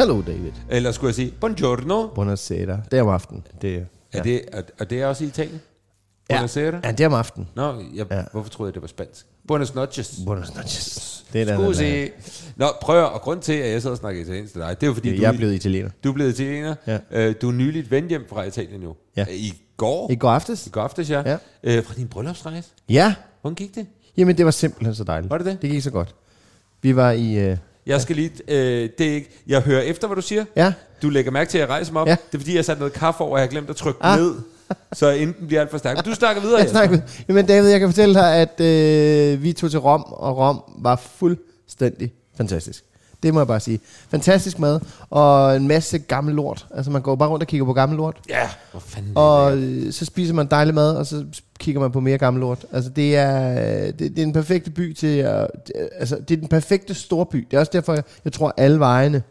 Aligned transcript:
Hallo 0.00 0.20
David. 0.26 0.52
Eller 0.68 0.92
skulle 0.92 1.08
jeg 1.08 1.14
sige, 1.14 1.32
buongiorno. 1.40 2.06
Buonasera. 2.14 2.78
Det 2.90 2.98
er 2.98 3.02
om 3.02 3.08
aftenen. 3.08 3.46
Det, 3.62 3.86
Er, 4.12 4.22
det, 4.22 4.42
er, 4.52 4.62
er 4.78 4.84
det 4.84 5.04
også 5.04 5.24
i 5.24 5.26
Italien? 5.26 5.60
Buonasera? 6.28 6.80
Ja, 6.84 6.90
det 6.90 7.00
er 7.00 7.06
om 7.06 7.14
aftenen. 7.14 7.48
Nå, 7.56 7.74
jeg, 7.94 8.06
Ja. 8.10 8.22
hvorfor 8.32 8.50
troede 8.50 8.68
jeg, 8.68 8.74
det 8.74 8.82
var 8.82 8.88
spansk? 8.88 9.26
Buenos 9.48 9.74
noches. 9.74 10.20
Buenos 10.26 10.54
noches. 10.54 11.24
Det 11.32 11.40
er 11.40 11.44
der, 11.44 11.56
Scusi. 11.56 11.84
der, 11.84 12.08
Nå, 12.56 12.66
prøv 12.82 12.98
at, 12.98 13.12
og 13.12 13.20
grund 13.20 13.40
til, 13.42 13.52
at 13.52 13.72
jeg 13.72 13.82
sidder 13.82 13.94
og 13.94 13.98
snakker 13.98 14.22
italiensk 14.22 14.52
til 14.52 14.60
dig, 14.60 14.80
det 14.80 14.86
er 14.86 14.90
jo 14.90 14.94
fordi, 14.94 15.16
du, 15.16 15.22
Jeg 15.22 15.32
er 15.32 15.36
blevet 15.36 15.54
italiener. 15.54 15.90
du 16.04 16.08
er 16.08 16.12
blevet 16.12 16.30
italiener. 16.30 16.74
Ja. 16.86 16.98
Øh, 17.10 17.34
du 17.42 17.48
er 17.48 17.52
nyligt 17.52 17.90
vendt 17.90 18.08
hjem 18.08 18.26
fra 18.28 18.42
Italien 18.42 18.82
jo. 18.82 18.96
Ja. 19.16 19.26
I 19.30 19.62
går. 19.76 20.10
I 20.10 20.16
går 20.16 20.30
aftes? 20.30 20.66
I 20.66 20.70
går 20.70 20.80
aftes, 20.82 21.10
ja. 21.10 21.22
Ja. 21.30 21.36
Øh, 21.62 21.84
fra 21.84 21.94
din 21.94 22.08
bryllupsrejse. 22.08 22.68
Ja. 22.88 23.14
Hvordan 23.40 23.54
gik 23.54 23.74
det? 23.74 23.86
Jamen, 24.16 24.36
det 24.38 24.44
var 24.44 24.50
simpelthen 24.50 24.94
så 24.94 25.04
dejligt. 25.04 25.30
Var 25.30 25.36
det 25.38 25.46
det? 25.46 25.62
Det 25.62 25.70
gik 25.70 25.82
så 25.82 25.90
godt. 25.90 26.14
Vi 26.82 26.96
var 26.96 27.10
i... 27.10 27.34
Øh, 27.38 27.56
Jeg 27.86 28.00
skal 28.00 28.16
lige, 28.16 28.30
øh, 28.48 28.88
det 28.98 29.06
er 29.10 29.14
ikke, 29.14 29.30
jeg 29.46 29.60
hører 29.60 29.80
efter, 29.82 30.06
hvad 30.08 30.16
du 30.16 30.22
siger. 30.22 30.44
ja, 30.56 30.72
Du 31.02 31.08
lægger 31.08 31.30
mærke 31.30 31.50
til, 31.50 31.58
at 31.58 31.62
jeg 31.62 31.68
rejser 31.68 31.92
mig 31.92 32.02
op. 32.02 32.08
Ja. 32.08 32.16
Det 32.32 32.34
er 32.34 32.38
fordi, 32.38 32.56
jeg 32.56 32.64
satte 32.64 32.80
noget 32.80 32.92
kaffe 32.92 33.20
over, 33.20 33.32
og 33.32 33.38
jeg 33.38 33.46
har 33.46 33.50
glemt 33.50 33.70
at 33.70 33.76
trykke 33.76 33.98
Ah. 34.02 34.18
ned. 34.18 34.34
Så 34.92 35.08
enten 35.10 35.46
bliver 35.46 35.60
alt 35.60 35.70
for 35.70 35.78
stærkt. 35.78 36.04
Du 36.06 36.14
snakker 36.14 36.42
videre, 36.42 36.58
jeg 36.62 36.68
snakker 36.70 36.98
Jamen 37.28 37.46
David, 37.46 37.68
jeg 37.70 37.80
kan 37.80 37.88
fortælle 37.88 38.14
dig, 38.14 38.34
at 38.36 38.60
øh, 38.60 39.42
vi 39.42 39.52
tog 39.52 39.70
til 39.70 39.78
Rom, 39.80 40.02
og 40.06 40.36
Rom 40.38 40.60
var 40.78 40.96
fuldstændig 40.96 42.12
fantastisk. 42.36 42.84
Det 43.22 43.34
må 43.34 43.40
jeg 43.40 43.46
bare 43.46 43.60
sige. 43.60 43.80
Fantastisk 44.10 44.58
mad, 44.58 44.80
og 45.10 45.56
en 45.56 45.68
masse 45.68 45.98
gammel 45.98 46.34
lort. 46.34 46.66
Altså 46.74 46.90
man 46.90 47.02
går 47.02 47.16
bare 47.16 47.28
rundt 47.28 47.42
og 47.42 47.46
kigger 47.46 47.64
på 47.66 47.72
gammel 47.72 47.96
lort. 47.96 48.16
Ja, 48.28 48.48
hvor 48.70 48.80
fanden 48.80 49.12
Og 49.14 49.56
øh, 49.58 49.92
så 49.92 50.04
spiser 50.04 50.34
man 50.34 50.46
dejlig 50.46 50.74
mad, 50.74 50.96
og 50.96 51.06
så 51.06 51.24
kigger 51.58 51.80
man 51.80 51.92
på 51.92 52.00
mere 52.00 52.18
gammel 52.18 52.40
lort. 52.40 52.64
Altså 52.72 52.90
det 52.90 53.16
er, 53.16 53.54
det, 53.84 53.98
det 53.98 54.06
er 54.06 54.24
den 54.24 54.32
perfekte 54.32 54.70
by 54.70 54.92
til 54.92 55.16
at, 55.18 55.46
det- 55.66 55.74
altså 55.98 56.16
det 56.28 56.36
er 56.36 56.40
den 56.40 56.48
perfekte 56.48 56.94
storby. 56.94 57.46
Det 57.50 57.56
er 57.56 57.60
også 57.60 57.70
derfor, 57.74 57.94
jeg, 57.94 58.02
jeg 58.24 58.32
tror, 58.32 58.54
alle 58.56 58.78
vejene 58.78 59.22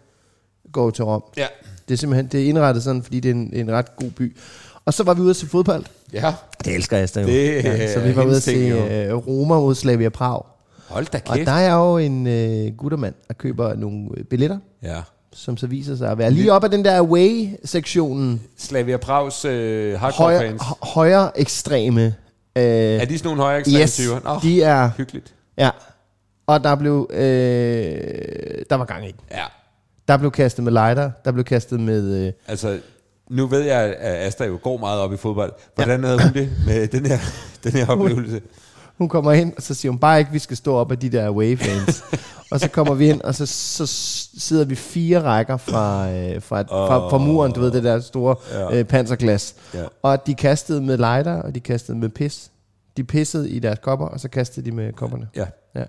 går 0.72 0.90
til 0.90 1.04
Rom. 1.06 1.24
Ja. 1.38 1.46
Det 1.88 1.94
er 1.94 1.98
simpelthen 1.98 2.28
det 2.28 2.44
er 2.44 2.50
indrettet 2.50 2.84
sådan, 2.84 3.04
fordi 3.04 3.20
det 3.20 3.30
er 3.30 3.34
en, 3.36 3.50
en 3.54 3.72
ret 3.72 3.96
god 3.96 4.10
by. 4.12 4.38
Og 4.86 4.94
så 4.94 5.04
var 5.04 5.14
vi 5.14 5.22
ude 5.22 5.30
at 5.30 5.36
se 5.36 5.48
fodbold. 5.48 5.86
Ja. 6.14 6.34
Det 6.66 6.76
elsker 6.76 6.98
jeg 6.98 7.10
stadig. 7.10 7.28
Det 7.28 7.64
ja, 7.64 7.94
så 7.94 8.00
vi 8.00 8.16
var 8.16 8.24
ude 8.24 8.36
at 8.36 8.44
se 8.44 8.52
øh, 8.52 9.14
Roma 9.28 9.56
mod 9.56 9.76
Slavia 9.76 10.10
Prag. 10.10 10.42
Hold 10.90 11.06
da 11.06 11.20
Og 11.28 11.36
kæft. 11.36 11.48
der 11.48 11.52
er 11.54 11.76
jo 11.76 11.98
en 11.98 12.28
øh, 12.28 12.76
guttermand, 12.78 13.14
der 13.28 13.34
køber 13.34 13.76
nogle 13.76 14.08
øh, 14.18 14.24
billetter, 14.24 14.58
Ja. 14.84 15.02
som 15.34 15.58
så 15.58 15.68
viser 15.68 15.96
sig 15.96 16.12
at 16.12 16.18
være 16.18 16.32
lige 16.32 16.54
op 16.54 16.64
ad 16.64 16.70
den 16.70 16.86
der 16.86 16.98
away-sektionen. 17.00 18.42
Slavia 18.58 18.98
Prags 18.98 19.46
øh, 19.46 20.00
hardcore 20.00 20.26
Højre, 20.28 20.40
fans. 20.50 20.62
hø- 20.68 20.74
højre 20.94 21.40
ekstreme. 21.40 22.06
Øh, 22.56 22.64
Er 22.64 23.06
de 23.06 23.18
sådan 23.18 23.28
nogle 23.30 23.42
højere 23.42 23.60
ekstreme 23.60 23.82
yes, 23.84 23.96
typer? 23.96 24.20
Nå, 24.34 24.40
de 24.44 24.62
er... 24.64 24.90
hyggeligt. 24.98 25.34
Ja. 25.58 25.70
Og 26.48 26.64
der 26.64 26.76
blev... 26.76 27.08
Øh, 27.14 27.20
der 28.70 28.76
var 28.76 28.86
gang 28.86 29.08
i. 29.10 29.16
Ja. 29.32 29.44
Der 30.08 30.18
blev 30.18 30.32
kastet 30.32 30.64
med 30.64 30.72
lighter. 30.72 31.12
Der 31.26 31.32
blev 31.32 31.44
kastet 31.44 31.80
med... 31.80 32.26
Øh, 32.28 32.34
Altså, 32.48 32.80
nu 33.30 33.48
ved 33.48 33.62
jeg, 33.62 33.80
at 34.00 34.28
Asta 34.28 34.46
jo 34.46 34.60
går 34.64 34.78
meget 34.78 35.00
op 35.02 35.14
i 35.14 35.18
fodbold. 35.18 35.54
Hvordan 35.76 36.04
havde 36.04 36.22
hun 36.24 36.34
det 36.34 36.50
med 36.66 36.88
den 36.88 37.06
her, 37.06 37.18
den 37.64 37.72
her 37.72 37.88
oplevelse? 37.88 38.42
Hun 39.00 39.10
kommer 39.10 39.32
ind, 39.32 39.54
og 39.58 39.64
så 39.64 39.74
siger 39.74 39.92
hun 39.92 40.00
bare 40.00 40.20
ikke, 40.20 40.32
vi 40.32 40.40
skal 40.40 40.58
stå 40.58 40.76
op 40.76 40.92
af 40.92 41.00
de 41.00 41.10
der 41.10 41.28
away-fans. 41.28 42.04
og 42.52 42.60
så 42.60 42.68
kommer 42.70 42.94
vi 42.94 43.10
ind, 43.10 43.22
og 43.22 43.36
så, 43.36 43.46
så 43.46 43.86
sidder 44.40 44.66
vi 44.66 44.76
fire 44.76 45.22
rækker 45.22 45.58
fra, 45.58 46.12
øh, 46.12 46.42
fra, 46.42 46.62
fra, 46.62 47.10
fra 47.10 47.18
muren, 47.18 47.52
du 47.52 47.60
ved, 47.60 47.72
det 47.72 47.84
der 47.84 48.00
store 48.00 48.36
Ja. 48.52 48.78
øh, 48.80 48.86
panserglas. 48.86 49.56
Ja. 49.74 49.84
Og 50.02 50.28
de 50.28 50.34
kastede 50.36 50.82
med 50.82 50.98
lighter, 50.98 51.42
og 51.42 51.56
de 51.56 51.60
kastede 51.60 51.98
med 51.98 52.10
pis. 52.10 52.52
De 52.98 53.04
pissede 53.04 53.50
i 53.50 53.60
deres 53.60 53.80
kopper, 53.82 54.06
og 54.06 54.20
så 54.20 54.30
kastede 54.30 54.66
de 54.66 54.76
med 54.76 54.94
kopperne. 54.94 55.28
Ja. 55.36 55.46
Ja. 55.75 55.84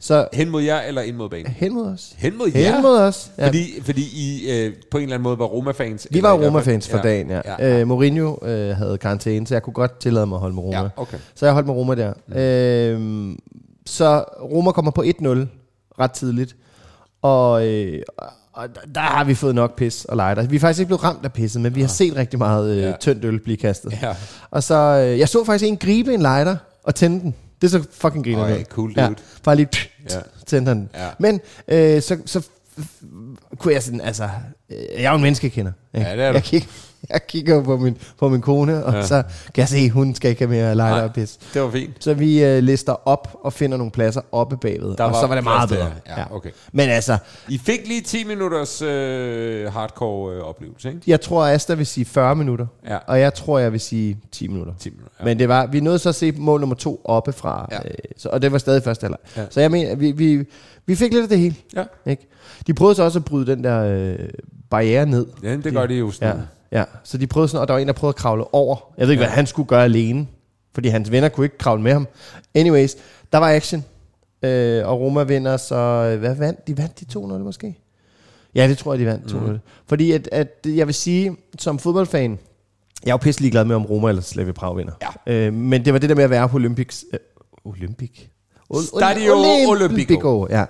Så 0.00 0.28
Hen 0.32 0.48
mod 0.50 0.62
jer 0.62 0.80
eller 0.80 1.02
ind 1.02 1.16
mod 1.16 1.28
banen? 1.30 1.46
hen 1.46 1.74
mod 1.74 1.86
os. 1.86 2.14
Hen 2.16 2.38
mod 2.38 2.48
jer? 2.54 2.72
Hen 2.74 2.82
mod 2.82 2.98
os. 2.98 3.30
Ja. 3.38 3.46
Fordi, 3.46 3.80
fordi 3.82 4.02
I 4.14 4.50
øh, 4.50 4.72
på 4.90 4.96
en 4.98 5.02
eller 5.02 5.14
anden 5.14 5.22
måde 5.22 5.38
var 5.38 5.44
Roma-fans? 5.44 6.06
Vi 6.10 6.22
var 6.22 6.32
Roma-fans 6.32 6.88
for 6.88 6.98
dagen, 6.98 7.30
ja. 7.30 7.40
ja. 7.44 7.66
ja. 7.68 7.80
Øh, 7.80 7.86
Mourinho 7.88 8.36
øh, 8.46 8.76
havde 8.76 8.98
karantæne, 8.98 9.46
så 9.46 9.54
jeg 9.54 9.62
kunne 9.62 9.74
godt 9.74 10.00
tillade 10.00 10.26
mig 10.26 10.36
at 10.36 10.40
holde 10.40 10.54
med 10.54 10.62
Roma. 10.62 10.78
Ja, 10.80 10.88
okay. 10.96 11.16
Så 11.34 11.46
jeg 11.46 11.52
holdt 11.52 11.66
med 11.66 11.74
Roma 11.74 11.94
der. 11.94 12.12
Mm. 12.28 12.34
Øh, 12.36 13.36
så 13.86 14.18
Roma 14.42 14.72
kommer 14.72 14.90
på 14.90 15.02
1-0 15.02 15.26
ret 16.00 16.12
tidligt. 16.12 16.56
Og, 17.22 17.66
øh, 17.66 18.02
og 18.52 18.68
der- 18.74 18.80
der 18.94 19.00
har 19.00 19.24
vi 19.24 19.34
fået 19.34 19.54
nok 19.54 19.76
pis 19.76 20.04
og 20.04 20.16
lighter. 20.16 20.42
Vi 20.46 20.56
er 20.56 20.60
faktisk 20.60 20.80
ikke 20.80 20.88
blevet 20.88 21.04
ramt 21.04 21.24
af 21.24 21.32
pisset, 21.32 21.62
men 21.62 21.74
vi 21.74 21.80
har 21.80 21.88
set 21.88 22.16
rigtig 22.16 22.38
meget 22.38 22.70
øh, 22.76 22.82
Ja. 22.82 22.92
tyndt 23.00 23.24
øl 23.24 23.40
blive 23.40 23.56
kastet. 23.56 23.92
Ja. 24.02 24.14
Og 24.50 24.62
så, 24.62 24.74
øh, 24.74 25.18
jeg 25.18 25.28
så 25.28 25.44
faktisk 25.44 25.68
en 25.68 25.76
gribe 25.76 26.14
en 26.14 26.20
lighter 26.20 26.56
og 26.84 26.94
tænde 26.94 27.20
den. 27.20 27.34
Det 27.62 27.74
er 27.74 27.78
så 27.80 27.86
fucking 27.90 28.24
griner 28.24 28.42
Okay, 28.44 28.64
cool 28.64 28.92
ja, 28.96 29.06
dude. 29.06 29.16
bare 29.42 29.56
lige 29.56 29.68
Ja. 30.10 30.20
tændte 30.46 30.68
han. 30.68 30.88
Ja. 30.94 31.08
Men 31.18 31.40
øh, 31.68 32.02
så, 32.02 32.18
så 32.26 32.42
kunne 33.58 33.74
jeg 33.74 33.82
sådan, 33.82 34.00
altså, 34.00 34.24
øh, 34.70 34.76
jeg 34.96 35.04
er 35.04 35.10
jo 35.10 35.16
en 35.16 35.22
menneskekender. 35.22 35.72
ikke? 35.94 36.06
Ja, 36.08 36.16
det 36.16 36.24
er 36.24 36.28
du. 36.32 36.34
Jeg 36.34 36.42
kigger, 36.42 36.68
jeg 37.10 37.26
kigger 37.26 37.62
på 37.64 37.76
min, 37.76 37.96
på 38.18 38.28
min 38.28 38.40
kone, 38.40 38.84
og 38.84 38.92
Ja. 38.94 39.06
så 39.06 39.22
kan 39.54 39.60
jeg 39.62 39.68
se, 39.68 39.76
at 39.76 39.90
hun 39.90 40.14
skal 40.14 40.30
ikke 40.30 40.46
have 40.46 40.50
mere 40.62 40.74
Nej. 40.74 41.02
og 41.02 41.12
pis. 41.12 41.38
Det 41.54 41.62
var 41.62 41.70
fint. 41.70 41.90
Så 42.00 42.14
vi 42.14 42.44
øh, 42.44 42.58
lister 42.62 43.08
op 43.08 43.36
og 43.44 43.52
finder 43.52 43.76
nogle 43.76 43.90
pladser 43.90 44.20
oppe 44.32 44.56
bagved, 44.56 44.96
Der 44.96 45.04
og 45.04 45.10
var 45.12 45.20
så 45.20 45.26
var 45.26 45.34
det 45.34 45.44
meget 45.44 45.68
plads 45.68 45.80
bedre. 45.80 45.92
der. 46.06 46.12
Ja, 46.20 46.34
okay. 46.36 46.50
Men 46.72 46.88
altså, 46.88 47.18
I 47.48 47.58
fik 47.58 47.80
lige 47.88 48.00
10 48.00 48.24
minutters 48.24 48.82
øh, 48.82 49.72
hardcore 49.72 50.34
øh, 50.34 50.40
oplevelse, 50.42 50.88
ikke? 50.88 51.00
jeg 51.06 51.20
tror, 51.20 51.46
Asta 51.46 51.74
vil 51.74 51.86
sige 51.86 52.04
40 52.04 52.36
minutter, 52.36 52.66
Ja. 52.88 52.96
og 53.06 53.20
jeg 53.20 53.34
tror, 53.34 53.58
jeg 53.58 53.72
vil 53.72 53.80
sige 53.80 54.18
10 54.32 54.48
minutter. 54.48 54.72
10 54.80 54.90
minutter, 54.90 55.12
ja. 55.20 55.24
Men 55.24 55.38
det 55.38 55.48
var, 55.48 55.66
vi 55.66 55.80
nåede 55.80 55.98
så 55.98 56.08
at 56.08 56.14
se 56.14 56.32
mål 56.32 56.60
nummer 56.60 56.76
to 56.76 57.00
oppe 57.04 57.32
fra, 57.32 57.68
Ja. 57.70 57.76
ja. 57.84 57.88
øh, 57.88 57.94
så, 58.16 58.28
og 58.28 58.42
det 58.42 58.52
var 58.52 58.58
stadig 58.58 58.82
første 58.82 59.04
halvleg. 59.04 59.18
Ja. 59.36 59.42
Så 59.50 59.60
jeg 59.60 59.70
mener, 59.70 59.94
vi, 59.96 60.10
vi, 60.12 60.44
vi 60.86 60.94
fik 60.94 61.12
lidt 61.12 61.22
af 61.22 61.28
det 61.28 61.38
hele. 61.38 61.54
Ja. 61.76 61.84
Ikke? 62.06 62.26
De 62.66 62.74
prøvede 62.74 62.94
så 62.96 63.02
også 63.02 63.18
at 63.18 63.24
bryde 63.24 63.46
den 63.48 63.64
der 63.64 63.80
øh, 63.84 64.28
barriere 64.70 65.06
ned. 65.06 65.26
Ja, 65.42 65.56
det 65.56 65.72
gør 65.72 65.86
de 65.86 65.94
jo 65.94 66.10
sådan. 66.10 66.36
Ja, 66.72 66.78
ja. 66.78 66.84
Så 67.04 67.18
de 67.18 67.26
prøvede 67.26 67.48
sådan, 67.48 67.60
og 67.62 67.68
der 67.68 67.74
var 67.74 67.80
en, 67.80 67.86
der 67.86 67.92
prøvede 67.92 68.12
at 68.12 68.16
kravle 68.20 68.54
over. 68.54 68.76
Jeg 68.98 69.06
ved 69.06 69.12
ikke, 69.12 69.22
Ja. 69.22 69.28
hvad 69.28 69.34
han 69.36 69.46
skulle 69.46 69.68
gøre 69.68 69.84
alene, 69.84 70.26
fordi 70.74 70.88
hans 70.88 71.10
venner 71.10 71.28
kunne 71.28 71.46
ikke 71.46 71.58
kravle 71.58 71.82
med 71.82 71.92
ham. 71.92 72.08
Anyways, 72.54 72.96
der 73.32 73.38
var 73.38 73.50
action, 73.50 73.84
øh, 74.42 74.86
og 74.88 75.00
Roma 75.00 75.22
vinder, 75.22 75.56
så 75.56 75.74
øh, 75.76 76.18
hvad 76.18 76.34
vandt? 76.34 76.66
De 76.66 76.78
vandt 76.78 77.00
de 77.00 77.18
2-0 77.18 77.18
måske? 77.38 77.78
Ja, 78.54 78.68
det 78.68 78.78
tror 78.78 78.92
jeg, 78.92 79.00
de 79.00 79.06
vandt 79.06 79.32
2-0. 79.32 79.36
Mhm. 79.36 79.50
Mm. 79.52 79.58
Fordi 79.86 80.12
at, 80.12 80.28
at, 80.32 80.48
jeg 80.66 80.86
vil 80.86 80.94
sige, 80.94 81.36
som 81.58 81.78
fodboldfan, 81.78 82.30
jeg 83.04 83.10
er 83.10 83.12
jo 83.12 83.16
pisselig 83.16 83.50
glad 83.52 83.64
med, 83.64 83.76
om 83.76 83.84
Roma 83.86 84.08
eller 84.08 84.22
Slavia 84.22 84.52
Prag 84.52 84.76
vinder. 84.76 84.92
Ja. 85.26 85.32
Øh, 85.32 85.52
men 85.54 85.84
det 85.84 85.92
var 85.92 85.98
det 85.98 86.08
der 86.08 86.16
med 86.16 86.24
at 86.24 86.30
være 86.30 86.48
på 86.48 86.56
Olympics... 86.56 87.04
Øh, 87.12 87.18
Olympic? 87.64 88.10
Ol- 88.74 88.86
Stadio 88.98 89.32
Olimpico. 89.32 89.70
Olimpico. 89.70 90.46
Ja. 90.50 90.64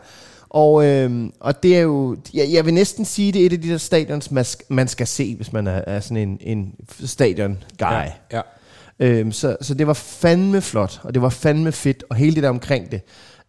Og, 0.51 0.87
øh, 0.87 1.31
og 1.41 1.63
det 1.63 1.77
er 1.77 1.81
jo, 1.81 2.17
jeg, 2.35 2.49
jeg 2.53 2.65
vil 2.65 2.75
næsten 2.75 3.05
sige, 3.05 3.33
det 3.33 3.43
er 3.43 3.47
et 3.47 3.53
af 3.53 3.61
de 3.61 3.69
der 3.69 3.79
stadions, 3.79 4.31
man 4.31 4.45
skal, 4.45 4.67
man 4.69 4.89
skal 4.89 5.07
se, 5.07 5.37
hvis 5.37 5.53
man 5.53 5.67
er, 5.67 5.83
er 5.87 6.01
sådan 6.01 6.17
en, 6.17 6.39
en 6.41 6.75
stadion-guy. 7.05 7.93
Ja, 7.93 8.13
ja. 8.33 8.41
Øhm, 9.01 9.33
så, 9.33 9.57
så 9.61 9.75
det 9.75 9.87
var 9.87 9.93
fandme 9.93 10.61
flot, 10.61 11.01
og 11.03 11.15
det 11.15 11.23
var 11.23 11.29
fandme 11.29 11.73
fedt, 11.73 12.05
og 12.11 12.17
hele 12.17 12.35
det 12.35 12.43
der 12.43 12.49
omkring 12.49 12.93
det 12.93 13.01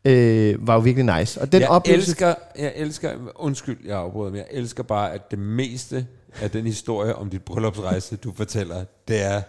øh, 0.05 0.67
var 0.67 0.73
jo 0.73 0.79
virkelig 0.79 1.17
nice. 1.19 1.41
Og 1.41 1.51
den 1.51 1.61
jeg 1.61 1.69
oplevelse, 1.69 2.09
elsker, 2.11 2.33
jeg 2.59 2.73
elsker, 2.75 3.11
undskyld, 3.35 3.77
jeg 3.85 3.97
afbryder, 3.97 4.31
men 4.31 4.37
jeg 4.37 4.47
elsker 4.51 4.83
bare, 4.83 5.13
at 5.13 5.31
det 5.31 5.39
meste 5.39 6.07
af 6.41 6.51
den 6.51 6.65
historie 6.65 7.15
om 7.15 7.29
dit 7.29 7.43
bryllupsrejse, 7.43 8.15
du 8.15 8.33
fortæller, 8.35 8.83
det 9.07 9.23
er, 9.23 9.41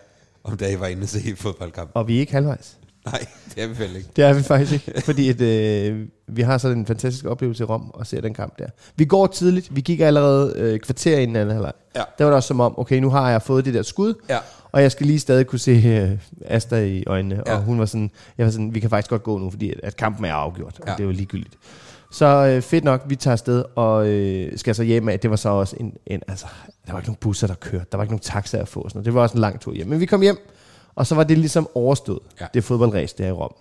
om 0.45 0.57
da 0.57 0.71
I 0.71 0.81
var 0.81 0.87
inde 0.87 1.03
og 1.03 1.09
se 1.09 1.37
fodboldkamp. 1.37 1.91
og 1.95 2.09
vi 2.09 2.17
er 2.17 2.21
ikke 2.21 2.33
halvvejs. 2.33 2.77
Nej, 3.05 3.27
det 3.55 3.63
er 3.63 3.67
vi 3.67 3.79
vel 3.79 3.97
ikke. 3.97 4.09
Det 4.17 4.25
er 4.25 4.33
vi 4.33 4.43
faktisk 4.43 4.73
ikke, 4.89 5.01
fordi 5.05 5.29
at, 5.29 5.41
øh, 5.41 6.07
vi 6.29 6.43
har 6.43 6.59
sådan 6.59 6.79
en 6.79 6.87
fantastisk 6.87 7.25
oplevelse 7.25 7.63
i 7.63 7.67
Rom 7.67 7.91
og 7.91 8.07
ser 8.07 8.21
den 8.21 8.35
kamp 8.35 8.59
der. 8.59 8.67
Vi 8.97 9.05
går 9.05 9.27
tidligt, 9.27 9.77
vi 9.77 9.81
gik 9.81 10.01
allerede 10.01 10.53
øh, 10.57 10.79
kvarter 10.81 11.19
inden 11.19 11.37
anden 11.37 11.53
halvleg. 11.55 11.73
Ja. 11.97 12.03
Der 12.19 12.25
var 12.25 12.31
det 12.31 12.37
også 12.37 12.47
som 12.47 12.61
om, 12.61 12.79
okay, 12.79 12.99
nu 12.99 13.11
har 13.11 13.31
jeg 13.31 13.43
fået 13.43 13.65
det 13.65 13.75
der 13.75 13.83
skud, 13.83 14.15
Ja. 14.29 14.39
og 14.73 14.83
jeg 14.83 14.93
skal 14.93 15.07
lige 15.07 15.19
stadig 15.21 15.47
kunne 15.47 15.59
se 15.59 15.71
øh, 15.71 16.11
Asta 16.55 16.85
i 16.85 17.05
øjnene. 17.07 17.43
Ja. 17.47 17.55
Og 17.57 17.63
hun 17.63 17.79
var 17.79 17.87
sådan, 17.87 18.11
jeg 18.39 18.47
var 18.47 18.53
sådan, 18.53 18.75
vi 18.75 18.81
kan 18.81 18.91
faktisk 18.91 19.11
godt 19.11 19.23
gå 19.23 19.39
nu, 19.39 19.51
fordi 19.51 19.71
at, 19.71 19.81
at 19.83 19.97
kampen 19.97 20.25
er 20.25 20.33
afgjort, 20.35 20.79
og 20.81 20.87
Ja. 20.89 20.93
det 20.93 21.01
er 21.01 21.05
jo 21.05 21.11
ligegyldigt. 21.11 21.55
Så 22.13 22.27
øh, 22.27 22.63
fedt 22.63 22.85
nok, 22.85 23.03
vi 23.09 23.17
tager 23.17 23.33
afsted 23.33 23.65
og 23.77 24.09
øh, 24.09 24.59
skal 24.59 24.75
så 24.75 24.83
hjem 24.83 25.09
af. 25.09 25.21
Det 25.21 25.31
var 25.31 25.37
så 25.37 25.49
også 25.49 25.77
en, 25.81 25.93
en, 26.07 26.23
altså, 26.29 26.47
der 26.87 26.93
var 26.93 26.99
ikke 26.99 27.09
nogen 27.09 27.19
busser, 27.21 27.47
der 27.47 27.55
kørte. 27.55 27.85
Der 27.93 27.97
var 27.99 28.05
ikke 28.05 28.13
nogen 28.13 28.23
taxaer 28.23 28.63
at 28.63 28.69
få. 28.69 28.81
Sådan 28.89 28.91
noget. 28.99 29.05
Det 29.07 29.15
var 29.15 29.21
også 29.23 29.35
en 29.35 29.41
lang 29.41 29.61
tur 29.61 29.73
hjem. 29.73 29.87
Men 29.87 30.01
vi 30.01 30.07
kom 30.07 30.21
hjem, 30.21 30.37
og 31.01 31.07
så 31.07 31.15
var 31.15 31.25
det 31.25 31.39
ligesom 31.39 31.69
overstået. 31.75 32.21
Ja. 32.41 32.47
Det 32.55 32.65
fodboldræs 32.65 33.13
der 33.13 33.27
i 33.29 33.33
Rom. 33.33 33.55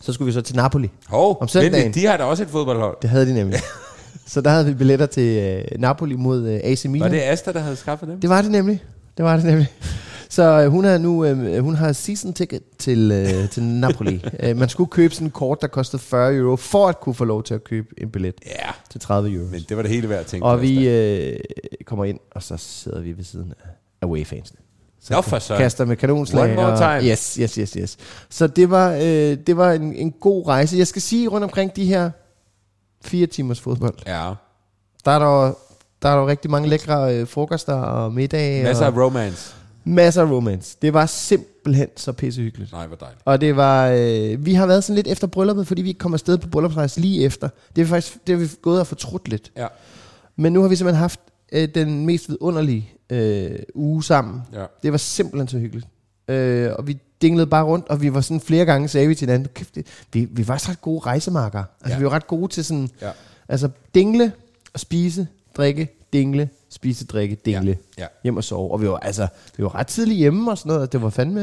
Så 0.00 0.12
skulle 0.12 0.26
vi 0.26 0.32
så 0.32 0.40
til 0.40 0.56
Napoli. 0.56 0.90
Hov, 1.06 1.38
Om 1.40 1.48
søndagen. 1.48 1.72
venlig, 1.74 1.94
de 1.94 2.06
har 2.06 2.16
da 2.16 2.24
også 2.24 2.42
et 2.42 2.48
fodboldhold. 2.48 2.96
Det 3.02 3.10
havde 3.10 3.26
de 3.26 3.34
nemlig. 3.34 3.58
så 4.26 4.40
der 4.40 4.50
havde 4.50 4.66
vi 4.66 4.74
billetter 4.74 5.06
til 5.06 5.22
øh, 5.38 5.80
Napoli 5.80 6.14
mod 6.16 6.48
øh, 6.48 6.60
AC 6.64 6.84
Milan. 6.84 7.10
Var 7.10 7.16
det 7.16 7.22
Asta, 7.22 7.52
der 7.52 7.60
havde 7.60 7.76
skaffet 7.76 8.08
dem? 8.08 8.20
Det 8.20 8.30
var 8.30 8.42
det 8.42 8.50
nemlig. 8.50 8.82
Det 9.16 9.24
var 9.24 9.36
det 9.36 9.44
nemlig. 9.44 9.66
Så 10.30 10.42
øh, 10.62 10.70
hun 10.70 10.84
har 10.84 10.98
nu 10.98 11.24
øh, 11.24 11.62
hun 11.64 11.74
har 11.74 11.92
season 11.92 12.32
ticket 12.32 12.62
til, 12.78 13.12
øh, 13.12 13.48
til 13.50 13.62
Napoli. 13.62 14.24
øh, 14.42 14.56
man 14.56 14.68
skulle 14.68 14.90
købe 14.90 15.14
sådan 15.14 15.26
en 15.26 15.30
kort, 15.30 15.58
der 15.60 15.66
kostede 15.66 16.02
40 16.02 16.34
euro, 16.36 16.56
for 16.56 16.88
at 16.88 17.00
kunne 17.00 17.14
få 17.14 17.24
lov 17.24 17.42
til 17.42 17.54
at 17.54 17.64
købe 17.64 17.88
en 17.98 18.10
billet 18.10 18.34
Ja, 18.46 18.70
til 18.90 19.00
30 19.00 19.30
euro. 19.32 19.46
men 19.50 19.60
det 19.68 19.76
var 19.76 19.82
det 19.82 19.90
hele 19.92 20.08
værd 20.08 20.20
at 20.20 20.26
tænke 20.26 20.46
Og 20.46 20.62
vi 20.62 20.88
øh, 20.88 21.36
kommer 21.86 22.04
ind, 22.04 22.18
og 22.30 22.42
så 22.42 22.56
sidder 22.56 23.00
vi 23.00 23.16
ved 23.16 23.24
siden 23.24 23.52
af 23.62 24.06
away-fansene. 24.06 24.58
Så 25.02 25.14
Nå, 25.14 25.20
for 25.20 25.38
søren. 25.38 25.60
kaster 25.60 25.84
med 25.84 25.96
kanonslag. 25.96 26.42
One 26.44 26.54
more 26.54 26.66
og- 26.72 26.78
time. 27.00 27.10
Yes, 27.12 27.34
yes, 27.34 27.54
yes, 27.54 27.72
yes. 27.72 27.96
Så 28.30 28.46
det 28.46 28.70
var, 28.70 28.92
øh, 28.92 29.02
det 29.46 29.56
var 29.56 29.72
en, 29.72 29.92
en 29.94 30.12
god 30.12 30.46
rejse. 30.48 30.76
Jeg 30.78 30.86
skal 30.86 31.02
sige 31.02 31.28
rundt 31.28 31.44
omkring 31.44 31.76
de 31.76 31.84
her 31.84 32.10
fire 33.04 33.26
timers 33.26 33.60
fodbold. 33.60 33.94
Ja, 34.06 34.32
Der 35.04 35.10
er 35.10 35.18
der, 35.18 35.54
der 36.02 36.08
er 36.08 36.16
der 36.20 36.26
rigtig 36.26 36.50
mange 36.50 36.68
lækre 36.68 37.16
øh, 37.16 37.26
frokoster 37.28 37.74
og 37.74 38.12
middage. 38.12 38.62
masser 38.62 38.86
og 38.86 38.92
af 38.92 39.04
romance. 39.04 39.54
masser 39.84 40.22
af 40.22 40.30
romance. 40.30 40.76
Det 40.82 40.94
var 40.94 41.06
simpelthen 41.06 41.88
så 41.96 42.12
pissehyggeligt. 42.12 42.72
Nej, 42.72 42.86
hvor 42.86 42.96
dejligt. 42.96 43.22
Og 43.24 43.40
det 43.40 43.56
var, 43.56 43.86
øh, 43.96 44.46
vi 44.46 44.54
har 44.54 44.66
været 44.66 44.84
sådan 44.84 44.94
lidt 44.96 45.06
efter 45.08 45.26
brylluppet, 45.26 45.66
fordi 45.66 45.82
vi 45.82 45.88
ikke 45.88 45.98
kom 45.98 46.14
afsted 46.14 46.38
på 46.38 46.48
bryllupsrejse 46.48 47.00
lige 47.00 47.24
efter. 47.24 47.48
Det 47.76 47.82
er 47.82 47.86
faktisk, 47.86 48.16
det 48.26 48.36
har 48.38 48.44
vi 48.44 48.50
gået 48.62 48.80
og 48.80 48.86
fortrudt 48.86 49.28
lidt. 49.28 49.52
Ja, 49.56 49.66
Men 50.36 50.52
nu 50.52 50.60
har 50.60 50.68
vi 50.68 50.76
simpelthen 50.76 51.00
haft 51.00 51.20
øh, 51.52 51.68
den 51.74 52.06
mest 52.06 52.28
vidunderlige 52.28 52.92
øh, 53.10 53.58
uge 53.74 54.04
sammen. 54.04 54.42
ja. 54.52 54.64
Det 54.82 54.92
var 54.92 54.98
simpelthen 54.98 55.48
så 55.48 55.58
hyggeligt. 55.58 55.86
Øh, 56.28 56.72
og 56.78 56.86
vi 56.86 56.98
dinglede 57.22 57.46
bare 57.46 57.64
rundt, 57.64 57.88
og 57.88 58.02
vi 58.02 58.14
var 58.14 58.20
sådan 58.20 58.40
flere 58.40 58.64
gange, 58.64 58.88
sagde 58.88 59.08
vi 59.08 59.14
til 59.14 59.26
hinanden, 59.26 59.48
kæft, 59.54 59.74
det, 59.74 59.86
vi, 60.12 60.24
vi 60.30 60.48
var 60.48 60.54
faktisk 60.54 60.70
ret 60.70 60.80
gode 60.80 61.00
rejsemarker. 61.00 61.64
Altså 61.80 61.94
Ja. 61.94 61.98
vi 61.98 62.04
var 62.04 62.10
ret 62.12 62.26
gode 62.26 62.48
til 62.52 62.64
sådan, 62.64 62.88
Ja. 63.02 63.10
altså 63.48 63.68
dingle 63.94 64.32
og 64.74 64.80
spise, 64.80 65.26
drikke, 65.56 65.88
dingle, 66.12 66.48
spise, 66.70 67.06
drikke, 67.06 67.34
dingle, 67.44 67.78
Ja. 67.98 68.06
hjem 68.22 68.36
og 68.36 68.44
sove. 68.44 68.70
Og 68.72 68.80
vi 68.82 68.88
var, 68.88 68.96
altså, 68.96 69.26
vi 69.56 69.62
var 69.62 69.74
ret 69.74 69.86
tidligt 69.86 70.18
hjemme 70.18 70.50
og 70.50 70.58
sådan 70.58 70.68
noget, 70.70 70.82
og 70.82 70.92
det 70.92 71.02
var 71.02 71.10
fandme, 71.10 71.40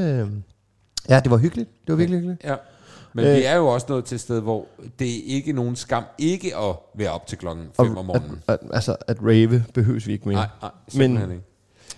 ja, 1.10 1.20
det 1.20 1.32
var 1.32 1.38
hyggeligt. 1.38 1.70
Det 1.88 1.92
var 1.92 1.96
virkelig 1.96 2.20
hyggeligt. 2.20 2.44
Ja. 2.44 2.56
Men 3.14 3.26
Øh. 3.26 3.36
vi 3.36 3.44
er 3.44 3.56
jo 3.56 3.68
også 3.68 3.86
nået 3.90 4.06
til 4.06 4.16
et 4.16 4.22
sted, 4.22 4.40
hvor 4.42 4.66
det 5.00 5.08
er 5.18 5.22
ikke 5.36 5.54
nogen 5.54 5.76
skam 5.76 6.04
ikke 6.18 6.58
at 6.58 6.76
være 6.96 7.12
op 7.12 7.28
til 7.28 7.38
klokken 7.38 7.66
5 7.78 7.98
om 7.98 8.06
morgenen. 8.06 8.42
At, 8.48 8.54
at, 8.54 8.60
altså, 8.74 8.96
at 9.08 9.18
rave 9.24 9.64
behøves 9.74 10.08
vi 10.08 10.14
ikke 10.14 10.28
mere. 10.30 10.36
Nej, 10.38 10.48
nej, 10.62 10.72
Men- 11.08 11.32
ikke. 11.32 11.42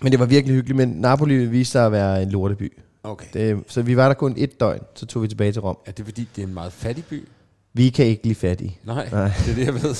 Men 0.00 0.12
det 0.12 0.20
var 0.20 0.26
virkelig 0.26 0.54
hyggeligt, 0.56 0.76
men 0.76 0.88
Napoli 0.88 1.46
viste 1.46 1.72
sig 1.72 1.86
at 1.86 1.92
være 1.92 2.22
en 2.22 2.30
lorteby. 2.30 2.72
Okay. 3.02 3.26
Det, 3.32 3.64
så 3.68 3.82
vi 3.82 3.96
var 3.96 4.06
der 4.06 4.14
kun 4.14 4.34
et 4.36 4.60
døgn, 4.60 4.80
så 4.94 5.06
tog 5.06 5.22
vi 5.22 5.28
tilbage 5.28 5.52
til 5.52 5.62
Rom. 5.62 5.76
Er 5.86 5.92
det 5.92 6.04
fordi, 6.04 6.28
det 6.36 6.42
er 6.42 6.46
en 6.46 6.54
meget 6.54 6.72
fattig 6.72 7.04
by? 7.04 7.28
Vi 7.72 7.88
kan 7.88 8.06
ikke 8.06 8.22
blive 8.22 8.34
fattige. 8.34 8.78
Nej, 8.84 9.08
Nej. 9.12 9.30
det 9.46 9.50
er 9.50 9.54
det, 9.54 9.64
jeg 9.66 9.74
ved. 9.74 9.96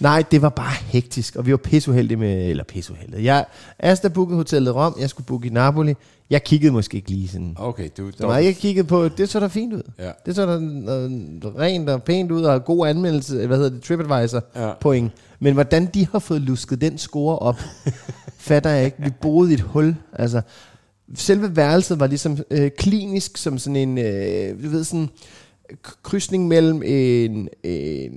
Nej, 0.00 0.24
det 0.30 0.42
var 0.42 0.48
bare 0.48 0.72
hektisk, 0.86 1.36
og 1.36 1.46
vi 1.46 1.50
var 1.50 1.56
pisseuheldige 1.56 2.16
med, 2.16 2.50
eller 2.50 2.64
pisseuheldige. 2.64 3.24
Jeg, 3.24 3.44
Asta 3.78 4.08
bookede 4.08 4.36
hotellet 4.36 4.74
Rom, 4.74 4.96
jeg 5.00 5.10
skulle 5.10 5.26
booke 5.26 5.46
i 5.46 5.50
Napoli. 5.50 5.94
Jeg 6.30 6.44
kiggede 6.44 6.72
måske 6.72 6.96
ikke 6.96 7.10
lige 7.10 7.28
sådan. 7.28 7.54
Okay, 7.58 7.88
du 7.98 8.10
Så 8.18 8.26
meget 8.26 8.44
jeg 8.44 8.56
kiggede 8.56 8.86
på, 8.86 9.08
det 9.08 9.28
så 9.28 9.40
da 9.40 9.46
fint 9.46 9.72
ud. 9.72 9.82
Ja. 9.98 10.10
Det 10.26 10.34
så 10.34 10.46
da 10.46 10.52
øh, 10.52 11.54
rent 11.58 11.88
og 11.88 12.02
pænt 12.02 12.30
ud, 12.32 12.42
og 12.42 12.64
god 12.64 12.86
anmeldelse, 12.88 13.46
hvad 13.46 13.56
hedder 13.56 13.70
det, 13.70 13.82
TripAdvisor 13.82 14.42
Ja. 14.56 14.72
point. 14.80 15.12
Men 15.40 15.54
hvordan 15.54 15.86
de 15.94 16.06
har 16.06 16.18
fået 16.18 16.40
lusket 16.40 16.80
den 16.80 16.98
score 16.98 17.38
op, 17.38 17.56
fatter 18.38 18.70
jeg 18.70 18.84
ikke. 18.84 18.96
Vi 19.02 19.10
boede 19.20 19.50
i 19.50 19.54
et 19.54 19.60
hul. 19.60 19.96
Altså, 20.12 20.40
selve 21.14 21.56
værelset 21.56 22.00
var 22.00 22.06
ligesom 22.06 22.38
øh, 22.50 22.70
klinisk 22.78 23.36
som 23.36 23.58
sådan 23.58 23.76
en, 23.76 23.98
øh, 23.98 24.64
du 24.64 24.68
ved, 24.68 24.84
sådan 24.84 25.08
krydsning 26.02 26.48
mellem 26.48 26.82
en, 26.84 27.48
en 27.62 28.12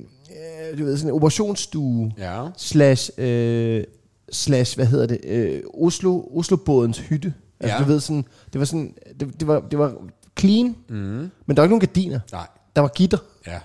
øh, 0.71 0.79
du 0.79 0.83
ved, 0.85 0.97
sådan 0.97 1.09
en 1.09 1.15
operationsstue 1.15 2.11
Ja. 2.17 2.43
slash, 2.57 3.11
øh, 3.17 3.83
slash, 4.31 4.75
hvad 4.77 4.85
hedder 4.85 5.05
det, 5.05 5.19
øh, 5.25 5.61
Oslo, 5.73 6.21
Oslo-bådens 6.39 6.99
hytte. 6.99 7.33
Altså, 7.61 7.77
Ja. 7.77 7.83
du 7.83 7.87
ved, 7.87 7.99
sådan, 7.99 8.25
det 8.53 8.59
var 8.59 8.65
sådan, 8.65 8.93
det, 9.19 9.39
det, 9.39 9.47
var, 9.47 9.59
det 9.59 9.79
var 9.79 9.93
clean, 10.39 10.75
mm. 10.89 10.95
men 10.95 11.31
der 11.47 11.53
var 11.55 11.63
ikke 11.63 11.71
nogen 11.71 11.79
gardiner. 11.79 12.19
Nej. 12.31 12.47
Der 12.75 12.81
var 12.81 12.87
gitter. 12.95 13.17
Ja. 13.47 13.59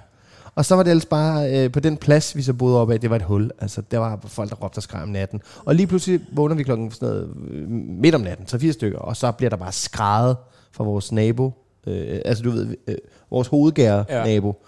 Og 0.55 0.65
så 0.65 0.75
var 0.77 0.83
det 0.83 0.91
ellers 0.91 1.07
bare 1.07 1.65
øh, 1.65 1.73
på 1.73 1.81
den 1.81 1.97
plads, 1.97 2.37
vi 2.37 2.43
så 2.43 2.53
boede 2.53 2.81
op 2.81 2.91
af, 2.91 3.01
det 3.01 3.11
var 3.11 3.17
et 3.17 3.23
hul. 3.23 3.51
Altså, 3.59 3.83
der 3.91 3.99
var 3.99 4.21
folk, 4.27 4.51
der 4.51 4.57
råbte 4.57 4.79
og 4.79 4.83
skreg 4.83 5.03
om 5.03 5.09
natten. 5.09 5.41
Og 5.65 5.75
lige 5.75 5.87
pludselig 5.87 6.21
vågner 6.33 6.55
vi 6.55 6.63
klokken 6.63 6.91
sådan 6.91 7.09
noget, 7.09 7.31
øh, 7.51 7.69
midt 7.71 8.15
om 8.15 8.21
natten, 8.21 8.47
så 8.47 8.59
fire 8.59 8.73
stykker, 8.73 8.99
og 8.99 9.17
så 9.17 9.33
bliver 9.33 9.51
der 9.51 9.57
bare 9.57 9.73
skrejet 9.73 10.37
fra 10.73 10.85
vores 10.85 11.13
nabo. 11.13 11.53
Øh, 11.87 12.21
altså, 12.25 12.45
du 12.45 12.51
ved, 12.51 12.77
øh, 12.87 12.95
vores 13.31 13.49
hovedgære 13.49 14.05
ja. 14.09 14.25
nabo. 14.25 14.65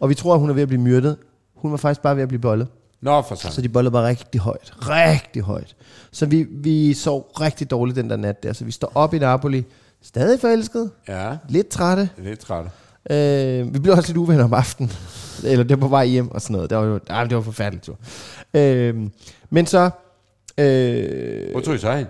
Og 0.00 0.08
vi 0.08 0.14
tror, 0.14 0.34
at 0.34 0.40
hun 0.40 0.50
er 0.50 0.54
ved 0.54 0.62
at 0.62 0.68
blive 0.68 0.80
myrdet. 0.82 1.16
Hun 1.54 1.70
var 1.70 1.76
faktisk 1.76 2.02
bare 2.02 2.16
ved 2.16 2.22
at 2.22 2.28
blive 2.28 2.40
bollet. 2.40 2.68
Nå, 3.00 3.22
for 3.22 3.34
sådan. 3.34 3.52
Så 3.52 3.62
de 3.62 3.68
bollede 3.68 3.92
bare 3.92 4.08
rigtig 4.08 4.40
højt. 4.40 4.72
Rigtig 4.80 5.42
højt. 5.42 5.76
Så 6.12 6.26
vi, 6.26 6.46
vi 6.50 6.94
sov 6.94 7.30
rigtig 7.40 7.70
dårligt 7.70 7.96
den 7.96 8.10
der 8.10 8.16
nat 8.16 8.42
der. 8.42 8.52
Så 8.52 8.64
vi 8.64 8.70
står 8.70 8.92
op 8.94 9.14
i 9.14 9.18
Napoli, 9.18 9.64
stadig 10.02 10.40
forelsket, 10.40 10.90
Ja, 11.08 11.36
lidt 11.48 11.68
trætte. 11.68 12.10
lidt 12.18 12.40
træt. 12.40 12.64
Øh, 13.10 13.74
vi 13.74 13.78
blev 13.78 13.94
også 13.94 14.08
lidt 14.08 14.16
uvenner 14.16 14.44
om 14.44 14.54
aftenen. 14.54 14.92
Eller 15.44 15.64
det 15.64 15.70
var 15.70 15.80
på 15.80 15.88
vej 15.88 16.06
hjem 16.06 16.30
og 16.30 16.40
sådan 16.42 16.54
noget. 16.54 16.70
Det 16.70 16.78
var 16.78 16.84
jo 16.84 17.00
ah, 17.08 17.24
det 17.28 17.34
var 17.34 17.40
en 17.40 17.44
forfærdelig 17.44 17.82
tur. 17.82 17.96
Øh, 18.54 18.94
men 19.50 19.66
så, 19.66 19.90
øh, 20.58 21.50
Hvor 21.50 21.60
tog 21.60 21.74
I 21.74 21.78
så 21.78 21.92
hen? 21.96 22.06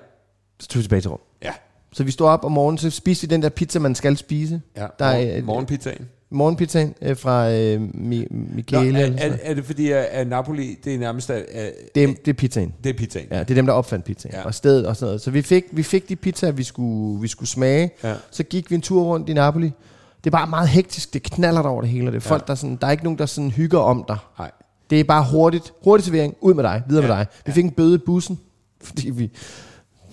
så 0.61 0.69
tog 0.69 0.79
vi 0.79 0.83
tilbage 0.83 1.01
til 1.01 1.11
Rom. 1.11 1.21
Ja. 1.43 1.53
Så 1.93 2.05
vi 2.05 2.11
stod 2.11 2.29
op 2.29 2.45
om 2.45 2.53
morgenen, 2.53 2.79
så 2.79 2.91
spiste 2.91 3.29
vi 3.29 3.35
den 3.35 3.43
der 3.43 3.49
pizza, 3.49 3.79
man 3.79 3.95
skal 3.95 4.17
spise. 4.17 4.61
ja. 4.77 4.87
Der 4.99 5.05
er, 5.05 5.27
Morgen, 5.27 5.45
morgenpizzaen. 5.45 6.09
Morgenpizzaen 6.31 6.95
øh, 7.03 7.17
fra 7.17 7.53
øh, 7.53 7.81
Mi- 7.83 8.27
Nå, 8.31 8.45
Michele. 8.55 8.99
er, 9.01 9.07
sådan 9.07 9.19
er, 9.19 9.27
noget. 9.27 9.41
er, 9.43 9.55
det 9.55 9.65
fordi, 9.65 9.91
at, 9.91 10.27
Napoli, 10.29 10.79
det 10.85 10.95
er 10.95 10.99
nærmest... 10.99 11.31
At, 11.31 11.43
at, 11.53 11.73
det, 11.95 12.05
er, 12.05 12.07
det 12.07 12.29
er 12.29 12.33
pizzaen. 12.33 12.75
det 12.85 12.91
er 12.91 12.99
pizzaen. 12.99 13.27
Ja, 13.31 13.39
det 13.39 13.51
er 13.51 13.55
dem, 13.55 13.67
der 13.67 13.73
opfandt 13.73 14.05
pizzaen. 14.05 14.33
Ja. 14.35 14.39
Ja. 14.41 14.45
Og 14.47 14.55
stedet 14.55 14.87
og 14.87 14.97
sådan 14.97 15.07
noget. 15.09 15.21
Så 15.21 15.31
vi 15.31 15.43
fik, 15.43 15.65
vi 15.73 15.83
fik 15.83 16.09
de 16.09 16.17
pizzaer, 16.17 16.53
vi 16.53 16.63
skulle, 16.63 17.21
vi 17.21 17.29
skulle 17.29 17.49
smage. 17.49 17.91
Ja. 18.05 18.15
Så 18.31 18.43
gik 18.43 18.71
vi 18.71 18.75
en 18.75 18.81
tur 18.81 19.03
rundt 19.03 19.29
i 19.29 19.33
Napoli. 19.33 19.67
Det 20.25 20.27
er 20.27 20.31
bare 20.31 20.47
meget 20.47 20.69
hektisk. 20.69 21.15
Det 21.15 21.23
knaller 21.23 21.63
der 21.63 21.69
over 21.69 21.81
det 21.81 21.91
hele. 21.91 22.07
og 22.09 22.13
Det 22.13 22.17
er 22.19 22.29
folk, 22.29 22.43
Ja. 22.43 22.47
der, 22.47 22.55
sådan, 22.55 22.77
der 22.81 22.87
er 22.87 22.91
ikke 22.91 23.05
nogen, 23.05 23.19
der 23.19 23.27
sådan 23.27 23.51
hygger 23.51 23.79
om 23.79 24.05
dig. 24.09 24.17
Nej. 24.39 24.51
Det 24.91 25.01
er 25.01 25.05
bare 25.05 25.25
hurtigt. 25.31 25.73
Hurtig 25.85 26.05
servering. 26.05 26.35
Ud 26.41 26.55
med 26.55 26.65
dig. 26.65 26.83
Videre 26.89 27.05
Ja. 27.05 27.09
med 27.09 27.17
dig. 27.17 27.27
Vi 27.47 27.53
fik 27.53 27.65
en 27.65 27.71
bøde 27.71 27.95
i 27.95 27.99
bussen, 27.99 28.39
fordi 28.83 29.11
vi 29.11 29.31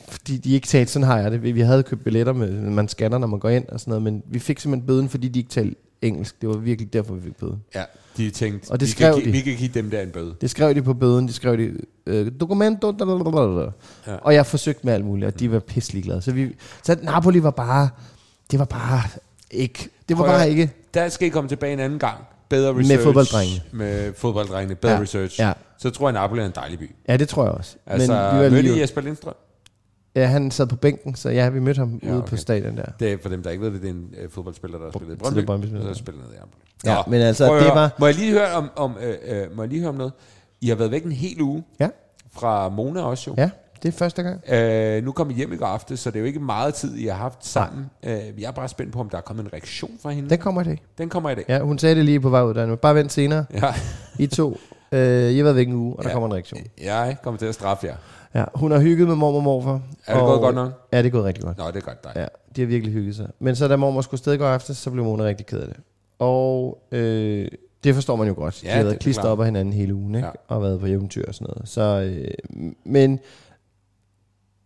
fordi 0.08 0.38
de 0.38 0.54
ikke 0.54 0.68
talte, 0.68 0.92
sådan 0.92 1.08
har 1.08 1.20
jeg 1.20 1.32
det. 1.32 1.44
Vi 1.44 1.52
vi 1.52 1.62
havde 1.62 1.84
købt 1.84 2.04
billetter, 2.04 2.34
med, 2.34 2.52
man 2.52 2.88
scanner, 2.88 3.18
når 3.18 3.28
man 3.28 3.40
går 3.40 3.50
ind 3.50 3.66
og 3.68 3.80
sådan 3.80 3.92
noget, 3.92 4.02
men 4.04 4.24
vi 4.26 4.40
fik 4.40 4.60
simpelthen 4.60 4.88
bøden, 4.88 5.10
fordi 5.10 5.28
de 5.28 5.40
ikke 5.40 5.50
talte 5.52 5.76
engelsk. 6.04 6.42
Det 6.42 6.50
var 6.50 6.56
virkelig 6.56 6.94
derfor, 6.94 7.14
vi 7.14 7.22
fik 7.22 7.36
bøde. 7.36 7.58
Ja, 7.76 7.84
de 8.18 8.30
tænkte, 8.30 8.72
Og 8.72 8.80
det 8.80 8.86
vi, 8.88 8.92
skrev 8.92 9.16
kan, 9.16 9.26
de. 9.26 9.32
vi 9.32 9.42
kan 9.42 9.56
give 9.56 9.70
dem 9.74 9.90
der 9.90 10.02
en 10.02 10.10
bøde. 10.10 10.36
Det 10.42 10.50
skrev 10.50 10.76
de 10.76 10.82
på 10.82 10.94
bøden, 10.94 11.28
de 11.28 11.34
skrev 11.34 11.58
de, 11.58 11.72
øh, 12.06 12.32
dokumento, 12.40 12.94
Ja. 14.08 14.16
og 14.22 14.34
jeg 14.34 14.46
forsøgte 14.46 14.82
med 14.86 14.94
alt 14.94 15.06
muligt, 15.06 15.28
og 15.34 15.40
de 15.40 15.52
var 15.52 15.60
pisselig 15.60 16.04
glade. 16.04 16.22
Så, 16.22 16.32
vi, 16.32 16.56
så 16.84 16.98
Napoli 17.02 17.44
var 17.44 17.52
bare, 17.52 17.90
det 18.52 18.60
var 18.60 18.66
bare 18.66 19.02
ikke, 19.52 19.90
det 20.10 20.18
var 20.18 20.24
Prøv 20.24 20.34
bare 20.36 20.50
ikke, 20.50 20.72
Der 20.94 21.10
skal 21.10 21.28
I 21.28 21.30
komme 21.30 21.50
tilbage 21.50 21.74
en 21.74 21.80
anden 21.80 22.00
gang. 22.00 22.18
Bedre 22.50 22.74
Med 22.74 22.82
research. 22.84 23.04
fodbolddrengene. 23.04 23.62
Med 23.72 24.14
fodbolddrengene. 24.18 24.76
Bedre 24.76 24.94
Ja, 24.94 25.02
research. 25.02 25.40
ja. 25.40 25.54
Så 25.78 25.90
tror 25.90 26.08
jeg, 26.10 26.14
Napoli 26.14 26.42
er 26.42 26.46
en 26.46 26.52
dejlig 26.56 26.80
by. 26.80 26.92
ja 27.08 27.18
det 27.18 27.30
tror 27.30 27.44
jeg 27.44 27.52
også. 27.54 27.76
Altså, 27.86 28.08
vi 28.14 28.18
var 28.18 28.34
mødte 28.34 28.62
lige, 28.62 28.78
I 28.78 28.82
Jesper 28.82 29.02
Lindstrøm? 29.02 29.34
Ja, 30.16 30.26
han 30.26 30.52
sad 30.52 30.68
på 30.68 30.76
bænken, 30.76 31.16
så 31.16 31.30
ja, 31.30 31.50
vi 31.50 31.60
mødte 31.60 31.80
ham 31.80 32.00
Ja, 32.04 32.10
ude 32.10 32.18
okay. 32.18 32.28
på 32.30 32.38
stadion 32.38 32.78
der. 32.78 32.86
Det 33.00 33.12
er 33.14 33.18
for 33.22 33.30
dem, 33.30 33.44
der 33.44 33.50
ikke 33.50 33.64
ved 33.64 33.72
det, 33.72 33.82
det 33.82 33.88
er 33.90 33.94
en 33.94 34.10
øh, 34.22 34.30
fodboldspiller, 34.30 34.78
der 34.78 34.86
har 34.86 34.92
spillet 34.92 35.16
i 35.16 35.18
Brøndby. 35.18 35.46
Brøndby-spiller. 35.46 35.90
Og 35.90 35.96
så 35.96 36.00
spiller 36.00 36.22
ned 36.22 36.34
i 36.34 36.38
Amboli. 36.42 36.62
Ja, 36.86 36.98
men 37.08 37.22
altså, 37.22 37.48
prøv 37.48 37.60
det 37.60 37.68
var- 37.68 37.96
Må 38.00 38.06
jeg 38.06 38.16
lige 38.16 38.32
høre 38.32 38.52
om, 38.54 38.70
om 38.76 38.96
øh, 39.04 39.42
øh, 39.42 39.56
må 39.56 39.62
jeg 39.64 39.70
lige 39.70 39.80
høre 39.80 39.90
om 39.90 39.96
noget? 39.96 40.14
I 40.62 40.68
har 40.70 40.76
været 40.76 40.92
væk 40.92 41.04
en 41.04 41.12
hel 41.12 41.42
uge 41.42 41.64
Ja, 41.80 41.90
fra 42.32 42.70
Mona 42.70 43.02
også 43.02 43.30
jo. 43.32 43.36
ja, 43.38 43.50
det 43.84 43.88
er 43.88 43.92
første 43.98 44.24
gang. 44.24 44.42
Øh, 44.50 45.04
nu 45.04 45.12
kom 45.12 45.30
I 45.30 45.34
hjem 45.34 45.54
i 45.54 45.56
går 45.56 45.66
aftes, 45.66 46.00
så 46.00 46.10
det 46.10 46.16
er 46.16 46.20
jo 46.20 46.26
ikke 46.26 46.40
meget 46.40 46.74
tid, 46.74 46.96
I 46.98 47.06
har 47.06 47.14
haft 47.18 47.46
sammen. 47.46 47.86
Øh, 48.04 48.12
jeg 48.12 48.48
er 48.48 48.52
bare 48.52 48.68
spændt 48.68 48.94
på, 48.94 49.00
om 49.00 49.10
der 49.10 49.18
er 49.18 49.22
kommet 49.22 49.44
en 49.44 49.54
reaktion 49.54 49.92
fra 50.02 50.10
hende. 50.10 50.30
Den 50.30 50.38
kommer 50.38 50.62
i 50.62 50.64
dag. 50.64 50.82
Den 50.98 51.10
kommer 51.10 51.30
i 51.30 51.36
dag. 51.36 51.46
Ja, 51.50 51.60
hun 51.60 51.80
sagde 51.80 51.96
det 51.96 52.06
lige 52.06 52.20
på 52.20 52.30
vej 52.30 52.42
ud 52.44 52.54
der 52.54 52.66
nu. 52.66 52.76
Bare 52.76 52.96
vent 52.96 53.12
senere. 53.12 53.46
Ja. 53.54 53.74
I 54.20 54.28
to. 54.28 54.58
Øh, 54.94 55.32
I 55.32 55.38
har 55.38 55.44
været 55.44 55.56
væk 55.56 55.68
en 55.68 55.74
uge, 55.74 55.96
og 55.96 56.04
der 56.04 56.10
Ja. 56.10 56.14
kommer 56.14 56.28
en 56.28 56.34
reaktion. 56.34 56.62
Jeg 56.84 57.18
kommer 57.24 57.38
til 57.38 57.46
at 57.46 57.54
straffe 57.56 57.88
jer. 57.88 57.96
Ja, 58.36 58.44
hun 58.56 58.72
har 58.72 58.80
hygget 58.80 59.08
med 59.08 59.16
mormor 59.16 59.38
og 59.38 59.44
morfar. 59.44 59.82
Er 60.08 60.14
det 60.14 60.22
og- 60.22 60.28
gået 60.28 60.42
godt 60.42 60.56
nok? 60.56 60.72
Ja, 60.94 60.98
det 60.98 61.06
er 61.06 61.10
gået 61.10 61.24
rigtig 61.24 61.44
godt. 61.44 61.58
Nå, 61.58 61.68
det 61.68 61.76
er 61.76 61.80
godt 61.82 62.04
dig. 62.04 62.12
Ja, 62.16 62.26
de 62.56 62.62
har 62.62 62.66
virkelig 62.68 62.94
hygget 62.94 63.16
sig. 63.16 63.28
Men 63.40 63.56
så 63.56 63.68
da 63.68 63.76
mormor 63.76 64.02
skulle 64.02 64.18
sted 64.20 64.34
i 64.34 64.38
går 64.38 64.46
aftes, 64.46 64.78
så 64.78 64.92
blev 64.92 65.04
Mona 65.04 65.24
rigtig 65.24 65.46
ked 65.46 65.60
af 65.60 65.68
det. 65.68 65.78
Og 66.20 66.78
øh, 66.92 67.48
det 67.84 67.96
forstår 67.96 68.16
man 68.16 68.28
jo 68.28 68.34
godt. 68.38 68.60
De 68.62 68.66
Ja, 68.68 68.72
har 68.72 68.78
det 68.80 68.86
været 68.88 69.00
klistret 69.00 69.32
op 69.32 69.40
af 69.40 69.46
hinanden 69.46 69.74
hele 69.74 69.94
ugen, 69.94 70.16
ikke? 70.16 70.28
Ja. 70.28 70.56
Og 70.56 70.62
været 70.62 70.80
på 70.80 70.86
eventyr 70.86 71.26
og 71.28 71.34
sådan 71.36 71.48
noget. 71.56 71.70
Så, 71.70 71.82
øh, 71.82 72.72
men, 72.86 73.20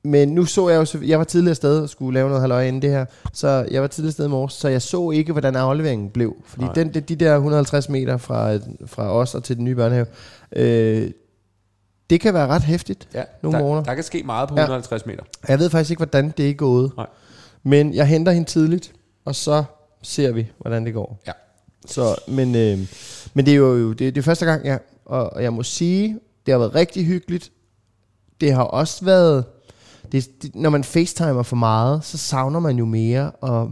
men 0.08 0.30
nu 0.30 0.46
så 0.46 0.70
jeg 0.70 0.78
jo, 0.78 0.86
så- 0.86 1.00
jeg 1.06 1.18
var 1.18 1.24
tidligere 1.26 1.56
sted 1.56 1.80
og 1.82 1.90
skulle 1.90 2.14
lave 2.14 2.28
noget 2.28 2.42
halløj 2.42 2.64
inden 2.68 2.82
det 2.82 2.90
her, 2.90 3.06
så 3.34 3.68
jeg 3.72 3.82
var 3.82 3.88
tidligere 3.88 4.12
sted 4.12 4.26
i 4.26 4.30
morges, 4.30 4.54
så 4.54 4.68
jeg 4.68 4.82
så 4.82 5.12
ikke, 5.12 5.32
hvordan 5.32 5.56
afleveringen 5.56 6.10
blev. 6.10 6.36
Fordi 6.46 6.64
Nej. 6.66 6.74
den, 6.74 6.94
de, 6.94 7.00
de 7.02 7.16
der 7.16 7.36
150 7.36 7.90
meter 7.90 8.18
fra, 8.18 8.56
fra 8.86 9.12
os 9.14 9.36
og 9.36 9.44
til 9.44 9.56
den 9.56 9.64
nye 9.66 9.76
børnehave, 9.76 10.06
øh, 10.56 11.12
det 12.10 12.22
kan 12.22 12.34
være 12.34 12.48
ret 12.48 12.62
hæftigt. 12.64 13.08
Ja, 13.14 13.24
Nogle 13.44 13.58
der, 13.58 13.64
morgener. 13.64 13.84
der 13.84 13.94
kan 13.96 14.04
ske 14.04 14.24
meget 14.24 14.50
på 14.50 14.56
Ja. 14.56 14.62
150 14.62 15.06
meter. 15.06 15.24
Jeg 15.48 15.60
ved 15.60 15.70
faktisk 15.70 15.90
ikke, 15.92 16.00
hvordan 16.00 16.34
det 16.38 16.50
er 16.50 16.54
gået. 16.54 16.92
Nej. 16.98 17.08
Men 17.64 17.94
jeg 17.94 18.08
henter 18.08 18.32
hende 18.32 18.48
tidligt, 18.50 18.94
og 19.26 19.36
så 19.36 19.64
ser 20.04 20.32
vi, 20.32 20.48
hvordan 20.58 20.86
det 20.86 20.94
går. 20.94 21.20
Ja. 21.28 21.32
Så, 21.88 22.16
men, 22.28 22.56
øh, 22.56 22.80
men 23.34 23.46
det 23.46 23.52
er 23.52 23.56
jo 23.58 23.90
det, 23.90 24.00
det 24.16 24.18
er 24.18 24.24
første 24.24 24.46
gang, 24.46 24.66
ja. 24.66 24.78
Og, 25.06 25.34
og 25.34 25.44
jeg 25.44 25.54
må 25.54 25.64
sige, 25.64 26.20
det 26.46 26.52
har 26.52 26.60
været 26.60 26.76
rigtig 26.76 27.06
hyggeligt. 27.06 27.52
Det 28.42 28.54
har 28.54 28.64
også 28.64 29.06
været... 29.06 29.46
Det, 30.12 30.42
det, 30.42 30.56
når 30.56 30.70
man 30.70 30.84
facetimer 30.84 31.44
for 31.44 31.56
meget, 31.56 32.06
så 32.06 32.18
savner 32.18 32.60
man 32.60 32.78
jo 32.78 32.86
mere, 32.86 33.32
og 33.32 33.72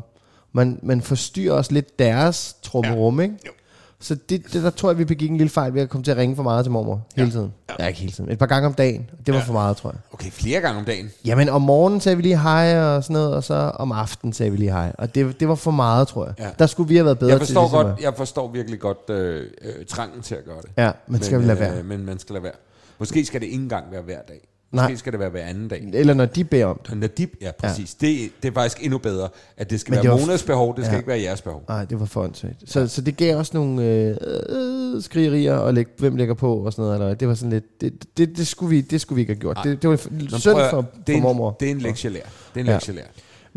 man, 0.53 0.79
man 0.83 1.01
forstyrrer 1.01 1.53
også 1.53 1.73
lidt 1.73 1.99
deres 1.99 2.55
trummerum, 2.63 3.19
ikke? 3.19 3.35
Jo. 3.45 3.51
Så 3.99 4.15
det, 4.15 4.53
det, 4.53 4.63
der 4.63 4.69
tror 4.69 4.89
jeg, 4.89 4.97
vi 4.97 5.05
begik 5.05 5.31
en 5.31 5.37
lille 5.37 5.49
fejl 5.49 5.73
ved 5.73 5.81
at 5.81 5.89
komme 5.89 6.03
til 6.03 6.11
at 6.11 6.17
ringe 6.17 6.35
for 6.35 6.43
meget 6.43 6.65
til 6.65 6.71
mormor 6.71 7.07
hele 7.15 7.31
tiden. 7.31 7.53
Ja. 7.79 7.87
ikke 7.87 7.99
hele 7.99 8.11
tiden. 8.11 8.31
Et 8.31 8.39
par 8.39 8.45
gange 8.45 8.67
om 8.67 8.73
dagen. 8.73 9.09
Det 9.25 9.33
var 9.33 9.41
for 9.41 9.53
meget, 9.53 9.77
tror 9.77 9.89
jeg. 9.89 9.99
Okay, 10.13 10.31
flere 10.31 10.61
gange 10.61 10.79
om 10.79 10.85
dagen. 10.85 11.11
Jamen, 11.25 11.49
om 11.49 11.61
morgenen 11.61 12.01
sagde 12.01 12.15
vi 12.15 12.21
lige 12.21 12.39
hej 12.39 12.79
og 12.79 13.03
sådan 13.03 13.13
noget, 13.13 13.33
og 13.33 13.43
så 13.43 13.53
om 13.53 13.91
aftenen 13.91 14.33
sagde 14.33 14.51
vi 14.51 14.57
lige 14.57 14.71
hej. 14.71 14.91
Og 14.97 15.15
det, 15.15 15.39
det 15.39 15.47
var 15.47 15.55
for 15.55 15.71
meget, 15.71 16.07
tror 16.07 16.25
jeg. 16.25 16.33
Ja. 16.39 16.49
Der 16.59 16.65
skulle 16.65 16.89
vi 16.89 16.95
have 16.95 17.05
været 17.05 17.19
bedre 17.19 17.31
Jeg 17.31 17.39
forstår, 17.39 17.67
til 17.67 17.71
ligesom 17.71 17.91
godt, 17.91 18.01
jeg 18.01 18.13
forstår 18.17 18.51
virkelig 18.51 18.79
godt 18.79 19.09
øh, 19.09 19.43
øh, 19.61 19.85
trangen 19.85 20.21
til 20.21 20.35
at 20.35 20.45
gøre 20.45 20.61
det. 20.61 20.69
Ja, 20.77 20.91
men 21.07 21.23
skal 21.23 21.39
vi 21.39 21.45
lade 21.45 21.59
være. 21.59 21.77
Øh, 21.77 21.85
men 21.85 22.05
man 22.05 22.19
skal 22.19 22.33
lade 22.33 22.43
være. 22.43 22.53
Måske 22.99 23.25
skal 23.25 23.41
det 23.41 23.47
ikke 23.47 23.63
engang 23.63 23.85
være 23.91 24.01
hver 24.01 24.21
dag. 24.27 24.47
Måske 24.75 24.87
Nej. 24.87 24.95
skal 24.95 25.11
det 25.11 25.19
være 25.19 25.29
hver 25.29 25.43
anden 25.43 25.67
dag. 25.67 25.89
Eller 25.93 26.13
når 26.13 26.25
de 26.25 26.43
beder 26.43 26.65
om 26.65 26.79
det. 26.89 26.97
Når 26.97 27.07
de, 27.07 27.27
ja, 27.41 27.51
præcis. 27.59 27.95
Ja. 28.01 28.07
Det, 28.07 28.31
det 28.43 28.49
er 28.49 28.53
faktisk 28.53 28.83
endnu 28.83 28.97
bedre, 28.97 29.29
at 29.57 29.69
det 29.69 29.79
skal 29.79 29.91
Men 29.91 29.95
være 29.95 30.03
det 30.03 30.11
var- 30.11 30.27
Monas 30.27 30.43
behov, 30.43 30.75
det 30.75 30.85
skal 30.85 30.93
Ja. 30.93 30.97
ikke 30.97 31.07
være 31.07 31.21
jeres 31.21 31.41
behov. 31.41 31.63
Nej, 31.67 31.85
det 31.85 31.99
var 31.99 32.05
for 32.05 32.21
åndssvagt. 32.23 32.55
Så, 32.65 32.87
så 32.87 33.01
det 33.01 33.17
gav 33.17 33.37
også 33.37 33.51
nogle 33.57 33.83
øh, 33.85 34.17
øh, 34.49 35.01
skrigerier, 35.03 35.53
og 35.55 35.73
læg, 35.73 35.85
hvem 35.97 36.15
lægger 36.15 36.33
på 36.33 36.55
og 36.57 36.71
sådan 36.73 36.83
noget. 36.85 37.01
Eller, 37.01 37.13
det 37.13 37.27
var 37.27 37.33
sådan 37.33 37.49
lidt, 37.51 37.81
det, 37.81 37.93
det, 38.17 38.37
det, 38.37 38.47
skulle 38.47 38.69
vi, 38.69 38.81
det 38.81 39.01
skulle 39.01 39.15
vi 39.15 39.21
ikke 39.21 39.33
have 39.33 39.39
gjort. 39.39 39.55
Nej. 39.55 39.63
Det, 39.63 39.81
det 39.81 39.89
var 39.89 40.01
Nå, 40.31 40.37
synd 40.37 40.53
prøv 40.53 40.69
for, 40.69 40.81
det 40.81 40.87
er 40.99 41.03
for 41.05 41.11
en, 41.17 41.21
mormor. 41.21 41.51
Det 41.59 41.67
er 41.67 41.71
en 41.71 41.79
lektielær. 41.79 42.21
Det 42.55 42.67
er 42.69 42.79
en 42.89 42.95
Ja. 42.95 43.01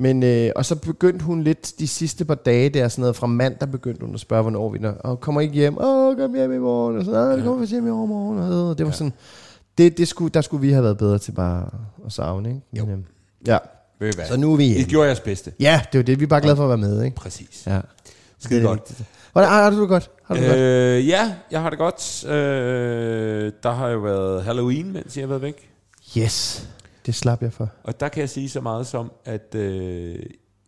Men, 0.00 0.22
øh, 0.22 0.50
og 0.56 0.64
så 0.64 0.76
begyndte 0.76 1.24
hun 1.24 1.42
lidt 1.42 1.72
de 1.78 1.88
sidste 1.88 2.24
par 2.24 2.34
dage 2.34 2.68
der, 2.68 2.88
sådan 2.88 3.02
noget 3.02 3.16
fra 3.16 3.26
mandag 3.26 3.70
begyndte 3.70 4.04
hun 4.06 4.14
at 4.14 4.20
spørge, 4.20 4.42
hvornår 4.42 4.70
vi 4.70 4.78
når, 4.78 4.90
og 4.90 5.20
kommer 5.20 5.40
ikke 5.40 5.54
hjem, 5.54 5.78
åh, 5.78 6.16
kom 6.16 6.34
hjem 6.34 6.52
i 6.52 6.58
morgen, 6.58 6.98
og 6.98 7.04
sådan, 7.04 7.20
"Ah, 7.20 7.36
det 7.36 7.44
kommer 7.44 7.60
vi 7.60 7.66
hjem 7.66 7.86
i 7.86 7.90
overmorgen, 7.90 8.38
og 8.38 8.78
det 8.78 8.86
var 8.86 8.92
sådan, 8.92 9.12
det, 9.78 9.98
det 9.98 10.08
skulle, 10.08 10.30
der 10.30 10.40
skulle 10.40 10.60
vi 10.66 10.72
have 10.72 10.82
været 10.84 10.98
bedre 10.98 11.18
til 11.18 11.32
bare 11.32 11.70
at 12.06 12.12
savne, 12.12 12.48
ikke? 12.48 12.60
Men, 12.72 12.78
Jo. 12.78 12.92
øh, 12.92 12.98
ja, 13.46 13.58
Ved 13.98 14.08
I 14.08 14.16
hvad? 14.16 14.26
så 14.26 14.36
nu 14.36 14.52
er 14.52 14.56
vi 14.56 14.64
I 14.64 14.68
hjemme. 14.68 14.84
gjorde 14.90 15.06
jeres 15.06 15.20
bedste. 15.20 15.52
Ja, 15.60 15.82
det 15.92 15.98
er 15.98 16.02
det, 16.02 16.18
vi 16.18 16.24
er 16.24 16.28
bare 16.28 16.40
glade 16.40 16.56
for 16.56 16.62
at 16.64 16.68
være 16.68 16.78
med, 16.78 17.02
ikke? 17.04 17.16
Præcis. 17.16 17.66
Ja. 17.66 17.80
Skide 18.38 18.60
Det 18.60 18.64
er 18.64 18.68
godt. 18.68 18.92
Hvordan 19.32 19.50
har, 19.50 19.62
har 19.62 19.70
du 19.70 19.80
det 19.80 19.88
godt? 19.88 20.10
Har 20.24 20.34
du 20.34 20.40
det 20.40 20.48
godt? 20.48 20.58
Øh, 20.60 21.08
ja, 21.08 21.34
jeg 21.50 21.62
har 21.62 21.70
det 21.70 21.78
godt. 21.78 22.24
Øh, 22.26 23.52
der 23.62 23.70
har 23.72 23.88
jo 23.88 23.98
været 23.98 24.44
Halloween, 24.44 24.92
mens 24.92 25.16
jeg 25.16 25.22
har 25.22 25.28
været 25.28 25.42
væk. 25.42 25.70
Yes, 26.18 26.68
det 27.06 27.14
slap 27.14 27.42
jeg 27.42 27.52
for. 27.52 27.70
Og 27.82 28.00
der 28.00 28.08
kan 28.08 28.20
jeg 28.20 28.28
sige 28.30 28.48
så 28.48 28.60
meget 28.60 28.86
som, 28.86 29.12
at 29.24 29.54
øh, 29.54 30.16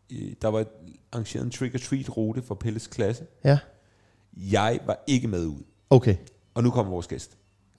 i- 0.08 0.34
der 0.42 0.48
var 0.48 0.64
arrangeret 1.12 1.44
en 1.44 1.50
trick-or-treat-rute 1.50 2.42
for 2.42 2.54
Pelles 2.54 2.86
klasse. 2.86 3.24
Ja, 3.44 3.58
Jeg 4.36 4.78
var 4.86 5.04
ikke 5.06 5.28
med 5.28 5.46
ud. 5.46 5.62
okay. 5.90 6.14
Og 6.54 6.62
nu 6.62 6.70
kommer 6.70 6.92
vores 6.92 7.06
gæst. 7.06 7.30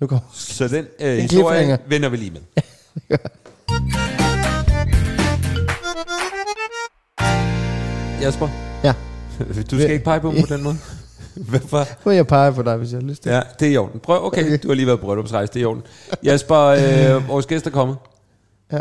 Nu 0.02 0.08
kommer 0.08 0.26
Så 0.34 0.68
den 0.68 0.88
øh, 1.02 1.18
historie 1.18 1.80
vender 1.88 2.10
vi 2.10 2.18
lige 2.18 2.32
med. 2.32 2.42
Jasper, 8.22 8.48
Ja, 8.84 8.94
du 9.72 9.80
skal 9.80 9.92
ikke 9.92 10.04
pege 10.06 10.20
på 10.20 10.32
mig 10.32 10.44
på 10.48 10.54
den 10.56 10.64
måde. 10.64 10.76
Hvorfor? 11.50 12.10
vil 12.10 12.16
jeg 12.16 12.28
pege 12.28 12.54
på 12.54 12.62
dig, 12.62 12.78
hvis 12.78 12.92
jeg 12.92 13.02
har 13.02 13.08
lyst 13.08 13.24
til. 13.24 13.32
Ja, 13.32 13.42
det 13.60 13.68
er 13.68 13.72
i 13.72 13.78
orden. 13.78 14.00
Prøv, 14.00 14.26
okay, 14.26 14.44
Okay. 14.44 14.60
du 14.64 14.68
har 14.68 14.76
lige 14.76 14.88
været 14.88 15.00
på 15.00 15.06
bryllupsrejse, 15.06 15.54
det 15.54 15.60
er 15.60 15.64
i 15.64 15.66
orden. 15.66 15.84
Jasper, 16.24 16.58
øh, 16.58 17.28
vores 17.28 17.46
gæst 17.46 17.68
er 17.68 17.72
kommet. 17.72 17.98
Ja. 18.72 18.80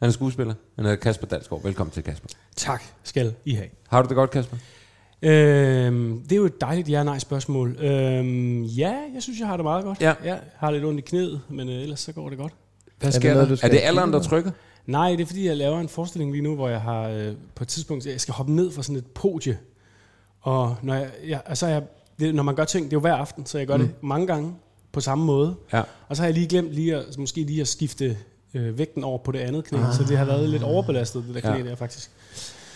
Han 0.00 0.08
er 0.08 0.10
skuespiller. 0.10 0.54
Han 0.76 0.84
hedder 0.84 0.96
Kasper 1.00 1.26
Dalsgaard. 1.26 1.62
Velkommen 1.62 1.92
til, 1.92 2.02
Kasper. 2.02 2.28
Tak 2.56 2.82
skal 3.02 3.34
I 3.44 3.54
have. 3.54 3.68
Har 3.88 4.02
du 4.02 4.08
det 4.08 4.16
godt, 4.16 4.30
Kasper? 4.30 4.56
Øhm, 5.22 6.22
det 6.22 6.32
er 6.32 6.36
jo 6.36 6.44
et 6.44 6.60
dejligt 6.60 6.88
ja-nej 6.88 7.18
spørgsmål. 7.18 7.76
Øhm, 7.80 8.62
ja, 8.62 8.94
jeg 9.14 9.22
synes, 9.22 9.40
jeg 9.40 9.48
har 9.48 9.56
det 9.56 9.64
meget 9.64 9.84
godt. 9.84 10.00
Ja. 10.00 10.14
Jeg 10.24 10.40
har 10.56 10.70
lidt 10.70 10.84
ondt 10.84 10.98
i 10.98 11.02
knæet, 11.02 11.40
men 11.48 11.68
øh, 11.68 11.74
ellers 11.74 12.00
så 12.00 12.12
går 12.12 12.28
det 12.28 12.38
godt. 12.38 12.52
Hvad 12.98 13.06
det 13.06 13.14
sker 13.14 13.34
noget, 13.34 13.48
der? 13.48 13.56
er 13.62 13.68
det 13.70 13.80
alderen, 13.82 14.12
der 14.12 14.22
trykker? 14.22 14.50
Nej, 14.86 15.10
det 15.10 15.20
er 15.20 15.26
fordi, 15.26 15.46
jeg 15.46 15.56
laver 15.56 15.80
en 15.80 15.88
forestilling 15.88 16.32
lige 16.32 16.42
nu, 16.42 16.54
hvor 16.54 16.68
jeg 16.68 16.80
har 16.80 17.08
øh, 17.08 17.32
på 17.54 17.64
et 17.64 17.68
tidspunkt, 17.68 18.06
jeg 18.06 18.20
skal 18.20 18.34
hoppe 18.34 18.52
ned 18.52 18.70
fra 18.70 18.82
sådan 18.82 18.96
et 18.96 19.06
podie. 19.06 19.58
Og 20.40 20.76
når, 20.82 20.94
jeg, 20.94 21.10
jeg, 21.26 21.40
altså 21.46 21.66
jeg, 21.66 21.82
det, 22.20 22.34
når 22.34 22.42
man 22.42 22.54
gør 22.54 22.64
ting, 22.64 22.84
det 22.84 22.92
er 22.92 22.96
jo 22.96 23.00
hver 23.00 23.14
aften, 23.14 23.46
så 23.46 23.58
jeg 23.58 23.66
gør 23.66 23.76
mm. 23.76 23.82
det 23.82 24.02
mange 24.02 24.26
gange 24.26 24.54
på 24.92 25.00
samme 25.00 25.24
måde. 25.24 25.56
Ja. 25.72 25.82
Og 26.08 26.16
så 26.16 26.22
har 26.22 26.26
jeg 26.26 26.34
lige 26.34 26.46
glemt 26.46 26.72
lige 26.72 26.96
at, 26.96 27.18
måske 27.18 27.42
lige 27.42 27.60
at 27.60 27.68
skifte 27.68 28.16
øh, 28.54 28.78
vægten 28.78 29.04
over 29.04 29.18
på 29.18 29.32
det 29.32 29.38
andet 29.38 29.64
knæ, 29.64 29.78
ah. 29.78 29.94
så 29.94 30.04
det 30.08 30.18
har 30.18 30.24
været 30.24 30.48
lidt 30.48 30.62
overbelastet, 30.62 31.24
det 31.26 31.34
der 31.34 31.40
knæ 31.40 31.56
ja. 31.56 31.62
der 31.62 31.74
faktisk. 31.74 32.10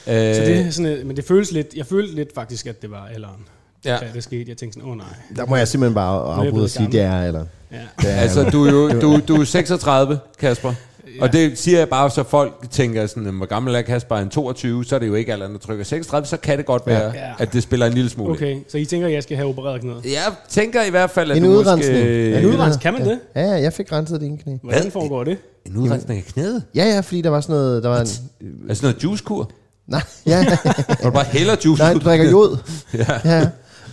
Øh, 0.06 0.35
Så 0.35 0.40
det 0.42 0.59
er 0.59 0.71
sådan, 0.71 0.92
et- 0.92 1.06
men 1.06 1.16
det 1.16 1.25
føles 1.25 1.52
lidt, 1.52 1.75
jeg 1.76 1.87
følte 1.87 2.14
lidt 2.14 2.35
faktisk, 2.35 2.66
at 2.66 2.82
det 2.82 2.90
var 2.90 3.09
alderen, 3.14 3.37
Ja. 3.85 3.92
ja. 3.92 3.99
da 3.99 4.06
det 4.14 4.23
skete. 4.23 4.44
Jeg 4.49 4.56
tænkte 4.56 4.75
sådan, 4.75 4.87
åh 4.88 4.92
oh, 4.92 4.97
nej. 4.99 5.06
Der 5.37 5.47
må 5.47 5.56
jeg 5.56 5.68
simpelthen 5.68 5.94
bare 5.94 6.35
afbryde 6.35 6.64
og 6.64 6.71
sige, 6.71 6.88
det 6.92 7.00
er, 7.00 7.23
eller... 7.25 7.44
Ja. 7.73 7.76
Det 8.00 8.11
er, 8.12 8.16
Altså, 8.16 8.42
du 8.50 8.64
er 8.66 8.71
jo 8.73 9.00
du, 9.00 9.21
du 9.28 9.40
er 9.40 9.44
36, 9.44 10.18
Kasper. 10.38 10.75
Og 11.21 11.32
det 11.32 11.59
siger 11.59 11.78
jeg 11.78 11.88
bare, 11.88 12.11
så 12.11 12.23
folk 12.23 12.54
tænker 12.71 13.06
sådan, 13.06 13.35
hvor 13.35 13.47
gammel 13.47 13.75
er 13.75 13.82
Kasper? 13.82 14.16
En 14.16 14.28
22, 14.28 14.85
så 14.85 14.94
er 14.94 14.99
det 14.99 15.06
jo 15.06 15.14
ikke 15.14 15.32
alderen, 15.32 15.52
der 15.52 15.59
trykker 15.59 15.85
36, 15.85 16.26
så 16.26 16.37
kan 16.37 16.59
det 16.59 16.66
godt 16.66 16.82
være, 16.87 17.12
Ja. 17.14 17.32
at 17.38 17.52
det 17.52 17.62
spiller 17.62 17.87
en 17.87 17.92
lille 17.92 18.11
smule. 18.11 18.32
Okay, 18.32 18.56
så 18.68 18.78
I 18.78 18.85
tænker, 18.85 19.06
at 19.06 19.12
jeg 19.12 19.23
skal 19.23 19.37
have 19.37 19.49
opereret 19.49 19.80
knæet? 19.80 20.04
Jeg 20.04 20.32
tænker 20.49 20.82
i 20.85 20.90
hvert 20.90 21.11
fald, 21.11 21.30
at 21.30 21.37
En 21.37 21.42
du 21.44 21.50
udrensning. 21.50 21.99
måske... 21.99 22.35
En 22.38 22.44
udrens- 22.44 22.76
kan 22.78 22.92
man 22.92 23.04
det? 23.04 23.18
Ja, 23.35 23.40
ja, 23.42 23.52
jeg 23.62 23.73
fik 23.73 23.92
renset 23.92 24.21
det 24.21 24.26
ene 24.26 24.38
knæ. 24.38 24.52
Hvordan 24.62 24.82
Hvad? 24.82 24.90
foregår 24.90 25.25
det? 25.25 25.38
En 25.66 25.76
udrensning 25.76 26.18
af 26.26 26.32
knæet? 26.32 26.62
Ja, 26.75 26.85
ja, 26.85 27.00
fordi 27.00 27.21
der 27.21 27.30
var 27.30 27.40
sådan 27.40 27.52
noget... 27.56 27.82
Der 27.82 27.88
var 27.88 28.00
en, 28.00 28.06
Altså 28.68 28.82
noget 28.87 29.04
juicekur? 29.04 29.50
Nej, 29.87 30.03
ja, 30.27 30.45
Hvor 31.01 31.11
du 31.11 31.15
bare 31.15 31.25
hælder 31.25 31.57
juice 31.65 31.83
nej, 31.83 31.93
du 31.93 31.99
drikker 31.99 32.31
jod. 32.31 32.57
Ja. 32.95 33.21
Ja. 33.25 33.49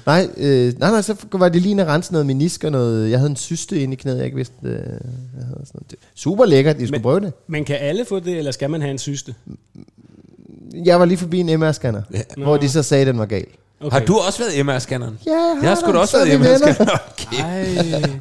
Nej, 0.05 0.27
øh, 0.37 0.73
nej, 0.79 0.91
nej, 0.91 1.01
så 1.01 1.15
var 1.31 1.49
det 1.49 1.61
lige 1.61 1.71
en 1.71 1.79
at 1.79 1.87
rense 1.87 2.11
noget 2.11 2.25
menisk 2.25 2.63
og 2.63 2.71
noget... 2.71 3.09
Jeg 3.11 3.19
havde 3.19 3.29
en 3.29 3.35
syste 3.35 3.81
inde 3.81 3.93
i 3.93 3.95
knæet, 3.95 4.17
jeg 4.17 4.25
ikke 4.25 4.37
vidste, 4.37 4.55
øh, 4.63 4.71
jeg 4.71 4.75
havde 4.79 4.91
sådan 5.35 5.49
noget. 5.73 5.91
Det- 5.91 5.99
Super 6.15 6.45
lækkert, 6.45 6.75
I 6.75 6.79
skulle 6.79 6.91
Men- 6.91 7.01
prøve 7.01 7.19
det. 7.19 7.33
Men 7.47 7.65
kan 7.65 7.77
alle 7.79 8.05
få 8.05 8.19
det, 8.19 8.37
eller 8.37 8.51
skal 8.51 8.69
man 8.69 8.81
have 8.81 8.91
en 8.91 8.97
syste? 8.97 9.35
Jeg 10.85 10.99
var 10.99 11.05
lige 11.05 11.17
forbi 11.17 11.39
en 11.39 11.49
MR-scanner, 11.63 12.01
Ja. 12.13 12.21
hvor 12.43 12.57
de 12.57 12.69
så 12.69 12.83
sagde, 12.83 13.01
at 13.01 13.07
den 13.07 13.17
var 13.19 13.25
gal. 13.25 13.45
Okay. 13.81 13.97
Har 13.99 14.05
du 14.05 14.17
også 14.17 14.39
været 14.39 14.65
MR-scanneren? 14.65 15.19
Ja, 15.25 15.31
jeg 15.31 15.39
har 15.39 15.59
Jeg 15.61 15.69
har 15.69 15.75
sgu 15.75 15.91
da 15.93 15.97
også 15.97 16.11
Så 16.11 16.17
er 16.17 16.25
været 16.25 16.39
vi 16.39 16.45
venner. 16.45 16.67
MR-scanner. 16.67 16.99
Okay. 17.29 17.43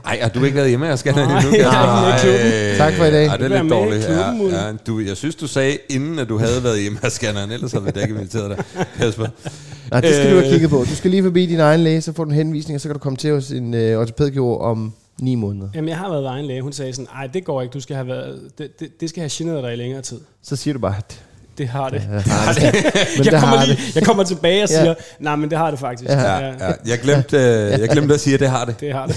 Ej, 0.04 0.14
Ej, 0.14 0.18
har 0.22 0.28
du 0.28 0.44
ikke 0.44 0.56
været 0.56 0.72
MR-scanneren 0.80 1.28
Nej, 1.28 1.38
endnu? 1.40 1.56
jeg 1.56 2.08
er 2.10 2.16
i 2.16 2.20
klubben. 2.20 2.76
Tak 2.78 2.92
for 2.94 3.04
i 3.04 3.10
dag. 3.10 3.26
Ej, 3.26 3.36
det 3.36 3.44
er 3.44 3.48
lidt 3.48 3.66
i 3.66 3.68
dårligt. 3.68 4.04
klubben. 4.04 4.50
Ja, 4.50 4.66
ja, 4.66 4.72
du, 4.86 5.00
jeg 5.00 5.16
synes, 5.16 5.34
du 5.34 5.46
sagde, 5.46 5.78
inden 5.88 6.18
at 6.18 6.28
du 6.28 6.38
havde 6.38 6.64
været 6.64 6.78
MR-scanneren, 6.92 7.50
ellers 7.52 7.72
havde 7.72 7.84
vi 7.84 7.90
da 7.90 8.00
ikke 8.00 8.14
inviteret 8.14 8.56
dig, 8.56 8.64
Kasper. 8.96 9.26
Nej, 9.90 10.00
det 10.00 10.14
skal 10.14 10.30
du 10.30 10.34
have 10.36 10.44
Øh. 10.46 10.50
kigget 10.52 10.70
på. 10.70 10.76
Du 10.90 10.94
skal 10.96 11.10
lige 11.10 11.22
forbi 11.22 11.46
din 11.46 11.60
egen 11.60 11.80
læge, 11.80 12.00
så 12.00 12.12
får 12.12 12.24
du 12.24 12.30
en 12.30 12.36
henvisning, 12.36 12.74
og 12.76 12.80
så 12.80 12.88
kan 12.88 12.94
du 12.94 12.98
komme 12.98 13.16
til 13.16 13.32
hos 13.32 13.50
en 13.50 13.74
øh, 13.74 14.00
ortopædkirurg 14.00 14.60
om 14.60 14.92
ni 15.20 15.34
måneder. 15.34 15.68
Jamen, 15.74 15.88
jeg 15.88 15.96
har 15.98 16.08
været 16.08 16.22
ved 16.22 16.30
egen 16.30 16.44
læge. 16.46 16.62
Hun 16.62 16.72
sagde 16.72 16.92
sådan, 16.92 17.06
nej, 17.14 17.26
det 17.26 17.44
går 17.44 17.62
ikke. 17.62 17.72
Du 17.72 17.80
skal 17.80 17.96
have 17.96 18.06
været, 18.08 18.40
det, 18.58 18.80
det, 18.80 19.00
det 19.00 19.08
skal 19.08 19.20
have 19.20 19.30
generet 19.32 19.62
dig 19.64 19.72
i 19.72 19.76
længere 19.76 20.02
tid. 20.02 20.18
Så 20.42 20.56
siger 20.56 20.74
du 20.74 20.80
bare, 20.80 20.94
at 20.98 21.20
Det 21.58 21.68
har 21.68 21.88
det. 21.88 22.02
det 22.12 22.22
har 22.22 22.52
det. 22.54 22.62
Men 23.16 23.24
jeg, 23.26 23.40
kommer 23.40 23.64
lige, 23.66 23.78
jeg 23.94 24.02
kommer 24.02 24.24
tilbage 24.24 24.62
og 24.62 24.68
Ja. 24.70 24.80
siger, 24.82 24.94
nej, 25.18 25.36
men 25.36 25.50
det 25.50 25.58
har 25.58 25.70
det 25.70 25.80
faktisk. 25.80 26.10
Ja. 26.10 26.20
Ja, 26.38 26.46
ja. 26.46 26.72
Jeg, 26.86 26.98
glemte, 26.98 27.36
øh, 27.36 27.80
jeg 27.80 27.88
glemte 27.88 28.14
at 28.14 28.20
sige, 28.20 28.34
at 28.34 28.40
det 28.40 28.50
har 28.50 28.64
det. 28.64 28.80
Det 28.80 28.92
har 28.92 29.06
det. 29.06 29.16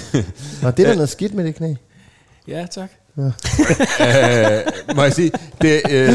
Nå, 0.62 0.70
det 0.70 0.82
er 0.82 0.86
der 0.88 0.94
noget 0.94 1.08
skidt 1.08 1.34
med 1.34 1.44
det 1.44 1.54
knæ. 1.54 1.74
Ja, 2.48 2.66
tak. 2.70 2.88
øh, 3.18 4.96
må 4.96 5.02
jeg 5.02 5.12
sige, 5.12 5.30
det, 5.62 5.80
øh, 5.90 6.08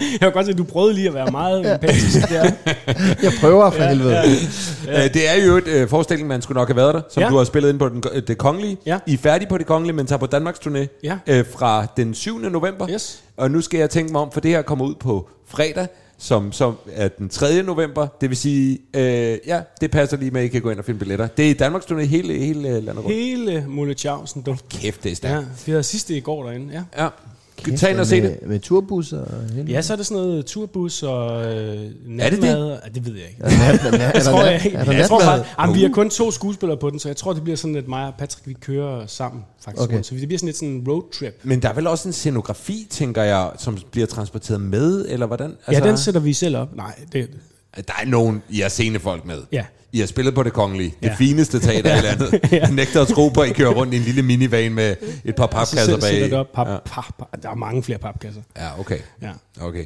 Jeg 0.00 0.20
kan 0.20 0.32
godt 0.32 0.46
se, 0.46 0.52
at 0.52 0.58
du 0.58 0.64
prøvede 0.64 0.94
lige 0.94 1.08
at 1.08 1.14
være 1.14 1.30
meget 1.30 1.72
empatisk 1.74 2.28
der. 2.28 2.42
Jeg 3.22 3.32
prøver 3.40 3.70
for 3.70 3.82
helvede. 3.82 4.20
Ja. 4.86 5.08
Det 5.08 5.28
er 5.30 5.44
jo 5.46 5.56
et 5.56 5.66
øh, 5.68 5.88
forestilling, 5.88 6.28
man 6.28 6.42
skulle 6.42 6.58
nok 6.58 6.68
have 6.68 6.76
været 6.76 6.94
der, 6.94 7.00
som 7.10 7.20
ja. 7.20 7.26
Ja. 7.26 7.30
du 7.32 7.36
har 7.36 7.44
spillet 7.44 7.68
ind 7.70 7.78
på 7.78 7.88
den, 7.88 8.02
øh, 8.12 8.22
det 8.26 8.38
kongelige. 8.38 8.76
Ja. 8.86 8.98
I 9.06 9.14
er 9.14 9.18
færdige 9.18 9.48
på 9.48 9.58
det 9.58 9.66
kongelige, 9.66 9.96
men 9.96 10.06
tager 10.06 10.18
på 10.18 10.26
Danmarks 10.26 10.58
turné 10.58 10.86
Ja. 11.02 11.18
øh, 11.26 11.44
fra 11.58 11.86
den 11.96 12.14
7. 12.14 12.38
november. 12.38 12.88
Yes. 12.90 13.20
Og 13.36 13.50
nu 13.50 13.60
skal 13.60 13.80
jeg 13.80 13.90
tænke 13.90 14.12
mig 14.12 14.20
om, 14.20 14.32
for 14.32 14.40
det 14.40 14.50
her 14.50 14.62
kommer 14.62 14.84
ud 14.84 14.94
på 15.00 15.28
fredag, 15.48 15.86
som, 16.20 16.52
som 16.52 16.76
er 16.92 17.08
den 17.08 17.28
3. 17.28 17.62
november. 17.62 18.06
Det 18.20 18.28
vil 18.30 18.36
sige, 18.36 18.78
øh, 18.94 19.38
ja, 19.46 19.60
det 19.80 19.90
passer 19.90 20.16
lige 20.16 20.30
med, 20.30 20.40
at 20.40 20.44
I 20.44 20.48
kan 20.48 20.62
gå 20.62 20.70
ind 20.70 20.78
og 20.78 20.84
finde 20.84 20.98
billetter. 20.98 21.26
Det 21.26 21.50
er 21.50 21.54
Danmarks 21.54 21.86
turné 21.86 22.00
hele, 22.00 22.34
hele 22.34 22.80
landet 22.80 23.04
rundt. 23.04 23.16
Hele 23.16 23.64
Mulle 23.68 23.94
Tjavsen. 23.94 24.46
Kæft, 24.70 25.04
det 25.04 25.12
er 25.12 25.16
stærkt. 25.16 25.46
Ja, 25.46 25.48
vi 25.66 25.72
havde 25.72 25.82
sidste 25.82 26.16
i 26.16 26.20
går 26.20 26.44
derinde, 26.44 26.72
ja. 26.72 27.02
Ja. 27.04 27.08
Ja. 27.68 27.76
Tag 27.76 27.90
ind 27.90 28.00
og 28.00 28.06
se 28.06 28.16
det. 28.16 28.22
Med, 28.22 28.48
med 28.48 28.60
turbusser 28.60 29.18
og 29.18 29.42
helvede. 29.52 29.72
Ja, 29.72 29.82
så 29.82 29.92
er 29.92 29.96
det 29.96 30.06
sådan 30.06 30.22
noget 30.22 30.46
turbus 30.46 31.02
og 31.02 31.44
øh, 31.44 31.78
det 31.78 31.94
natmad. 32.06 32.68
Ja, 32.68 32.88
det 32.94 33.06
ved 33.06 33.12
jeg 33.12 33.24
ikke. 33.28 33.36
Er 33.40 33.48
er 33.48 34.12
der 34.12 34.20
tror, 34.30 34.44
jeg, 34.44 34.60
er 34.74 34.84
tror 34.84 34.92
natmad? 34.92 35.20
faktisk, 35.20 35.50
jamen, 35.58 35.76
vi 35.76 35.84
er 35.84 35.88
kun 35.88 36.10
to 36.10 36.30
skuespillere 36.30 36.78
på 36.78 36.90
den, 36.90 36.98
så 36.98 37.08
jeg 37.08 37.16
tror, 37.16 37.32
det 37.32 37.42
bliver 37.42 37.56
sådan, 37.56 37.76
at 37.76 37.88
mig 37.88 38.06
og 38.06 38.14
Patrick, 38.18 38.46
vi 38.46 38.52
kører 38.52 39.06
sammen 39.06 39.44
faktisk. 39.64 39.82
Okay. 39.82 39.94
Okay. 39.94 40.02
Så 40.02 40.14
det 40.14 40.28
bliver 40.28 40.38
sådan 40.38 40.46
lidt 40.46 40.56
sådan 40.56 40.68
en 40.68 40.88
roadtrip. 40.88 41.40
Men 41.42 41.62
der 41.62 41.68
er 41.68 41.74
vel 41.74 41.86
også 41.86 42.08
en 42.08 42.12
scenografi, 42.12 42.86
tænker 42.90 43.22
jeg, 43.22 43.50
som 43.58 43.78
bliver 43.90 44.06
transporteret 44.06 44.60
med, 44.60 45.06
eller 45.08 45.26
hvordan? 45.26 45.56
Altså, 45.66 45.84
ja, 45.84 45.88
den 45.88 45.98
sætter 45.98 46.20
vi 46.20 46.32
selv 46.32 46.56
op. 46.56 46.76
Nej, 46.76 46.94
det, 47.12 47.30
Der 47.76 47.94
er 48.02 48.06
nogen, 48.06 48.42
I 48.48 48.60
har 48.60 48.68
scenefolk 48.68 49.24
med. 49.26 49.38
Ja. 49.52 49.64
I 49.92 49.98
har 50.00 50.06
spillet 50.06 50.34
på 50.34 50.42
det 50.42 50.52
kongelige. 50.52 50.94
Det 51.02 51.06
Ja. 51.08 51.14
fineste 51.14 51.58
teater 51.60 51.96
i 51.96 52.00
landet. 52.08 52.40
Jeg 52.52 52.70
nægter 52.72 53.02
at 53.02 53.08
tro 53.08 53.28
på, 53.28 53.40
at 53.40 53.50
I 53.50 53.52
kører 53.52 53.70
rundt 53.74 53.94
i 53.94 53.96
en 53.96 54.02
lille 54.02 54.22
minivan 54.22 54.72
med 54.72 54.94
et 55.24 55.34
par 55.36 55.46
papkasser 55.46 55.76
sætter, 55.78 56.00
sætter 56.00 56.20
bag. 56.20 56.30
det 56.30 56.32
op. 56.38 56.46
Pap, 56.54 56.68
Ja. 56.68 56.76
pap, 56.84 57.04
pap, 57.18 57.42
der 57.42 57.50
er 57.50 57.54
mange 57.54 57.82
flere 57.82 57.98
papkasser. 57.98 58.40
Ja, 58.56 58.80
okay. 58.80 58.98
Ja. 59.22 59.30
Okay. 59.60 59.84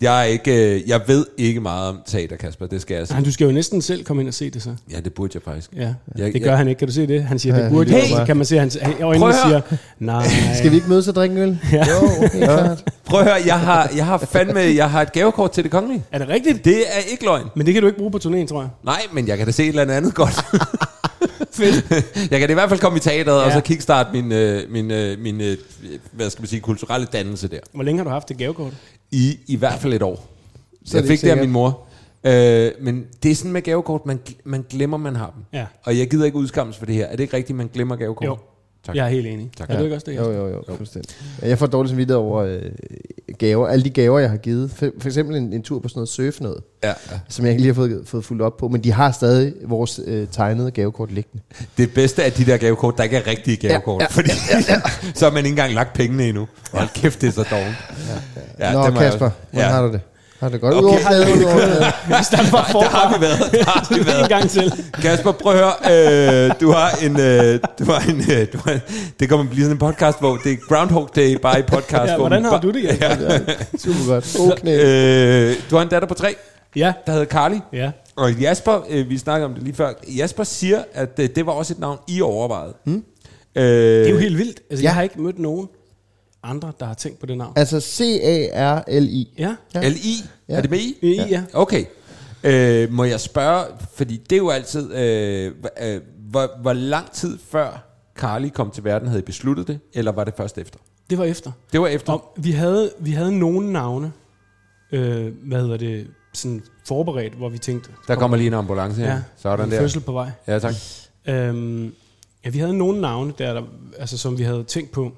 Jeg, 0.00 0.20
er 0.20 0.24
ikke, 0.24 0.74
øh, 0.74 0.88
jeg 0.88 1.00
ved 1.06 1.26
ikke 1.38 1.60
meget 1.60 1.88
om 1.88 1.98
teater, 2.06 2.36
Kasper. 2.36 2.66
Det 2.66 2.80
skal 2.82 2.94
jeg 2.96 3.06
sige. 3.06 3.16
Nej, 3.16 3.24
du 3.24 3.32
skal 3.32 3.44
jo 3.44 3.52
næsten 3.52 3.82
selv 3.82 4.04
komme 4.04 4.22
ind 4.22 4.28
og 4.28 4.34
se 4.34 4.50
det 4.50 4.62
så. 4.62 4.74
Ja, 4.92 5.00
det 5.00 5.14
burde 5.14 5.30
jeg 5.34 5.42
faktisk. 5.42 5.70
Ja, 5.76 5.80
Jeg- 6.18 6.32
det 6.32 6.42
gør 6.42 6.50
jeg- 6.50 6.58
han 6.58 6.68
ikke. 6.68 6.78
Kan 6.78 6.88
du 6.88 6.94
se 6.94 7.06
det? 7.06 7.24
Han 7.24 7.38
siger, 7.38 7.56
Ja, 7.56 7.62
det 7.62 7.70
burde 7.72 7.90
det 7.90 7.96
jeg. 7.96 8.04
Så 8.16 8.24
kan 8.26 8.36
man 8.36 8.46
se, 8.46 8.60
at 8.60 8.78
Prøv 9.00 9.28
at 9.28 9.34
siger, 9.46 9.60
nej. 9.98 10.26
Skal 10.58 10.70
vi 10.70 10.76
ikke 10.76 10.88
mødes 10.88 11.08
og 11.08 11.14
drikke 11.14 11.36
øl? 11.40 11.58
Ja. 11.72 11.78
Jo, 11.78 12.24
okay, 12.24 12.38
klart. 12.44 12.84
Prøv 13.12 13.20
at 13.20 13.26
høre, 13.26 13.42
jeg 13.46 13.60
har, 13.60 13.90
jeg 13.96 14.06
har 14.06 14.18
fandme 14.18 14.60
jeg 14.60 14.90
har 14.90 15.02
et 15.02 15.12
gavekort 15.12 15.52
til 15.52 15.64
det 15.64 15.70
kongelige. 15.70 16.04
Er 16.12 16.18
det 16.18 16.28
rigtigt? 16.28 16.64
Det 16.64 16.78
er 16.78 17.10
ikke 17.10 17.24
løgn. 17.24 17.46
Men 17.56 17.66
det 17.66 17.74
kan 17.74 17.82
du 17.82 17.86
ikke 17.86 17.98
bruge 17.98 18.10
på 18.10 18.18
turnéen, 18.18 18.46
tror 18.46 18.60
jeg. 18.60 18.70
Nej, 18.82 19.02
men 19.12 19.28
jeg 19.28 19.38
kan 19.38 19.46
da 19.46 19.52
se 19.52 19.62
et 19.62 19.68
eller 19.68 19.94
andet 19.96 20.14
godt. 20.14 20.34
Fedt. 21.52 22.06
jeg 22.30 22.40
kan 22.40 22.50
i 22.50 22.52
hvert 22.52 22.68
fald 22.68 22.80
komme 22.80 22.96
i 22.98 23.00
teateret, 23.00 23.40
ja. 23.40 23.46
og 23.46 23.52
så 23.52 23.60
kickstarte 23.60 24.12
min, 24.12 24.32
øh, 24.32 24.70
min, 24.70 24.90
øh, 24.90 25.18
min 25.18 25.40
øh, 25.40 25.56
hvad 26.12 26.30
skal 26.30 26.42
man 26.42 26.48
sige, 26.48 26.60
kulturelle 26.60 27.06
dannelse 27.12 27.48
der. 27.48 27.58
Hvor 27.72 27.82
længe 27.82 27.98
har 27.98 28.04
du 28.04 28.10
haft 28.10 28.28
det 28.28 28.38
gavekort? 28.38 28.72
I, 29.10 29.38
I 29.46 29.56
hvert 29.56 29.78
fald 29.80 29.92
et 29.92 30.02
år. 30.02 30.26
Så 30.84 30.96
jeg 30.96 31.02
det 31.02 31.10
fik 31.10 31.20
det 31.20 31.30
af 31.30 31.36
min 31.36 31.50
mor. 31.50 31.80
Øh, 32.24 32.70
men 32.80 33.04
det 33.22 33.30
er 33.30 33.34
sådan 33.34 33.52
med 33.52 33.62
gavekort, 33.62 34.06
man, 34.06 34.20
man 34.44 34.64
glemmer, 34.70 34.96
man 34.96 35.16
har 35.16 35.32
dem. 35.36 35.44
Ja. 35.52 35.66
Og 35.84 35.98
jeg 35.98 36.10
gider 36.10 36.24
ikke 36.24 36.38
udskammes 36.38 36.76
for 36.76 36.86
det 36.86 36.94
her. 36.94 37.06
Er 37.06 37.16
det 37.16 37.20
ikke 37.20 37.36
rigtigt, 37.36 37.56
man 37.56 37.70
glemmer 37.74 37.96
gavekort? 37.96 38.26
Jo. 38.26 38.36
Tak. 38.86 38.96
Jeg 38.96 39.04
er 39.04 39.08
helt 39.10 39.26
enig. 39.26 39.50
Tak. 39.56 39.70
Er 39.70 39.78
du 39.78 39.84
ikke 39.84 39.96
også 39.96 40.06
det? 40.10 40.16
Jo, 40.16 40.32
jo, 40.32 40.48
jo, 40.48 40.62
fuldstændig. 40.76 41.10
Jeg 41.42 41.58
får 41.58 41.66
dårligt 41.66 41.90
samvittighed 41.90 42.16
over 42.20 42.42
øh, 42.42 42.60
gaver. 43.38 43.68
Alle 43.68 43.84
de 43.84 43.90
gaver, 43.90 44.18
jeg 44.18 44.30
har 44.30 44.36
givet. 44.36 44.70
For, 44.70 44.90
for 45.00 45.08
eksempel 45.08 45.36
en, 45.36 45.52
en 45.52 45.62
tur 45.62 45.78
på 45.78 45.88
sådan 45.88 45.98
noget 45.98 46.08
surf 46.08 46.40
noget, 46.40 46.58
Ja, 46.84 46.88
ja. 46.88 46.94
som 47.28 47.44
jeg 47.44 47.52
ikke 47.52 47.62
lige 47.62 47.74
har 47.74 47.74
fået, 47.74 48.02
fået 48.04 48.24
fuldt 48.24 48.42
op 48.42 48.56
på. 48.56 48.68
Men 48.68 48.84
de 48.84 48.92
har 48.92 49.12
stadig 49.12 49.52
vores 49.64 50.00
øh, 50.06 50.26
tegnede 50.32 50.70
gavekort 50.70 51.12
liggende. 51.12 51.42
Det 51.78 51.94
bedste 51.94 52.24
af 52.24 52.32
de 52.32 52.44
der 52.46 52.56
gavekort, 52.56 52.96
der 52.96 53.02
ikke 53.04 53.16
er 53.16 53.26
rigtige 53.26 53.56
gavekort. 53.56 54.00
Ja, 54.02 54.06
ja, 54.06 54.10
fordi 54.10 54.30
så 55.18 55.24
har 55.24 55.30
man 55.32 55.38
ikke 55.38 55.48
engang 55.48 55.74
lagt 55.74 55.92
pengene 55.94 56.28
endnu. 56.28 56.48
Hold 56.72 56.88
kæft, 56.94 57.20
det 57.20 57.26
er 57.28 57.32
så 57.32 57.46
dårligt. 57.50 57.76
Ja, 58.58 58.66
Ja, 58.68 58.72
Nå, 58.72 58.84
det 58.86 58.94
må 58.94 59.00
jeg 59.00 59.10
Kasper, 59.10 59.30
hvordan 59.50 59.68
ja. 59.68 59.74
har 59.74 59.82
du 59.86 59.92
det? 59.92 60.00
Har 60.42 60.48
det 60.48 60.60
godt? 60.60 60.74
Okay. 60.74 60.84
Udover 60.84 60.98
fladen. 60.98 61.38
Vi 62.18 62.24
starter 62.24 62.50
bare 62.50 62.64
Der 62.82 62.88
har 62.88 63.10
forfra. 63.10 63.16
vi 63.16 63.20
været. 63.22 63.52
Der 63.52 63.64
har 63.64 63.94
vi 63.98 64.06
været. 64.06 64.22
En 64.22 64.28
gang 64.28 64.50
til. 64.50 64.72
Kasper, 65.02 65.32
prøv 65.32 65.52
at 65.52 65.58
høre. 65.58 66.46
Øh, 66.46 66.52
du 66.60 66.70
har 66.70 66.90
en... 67.06 67.20
Øh, 67.20 67.60
du 67.78 67.84
har 67.92 68.00
en 68.10 68.20
øh, 68.32 68.46
du 68.52 68.58
har, 68.64 68.78
det 69.20 69.28
kommer 69.28 69.44
at 69.44 69.50
blive 69.50 69.64
sådan 69.64 69.74
en 69.76 69.78
podcast, 69.78 70.18
hvor 70.20 70.36
det 70.44 70.52
er 70.52 70.56
Groundhog 70.68 71.10
Day 71.16 71.36
bare 71.42 71.58
i 71.58 71.62
podcast. 71.62 71.92
Ja, 72.10 72.16
hvor 72.16 72.16
hvordan 72.28 72.44
har 72.44 72.60
du 72.60 72.70
det, 72.70 72.84
Jan? 72.84 72.98
Ja, 73.00 73.38
super 73.78 74.06
godt. 74.06 74.34
God 74.38 74.52
knæ. 74.56 74.76
Øh, 75.50 75.56
du 75.70 75.76
har 75.76 75.82
en 75.82 75.88
datter 75.88 76.08
på 76.08 76.14
tre, 76.14 76.34
Ja. 76.76 76.92
der 77.06 77.12
hedder 77.12 77.26
Carly. 77.26 77.56
Ja. 77.72 77.90
Og 78.16 78.32
Jasper, 78.32 78.86
øh, 78.90 79.08
vi 79.10 79.18
snakkede 79.18 79.44
om 79.46 79.54
det 79.54 79.62
lige 79.62 79.74
før, 79.74 79.92
Jasper 80.16 80.44
siger, 80.44 80.82
at 80.94 81.10
øh, 81.18 81.28
det 81.36 81.46
var 81.46 81.52
også 81.52 81.74
et 81.74 81.80
navn, 81.80 81.98
I 82.08 82.20
overvejede. 82.20 82.72
Hmm? 82.84 83.04
Øh, 83.56 83.64
Det 83.64 84.06
er 84.06 84.10
jo 84.10 84.18
helt 84.18 84.38
vildt. 84.38 84.60
Altså, 84.70 84.82
Ja. 84.82 84.86
jeg 84.88 84.94
har 84.94 85.02
ikke 85.02 85.20
mødt 85.22 85.38
nogen 85.38 85.68
andre, 86.42 86.72
der 86.80 86.86
har 86.86 86.94
tænkt 86.94 87.18
på 87.18 87.26
det 87.26 87.38
navn. 87.38 87.52
Altså 87.56 87.80
C-A-R-L-I. 87.80 89.34
Ja. 89.38 89.56
Ja. 89.74 89.88
L-I, 89.88 90.14
Ja. 90.48 90.54
er 90.56 90.60
det 90.60 90.70
med 90.70 90.78
I? 90.78 90.98
I, 91.02 91.14
ja. 91.30 91.42
Okay. 91.52 91.84
Øh, 92.44 92.92
må 92.92 93.04
jeg 93.04 93.20
spørge, 93.20 93.64
fordi 93.94 94.16
det 94.16 94.32
er 94.36 94.40
jo 94.40 94.50
altid, 94.50 94.94
øh, 94.94 95.52
øh, 95.82 96.00
hvor, 96.30 96.60
hvor 96.62 96.72
lang 96.72 97.10
tid 97.10 97.38
før 97.50 97.88
Carly 98.16 98.48
kom 98.48 98.70
til 98.70 98.84
verden, 98.84 99.08
havde 99.08 99.20
I 99.22 99.24
besluttet 99.24 99.68
det, 99.68 99.78
eller 99.94 100.12
var 100.12 100.24
det 100.24 100.34
først 100.36 100.58
efter? 100.58 100.78
Det 101.10 101.18
var 101.18 101.24
efter. 101.24 101.52
Det 101.72 101.80
var 101.80 101.86
efter. 101.86 102.12
Og 102.12 102.32
vi 102.36 102.50
havde, 102.50 102.90
vi 102.98 103.10
havde 103.10 103.38
nogle 103.38 103.72
navne, 103.72 104.12
øh, 104.92 105.32
hvad 105.44 105.60
hedder 105.60 105.76
det, 105.76 106.06
sådan 106.34 106.62
forberedt, 106.88 107.34
hvor 107.34 107.48
vi 107.48 107.58
tænkte... 107.58 107.90
Der 108.08 108.14
kommer 108.14 108.36
lige 108.36 108.46
en 108.46 108.54
ambulance 108.54 109.00
her. 109.00 109.12
ja, 109.12 109.20
Sådan 109.36 109.64
en 109.66 109.70
der. 109.70 109.78
fødsel 109.80 110.00
på 110.00 110.12
vej. 110.12 110.30
Ja, 110.46 110.58
tak. 110.58 110.74
Øhm, 111.28 111.92
ja, 112.44 112.50
vi 112.50 112.58
havde 112.58 112.78
nogle 112.78 113.00
navne, 113.00 113.32
der, 113.38 113.52
der, 113.54 113.62
altså, 113.98 114.18
som 114.18 114.38
vi 114.38 114.42
havde 114.42 114.64
tænkt 114.64 114.90
på. 114.90 115.12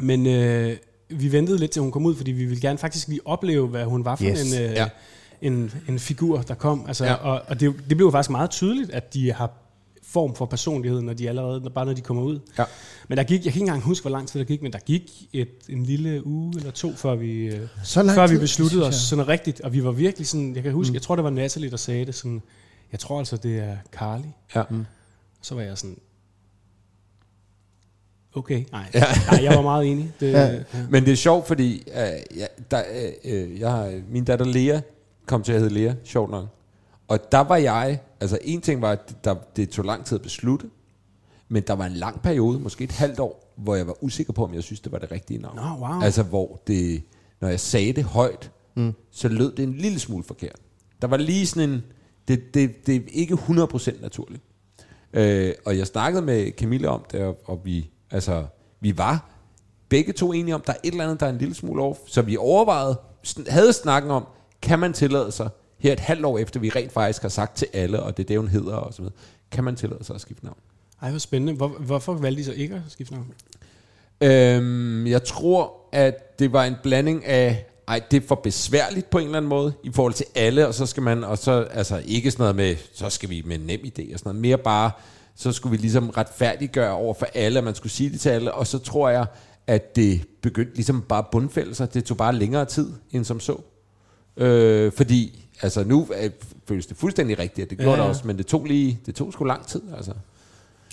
Men 0.00 0.26
øh, 0.26 0.76
vi 1.08 1.32
ventede 1.32 1.58
lidt 1.58 1.70
til 1.70 1.82
hun 1.82 1.90
kom 1.92 2.06
ud, 2.06 2.14
fordi 2.16 2.30
vi 2.32 2.44
ville 2.44 2.60
gerne 2.60 2.78
faktisk 2.78 3.08
lige 3.08 3.20
opleve, 3.24 3.68
hvad 3.68 3.84
hun 3.84 4.04
var 4.04 4.16
for 4.16 4.24
Yes. 4.24 4.52
en, 4.54 4.62
øh, 4.62 4.70
Ja. 4.72 4.88
en, 5.42 5.72
en 5.88 5.98
figur, 5.98 6.38
der 6.42 6.54
kom. 6.54 6.84
Altså, 6.88 7.04
Ja. 7.04 7.14
Og, 7.14 7.42
og 7.46 7.60
det, 7.60 7.74
det 7.88 7.96
blev 7.96 8.12
faktisk 8.12 8.30
meget 8.30 8.50
tydeligt, 8.50 8.90
at 8.90 9.14
de 9.14 9.32
har 9.32 9.50
form 10.02 10.34
for 10.34 10.46
personlighed, 10.46 11.00
når 11.02 11.12
de 11.12 11.28
allerede, 11.28 11.60
når, 11.60 11.70
bare 11.70 11.86
når 11.86 11.92
de 11.92 12.00
kommer 12.00 12.22
ud. 12.22 12.38
Ja. 12.58 12.64
Men 13.08 13.18
der 13.18 13.24
gik, 13.24 13.44
jeg 13.44 13.52
kan 13.52 13.60
ikke 13.60 13.68
engang 13.68 13.82
huske, 13.82 14.02
hvor 14.04 14.10
lang 14.10 14.28
tid 14.28 14.40
der 14.40 14.46
gik, 14.46 14.62
men 14.62 14.72
der 14.72 14.78
gik 14.78 15.12
et, 15.32 15.48
en 15.68 15.82
lille 15.84 16.26
uge 16.26 16.52
eller 16.56 16.70
to, 16.70 16.92
før 16.94 17.14
vi, 17.14 17.44
øh, 17.46 17.60
Så 17.84 18.02
lang 18.02 18.14
før 18.16 18.26
vi 18.26 18.34
tid, 18.34 18.40
besluttede 18.40 18.82
synes 18.82 18.96
os 18.96 19.02
sådan 19.02 19.28
rigtigt. 19.28 19.60
Og 19.60 19.72
vi 19.72 19.84
var 19.84 19.90
virkelig 19.90 20.26
sådan, 20.26 20.54
jeg 20.54 20.62
kan 20.62 20.72
huske, 20.72 20.90
mm. 20.90 20.94
jeg 20.94 21.02
tror, 21.02 21.14
det 21.16 21.24
var 21.24 21.30
Natalie, 21.30 21.70
der 21.70 21.76
sagde 21.76 22.06
det 22.06 22.14
sådan, 22.14 22.42
jeg 22.92 23.00
tror 23.00 23.18
altså, 23.18 23.36
det 23.36 23.58
er 23.58 23.76
Carly. 23.92 24.26
Ja. 24.54 24.62
Så 25.42 25.54
var 25.54 25.62
jeg 25.62 25.78
sådan, 25.78 25.98
okay, 28.34 28.64
nej, 28.72 28.90
ja. 28.94 29.04
nej 29.30 29.44
jeg 29.44 29.56
var 29.56 29.62
meget 29.62 29.86
enig. 29.86 30.12
Det, 30.20 30.32
Ja. 30.32 30.52
ja. 30.52 30.62
Men 30.90 31.04
det 31.04 31.12
er 31.12 31.16
sjovt, 31.16 31.46
fordi 31.46 31.82
øh, 31.86 32.38
jeg, 32.38 32.48
der, 32.70 32.82
øh, 33.24 33.32
øh, 33.32 33.60
jeg 33.60 33.70
har, 33.70 34.00
min 34.10 34.24
datter 34.24 34.44
Lea 34.44 34.80
kom 35.26 35.42
til 35.42 35.52
at 35.52 35.60
hedde 35.60 35.74
Lea, 35.74 35.94
sjovt 36.04 36.30
nok. 36.30 36.46
Og 37.08 37.32
der 37.32 37.40
var 37.40 37.56
jeg, 37.56 38.00
altså 38.20 38.38
en 38.44 38.60
ting 38.60 38.82
var, 38.82 38.92
at 38.92 39.24
der, 39.24 39.34
det 39.56 39.70
tog 39.70 39.84
lang 39.84 40.04
tid 40.04 40.16
at 40.16 40.22
beslutte, 40.22 40.66
men 41.48 41.62
der 41.66 41.72
var 41.72 41.86
en 41.86 41.92
lang 41.92 42.22
periode, 42.22 42.58
måske 42.60 42.84
et 42.84 42.92
halvt 42.92 43.20
år, 43.20 43.52
hvor 43.56 43.74
jeg 43.74 43.86
var 43.86 44.04
usikker 44.04 44.32
på, 44.32 44.44
om 44.44 44.54
jeg 44.54 44.62
synes, 44.62 44.80
det 44.80 44.92
var 44.92 44.98
det 44.98 45.10
rigtige 45.10 45.38
navn. 45.38 45.56
Nå, 45.56 45.62
wow. 45.62 46.00
Altså 46.02 46.22
hvor 46.22 46.60
det, 46.66 47.02
når 47.40 47.48
jeg 47.48 47.60
sagde 47.60 47.92
det 47.92 48.04
højt, 48.04 48.50
mm. 48.74 48.92
så 49.10 49.28
lød 49.28 49.52
det 49.52 49.62
en 49.62 49.74
lille 49.74 49.98
smule 49.98 50.24
forkert. 50.24 50.56
Der 51.02 51.08
var 51.08 51.16
lige 51.16 51.46
sådan 51.46 51.70
en, 51.70 51.82
det, 52.28 52.54
det, 52.54 52.86
det 52.86 52.96
er 52.96 53.00
ikke 53.12 53.34
100% 53.34 54.02
naturligt. 54.02 54.42
Øh, 55.12 55.52
og 55.66 55.78
jeg 55.78 55.86
snakkede 55.86 56.22
med 56.24 56.50
Camilla 56.50 56.88
om 56.88 57.04
det, 57.12 57.20
og, 57.20 57.40
og 57.44 57.60
vi, 57.64 57.90
altså, 58.14 58.44
vi 58.80 58.98
var 58.98 59.30
begge 59.88 60.12
to 60.12 60.32
enige 60.32 60.54
om, 60.54 60.60
der 60.66 60.72
er 60.72 60.76
et 60.84 60.90
eller 60.90 61.04
andet, 61.04 61.20
der 61.20 61.26
er 61.26 61.30
en 61.30 61.38
lille 61.38 61.54
smule 61.54 61.82
off. 61.82 61.98
Så 62.06 62.22
vi 62.22 62.36
overvejede, 62.36 62.96
havde 63.48 63.72
snakken 63.72 64.10
om, 64.10 64.26
kan 64.62 64.78
man 64.78 64.92
tillade 64.92 65.32
sig, 65.32 65.48
her 65.78 65.92
et 65.92 66.00
halvt 66.00 66.24
år 66.24 66.38
efter, 66.38 66.60
vi 66.60 66.70
rent 66.70 66.92
faktisk 66.92 67.22
har 67.22 67.28
sagt 67.28 67.56
til 67.56 67.68
alle, 67.72 68.02
og 68.02 68.16
det 68.16 68.22
er 68.22 68.26
det, 68.26 68.38
hun 68.38 68.48
hedder 68.48 68.74
og 68.74 68.94
så 68.94 69.02
videre, 69.02 69.14
kan 69.50 69.64
man 69.64 69.76
tillade 69.76 70.04
sig 70.04 70.14
at 70.14 70.20
skifte 70.20 70.44
navn? 70.44 70.58
Ej, 71.02 71.10
hvor 71.10 71.18
spændende. 71.18 71.52
Hvor, 71.52 71.68
hvorfor 71.68 72.14
valgte 72.14 72.40
de 72.40 72.44
så 72.44 72.52
ikke 72.52 72.74
at 72.74 72.82
skifte 72.88 73.14
navn? 73.14 73.32
Øhm, 74.20 75.06
jeg 75.06 75.24
tror, 75.24 75.72
at 75.92 76.38
det 76.38 76.52
var 76.52 76.64
en 76.64 76.74
blanding 76.82 77.24
af, 77.24 77.66
ej, 77.88 78.00
det 78.10 78.22
er 78.22 78.26
for 78.26 78.34
besværligt 78.34 79.10
på 79.10 79.18
en 79.18 79.24
eller 79.24 79.36
anden 79.36 79.48
måde, 79.48 79.72
i 79.84 79.90
forhold 79.92 80.12
til 80.12 80.26
alle, 80.34 80.68
og 80.68 80.74
så 80.74 80.86
skal 80.86 81.02
man, 81.02 81.24
og 81.24 81.38
så, 81.38 81.52
altså 81.70 82.02
ikke 82.06 82.30
sådan 82.30 82.42
noget 82.42 82.56
med, 82.56 82.76
så 82.92 83.10
skal 83.10 83.30
vi 83.30 83.42
med 83.46 83.58
nem 83.58 83.80
idé 83.80 84.12
og 84.12 84.18
sådan 84.18 84.28
noget, 84.28 84.40
mere 84.40 84.58
bare, 84.58 84.90
så 85.36 85.52
skulle 85.52 85.70
vi 85.70 85.76
ligesom 85.76 86.10
retfærdiggøre 86.10 86.92
over 86.92 87.14
for 87.14 87.26
alle, 87.34 87.58
at 87.58 87.64
man 87.64 87.74
skulle 87.74 87.92
sige 87.92 88.10
det 88.10 88.20
til 88.20 88.28
alle, 88.28 88.54
og 88.54 88.66
så 88.66 88.78
tror 88.78 89.08
jeg, 89.08 89.26
at 89.66 89.96
det 89.96 90.24
begyndte 90.42 90.74
ligesom 90.74 91.02
bare 91.02 91.18
at 91.18 91.26
bundfælde 91.32 91.74
sig. 91.74 91.94
Det 91.94 92.04
tog 92.04 92.16
bare 92.16 92.34
længere 92.34 92.64
tid, 92.64 92.88
end 93.10 93.24
som 93.24 93.40
så. 93.40 93.56
Øh, 94.36 94.92
fordi, 94.92 95.46
altså 95.62 95.84
nu 95.84 96.08
øh, 96.22 96.30
føles 96.68 96.86
det 96.86 96.96
fuldstændig 96.96 97.38
rigtigt, 97.38 97.64
at 97.64 97.70
det 97.70 97.78
gjorde 97.78 97.90
Ja, 97.90 97.96
det 97.96 98.02
ja. 98.04 98.08
også, 98.08 98.26
men 98.26 98.38
det 98.38 98.46
tog 98.46 98.64
lige, 98.64 99.00
det 99.06 99.14
tog 99.14 99.32
sgu 99.32 99.44
lang 99.44 99.66
tid, 99.66 99.80
altså. 99.96 100.12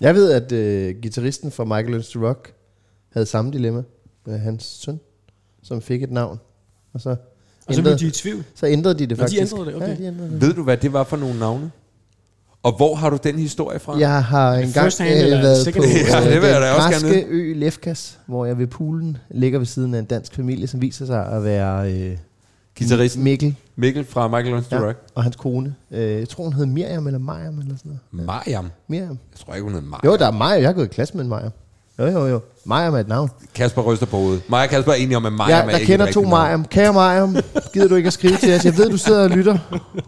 Jeg 0.01 0.15
ved, 0.15 0.31
at 0.31 0.51
øh, 0.51 0.95
gitarristen 1.01 1.51
fra 1.51 1.63
Michael 1.63 1.85
Learns 1.89 2.09
to 2.09 2.27
Rock 2.27 2.53
havde 3.13 3.25
samme 3.25 3.51
dilemma 3.51 3.83
med 4.25 4.39
hans 4.39 4.63
søn, 4.63 4.99
som 5.63 5.81
fik 5.81 6.03
et 6.03 6.11
navn. 6.11 6.39
Og 6.93 7.01
så, 7.01 7.09
Og 7.09 7.17
så 7.73 7.79
ændrede, 7.81 7.83
blev 7.97 7.99
de 7.99 8.07
i 8.07 8.11
tvivl. 8.11 8.43
så 8.55 8.65
ændrede 8.67 8.99
de 8.99 8.99
det 8.99 9.09
Nå, 9.09 9.15
de 9.15 9.19
faktisk. 9.19 9.41
ændrede 9.53 9.65
det, 9.65 9.75
okay. 9.75 9.87
Ja, 9.87 9.95
de 9.95 10.03
ændrede 10.05 10.31
det. 10.31 10.41
Ved 10.41 10.53
du, 10.53 10.63
hvad 10.63 10.77
det 10.77 10.93
var 10.93 11.03
for 11.03 11.17
nogle 11.17 11.39
navne? 11.39 11.71
Og 12.63 12.71
hvor 12.77 12.95
har 12.95 13.09
du 13.09 13.17
den 13.23 13.39
historie 13.39 13.79
fra? 13.79 13.97
Jeg 13.99 14.23
har 14.23 14.53
engang 14.53 14.91
øh, 15.01 15.41
været 15.41 15.73
på 15.75 15.83
hand? 15.83 15.93
Ja, 16.09 16.19
øh, 16.19 16.33
det 16.33 16.41
vil 16.41 16.49
jeg 16.49 16.55
den 16.55 16.61
da 16.61 16.71
også 16.71 16.89
gerne 16.89 17.13
græske 17.13 17.25
ø 17.29 17.53
Lefkas, 17.53 18.19
hvor 18.25 18.45
jeg 18.45 18.57
ved 18.57 18.67
poolen 18.67 19.17
ligger 19.29 19.59
ved 19.59 19.65
siden 19.65 19.93
af 19.93 19.99
en 19.99 20.05
dansk 20.05 20.35
familie, 20.35 20.67
som 20.67 20.81
viser 20.81 21.05
sig 21.05 21.25
at 21.25 21.43
være 21.43 21.93
øh, 21.93 22.17
Gitarristen 22.75 23.23
Mikkel 23.23 23.55
Mikkel 23.75 24.05
fra 24.05 24.27
Michael 24.27 24.45
Learns 24.45 24.67
to 24.67 24.75
ja, 24.75 24.87
Rock. 24.87 24.97
og 25.15 25.23
hans 25.23 25.35
kone. 25.35 25.75
Øh, 25.91 26.19
jeg 26.19 26.29
tror, 26.29 26.43
hun 26.43 26.53
hed 26.53 26.65
Miriam 26.65 27.07
eller 27.07 27.19
Mariam 27.19 27.59
eller 27.59 27.77
sådan 27.77 27.99
noget. 28.11 28.27
Mariam. 28.27 28.69
Miriam. 28.87 29.19
Jeg 29.31 29.39
tror 29.45 29.53
ikke, 29.53 29.63
hun 29.63 29.73
hedder 29.73 29.87
Mariam. 29.87 30.11
Jo, 30.11 30.17
der 30.17 30.27
er 30.27 30.31
Mariam. 30.31 30.61
Jeg 30.61 30.69
har 30.69 30.73
gået 30.73 30.85
i 30.85 30.89
klasse 30.89 31.13
med 31.17 31.23
en 31.23 31.29
Mariam. 31.29 31.51
Jo, 31.99 32.05
jo, 32.07 32.27
jo. 32.27 32.39
Mariam 32.65 32.93
er 32.93 32.99
et 32.99 33.07
navn. 33.07 33.29
Kasper 33.55 33.81
ryster 33.81 34.05
på 34.05 34.17
hovedet. 34.17 34.49
Mig 34.49 34.63
og 34.63 34.69
Kasper 34.69 34.91
er 34.91 34.95
enige 34.95 35.17
om, 35.17 35.25
at 35.25 35.33
Mariam 35.33 35.49
Ja, 35.49 35.61
er 35.65 35.69
der 35.69 35.77
ikke 35.77 35.85
kender 35.91 36.11
to. 36.11 36.21
Mariam. 36.23 36.65
Kære 36.65 36.93
Mariam, 36.93 37.35
gider 37.73 37.87
du 37.87 37.95
ikke 37.95 38.07
at 38.07 38.13
skrive 38.13 38.37
til 38.37 38.55
os? 38.55 38.65
Jeg 38.65 38.77
ved, 38.77 38.89
du 38.89 38.97
sidder 38.97 39.23
og 39.23 39.29
lytter. 39.29 39.57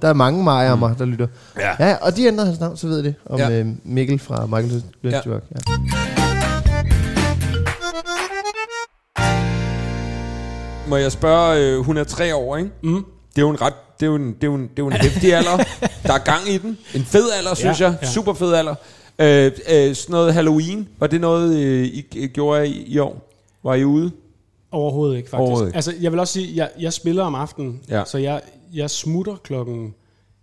Der 0.01 0.07
er 0.09 0.13
mange 0.13 0.43
Mariammer, 0.43 0.93
der 0.93 1.05
lytter. 1.05 1.27
Ja. 1.59 1.87
ja 1.87 1.95
og 2.01 2.15
de 2.17 2.25
ændrede 2.27 2.47
hans 2.47 2.59
navn, 2.59 2.77
så 2.77 2.87
ved 2.87 3.03
det. 3.03 3.15
Om 3.25 3.39
Ja. 3.39 3.49
ja. 3.49 3.63
Mikkel 3.83 4.19
fra 4.19 4.45
Michael 4.45 4.83
Ja. 5.03 5.09
Ja. 5.09 5.37
Må 10.87 10.95
jeg 10.97 11.11
spørge, 11.11 11.59
øh, 11.61 11.79
hun 11.85 11.97
er 11.97 12.03
tre 12.03 12.35
år, 12.35 12.57
ikke? 12.57 12.69
Mm. 12.83 12.93
Det 13.35 13.37
er 13.37 13.41
jo 13.41 13.49
en 13.49 13.61
ret, 13.61 13.73
det 13.99 14.05
er 14.05 14.09
jo 14.09 14.15
en, 14.15 14.27
det 14.27 14.43
er 14.43 14.47
jo 14.47 14.55
en, 14.55 14.61
det 14.61 14.69
er 14.69 14.83
jo 14.83 14.87
en 14.87 14.93
hæftig 14.93 15.33
alder. 15.35 15.57
Der 16.07 16.13
er 16.13 16.17
gang 16.17 16.49
i 16.49 16.57
den. 16.57 16.77
En 16.95 17.05
fed 17.05 17.25
alder, 17.37 17.53
synes 17.53 17.79
Ja, 17.81 17.85
jeg. 17.85 17.95
ja. 18.01 18.07
Super 18.07 18.33
fed 18.33 18.53
alder. 18.53 18.75
Øh, 19.19 19.51
øh, 19.71 19.95
sådan 19.95 20.13
noget 20.13 20.33
Halloween, 20.33 20.87
var 20.99 21.07
det 21.07 21.21
noget, 21.21 21.57
øh, 21.57 21.83
I, 21.85 22.05
I 22.15 22.27
gjorde 22.27 22.67
i, 22.67 22.83
i 22.83 22.97
år? 22.97 23.29
Var 23.63 23.75
I 23.75 23.83
ude? 23.85 24.11
Overhovedet 24.71 25.17
ikke, 25.17 25.29
faktisk. 25.29 25.39
Overhovedet 25.39 25.67
ikke. 25.67 25.75
Altså, 25.75 25.93
jeg 26.01 26.11
vil 26.11 26.19
også 26.19 26.33
sige, 26.33 26.55
jeg, 26.55 26.69
jeg 26.79 26.93
spiller 26.93 27.23
om 27.23 27.35
aftenen, 27.35 27.81
Ja. 27.89 28.03
så 28.05 28.17
jeg, 28.17 28.41
jeg 28.73 28.89
smutter 28.89 29.35
klokken 29.35 29.93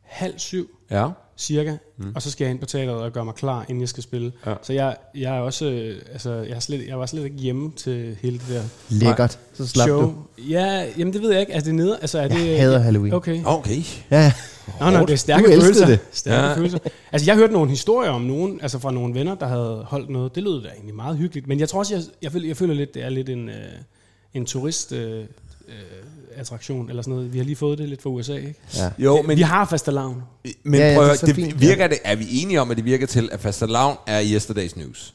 halv 0.03 0.39
syv, 0.39 0.69
Ja. 0.91 1.09
Cirka, 1.41 1.77
mm. 1.97 2.13
og 2.15 2.23
så 2.23 2.31
skal 2.31 2.45
jeg 2.45 2.51
ind 2.51 2.61
på 2.61 2.67
teateret 2.67 3.03
og 3.03 3.13
gøre 3.13 3.25
mig 3.25 3.35
klar, 3.35 3.65
inden 3.69 3.81
jeg 3.81 3.89
skal 3.89 4.03
spille. 4.03 4.33
Ja. 4.47 4.55
Så 4.63 4.73
jeg, 4.73 4.97
jeg 5.15 5.37
er 5.37 5.41
også, 5.41 5.65
øh, 5.67 6.03
altså, 6.13 6.33
jeg, 6.33 6.57
er 6.57 6.61
slet, 6.61 6.89
jeg 6.89 6.99
var 6.99 7.07
slet 7.07 7.25
ikke 7.25 7.37
hjemme 7.37 7.73
til 7.77 8.17
hele 8.23 8.39
det 8.39 8.49
der 8.49 8.63
Lækkert. 8.89 9.39
Så 9.55 9.67
slap 9.67 9.87
show. 9.89 10.03
du. 10.03 10.15
Ja, 10.39 10.85
jamen 10.99 11.13
det 11.13 11.23
ved 11.23 11.31
jeg 11.31 11.41
ikke. 11.41 11.53
Er 11.53 11.61
det 11.61 11.75
nede? 11.75 11.99
Altså, 12.01 12.19
er 12.19 12.29
det, 12.29 12.59
hader 12.59 12.79
Halloween. 12.79 13.13
Okay. 13.13 13.41
Okay. 13.45 13.83
Ja, 14.11 14.33
Nå, 14.81 14.91
nå, 14.91 15.01
det 15.01 15.11
er 15.11 15.17
stærke 15.17 15.55
Du 15.55 15.61
følelser. 15.61 15.87
det. 15.87 15.99
Stærke 16.13 16.47
ja. 16.49 16.57
følelser. 16.57 16.79
Altså, 17.13 17.31
jeg 17.31 17.37
hørte 17.37 17.53
nogle 17.53 17.71
historier 17.71 18.11
om 18.11 18.21
nogen, 18.21 18.59
altså 18.63 18.79
fra 18.79 18.91
nogle 18.91 19.15
venner, 19.15 19.35
der 19.35 19.47
havde 19.47 19.85
holdt 19.89 20.11
noget. 20.11 20.35
Det 20.35 20.43
lød 20.43 20.63
da 20.63 20.69
egentlig 20.69 20.95
meget 20.95 21.17
hyggeligt. 21.17 21.47
Men 21.47 21.61
jeg 21.61 21.69
tror 21.69 21.79
også, 21.79 21.95
jeg, 21.95 22.03
jeg, 22.23 22.33
føler, 22.33 22.47
jeg 22.47 22.57
føler 22.57 22.75
lidt, 22.75 22.95
det 22.95 23.05
er 23.05 23.09
lidt 23.09 23.29
en, 23.29 23.49
øh, 23.49 23.55
en 24.35 24.47
turist... 24.47 24.93
Øh, 24.93 25.25
øh, 25.69 25.75
attraktion 26.37 26.89
eller 26.89 27.03
sådan 27.03 27.15
noget. 27.15 27.33
Vi 27.33 27.39
har 27.39 27.45
lige 27.45 27.57
fået 27.57 27.79
det 27.79 27.89
lidt 27.89 28.03
fra 28.03 28.11
USA, 28.11 28.35
ikke? 28.35 28.55
ja. 28.77 28.91
Jo, 28.99 29.23
Men 29.23 29.37
vi 29.37 29.43
har 29.43 29.65
fastelavn. 29.65 30.23
men 30.65 30.75
Ja, 30.81 30.89
ja, 30.91 30.97
prøv, 30.97 31.05
det 31.09 31.23
er 31.23 31.27
det, 31.27 31.35
fint, 31.35 31.61
virker 31.61 31.87
det, 31.87 31.99
er 32.05 32.17
vi 32.17 32.27
enige 32.31 32.61
om, 32.61 32.71
at 32.71 32.77
det 32.77 32.85
virker 32.85 33.07
til, 33.07 33.29
at 33.33 33.41
fastelavn 33.41 33.97
er 34.07 34.23
yesterday's 34.23 34.79
news? 34.81 35.15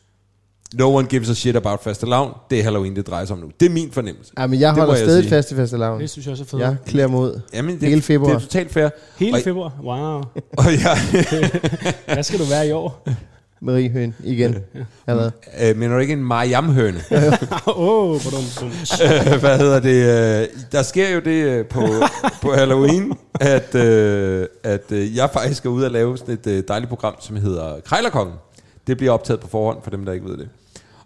No 0.73 0.95
one 0.95 1.08
gives 1.08 1.30
a 1.30 1.34
shit 1.34 1.56
about 1.56 1.84
fastelavn. 1.84 2.34
Det 2.49 2.60
er 2.60 2.63
Halloween, 2.63 2.95
det 2.95 3.08
drejer 3.08 3.25
sig 3.25 3.34
om 3.36 3.39
nu. 3.41 3.51
Det 3.60 3.65
er 3.65 3.69
min 3.69 3.91
fornemmelse. 3.91 4.32
ja, 4.38 4.47
men 4.47 4.60
jeg 4.60 4.73
holder 4.73 4.93
jeg 4.93 5.06
stadig 5.06 5.23
sige. 5.23 5.30
fast 5.30 5.51
i 5.51 5.56
fastelavn. 5.56 6.01
Det 6.01 6.10
synes 6.10 6.25
jeg 6.25 6.32
også 6.32 6.43
er 6.43 6.47
fedt. 6.47 6.62
Jeg 6.62 6.75
klæder 6.88 7.08
mig 7.08 7.19
ud. 7.19 7.41
Jamen, 7.54 7.80
det, 7.80 7.89
Hele 7.89 8.01
februar. 8.01 8.30
Det 8.30 8.36
er 8.36 8.39
totalt 8.39 8.71
fair. 8.73 8.89
Hele 9.17 9.38
Og- 9.38 9.41
februar. 9.43 9.73
Wow. 9.84 10.21
Og 10.58 10.65
jeg, 10.84 10.97
Hvad 12.13 12.23
skal 12.23 12.39
du 12.39 12.43
være 12.43 12.67
i 12.67 12.71
år? 12.71 13.04
Marie 13.65 13.89
Høen 13.89 14.15
igen. 14.23 14.56
Allerede. 15.08 15.32
øh, 15.62 15.78
mener 15.78 15.95
du 15.95 15.99
ikke 16.01 16.13
en 16.13 16.23
Mariam-høne? 16.23 16.99
Åh, 17.67 17.78
oh, 17.78 18.21
bum, 18.23 18.43
bum. 18.60 18.67
Øh, 19.04 19.39
Hvad 19.39 19.58
hedder 19.58 19.80
det? 19.80 20.41
øh, 20.43 20.47
Der 20.71 20.82
sker 20.84 21.10
jo 21.10 21.19
det 21.19 21.45
øh, 21.45 21.65
på, 21.65 21.82
på 22.41 22.51
Halloween, 22.54 23.13
at, 23.39 23.75
øh, 23.75 24.47
at 24.63 24.91
øh, 24.91 25.15
jeg 25.15 25.30
faktisk 25.34 25.65
er 25.65 25.69
ude 25.69 25.86
og 25.86 25.91
lave 25.91 26.17
sådan 26.17 26.34
et 26.34 26.47
øh, 26.47 26.63
dejligt 26.67 26.89
program, 26.89 27.15
som 27.19 27.36
hedder 27.36 27.80
Krejlerkongen. 27.86 28.36
Det 28.88 28.97
bliver 28.97 29.12
optaget 29.13 29.39
på 29.39 29.47
forhånd, 29.47 29.78
for 29.84 29.91
dem, 29.91 30.06
der 30.06 30.13
ikke 30.13 30.25
ved 30.25 30.38
det. 30.38 30.49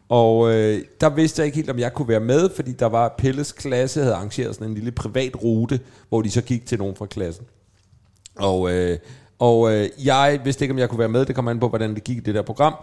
Og 0.09 0.53
øh, 0.53 0.81
der 1.01 1.09
vidste 1.09 1.39
jeg 1.41 1.45
ikke 1.45 1.55
helt, 1.55 1.69
om 1.69 1.79
jeg 1.79 1.93
kunne 1.93 2.07
være 2.07 2.19
med, 2.19 2.49
fordi 2.55 2.71
der 2.71 2.85
var 2.85 3.15
Pelles 3.17 3.51
klasse, 3.51 4.01
havde 4.01 4.15
arrangeret 4.15 4.55
sådan 4.55 4.67
en 4.67 4.73
lille 4.73 4.91
privat 4.91 5.43
rute, 5.43 5.79
hvor 6.09 6.21
de 6.21 6.31
så 6.31 6.41
gik 6.41 6.65
til 6.65 6.77
nogen 6.77 6.95
fra 6.95 7.05
klassen. 7.05 7.45
Og, 8.35 8.71
øh, 8.71 8.97
og 9.39 9.73
øh, 9.73 9.89
jeg 10.04 10.41
vidste 10.43 10.63
ikke, 10.65 10.73
om 10.73 10.80
jeg 10.80 10.89
kunne 10.89 10.99
være 10.99 11.10
med. 11.10 11.25
Det 11.25 11.36
kommer 11.36 11.52
an 11.52 11.60
på, 11.60 11.69
hvordan 11.69 11.95
det 11.95 12.04
gik 12.04 12.17
i 12.17 12.19
det 12.19 12.36
der 12.36 12.41
program. 12.41 12.73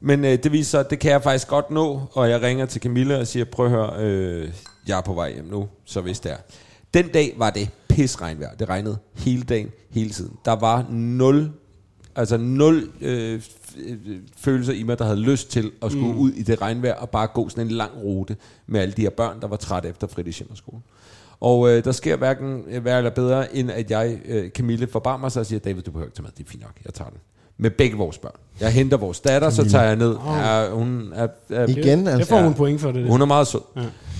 Men 0.00 0.24
øh, 0.24 0.38
det 0.42 0.52
viser 0.52 0.70
sig, 0.70 0.80
at 0.80 0.90
det 0.90 0.98
kan 0.98 1.10
jeg 1.10 1.22
faktisk 1.22 1.48
godt 1.48 1.70
nå. 1.70 2.00
Og 2.12 2.30
jeg 2.30 2.42
ringer 2.42 2.66
til 2.66 2.82
Camilla 2.82 3.18
og 3.18 3.26
siger, 3.26 3.44
prøv 3.44 3.66
at 3.66 3.72
høre, 3.72 3.92
øh, 3.98 4.52
jeg 4.86 4.98
er 4.98 5.02
på 5.02 5.14
vej 5.14 5.32
hjem 5.32 5.44
nu, 5.44 5.68
så 5.84 6.00
hvis 6.00 6.20
det 6.20 6.32
er. 6.32 6.36
Den 6.94 7.08
dag 7.08 7.34
var 7.36 7.50
det 7.50 7.68
pisregnvejr. 7.88 8.54
Det 8.54 8.68
regnede 8.68 8.98
hele 9.14 9.42
dagen, 9.42 9.70
hele 9.90 10.10
tiden. 10.10 10.36
Der 10.44 10.52
var 10.52 10.86
nul, 10.90 11.50
altså 12.16 12.36
nul 12.36 12.90
øh, 13.00 13.42
følelser 14.36 14.72
i 14.72 14.82
mig, 14.82 14.98
der 14.98 15.04
havde 15.04 15.20
lyst 15.20 15.50
til 15.50 15.72
at 15.82 15.90
skulle 15.90 16.12
mm. 16.12 16.18
ud 16.18 16.30
i 16.30 16.42
det 16.42 16.60
regnvejr 16.60 16.94
og 16.94 17.10
bare 17.10 17.26
gå 17.26 17.48
sådan 17.48 17.66
en 17.66 17.70
lang 17.70 17.92
rute 18.02 18.36
med 18.66 18.80
alle 18.80 18.94
de 18.94 19.02
her 19.02 19.10
børn, 19.10 19.40
der 19.40 19.46
var 19.46 19.56
trætte 19.56 19.88
efter 19.88 20.06
fritidshjemmerskolen. 20.06 20.82
Og 21.44 21.70
øh, 21.70 21.84
der 21.84 21.92
sker 21.92 22.16
hverken 22.16 22.62
øh, 22.70 22.84
værre 22.84 22.98
eller 22.98 23.10
bedre, 23.10 23.56
end 23.56 23.70
at 23.70 23.90
jeg, 23.90 24.18
øh, 24.28 24.50
Camille, 24.50 24.86
forbarmer 24.86 25.28
sig 25.28 25.40
og 25.40 25.46
siger, 25.46 25.60
David, 25.60 25.82
du 25.82 25.90
behøver 25.90 26.06
ikke 26.06 26.16
tage 26.16 26.22
med, 26.22 26.30
det 26.38 26.46
er 26.46 26.50
fint 26.50 26.62
nok, 26.62 26.72
jeg 26.84 26.94
tager 26.94 27.08
den. 27.10 27.18
Med 27.58 27.70
begge 27.70 27.96
vores 27.96 28.18
børn. 28.18 28.34
Jeg 28.60 28.70
henter 28.72 28.96
vores 28.96 29.20
datter, 29.20 29.50
så 29.50 29.70
tager 29.70 29.84
jeg 29.84 29.96
ned. 29.96 30.16
Ja, 30.26 30.68
hun 30.70 31.12
er, 31.14 31.28
er, 31.50 31.66
Igen, 31.68 32.06
Det 32.06 32.12
altså. 32.12 32.28
får 32.28 32.40
hun 32.42 32.54
point 32.54 32.80
for 32.80 32.92
det. 32.92 33.08
hun 33.08 33.20
er 33.22 33.26
meget 33.26 33.46
sød. 33.46 33.60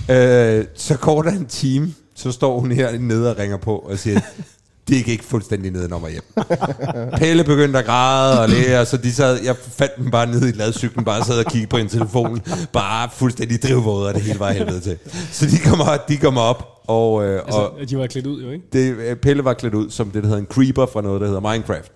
Ja. 0.07 0.57
Øh, 0.59 0.65
så 0.75 0.97
går 0.97 1.21
der 1.21 1.31
en 1.31 1.45
time, 1.45 1.93
så 2.15 2.31
står 2.31 2.59
hun 2.59 2.71
her 2.71 2.97
nede 2.99 3.31
og 3.31 3.37
ringer 3.39 3.57
på 3.57 3.77
og 3.77 3.97
siger, 3.99 4.19
det 4.87 4.95
gik 4.95 5.07
ikke 5.07 5.23
fuldstændig 5.23 5.71
ned 5.71 5.91
om 5.91 6.05
hjem. 6.11 6.23
Pelle 7.19 7.43
begyndte 7.43 7.79
at 7.79 7.85
græde 7.85 8.41
og 8.41 8.49
lære, 8.49 8.85
så 8.85 8.97
de 8.97 9.13
sad, 9.13 9.43
jeg 9.43 9.55
fandt 9.57 9.95
dem 9.97 10.11
bare 10.11 10.27
nede 10.27 10.49
i 10.49 10.51
ladcyklen, 10.51 11.05
bare 11.05 11.23
sad 11.25 11.39
og 11.39 11.51
kiggede 11.51 11.69
på 11.69 11.77
en 11.77 11.87
telefon, 11.87 12.41
bare 12.73 13.09
fuldstændig 13.13 13.63
drivvåde, 13.63 14.07
og 14.07 14.13
det 14.13 14.21
hele 14.21 14.39
var 14.39 14.51
helvede 14.51 14.79
til. 14.79 14.97
Så 15.31 15.45
de 15.45 15.57
kommer, 15.69 15.97
de 16.07 16.17
kommer 16.17 16.41
op, 16.41 16.81
og, 16.87 17.23
øh, 17.25 17.39
Altså, 17.45 17.59
og 17.59 17.81
at 17.81 17.89
de 17.89 17.97
var 17.97 18.07
klædt 18.07 18.27
ud 18.27 18.43
jo, 18.43 18.51
ikke? 18.51 18.65
det, 18.73 18.95
øh, 18.97 19.15
Pelle 19.15 19.45
var 19.45 19.53
klædt 19.53 19.73
ud 19.73 19.89
som 19.89 20.11
det, 20.11 20.23
der 20.23 20.29
hedder 20.29 20.41
en 20.41 20.47
creeper 20.49 20.85
fra 20.85 21.01
noget, 21.01 21.21
der 21.21 21.27
hedder 21.27 21.51
Minecraft. 21.51 21.91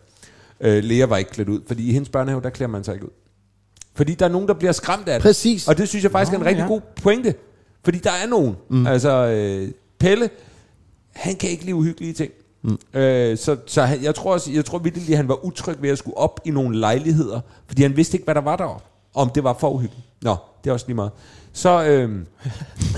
Øh, 0.62 0.84
Lea 0.84 1.06
var 1.06 1.18
ikke 1.18 1.32
klædt 1.32 1.50
ud, 1.50 1.60
fordi 1.68 1.90
i 1.90 1.94
hendes 1.94 2.10
børnehave, 2.10 2.42
der 2.42 2.50
klæder 2.50 2.72
man 2.72 2.84
sig 2.84 2.94
ikke 2.94 3.06
ud. 3.06 3.12
Fordi 3.96 4.14
der 4.16 4.26
er 4.26 4.30
nogen, 4.30 4.48
der 4.48 4.54
bliver 4.54 4.72
skræmt 4.72 5.08
af 5.08 5.20
det. 5.20 5.22
Præcis. 5.22 5.68
Og 5.68 5.78
det 5.78 5.90
synes 5.90 6.04
jeg 6.04 6.12
faktisk 6.12 6.34
er 6.34 6.38
en 6.38 6.44
Nå, 6.44 6.50
rigtig 6.50 6.62
ja. 6.62 6.68
god 6.68 6.82
pointe. 7.02 7.34
Fordi 7.84 7.98
der 7.98 8.12
er 8.24 8.28
nogen. 8.28 8.56
Mm. 8.70 8.88
Altså, 8.88 9.10
øh, 9.28 9.72
Pelle, 10.00 10.30
han 11.16 11.36
kan 11.36 11.50
ikke 11.50 11.64
lide 11.64 11.76
uhyggelige 11.76 12.14
ting. 12.14 12.32
Mm. 12.62 12.78
Øh, 12.94 13.38
så 13.38 13.58
så 13.66 13.82
han, 13.82 14.04
jeg 14.04 14.16
tror 14.16 14.34
også, 14.34 14.52
jeg 14.52 14.66
tror 14.66 14.78
virkelig, 14.78 15.10
at 15.10 15.18
han 15.18 15.28
var 15.28 15.46
utryg 15.46 15.82
ved 15.82 15.90
at 15.90 15.98
skulle 15.98 16.18
op 16.18 16.40
i 16.46 16.52
nogle 16.52 16.80
lejligheder, 16.80 17.40
fordi 17.68 17.82
han 17.82 17.98
vidste 17.98 18.16
ikke, 18.16 18.26
hvad 18.26 18.36
der 18.36 18.42
var 18.42 18.56
deroppe. 18.56 18.84
Om 19.14 19.30
det 19.30 19.44
var 19.44 19.56
for 19.60 19.70
uhyggeligt. 19.70 20.08
Nå, 20.22 20.36
det 20.64 20.70
er 20.70 20.74
også 20.74 20.86
lige 20.88 20.96
meget. 20.96 21.12
Så, 21.54 21.84
øh, 21.84 22.10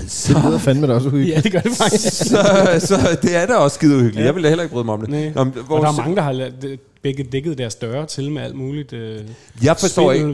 så, 0.08 0.34
Det 0.34 0.44
lyder 0.44 0.58
fandme 0.58 0.86
da 0.86 0.92
også 0.94 1.08
uhyggeligt. 1.08 1.36
Ja, 1.36 1.40
det 1.40 1.52
gør 1.52 1.60
det 1.60 1.76
faktisk. 1.76 2.16
så, 2.30 2.36
så 2.80 3.18
det 3.22 3.36
er 3.36 3.46
da 3.46 3.54
også 3.54 3.74
skide 3.74 3.94
uhyggeligt. 3.96 4.20
Ja. 4.20 4.24
Jeg 4.24 4.34
ville 4.34 4.44
da 4.44 4.48
heller 4.50 4.62
ikke 4.62 4.72
bryde 4.72 4.84
mig 4.84 4.94
om 4.94 5.00
det. 5.00 5.34
Nå, 5.34 5.44
men 5.44 5.54
Og 5.68 5.82
der 5.82 5.88
er 5.88 5.96
mange, 5.96 6.16
der 6.16 6.22
har 6.22 6.32
begge 7.02 7.22
dækket 7.24 7.58
deres 7.58 7.74
døre 7.74 8.06
til 8.06 8.30
med 8.32 8.42
alt 8.42 8.54
muligt. 8.54 8.92
Øh, 8.92 9.20
Jeg 9.62 9.76
forstår 9.76 10.12
ikke. 10.12 10.26
Nu, 10.26 10.32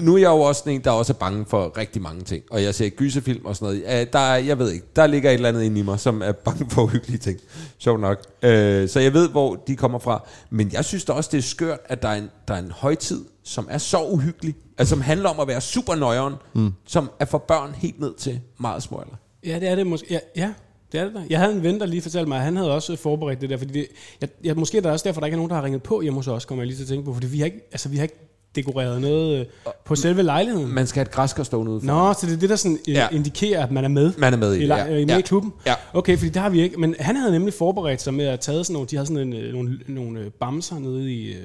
nu 0.00 0.14
er 0.14 0.18
jeg 0.18 0.28
jo 0.28 0.40
også 0.40 0.70
en, 0.70 0.80
der 0.84 0.90
også 0.90 1.12
er 1.12 1.16
bange 1.16 1.46
for 1.48 1.78
rigtig 1.78 2.02
mange 2.02 2.22
ting. 2.22 2.44
Og 2.50 2.62
jeg 2.62 2.74
ser 2.74 2.88
gyserfilm 2.88 3.44
og 3.46 3.56
sådan 3.56 3.66
noget. 3.74 3.82
Ja, 3.98 4.04
Der 4.04 4.18
er, 4.18 4.36
jeg 4.36 4.58
ved 4.58 4.72
ikke, 4.72 4.86
der 4.96 5.06
ligger 5.06 5.30
et 5.30 5.34
eller 5.34 5.48
andet 5.48 5.62
inde 5.62 5.80
i 5.80 5.82
mig, 5.82 6.00
som 6.00 6.22
er 6.22 6.32
bange 6.32 6.70
for 6.70 6.82
uhyggelige 6.82 7.18
ting. 7.18 7.38
Sjovt 7.78 8.00
nok. 8.00 8.18
Øh, 8.42 8.88
så 8.88 9.00
jeg 9.00 9.12
ved, 9.12 9.28
hvor 9.28 9.54
de 9.66 9.76
kommer 9.76 9.98
fra. 9.98 10.26
Men 10.50 10.70
jeg 10.72 10.84
synes 10.84 11.04
da 11.04 11.12
også, 11.12 11.30
det 11.32 11.38
er 11.38 11.42
skørt, 11.42 11.78
at 11.84 12.02
der 12.02 12.08
er 12.08 12.14
en, 12.16 12.30
der 12.48 12.54
er 12.54 12.58
en 12.58 12.70
højtid, 12.70 13.24
som 13.44 13.66
er 13.70 13.78
så 13.78 14.02
uhyggelig. 14.02 14.54
Altså, 14.78 14.90
som 14.90 15.00
handler 15.00 15.28
om 15.28 15.40
at 15.40 15.48
være 15.48 15.60
super 15.60 15.94
nøjeren, 15.94 16.34
mm. 16.54 16.72
som 16.86 17.10
er 17.20 17.24
for 17.24 17.38
børn 17.38 17.74
helt 17.76 18.00
ned 18.00 18.14
til 18.18 18.40
meget 18.60 18.82
små 18.82 18.98
alder. 18.98 19.16
Ja, 19.46 19.60
det 19.60 19.68
er 19.68 19.74
det 19.74 19.86
måske. 19.86 20.06
Ja, 20.10 20.18
ja, 20.36 20.52
det 20.92 21.00
er 21.00 21.04
det 21.04 21.14
da. 21.14 21.20
Jeg 21.30 21.38
havde 21.38 21.52
en 21.52 21.62
ven, 21.62 21.80
der 21.80 21.86
lige 21.86 22.02
fortalte 22.02 22.28
mig, 22.28 22.38
at 22.38 22.44
han 22.44 22.56
havde 22.56 22.72
også 22.74 22.96
forberedt 22.96 23.40
det 23.40 23.50
der, 23.50 23.56
fordi 23.56 23.72
det, 23.72 23.86
jeg, 24.20 24.28
jeg, 24.44 24.56
måske 24.56 24.76
er 24.78 24.82
det 24.82 24.90
også 24.90 25.08
derfor, 25.08 25.20
der 25.20 25.26
ikke 25.26 25.34
er 25.34 25.38
nogen, 25.38 25.50
der 25.50 25.56
har 25.56 25.64
ringet 25.64 25.82
på 25.82 26.00
hjemme 26.00 26.18
hos 26.18 26.28
os, 26.28 26.44
kommer 26.44 26.62
jeg 26.62 26.66
lige 26.66 26.76
til 26.76 26.82
at 26.84 26.88
tænke 26.88 27.04
på, 27.04 27.14
fordi 27.14 27.26
vi 27.26 27.38
har 27.38 27.44
ikke, 27.44 27.68
altså, 27.72 27.88
vi 27.88 27.96
har 27.96 28.02
ikke 28.02 28.18
dekoreret 28.56 29.00
noget 29.00 29.40
øh, 29.40 29.46
på 29.84 29.96
selve 29.96 30.22
lejligheden. 30.22 30.74
Man 30.74 30.86
skal 30.86 31.00
have 31.00 31.06
et 31.06 31.10
græskar 31.10 31.42
stående 31.42 31.72
ude 31.72 31.80
for. 31.80 31.86
Nå, 31.86 32.12
så 32.12 32.26
det 32.26 32.32
er 32.34 32.38
det, 32.38 32.50
der 32.50 32.56
sådan, 32.56 32.78
øh, 32.88 32.94
Ja. 32.94 33.08
indikerer, 33.12 33.62
at 33.64 33.70
man 33.70 33.84
er 33.84 33.88
med. 33.88 34.12
Man 34.18 34.32
er 34.32 34.36
med 34.38 34.54
i 34.54 34.62
I, 34.64 34.66
ja. 34.66 34.84
øh, 34.86 34.92
med 34.92 35.06
Ja. 35.06 35.18
i 35.18 35.20
klubben? 35.20 35.52
Ja. 35.66 35.74
Okay, 35.92 36.16
fordi 36.16 36.30
det 36.30 36.42
har 36.42 36.48
vi 36.50 36.60
ikke. 36.62 36.80
Men 36.80 36.94
han 37.00 37.16
havde 37.16 37.32
nemlig 37.32 37.54
forberedt 37.54 38.02
sig 38.02 38.14
med 38.14 38.24
at 38.24 38.40
tage 38.40 38.64
sådan 38.64 38.72
nogle, 38.72 38.88
de 38.88 38.96
havde 38.96 39.06
sådan 39.06 39.22
en, 39.28 39.32
øh, 39.32 39.52
nogle, 39.52 39.78
nogle 39.86 40.20
øh, 40.20 40.30
bamser 40.30 40.78
nede 40.78 41.12
i, 41.14 41.28
øh, 41.32 41.36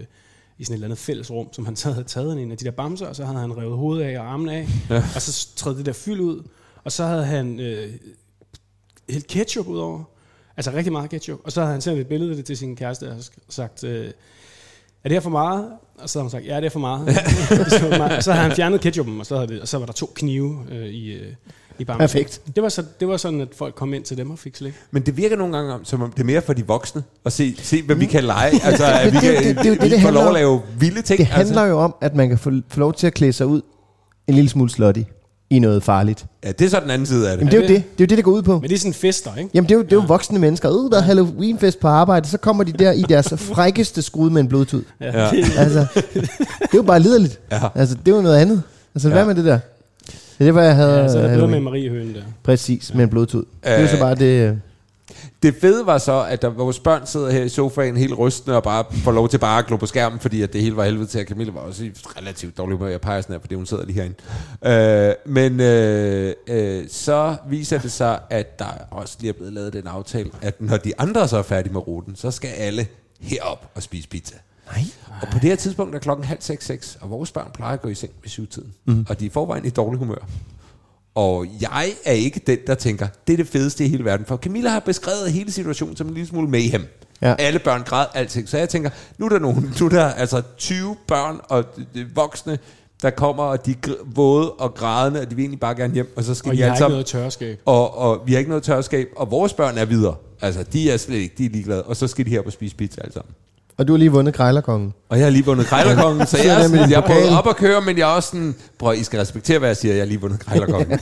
i 0.60 0.63
sådan 0.63 0.73
et 0.73 0.75
eller 0.77 0.88
andet 0.88 0.97
fællesrum, 0.99 1.47
som 1.53 1.65
han 1.65 1.75
havde 1.84 2.03
taget 2.03 2.41
en 2.41 2.51
af 2.51 2.58
de 2.58 2.65
der 2.65 2.71
bamser, 2.71 3.06
og 3.08 3.15
så 3.15 3.25
havde 3.25 3.39
han 3.39 3.58
revet 3.58 3.77
hovedet 3.77 4.03
af 4.03 4.19
og 4.19 4.25
armen 4.34 4.49
af, 4.49 4.67
ja. 4.89 4.95
og 5.15 5.21
så 5.21 5.47
trædte 5.56 5.77
det 5.77 5.86
der 5.86 5.93
fyld 5.93 6.19
ud, 6.19 6.41
og 6.84 6.91
så 6.91 7.06
havde 7.06 7.23
han 7.25 7.60
øh, 7.60 7.89
hældt 9.09 9.27
ketchup 9.27 9.67
ud 9.67 9.77
over. 9.79 10.03
Altså 10.57 10.71
rigtig 10.71 10.91
meget 10.91 11.09
ketchup. 11.09 11.39
Og 11.43 11.51
så 11.51 11.61
havde 11.61 11.71
han 11.71 11.81
sendt 11.81 11.99
et 11.99 12.07
billede 12.07 12.29
af 12.29 12.35
det 12.35 12.45
til 12.45 12.57
sin 12.57 12.75
kæreste 12.75 13.11
og 13.11 13.17
sagt, 13.49 13.83
øh, 13.83 14.05
er 15.03 15.09
det 15.09 15.11
her 15.11 15.19
for 15.19 15.29
meget? 15.29 15.65
Og 15.99 16.09
så 16.09 16.19
havde 16.19 16.23
hun 16.23 16.29
sagt, 16.31 16.45
ja, 16.45 16.55
det 16.57 16.65
er 16.65 16.69
for 16.69 16.79
meget. 16.79 17.15
så, 17.69 17.87
det 17.89 17.97
meget. 17.97 18.17
og 18.17 18.23
så 18.23 18.31
havde 18.31 18.47
han 18.47 18.55
fjernet 18.55 18.81
ketchupen, 18.81 19.19
og 19.19 19.25
så, 19.25 19.35
havde 19.35 19.47
det, 19.47 19.61
og 19.61 19.67
så 19.67 19.77
var 19.77 19.85
der 19.85 19.93
to 19.93 20.11
knive 20.15 20.59
øh, 20.71 20.85
i, 20.85 21.13
øh, 21.13 21.27
i 21.79 21.83
Bamse. 21.85 21.99
Perfekt. 21.99 22.41
Det 22.55 22.63
var, 22.63 22.69
så, 22.69 22.83
det 22.99 23.07
var 23.07 23.17
sådan, 23.17 23.41
at 23.41 23.47
folk 23.55 23.75
kom 23.75 23.93
ind 23.93 24.03
til 24.03 24.17
dem 24.17 24.31
og 24.31 24.39
fik 24.39 24.55
slik. 24.55 24.73
Men 24.91 25.01
det 25.05 25.17
virker 25.17 25.35
nogle 25.35 25.57
gange 25.57 25.73
om, 25.73 25.85
som 25.85 26.01
om 26.01 26.11
det 26.11 26.19
er 26.19 26.25
mere 26.25 26.41
for 26.41 26.53
de 26.53 26.67
voksne 26.67 27.03
at 27.25 27.33
se, 27.33 27.55
se 27.57 27.81
hvad 27.81 27.95
vi 27.95 28.05
kan 28.05 28.23
lege. 28.23 28.51
Altså, 28.63 28.85
at 29.01 29.13
vi 29.13 29.17
det- 29.17 29.21
kan 29.21 29.55
det- 29.55 29.63
det 29.63 29.69
jo 29.69 29.73
det, 29.73 29.81
det 29.81 29.91
får 29.91 29.97
handler 29.97 30.11
lov 30.21 30.27
at 30.27 30.33
lave 30.33 30.61
vilde 30.79 31.01
ting. 31.01 31.17
Det 31.17 31.25
handler 31.27 31.61
altså. 31.61 31.65
jo 31.65 31.79
om, 31.79 31.95
at 32.01 32.15
man 32.15 32.29
kan 32.29 32.37
få, 32.37 32.51
få 32.69 32.79
lov 32.79 32.93
til 32.93 33.07
at 33.07 33.13
klæde 33.13 33.33
sig 33.33 33.47
ud 33.47 33.61
en 34.27 34.33
lille 34.33 34.49
smule 34.49 34.69
slutty 34.69 35.01
i 35.55 35.59
noget 35.59 35.83
farligt. 35.83 36.25
Ja, 36.45 36.51
det 36.51 36.65
er 36.65 36.69
så 36.69 36.79
den 36.79 36.89
anden 36.89 37.05
side 37.05 37.31
af 37.31 37.37
det. 37.37 37.45
Jamen 37.45 37.51
det 37.51 37.57
er 37.57 37.61
jo 37.61 37.67
det- 37.67 37.83
det. 37.83 37.97
Det 37.97 38.03
er 38.03 38.05
jo 38.05 38.09
det, 38.09 38.17
det 38.17 38.25
går 38.25 38.31
ud 38.31 38.41
på. 38.41 38.59
Men 38.59 38.69
det 38.69 38.75
er 38.75 38.79
sådan 38.79 38.93
fester, 38.93 39.35
ikke? 39.37 39.49
Jamen 39.53 39.69
det 39.69 39.75
er 39.75 39.77
jo, 39.77 39.83
det 39.83 39.91
er 39.91 39.95
jo 39.95 40.03
voksne 40.07 40.39
mennesker. 40.39 40.69
Øh, 40.85 40.91
der 40.91 40.97
er 40.97 41.01
Halloweenfest 41.01 41.79
på 41.79 41.87
arbejde. 41.87 42.27
Så 42.27 42.37
kommer 42.37 42.63
de 42.63 42.71
der 42.71 42.91
i 42.91 43.01
deres 43.01 43.33
frækkeste 43.53 44.01
skrud 44.01 44.29
med 44.29 44.41
en 44.41 44.47
blodtud. 44.47 44.83
Ja. 45.01 45.29
Altså, 45.57 45.85
det 46.13 46.23
er 46.61 46.67
jo 46.75 46.81
bare 46.81 46.99
liderligt. 46.99 47.39
Ja. 47.51 47.59
Altså, 47.75 47.95
det 48.05 48.11
er 48.11 48.15
jo 48.15 48.21
noget 48.21 48.37
andet. 48.37 48.61
Altså, 48.95 49.07
Ja. 49.09 49.13
hvad 49.15 49.25
med 49.25 49.35
det 49.35 49.45
der? 49.45 49.59
Det 50.07 50.39
er 50.39 50.43
det, 50.45 50.53
hvor 50.53 50.61
jeg 50.61 50.75
havde 50.75 50.97
Ja, 51.01 51.07
så 51.11 51.19
er 51.19 51.35
bedre 51.35 51.47
med. 51.47 51.59
Marie 51.59 51.89
Høen 51.89 52.13
der. 52.13 52.21
Præcis, 52.43 52.93
med 52.93 53.03
en 53.03 53.09
blodtud. 53.09 53.39
Det 53.43 53.47
er 53.63 53.81
jo 53.81 53.87
så 53.87 53.93
Øh, 53.95 53.99
bare 53.99 54.15
det... 54.15 54.59
Det 55.43 55.56
fede 55.62 55.86
var 55.86 55.97
så, 55.97 56.26
at 56.30 56.41
der, 56.41 56.49
vores 56.49 56.80
børn 56.80 57.06
sidder 57.06 57.32
her 57.32 57.43
i 57.43 57.49
sofaen 57.49 57.97
helt 57.97 58.17
rystende 58.17 58.58
og 58.58 58.63
bare 58.63 58.86
får 58.93 59.12
lov 59.12 59.30
til 59.30 59.38
bare 59.38 59.60
at 59.60 59.65
glo 59.65 59.78
på 59.78 59.86
skærmen, 59.86 60.19
fordi 60.19 60.41
at 60.41 60.54
det 60.54 60.62
hele 60.62 60.76
var 60.76 60.84
helvede 60.86 61.08
til, 61.08 61.19
at 61.19 61.28
Camilla 61.28 61.54
var 61.54 61.60
også 61.60 61.84
i 61.84 61.91
relativt 62.17 62.58
dårlig 62.58 62.78
humør. 62.78 62.89
Jeg 62.91 63.02
peger 63.02 63.21
sådan 63.21 63.34
her, 63.34 63.39
fordi 63.39 63.56
hun 63.56 63.65
sidder 63.65 63.86
lige 63.86 63.95
herinde. 63.95 64.15
Øh, 64.65 65.34
men 65.34 65.60
øh, 65.60 66.34
øh, 66.47 66.84
så 66.89 67.36
viser 67.49 67.78
det 67.80 67.91
sig, 67.91 68.19
at 68.30 68.60
der 68.60 68.65
også 68.91 69.17
lige 69.19 69.30
er 69.30 69.34
blevet 69.34 69.54
lavet 69.54 69.73
den 69.73 69.88
aftale, 69.88 70.30
at 70.41 70.62
når 70.62 70.78
de 70.78 70.93
andre 70.97 71.28
så 71.28 71.38
er 71.38 71.43
færdige 71.43 71.73
med 71.73 71.88
ruten, 71.88 72.15
så 72.15 72.32
skal 72.32 72.47
alle 72.47 72.88
herop 73.21 73.71
og 73.76 73.84
spise 73.84 74.08
pizza. 74.08 74.36
Nej. 74.71 74.84
Og 75.21 75.28
på 75.32 75.39
det 75.39 75.49
her 75.49 75.56
tidspunkt 75.56 75.95
er 75.95 75.99
klokken 75.99 76.26
halv 76.26 76.41
seks, 76.41 76.65
seks, 76.65 76.97
og 77.02 77.10
vores 77.10 77.32
børn 77.32 77.52
plejer 77.54 77.73
at 77.73 77.82
gå 77.82 77.89
i 77.89 77.95
seng 77.95 78.12
ved 78.21 78.30
syvtiden. 78.30 78.73
Mm. 78.86 79.06
Og 79.10 79.19
de 79.19 79.26
er 79.26 79.30
i 79.30 79.32
forvejen 79.32 79.65
i 79.65 79.69
dårlig 79.69 79.99
humør. 79.99 80.28
Og 81.15 81.45
jeg 81.62 81.93
er 82.06 82.12
ikke 82.13 82.41
den, 82.47 82.58
der 82.67 82.76
tænker, 82.76 83.08
det 83.28 83.34
er 83.34 83.38
det 83.38 83.47
fedeste 83.47 83.86
i 83.86 83.88
hele 83.88 84.06
verden. 84.06 84.26
For 84.26 84.38
Camilla 84.38 84.69
har 84.69 84.80
beskrevet 84.80 85.32
hele 85.32 85.52
situationen 85.52 85.95
som 85.97 86.08
en 86.08 86.13
lille 86.13 86.28
smule 86.28 86.47
mayhem. 86.49 86.86
Ja. 87.21 87.36
Alle 87.39 87.60
børn 87.60 87.84
græd, 87.84 88.06
alting. 88.13 88.49
Så 88.49 88.58
jeg 88.58 88.69
tænker, 88.69 88.89
nu 89.17 89.26
er 89.26 89.30
der 89.30 89.39
nogen, 89.39 89.73
nu 89.80 89.86
er 89.86 89.89
der 89.89 90.06
altså 90.06 90.41
20 90.58 90.95
børn 91.08 91.39
og 91.43 91.63
øh, 91.95 92.15
voksne, 92.15 92.60
der 93.02 93.10
kommer, 93.10 93.43
og 93.43 93.65
de 93.65 93.71
er 93.71 93.93
våde 94.06 94.52
og 94.52 94.73
grædende, 94.73 95.19
og 95.21 95.30
de 95.30 95.36
vil 95.36 95.43
egentlig 95.43 95.60
bare 95.60 95.76
gerne 95.76 95.93
hjem, 95.93 96.13
og 96.15 96.23
så 96.23 96.36
skal 96.36 96.49
Og 96.49 96.56
de 96.56 96.60
jeg 96.60 96.67
har 96.67 96.71
alle 96.71 96.76
ikke 96.76 96.80
sammen... 96.80 96.93
noget 96.93 97.06
tørskab. 97.06 97.60
Og, 97.65 97.97
og 97.97 98.21
vi 98.26 98.32
har 98.32 98.39
ikke 98.39 98.49
noget 98.49 98.63
tørskab, 98.63 99.08
og 99.15 99.32
vores 99.32 99.54
børn 99.54 99.78
er 99.78 99.86
videre. 99.86 100.15
Altså, 100.41 100.63
de 100.63 100.91
er 100.91 100.97
slet 100.97 101.17
ikke, 101.17 101.36
de 101.38 101.45
er 101.45 101.49
ligeglade. 101.49 101.84
Og 101.84 101.95
så 101.95 102.08
skal 102.08 102.26
de 102.26 102.30
her 102.30 102.41
på 102.41 102.52
spise 102.52 102.76
pizza 102.76 103.02
alle 103.02 103.13
sammen. 103.13 103.36
Og 103.77 103.88
du 103.88 103.93
har 103.93 103.97
lige 103.97 104.12
vundet 104.12 104.33
Krejlerkongen. 104.33 104.93
Og 105.09 105.17
jeg 105.17 105.25
har 105.25 105.31
lige 105.31 105.45
vundet 105.45 105.65
Krejlerkongen, 105.65 106.27
så 106.27 106.38
jeg, 106.45 106.62
er 106.62 106.67
sådan, 106.67 106.91
jeg 106.91 107.03
er 107.07 107.38
op 107.38 107.47
at 107.47 107.55
køre, 107.55 107.81
men 107.81 107.97
jeg 107.97 108.12
er 108.12 108.15
også 108.15 108.29
sådan, 108.29 108.55
prøv, 108.79 108.93
I 108.93 109.03
skal 109.03 109.19
respektere, 109.19 109.59
hvad 109.59 109.69
jeg 109.69 109.77
siger, 109.77 109.93
jeg 109.93 110.01
har 110.01 110.07
lige 110.07 110.21
vundet 110.21 110.39
Krejlerkongen. 110.39 110.91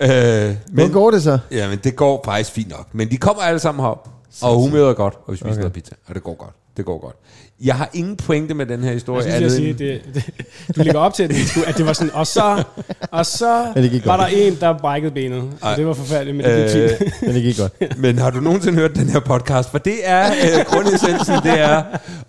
Hvor 0.00 0.54
men, 0.72 0.92
går 0.92 1.10
det 1.10 1.22
så? 1.22 1.38
ja, 1.50 1.68
men 1.68 1.78
det 1.84 1.96
går 1.96 2.22
faktisk 2.24 2.50
fint 2.50 2.70
nok. 2.70 2.86
Men 2.92 3.10
de 3.10 3.16
kommer 3.16 3.42
alle 3.42 3.58
sammen 3.58 3.82
herop, 3.82 4.08
og 4.42 4.54
humøret 4.54 4.90
er 4.90 4.94
godt, 4.94 5.14
og 5.26 5.32
vi 5.32 5.36
spiser 5.36 5.50
okay. 5.50 5.58
noget 5.58 5.72
pizza, 5.72 5.94
og 6.08 6.14
det 6.14 6.22
går 6.22 6.34
godt. 6.34 6.54
Det 6.76 6.84
går 6.84 6.98
godt. 7.00 7.16
Jeg 7.64 7.74
har 7.74 7.90
ingen 7.92 8.16
pointe 8.16 8.54
med 8.54 8.66
den 8.66 8.84
her 8.84 8.92
historie. 8.92 9.24
Jeg 9.24 9.32
synes, 9.36 9.54
jeg 9.54 9.60
andet 9.66 9.76
sige, 9.78 9.94
end- 9.94 10.04
det, 10.14 10.24
det, 10.68 10.76
du 10.76 10.82
lægger 10.82 11.00
op 11.00 11.14
til, 11.14 11.22
at 11.22 11.30
det, 11.30 11.48
skulle, 11.48 11.68
at 11.68 11.76
det 11.76 11.86
var 11.86 11.92
sådan, 11.92 12.14
og 12.14 12.26
så, 12.26 12.64
og 13.10 13.26
så 13.26 13.46
var 13.74 14.16
godt. 14.16 14.20
der 14.20 14.26
en, 14.26 14.56
der 14.60 14.78
brækkede 14.78 15.12
benet. 15.14 15.42
Og 15.60 15.76
det 15.76 15.86
var 15.86 15.92
forfærdeligt, 15.94 16.36
men 16.36 16.46
det 16.46 16.72
gik 16.72 16.82
Øh, 16.82 16.90
fint. 16.98 17.22
Men 17.22 17.34
det 17.34 17.42
gik 17.42 17.56
godt. 17.58 17.72
Men 18.02 18.18
har 18.18 18.30
du 18.30 18.40
nogensinde 18.40 18.78
hørt 18.78 18.94
den 18.94 19.08
her 19.08 19.20
podcast? 19.20 19.70
For 19.70 19.78
det 19.78 19.94
er 20.04 20.26
øh, 20.30 20.64
grundessensen, 20.66 21.34
det 21.42 21.60
er, 21.60 21.82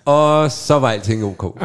og 0.06 0.52
så 0.52 0.80
var 0.80 0.90
alting 0.92 1.24
ok. 1.26 1.44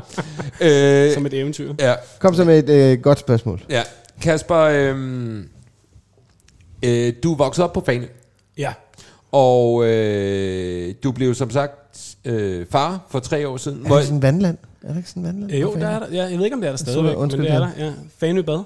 Øh, 0.61 1.15
Som 1.15 1.27
et 1.27 1.35
eventyr. 1.35 1.75
ja, 1.81 1.95
Kom 2.19 2.35
så 2.35 2.45
med 2.45 2.59
et 2.59 2.69
øh, 2.93 3.01
godt 3.01 3.19
spørgsmål. 3.19 3.63
ja. 3.71 3.83
Kasper, 4.23 4.57
øh, 4.59 5.39
øh, 6.83 7.13
du 7.23 7.33
er 7.33 7.37
vokset 7.37 7.65
op 7.65 7.73
på 7.73 7.83
Fanø. 7.87 8.07
Ja. 8.59 8.73
Og 9.33 9.85
øh, 9.87 10.95
du 11.05 11.13
blev 11.13 11.35
som 11.35 11.51
sagt 11.51 11.73
øh, 12.27 12.67
far 12.71 13.01
for 13.11 13.19
tre 13.19 13.49
år 13.49 13.57
siden. 13.57 13.83
Er 13.83 13.87
Hvor, 13.87 13.97
der 13.97 14.03
sådan 14.03 14.17
en 14.17 14.23
vandland? 14.23 14.59
Er 14.83 14.89
der 14.91 14.97
ikke 14.97 15.09
sådan 15.09 15.23
en 15.23 15.27
vandland? 15.27 15.53
Øh, 15.53 15.61
Jo, 15.61 15.75
der 15.75 15.89
er 15.89 15.99
der. 15.99 16.07
Ja, 16.13 16.25
jeg 16.25 16.39
ved 16.39 16.45
ikke, 16.45 16.55
om 16.55 16.61
det 16.61 16.67
er 16.69 16.73
der 16.73 16.77
så 16.77 16.85
stadigvæk, 16.85 17.11
men 17.13 17.17
undskyld, 17.23 17.45
det 17.45 17.51
er 17.51 17.55
ja. 17.55 17.61
der. 17.61 17.69
Ja. 17.87 17.91
Fanø 18.21 18.43
Bad. 18.43 18.61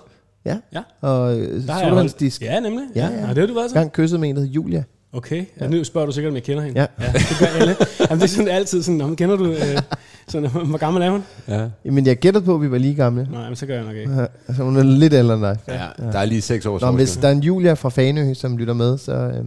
Ja. 0.45 0.57
Ja. 0.75 0.81
Og 1.01 1.39
øh, 1.39 1.69
har 1.69 1.81
sodavandsdisk. 1.81 2.43
Ja, 2.43 2.61
nemlig. 2.61 2.83
Ja, 2.97 3.07
Ja, 3.07 3.13
ja. 3.15 3.21
ja. 3.21 3.29
Og 3.29 3.35
det 3.35 3.39
har 3.39 3.47
du 3.47 3.55
været 3.55 3.71
har 3.73 3.81
engang 3.81 3.93
kysset 3.93 4.21
med 4.21 4.29
en, 4.29 4.37
der 4.37 4.43
hed 4.43 4.49
Julia. 4.51 4.83
Okay, 5.13 5.45
ja. 5.61 5.69
nu 5.69 5.85
spørger 5.85 6.07
du 6.07 6.13
sikkert, 6.13 6.31
om 6.31 6.35
jeg 6.35 6.43
kender 6.43 6.63
hende. 6.63 6.81
Ja. 6.81 6.87
ja 7.07 7.13
det 7.13 7.37
gør 7.41 7.47
alle. 7.47 7.77
Jamen, 8.01 8.19
det 8.21 8.25
er 8.25 8.29
sådan 8.29 8.49
altid 8.49 8.83
sådan, 8.83 9.01
om 9.01 9.17
kender 9.17 9.37
du, 9.37 9.45
øh, 9.51 9.79
sådan, 10.29 10.51
hvor 10.51 10.79
gammel 10.79 11.03
er 11.03 11.11
hun? 11.11 11.25
ja. 11.49 11.67
Men 11.85 12.07
jeg 12.07 12.17
gættede 12.17 12.45
på, 12.45 12.55
at 12.55 12.61
vi 12.63 12.71
var 12.71 12.79
lige 12.79 12.95
gamle. 12.95 13.29
Nej, 13.33 13.47
men 13.47 13.57
så 13.57 13.67
gør 13.67 13.75
jeg 13.75 13.85
nok 13.85 13.97
ikke. 13.97 14.13
Ja, 14.17 14.27
Altså, 14.49 14.63
hun 14.63 14.77
er 14.77 14.83
lidt 14.83 15.13
ældre 15.13 15.35
end 15.35 15.43
dig. 15.43 15.59
ja, 15.69 15.87
der 16.13 16.19
er 16.19 16.25
lige 16.25 16.43
seks 16.43 16.67
års 16.67 16.81
Nå, 16.83 16.87
men 16.91 16.97
hvis 16.97 17.17
der 17.17 17.29
er 17.29 17.33
en 17.33 17.41
Julia 17.43 17.73
fra 17.73 17.89
Fanø, 17.89 18.35
som 18.35 18.57
lytter 18.59 18.75
med, 18.75 18.99
så 18.99 19.13
øh, 19.13 19.45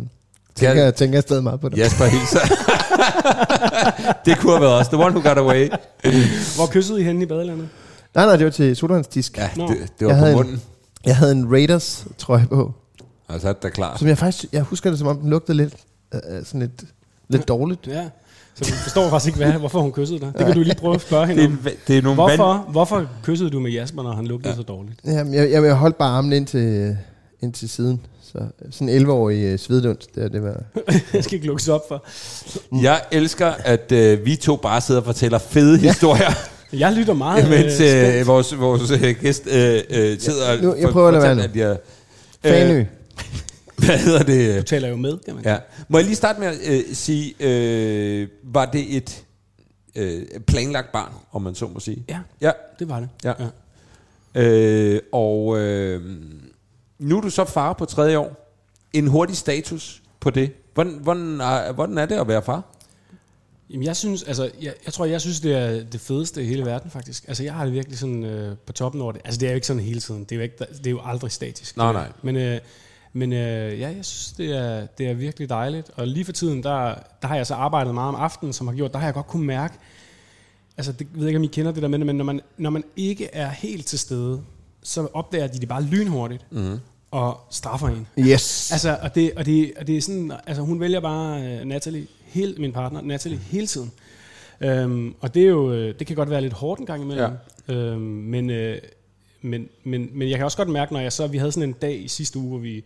tænker, 0.55 0.83
jeg, 0.83 0.95
tænker 0.95 1.15
jeg 1.15 1.23
stadig 1.23 1.43
meget 1.43 1.59
på 1.59 1.69
det. 1.69 1.77
Jasper 1.77 2.05
hilser. 2.05 2.39
det 4.25 4.37
kunne 4.39 4.51
have 4.51 4.61
været 4.61 4.79
os. 4.79 4.87
The 4.87 4.97
one 4.97 5.15
who 5.19 5.29
got 5.29 5.37
away. 5.37 5.69
Hvor 6.55 6.65
kyssede 6.71 7.01
I 7.01 7.03
henne 7.03 7.23
i 7.23 7.25
badelandet? 7.25 7.69
Nej, 8.15 8.25
nej, 8.25 8.35
det 8.35 8.45
var 8.45 8.51
til 8.51 8.75
sodavandsdisk. 8.75 9.37
Ja, 9.37 9.49
Nå. 9.55 9.67
det, 9.67 9.77
det 9.99 10.07
var 10.07 10.13
Jeg 10.13 10.15
på 10.15 10.25
havde 10.25 10.31
en- 10.31 10.37
munden. 10.37 10.61
Jeg 11.05 11.15
havde 11.17 11.31
en 11.31 11.51
Raiders 11.51 12.05
trøje 12.17 12.45
på, 12.49 12.73
Og 13.27 13.41
så 13.41 13.49
er 13.49 13.53
det 13.53 13.63
da 13.63 13.69
klart. 13.69 13.99
som 13.99 14.07
jeg 14.07 14.17
faktisk, 14.17 14.45
jeg 14.53 14.61
husker 14.61 14.89
det 14.89 14.99
som 14.99 15.07
om, 15.07 15.17
den 15.19 15.29
lugtede 15.29 15.57
lidt, 15.57 15.73
øh, 16.13 16.19
øh, 16.37 16.45
sådan 16.45 16.59
lidt, 16.59 16.83
lidt 17.29 17.47
dårligt. 17.47 17.87
Ja. 17.87 18.03
Så 18.55 18.63
du 18.69 18.75
forstår 18.75 19.09
faktisk 19.09 19.27
ikke, 19.35 19.45
hvad, 19.49 19.59
hvorfor 19.59 19.81
hun 19.81 19.91
kyssede 19.91 20.19
dig. 20.19 20.31
Det 20.37 20.45
kan 20.45 20.55
du 20.55 20.61
lige 20.61 20.75
prøve 20.75 20.95
at 20.95 21.01
spørge 21.01 21.27
hende 21.27 21.41
Det 21.41 21.49
er, 21.49 21.53
om. 21.53 21.59
va- 21.65 21.77
det 21.87 21.97
er 21.97 22.01
nogle 22.01 22.15
Hvorfor, 22.15 22.65
hvorfor 22.71 23.07
kyssede 23.23 23.49
du 23.49 23.59
med 23.59 23.71
Jasper, 23.71 24.03
når 24.03 24.11
han 24.15 24.25
lugtede 24.27 24.49
ja. 24.49 24.55
så 24.55 24.63
dårligt? 24.63 24.99
Jamen, 25.05 25.33
jeg, 25.33 25.51
jeg, 25.51 25.63
jeg 25.63 25.75
holdt 25.75 25.97
bare 25.97 26.09
armen 26.17 26.33
ind 26.33 26.47
til, 26.47 26.97
ind 27.41 27.53
til 27.53 27.69
siden. 27.69 28.01
Så 28.33 28.39
sådan 28.71 28.89
en 28.89 29.05
11-årig 29.05 29.43
øh, 29.43 29.59
svedlunds, 29.59 30.07
der, 30.07 30.27
det 30.27 30.43
var... 30.43 30.63
Jeg 31.13 31.23
skal 31.23 31.33
ikke 31.35 31.47
lukkes 31.47 31.67
op 31.67 31.81
for. 31.87 32.05
Jeg 32.81 33.01
elsker, 33.11 33.47
at 33.47 33.91
øh, 33.91 34.25
vi 34.25 34.35
to 34.35 34.55
bare 34.55 34.81
sidder 34.81 35.01
og 35.01 35.05
fortæller 35.05 35.37
fede 35.37 35.77
historier, 35.77 36.29
Jeg 36.73 36.93
lytter 36.93 37.13
meget. 37.13 37.49
mens 37.49 37.79
øh, 37.81 38.19
øh, 38.19 38.27
vores, 38.27 38.59
vores 38.59 38.91
øh, 38.91 39.15
gæst 39.21 39.47
øh, 39.47 39.81
øh, 39.89 40.19
sidder 40.19 40.61
Nu, 40.61 40.71
og 40.71 40.81
jeg 40.81 40.89
prøver 40.89 41.07
at 41.07 41.13
lade 41.13 41.37
være 41.37 41.43
at 41.43 41.55
jeg, 41.55 41.77
Fanø. 42.45 42.79
Øh, 42.79 42.85
hvad 43.85 43.97
hedder 43.97 44.23
det? 44.23 44.57
du 44.57 44.63
taler 44.63 44.87
jo 44.87 44.95
med, 44.95 45.17
kan 45.25 45.35
man 45.35 45.43
Ja. 45.45 45.57
Må 45.89 45.97
jeg 45.97 46.05
lige 46.05 46.15
starte 46.15 46.39
med 46.39 46.47
at 46.47 46.55
øh, 46.67 46.81
sige, 46.93 47.33
øh, 47.39 48.27
var 48.43 48.65
det 48.65 48.95
et 48.97 49.23
øh, 49.95 50.21
planlagt 50.47 50.91
barn, 50.91 51.11
om 51.31 51.41
man 51.41 51.55
så 51.55 51.67
må 51.67 51.79
sige? 51.79 52.03
Ja, 52.09 52.19
Ja. 52.41 52.51
det 52.79 52.89
var 52.89 52.99
det. 52.99 53.09
Ja. 53.23 53.33
Øh, 54.41 54.99
og 55.11 55.59
øh, 55.59 56.01
nu 57.03 57.17
er 57.17 57.21
du 57.21 57.29
så 57.29 57.45
far 57.45 57.73
på 57.73 57.85
tredje 57.85 58.17
år. 58.17 58.55
En 58.93 59.07
hurtig 59.07 59.37
status 59.37 60.01
på 60.19 60.29
det. 60.29 60.51
Hvordan, 60.73 60.99
hvordan, 61.01 61.41
er, 61.41 61.71
hvordan 61.71 61.97
er 61.97 62.05
det 62.05 62.15
at 62.15 62.27
være 62.27 62.41
far? 62.41 62.63
Jamen, 63.69 63.85
jeg 63.85 63.95
synes, 63.95 64.23
altså, 64.23 64.51
jeg, 64.61 64.73
jeg 64.85 64.93
tror, 64.93 65.05
jeg 65.05 65.21
synes, 65.21 65.39
det 65.39 65.55
er 65.55 65.83
det 65.83 66.01
fedeste 66.01 66.43
i 66.43 66.45
hele 66.45 66.65
verden, 66.65 66.91
faktisk. 66.91 67.27
Altså, 67.27 67.43
jeg 67.43 67.53
har 67.53 67.65
det 67.65 67.73
virkelig 67.73 67.99
sådan 67.99 68.23
øh, 68.23 68.57
på 68.65 68.73
toppen 68.73 69.01
over 69.01 69.11
det. 69.11 69.21
Altså, 69.25 69.39
det 69.39 69.45
er 69.45 69.51
jo 69.51 69.55
ikke 69.55 69.67
sådan 69.67 69.83
hele 69.83 69.99
tiden. 69.99 70.23
Det 70.23 70.31
er 70.31 70.35
jo, 70.35 70.41
ikke, 70.41 70.55
det 70.59 70.87
er 70.87 70.91
jo 70.91 71.01
aldrig 71.03 71.31
statisk. 71.31 71.77
Nej, 71.77 71.93
nej. 71.93 72.07
Men, 72.21 72.35
øh, 72.35 72.59
men 73.13 73.33
øh, 73.33 73.79
ja, 73.79 73.87
jeg 73.95 74.05
synes, 74.05 74.33
det 74.37 74.57
er, 74.57 74.85
det 74.85 75.07
er 75.07 75.13
virkelig 75.13 75.49
dejligt. 75.49 75.91
Og 75.95 76.07
lige 76.07 76.25
for 76.25 76.31
tiden, 76.31 76.63
der, 76.63 76.95
der 77.21 77.27
har 77.27 77.35
jeg 77.35 77.47
så 77.47 77.53
arbejdet 77.53 77.93
meget 77.93 78.09
om 78.09 78.15
aftenen, 78.15 78.53
som 78.53 78.67
har 78.67 78.75
gjort, 78.75 78.93
der 78.93 78.99
har 78.99 79.07
jeg 79.07 79.13
godt 79.13 79.27
kunne 79.27 79.45
mærke, 79.45 79.73
altså, 80.77 80.91
det 80.91 81.07
jeg 81.13 81.19
ved 81.19 81.27
ikke, 81.27 81.37
om 81.37 81.43
I 81.43 81.47
kender 81.47 81.71
det 81.71 81.81
der 81.81 81.87
med 81.87 81.99
det, 81.99 82.05
men 82.05 82.15
når 82.15 82.25
man, 82.25 82.41
når 82.57 82.69
man 82.69 82.83
ikke 82.95 83.29
er 83.33 83.49
helt 83.49 83.85
til 83.85 83.99
stede, 83.99 84.41
så 84.83 85.07
opdager 85.13 85.47
de 85.47 85.59
det 85.59 85.67
bare 85.67 85.83
lynhurtigt 85.83 86.51
mm. 86.51 86.79
Og 87.13 87.39
straffer 87.49 87.87
en. 87.87 88.07
Yes. 88.19 88.71
Altså, 88.71 88.97
og 89.01 89.15
det, 89.15 89.31
og 89.35 89.45
det, 89.45 89.73
og 89.77 89.87
det 89.87 89.97
er 89.97 90.01
sådan, 90.01 90.31
altså 90.47 90.63
hun 90.63 90.79
vælger 90.79 90.99
bare 90.99 91.59
uh, 91.61 91.67
Natalie, 91.67 92.07
hele, 92.25 92.55
min 92.57 92.71
partner, 92.71 93.01
Natalie, 93.01 93.37
hele 93.37 93.67
tiden. 93.67 93.91
Um, 94.85 95.15
og 95.19 95.33
det 95.33 95.43
er 95.43 95.47
jo, 95.47 95.71
øh, 95.71 95.99
det 95.99 96.07
kan 96.07 96.15
godt 96.15 96.29
være 96.29 96.41
lidt 96.41 96.53
hårdt 96.53 96.79
en 96.79 96.85
gang 96.85 97.03
imellem. 97.03 97.31
Ja. 97.67 97.93
Um, 97.93 98.01
men, 98.01 98.49
uh, 98.49 98.75
men, 99.41 99.69
men, 99.83 100.09
men 100.13 100.29
jeg 100.29 100.37
kan 100.37 100.45
også 100.45 100.57
godt 100.57 100.69
mærke, 100.69 100.93
når 100.93 100.99
jeg 100.99 101.13
så, 101.13 101.27
vi 101.27 101.37
havde 101.37 101.51
sådan 101.51 101.69
en 101.69 101.75
dag 101.81 102.03
i 102.03 102.07
sidste 102.07 102.39
uge, 102.39 102.47
hvor 102.47 102.57
vi 102.57 102.83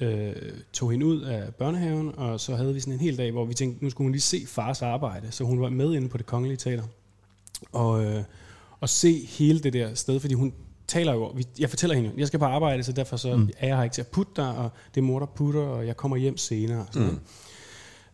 øh, 0.00 0.32
tog 0.72 0.90
hende 0.90 1.06
ud 1.06 1.20
af 1.20 1.54
børnehaven, 1.54 2.12
og 2.16 2.40
så 2.40 2.56
havde 2.56 2.74
vi 2.74 2.80
sådan 2.80 2.94
en 2.94 3.00
hel 3.00 3.18
dag, 3.18 3.30
hvor 3.30 3.44
vi 3.44 3.54
tænkte, 3.54 3.84
nu 3.84 3.90
skulle 3.90 4.06
hun 4.06 4.12
lige 4.12 4.22
se 4.22 4.44
fars 4.46 4.82
arbejde, 4.82 5.26
så 5.30 5.44
hun 5.44 5.60
var 5.60 5.68
med 5.68 5.94
inde 5.94 6.08
på 6.08 6.18
det 6.18 6.26
kongelige 6.26 6.56
teater. 6.56 6.84
Og, 7.72 8.04
øh, 8.04 8.22
og 8.80 8.88
se 8.88 9.26
hele 9.26 9.58
det 9.58 9.72
der 9.72 9.94
sted, 9.94 10.20
fordi 10.20 10.34
hun 10.34 10.52
taler 10.88 11.12
jo, 11.12 11.26
vi- 11.26 11.46
jeg 11.58 11.70
fortæller 11.70 11.96
hende, 11.96 12.12
jeg 12.16 12.26
skal 12.26 12.38
på 12.38 12.44
arbejde, 12.44 12.82
så 12.82 12.92
derfor 12.92 13.16
så 13.16 13.36
mm. 13.36 13.50
er 13.58 13.66
jeg 13.66 13.76
her 13.76 13.84
ikke 13.84 13.94
til 13.94 14.02
at 14.02 14.08
putte 14.08 14.32
dig, 14.36 14.56
og 14.56 14.70
det 14.94 15.00
er 15.00 15.04
mor, 15.04 15.18
der 15.18 15.26
putter, 15.26 15.60
og 15.60 15.86
jeg 15.86 15.96
kommer 15.96 16.16
hjem 16.16 16.36
senere. 16.36 16.86
Sådan 16.90 17.20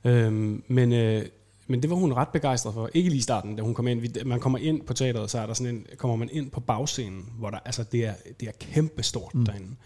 mm. 0.04 0.10
øhm, 0.10 0.62
men, 0.68 0.92
øh, 0.92 1.26
men 1.66 1.82
det 1.82 1.90
var 1.90 1.96
hun 1.96 2.12
ret 2.12 2.28
begejstret 2.28 2.74
for. 2.74 2.90
Ikke 2.94 3.10
lige 3.10 3.18
i 3.18 3.22
starten, 3.22 3.56
da 3.56 3.62
hun 3.62 3.74
kom 3.74 3.88
ind. 3.88 4.00
Vi, 4.00 4.12
man 4.26 4.40
kommer 4.40 4.58
ind 4.58 4.82
på 4.82 4.92
teateret, 4.92 5.30
så 5.30 5.38
er 5.38 5.46
der 5.46 5.54
sådan 5.54 5.74
en, 5.74 5.86
kommer 5.96 6.16
man 6.16 6.28
ind 6.32 6.50
på 6.50 6.60
bagscenen, 6.60 7.28
hvor 7.38 7.50
der, 7.50 7.58
altså 7.64 7.84
det 7.92 8.06
er, 8.06 8.14
det 8.40 8.48
er 8.48 8.52
kæmpestort 8.60 9.34
mm. 9.34 9.44
derinde. 9.44 9.76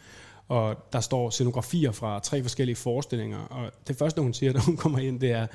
Og 0.48 0.76
der 0.92 1.00
står 1.00 1.30
scenografier 1.30 1.92
fra 1.92 2.20
tre 2.20 2.42
forskellige 2.42 2.76
forestillinger, 2.76 3.38
og 3.38 3.70
det 3.88 3.96
første, 3.96 4.22
hun 4.22 4.34
siger, 4.34 4.52
da 4.56 4.58
hun 4.58 4.76
kommer 4.76 4.98
ind, 4.98 5.20
det 5.20 5.30
er, 5.30 5.46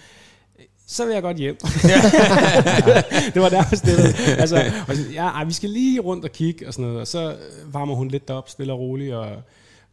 så 0.92 1.06
vil 1.06 1.14
jeg 1.14 1.22
godt 1.22 1.38
hjem. 1.38 1.58
det 3.34 3.42
var 3.42 3.50
nærmest 3.50 3.86
det. 3.86 3.98
der- 3.98 4.36
Altså, 4.36 4.72
og 4.88 4.96
så, 4.96 5.02
ja, 5.14 5.28
ej, 5.28 5.44
vi 5.44 5.54
skal 5.54 5.70
lige 5.70 6.00
rundt 6.00 6.26
og 6.26 6.32
kigge 6.32 6.68
og 6.68 6.74
sådan 6.74 6.86
noget, 6.86 7.02
og 7.02 7.08
så 7.08 7.36
varmer 7.66 7.96
hun 7.96 8.08
lidt 8.08 8.30
op, 8.30 8.50
stille 8.50 8.74
og 8.74 8.80
roligt, 8.80 9.14
og 9.16 9.28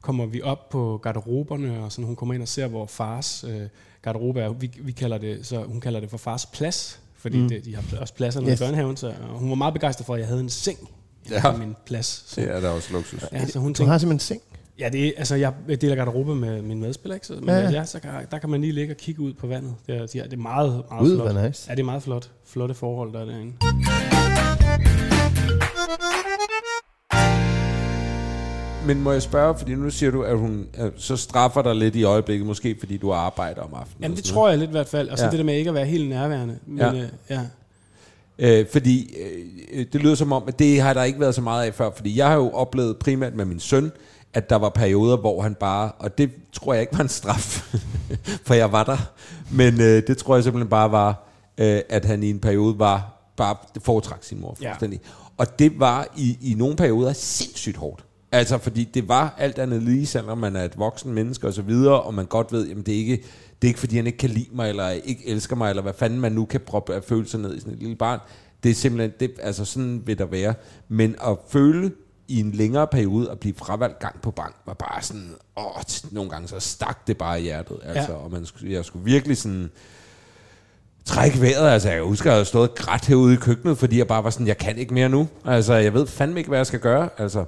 kommer 0.00 0.26
vi 0.26 0.42
op 0.42 0.68
på 0.68 1.00
garderoberne, 1.02 1.84
og 1.84 1.92
sådan, 1.92 2.04
hun 2.04 2.16
kommer 2.16 2.34
ind 2.34 2.42
og 2.42 2.48
ser, 2.48 2.66
hvor 2.66 2.86
fars 2.86 3.44
øh, 3.48 3.60
garderobe 4.02 4.40
er. 4.40 4.48
Vi, 4.48 4.70
vi 4.80 4.92
kalder 4.92 5.18
det, 5.18 5.46
så 5.46 5.62
hun 5.62 5.80
kalder 5.80 6.00
det 6.00 6.10
for 6.10 6.16
fars 6.18 6.46
plads, 6.46 7.00
fordi 7.18 7.38
mm. 7.38 7.48
det, 7.48 7.64
de 7.64 7.74
har 7.74 7.82
også 8.00 8.14
pladser 8.14 8.42
yes. 8.48 8.60
I 8.60 8.64
børnehaven, 8.64 8.96
så 8.96 9.06
og 9.32 9.38
hun 9.38 9.48
var 9.48 9.54
meget 9.54 9.74
begejstret 9.74 10.06
for, 10.06 10.14
at 10.14 10.20
jeg 10.20 10.28
havde 10.28 10.40
en 10.40 10.50
seng 10.50 10.78
Ja. 11.30 11.48
ja. 11.48 11.56
min 11.56 11.76
plads. 11.86 12.24
Så, 12.26 12.40
Det 12.40 12.50
er 12.50 12.60
da 12.60 12.68
også 12.68 12.92
luksus. 12.92 13.24
ja, 13.32 13.46
så 13.46 13.58
hun 13.58 13.72
Du 13.72 13.76
tænkte, 13.76 13.90
har 13.90 13.98
simpelthen 13.98 14.14
en 14.36 14.40
seng. 14.40 14.40
Ja, 14.80 14.88
det 14.88 15.06
er, 15.06 15.12
altså, 15.16 15.34
jeg 15.34 15.52
deler 15.80 15.94
garderobe 15.94 16.34
med 16.34 16.62
min 16.62 16.80
medspiller, 16.80 17.14
ikke? 17.14 17.26
Så, 17.26 17.34
men 17.40 17.48
Ja, 17.48 17.70
ja, 17.70 17.84
så 17.84 18.00
kan, 18.00 18.10
der 18.30 18.38
kan 18.38 18.50
man 18.50 18.60
lige 18.60 18.72
ligge 18.72 18.92
og 18.92 18.96
kigge 18.96 19.22
ud 19.22 19.32
på 19.32 19.46
vandet. 19.46 19.74
Det 19.86 19.94
er, 19.96 20.00
de 20.06 20.06
det 20.06 20.32
er 20.32 20.36
meget, 20.36 20.82
meget 20.90 21.00
Gud, 21.00 21.16
flot. 21.16 21.44
nice. 21.44 21.66
Ja, 21.68 21.74
det 21.74 21.80
er 21.80 21.84
meget 21.84 22.02
flot. 22.02 22.30
Flotte 22.46 22.74
forhold, 22.74 23.12
der 23.12 23.20
er 23.20 23.24
derinde. 23.24 23.52
Men 28.86 29.00
må 29.02 29.12
jeg 29.12 29.22
spørge, 29.22 29.58
fordi 29.58 29.74
nu 29.74 29.90
siger 29.90 30.10
du, 30.10 30.22
at 30.22 30.38
hun 30.38 30.66
øh, 30.80 30.90
så 30.96 31.16
straffer 31.16 31.62
dig 31.62 31.74
lidt 31.76 31.96
i 31.96 32.02
øjeblikket, 32.04 32.46
måske 32.46 32.76
fordi 32.78 32.96
du 32.96 33.12
arbejder 33.12 33.60
om 33.62 33.74
aftenen. 33.74 34.02
Jamen, 34.02 34.16
det 34.16 34.24
tror 34.24 34.48
jeg 34.48 34.58
lidt 34.58 34.70
i 34.70 34.72
hvert 34.72 34.88
fald. 34.88 35.08
Og 35.08 35.18
så 35.18 35.24
Ja. 35.24 35.30
det 35.30 35.38
der 35.38 35.44
med 35.44 35.54
ikke 35.54 35.68
at 35.70 35.74
være 35.74 35.84
helt 35.86 36.08
nærværende. 36.08 36.58
Men, 36.66 36.78
Ja. 36.78 36.92
ja. 36.92 37.02
Øh, 37.02 37.08
ja. 37.30 38.60
Øh, 38.60 38.66
fordi 38.72 39.14
øh, 39.72 39.86
det 39.92 40.02
lyder 40.02 40.14
som 40.14 40.32
om, 40.32 40.42
at 40.48 40.58
det 40.58 40.80
har 40.80 40.94
der 40.94 41.02
ikke 41.02 41.20
været 41.20 41.34
så 41.34 41.40
meget 41.40 41.66
af 41.66 41.74
før, 41.74 41.90
fordi 41.96 42.18
jeg 42.18 42.26
har 42.26 42.34
jo 42.34 42.50
oplevet 42.50 42.96
primært 42.96 43.34
med 43.34 43.44
min 43.44 43.60
søn, 43.60 43.92
at 44.36 44.50
der 44.50 44.56
var 44.56 44.68
perioder, 44.68 45.16
hvor 45.16 45.42
han 45.42 45.54
bare, 45.54 45.92
og 45.98 46.18
det 46.18 46.30
tror 46.52 46.72
jeg 46.74 46.80
ikke 46.80 46.92
var 46.96 47.02
en 47.02 47.08
straf, 47.08 47.74
for 48.46 48.54
jeg 48.54 48.72
var 48.72 48.84
der, 48.84 48.96
men 49.52 49.80
øh, 49.80 50.02
det 50.06 50.18
tror 50.18 50.34
jeg 50.34 50.44
simpelthen 50.44 50.68
bare 50.70 50.90
var, 50.92 51.28
øh, 51.58 51.80
at 51.88 52.04
han 52.04 52.22
i 52.22 52.30
en 52.30 52.38
periode 52.38 52.78
var, 52.78 53.12
bare 53.36 53.56
foretrak 53.82 54.24
sin 54.24 54.40
mor 54.40 54.56
Ja. 54.62 54.70
fuldstændig. 54.70 55.00
Og 55.36 55.58
det 55.58 55.80
var 55.80 56.08
i, 56.16 56.38
i 56.42 56.54
nogle 56.54 56.76
perioder 56.76 57.12
sindssygt 57.12 57.76
hårdt. 57.76 58.04
Altså, 58.32 58.58
fordi 58.58 58.84
det 58.84 59.08
var 59.08 59.34
alt 59.38 59.58
andet 59.58 59.82
lige, 59.82 60.06
selvom 60.06 60.38
man 60.38 60.56
er 60.56 60.64
et 60.64 60.78
voksen 60.78 61.12
menneske 61.14 61.46
og 61.46 61.52
så 61.54 61.62
videre, 61.62 62.02
og 62.02 62.14
man 62.14 62.26
godt 62.26 62.52
ved, 62.52 62.66
jamen 62.68 62.82
det 62.82 62.94
er 62.94 62.98
ikke, 62.98 63.16
det 63.62 63.68
er 63.68 63.68
ikke 63.68 63.80
fordi, 63.80 63.96
han 63.96 64.06
ikke 64.06 64.18
kan 64.18 64.30
lide 64.30 64.48
mig, 64.52 64.68
eller 64.68 64.88
ikke 64.88 65.28
elsker 65.28 65.56
mig, 65.56 65.70
eller 65.70 65.82
hvad 65.82 65.92
fanden 65.98 66.20
man 66.20 66.32
nu 66.32 66.44
kan 66.44 66.60
proppe 66.60 66.94
af 66.94 67.04
følelser 67.04 67.38
ned 67.38 67.56
i 67.56 67.60
sådan 67.60 67.72
et 67.72 67.78
lille 67.78 67.96
barn. 67.96 68.18
Det 68.62 68.70
er 68.70 68.74
simpelthen, 68.74 69.12
det, 69.20 69.30
altså 69.42 69.64
sådan 69.64 70.02
vil 70.06 70.18
der 70.18 70.26
være. 70.26 70.54
Men 70.88 71.14
at 71.26 71.36
føle 71.48 71.92
i 72.28 72.40
en 72.40 72.52
længere 72.52 72.86
periode 72.86 73.30
at 73.30 73.38
blive 73.40 73.54
fravalgt 73.54 73.98
gang 73.98 74.20
på 74.22 74.30
bank, 74.30 74.54
var 74.66 74.74
bare 74.74 75.02
sådan, 75.02 75.34
åh, 75.56 75.64
nogle 76.10 76.30
gange 76.30 76.48
så 76.48 76.60
stak 76.60 77.06
det 77.06 77.18
bare 77.18 77.40
i 77.40 77.42
hjertet. 77.42 77.78
Altså, 77.84 78.12
Ja. 78.12 78.18
og 78.18 78.30
man, 78.30 78.46
jeg 78.62 78.84
skulle 78.84 79.04
virkelig 79.04 79.36
sådan, 79.36 79.70
trække 81.04 81.40
vejret. 81.40 81.68
Altså, 81.70 81.90
jeg 81.90 82.02
husker, 82.02 82.24
at 82.30 82.32
jeg 82.32 82.36
havde 82.36 82.44
stået 82.44 82.74
grædt 82.74 83.06
herude 83.06 83.34
i 83.34 83.36
køkkenet, 83.36 83.78
fordi 83.78 83.98
jeg 83.98 84.06
bare 84.06 84.24
var 84.24 84.30
sådan, 84.30 84.46
jeg 84.46 84.58
kan 84.58 84.76
ikke 84.78 84.94
mere 84.94 85.08
nu. 85.08 85.28
Altså, 85.44 85.74
jeg 85.74 85.94
ved 85.94 86.06
fandme 86.06 86.38
ikke, 86.38 86.48
hvad 86.48 86.58
jeg 86.58 86.66
skal 86.66 86.80
gøre. 86.80 87.08
Altså, 87.18 87.44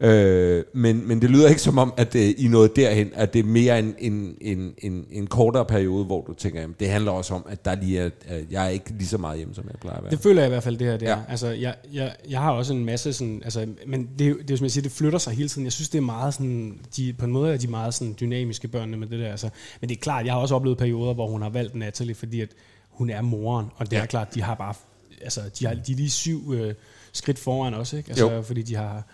øh, 0.00 0.64
men, 0.72 1.08
men 1.08 1.22
det 1.22 1.30
lyder 1.30 1.48
ikke 1.48 1.60
som 1.60 1.78
om, 1.78 1.94
at 1.96 2.14
øh, 2.14 2.34
I 2.38 2.48
nåede 2.48 2.72
derhen, 2.76 3.10
at 3.14 3.32
det 3.32 3.38
er 3.38 3.44
mere 3.44 3.78
en, 3.78 3.94
en, 3.98 4.36
en, 4.40 4.74
en, 4.78 5.06
en 5.10 5.26
kortere 5.26 5.64
periode, 5.64 6.04
hvor 6.04 6.24
du 6.26 6.34
tænker, 6.34 6.60
jamen, 6.60 6.76
det 6.80 6.88
handler 6.88 7.12
også 7.12 7.34
om, 7.34 7.46
at 7.48 7.64
der 7.64 7.74
lige 7.74 8.00
er, 8.00 8.10
at 8.26 8.44
jeg 8.50 8.64
er 8.64 8.68
ikke 8.68 8.90
lige 8.90 9.08
så 9.08 9.18
meget 9.18 9.38
hjemme, 9.38 9.54
som 9.54 9.64
jeg 9.72 9.74
plejer 9.80 9.96
at 9.96 10.02
være. 10.02 10.10
Det 10.10 10.20
føler 10.20 10.42
jeg 10.42 10.48
i 10.48 10.52
hvert 10.52 10.62
fald, 10.62 10.76
det 10.76 10.86
her. 10.86 10.96
Det 10.96 11.06
Ja. 11.06 11.10
ja. 11.10 11.18
Altså, 11.28 11.48
jeg, 11.48 11.74
jeg, 11.92 12.16
jeg 12.28 12.40
har 12.40 12.52
også 12.52 12.72
en 12.72 12.84
masse 12.84 13.12
sådan... 13.12 13.40
Altså, 13.44 13.66
men 13.86 14.08
det, 14.18 14.26
er 14.26 14.34
det 14.34 14.50
er 14.50 14.56
som 14.56 14.64
jeg 14.64 14.70
siger, 14.70 14.82
det 14.82 14.92
flytter 14.92 15.18
sig 15.18 15.32
hele 15.32 15.48
tiden. 15.48 15.64
Jeg 15.64 15.72
synes, 15.72 15.88
det 15.88 15.98
er 15.98 16.02
meget 16.02 16.34
sådan... 16.34 16.78
De, 16.96 17.12
på 17.18 17.24
en 17.24 17.32
måde 17.32 17.52
er 17.52 17.56
de 17.56 17.68
meget 17.68 17.94
sådan 17.94 18.16
dynamiske 18.20 18.68
børnene 18.68 18.96
med 18.96 19.06
det 19.06 19.18
der. 19.18 19.30
Altså. 19.30 19.48
Men 19.80 19.88
det 19.88 19.96
er 19.96 20.00
klart, 20.00 20.26
jeg 20.26 20.34
har 20.34 20.40
også 20.40 20.54
oplevet 20.54 20.78
perioder, 20.78 21.14
hvor 21.14 21.26
hun 21.26 21.42
har 21.42 21.48
valgt 21.50 21.74
Natalie, 21.74 22.14
fordi 22.14 22.40
at 22.40 22.48
hun 22.90 23.10
er 23.10 23.22
moren. 23.22 23.66
Og 23.76 23.90
det 23.90 23.96
ja. 23.96 24.02
er 24.02 24.06
klart, 24.06 24.34
de 24.34 24.42
har 24.42 24.54
bare... 24.54 24.74
Altså, 25.22 25.40
de, 25.58 25.66
har, 25.66 25.74
de 25.74 25.92
er 25.92 25.96
lige 25.96 26.10
syv 26.10 26.52
øh, 26.54 26.74
skridt 27.12 27.38
foran 27.38 27.74
også, 27.74 27.96
ikke? 27.96 28.08
Altså, 28.08 28.30
Jo. 28.30 28.42
fordi 28.42 28.62
de 28.62 28.74
har 28.74 29.04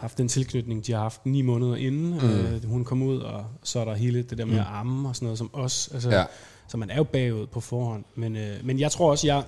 haft 0.00 0.18
den 0.18 0.28
tilknytning, 0.28 0.86
de 0.86 0.92
har 0.92 1.00
haft 1.00 1.26
ni 1.26 1.42
måneder 1.42 1.76
inden 1.76 2.10
mm. 2.10 2.30
øh, 2.30 2.64
hun 2.64 2.84
kom 2.84 3.02
ud, 3.02 3.18
og 3.18 3.44
så 3.62 3.80
er 3.80 3.84
der 3.84 3.94
hele 3.94 4.22
det 4.22 4.38
der 4.38 4.44
med 4.44 4.54
mm. 4.54 4.60
at 4.60 4.66
amme 4.68 5.08
og 5.08 5.16
sådan 5.16 5.26
noget 5.26 5.38
som 5.38 5.50
os. 5.52 5.90
Altså, 5.92 6.10
Ja. 6.10 6.24
Så 6.68 6.76
man 6.76 6.90
er 6.90 6.96
jo 6.96 7.04
bagud 7.04 7.46
på 7.46 7.60
forhånd. 7.60 8.04
Men, 8.14 8.36
øh, 8.36 8.56
men 8.64 8.80
jeg 8.80 8.92
tror 8.92 9.10
også, 9.10 9.26
jeg, 9.26 9.44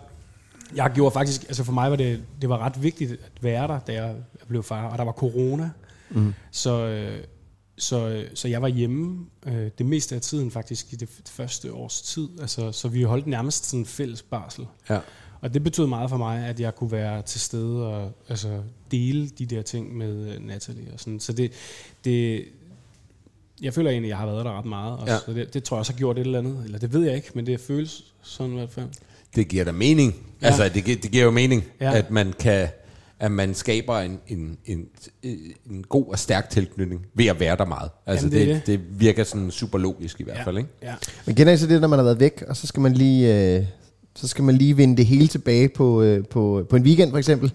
jeg 0.75 0.91
gjorde 0.95 1.12
faktisk, 1.12 1.43
altså 1.43 1.65
for 1.65 1.73
mig 1.73 1.91
var 1.91 1.97
det, 1.97 2.23
det 2.41 2.49
var 2.49 2.59
ret 2.59 2.83
vigtigt 2.83 3.12
at 3.12 3.43
være 3.43 3.69
der, 3.69 3.79
da 3.79 3.93
jeg 3.93 4.15
blev 4.49 4.62
far, 4.62 4.88
og 4.88 4.99
der 4.99 5.05
var 5.05 5.12
corona. 5.12 5.71
Mm. 6.11 6.35
Så, 6.51 6.87
øh, 6.87 7.25
så, 7.79 8.09
øh, 8.09 8.31
så 8.35 8.49
jeg 8.49 8.62
var 8.62 8.69
hjemme 8.69 9.27
øh, 9.47 9.71
det 9.79 9.87
meste 9.87 10.15
af 10.15 10.21
tiden 10.21 10.51
faktisk 10.51 10.93
i 10.93 10.97
det 10.97 11.09
første 11.27 11.73
års 11.73 12.03
tid. 12.03 12.29
Altså, 12.41 12.73
så 12.73 12.88
vi 12.88 13.03
holdt 13.03 13.27
nærmest 13.27 13.65
sådan 13.65 13.81
en 13.81 13.87
fælles 13.87 14.23
barsel. 14.23 14.67
Ja. 14.91 14.99
Og 15.42 15.55
det 15.55 15.64
betød 15.64 15.87
meget 15.87 16.11
for 16.11 16.16
mig, 16.16 16.44
at 16.46 16.61
jeg 16.61 16.74
kunne 16.74 16.92
være 16.92 17.22
til 17.22 17.40
stede 17.40 17.87
og 17.87 18.12
altså, 18.28 18.48
dele 18.90 19.28
de 19.28 19.46
der 19.46 19.62
ting 19.62 19.96
med 19.96 20.28
øh, 20.35 20.46
Natalie. 20.46 20.92
Og 20.94 21.00
sådan. 21.00 21.20
Så 21.20 21.33
det, 21.33 21.52
det, 22.05 22.44
jeg 23.62 23.74
føler 23.74 23.90
egentlig, 23.90 24.09
at 24.09 24.11
jeg 24.11 24.18
har 24.18 24.26
været 24.26 24.44
der 24.44 24.59
ret 24.59 24.64
meget. 24.64 24.98
Også. 24.98 25.12
Ja. 25.12 25.18
Så 25.26 25.33
det, 25.33 25.55
det 25.55 25.64
tror 25.64 25.76
jeg 25.76 25.78
også 25.81 25.92
har 25.92 25.98
gjort 25.98 26.18
et 26.18 26.26
eller 26.26 26.38
andet. 26.38 26.62
Eller 26.64 26.78
det 26.78 26.92
ved 26.92 27.02
jeg 27.05 27.14
ikke, 27.16 27.31
men 27.35 27.46
det 27.46 27.61
føles 27.61 28.05
sådan 28.22 28.52
i 28.52 28.57
hvert 28.57 28.70
fald. 28.70 28.87
Det 29.37 29.48
giver 29.48 29.64
da 29.64 29.72
mening. 29.72 30.14
Ja. 30.42 30.46
Altså, 30.46 30.68
det, 30.68 30.85
gi- 30.85 30.94
det 30.94 31.11
giver 31.11 31.24
jo 31.24 31.31
mening, 31.31 31.64
ja. 31.81 31.94
At 31.94 32.11
man 32.11 32.33
kan 32.38 32.68
at 33.18 33.33
man 33.33 33.55
skaber 33.55 33.98
en, 33.98 34.18
en, 34.28 34.59
en, 34.66 34.87
en 35.70 35.85
god 35.88 36.07
og 36.09 36.18
stærk 36.18 36.50
tilknytning 36.50 37.07
ved 37.14 37.26
at 37.26 37.40
være 37.40 37.57
der 37.57 37.64
meget. 37.64 37.90
Altså, 38.07 38.26
Jamen, 38.26 38.38
det 38.40 38.48
det, 38.48 38.66
det. 38.66 38.81
det 38.90 39.00
virker 39.00 39.24
sådan 39.24 39.50
super 39.50 39.78
logisk 39.78 40.20
i 40.20 40.24
hvert 40.24 40.37
Ja. 40.37 40.42
fald, 40.44 40.59
ikke? 40.59 40.70
Ja. 40.83 40.94
Men 41.26 41.35
kender 41.35 41.52
I 41.52 41.57
så 41.57 41.66
det, 41.66 41.81
når 41.81 41.88
man 41.88 41.98
har 41.98 42.05
været 42.05 42.20
væk, 42.20 42.42
og 42.48 42.57
så 42.57 42.66
skal 42.66 42.81
man 42.81 42.92
lige, 42.94 43.57
øh, 43.59 43.64
så 44.14 44.29
skal 44.29 44.44
man 44.44 44.55
lige 44.57 44.77
vinde 44.77 44.96
det 44.96 45.07
hele 45.07 45.29
tilbage 45.29 45.68
på, 45.68 46.03
øh, 46.03 46.25
på, 46.27 46.66
på 46.70 46.77
en 46.77 46.83
weekend 46.83 47.11
for 47.11 47.18
eksempel. 47.18 47.53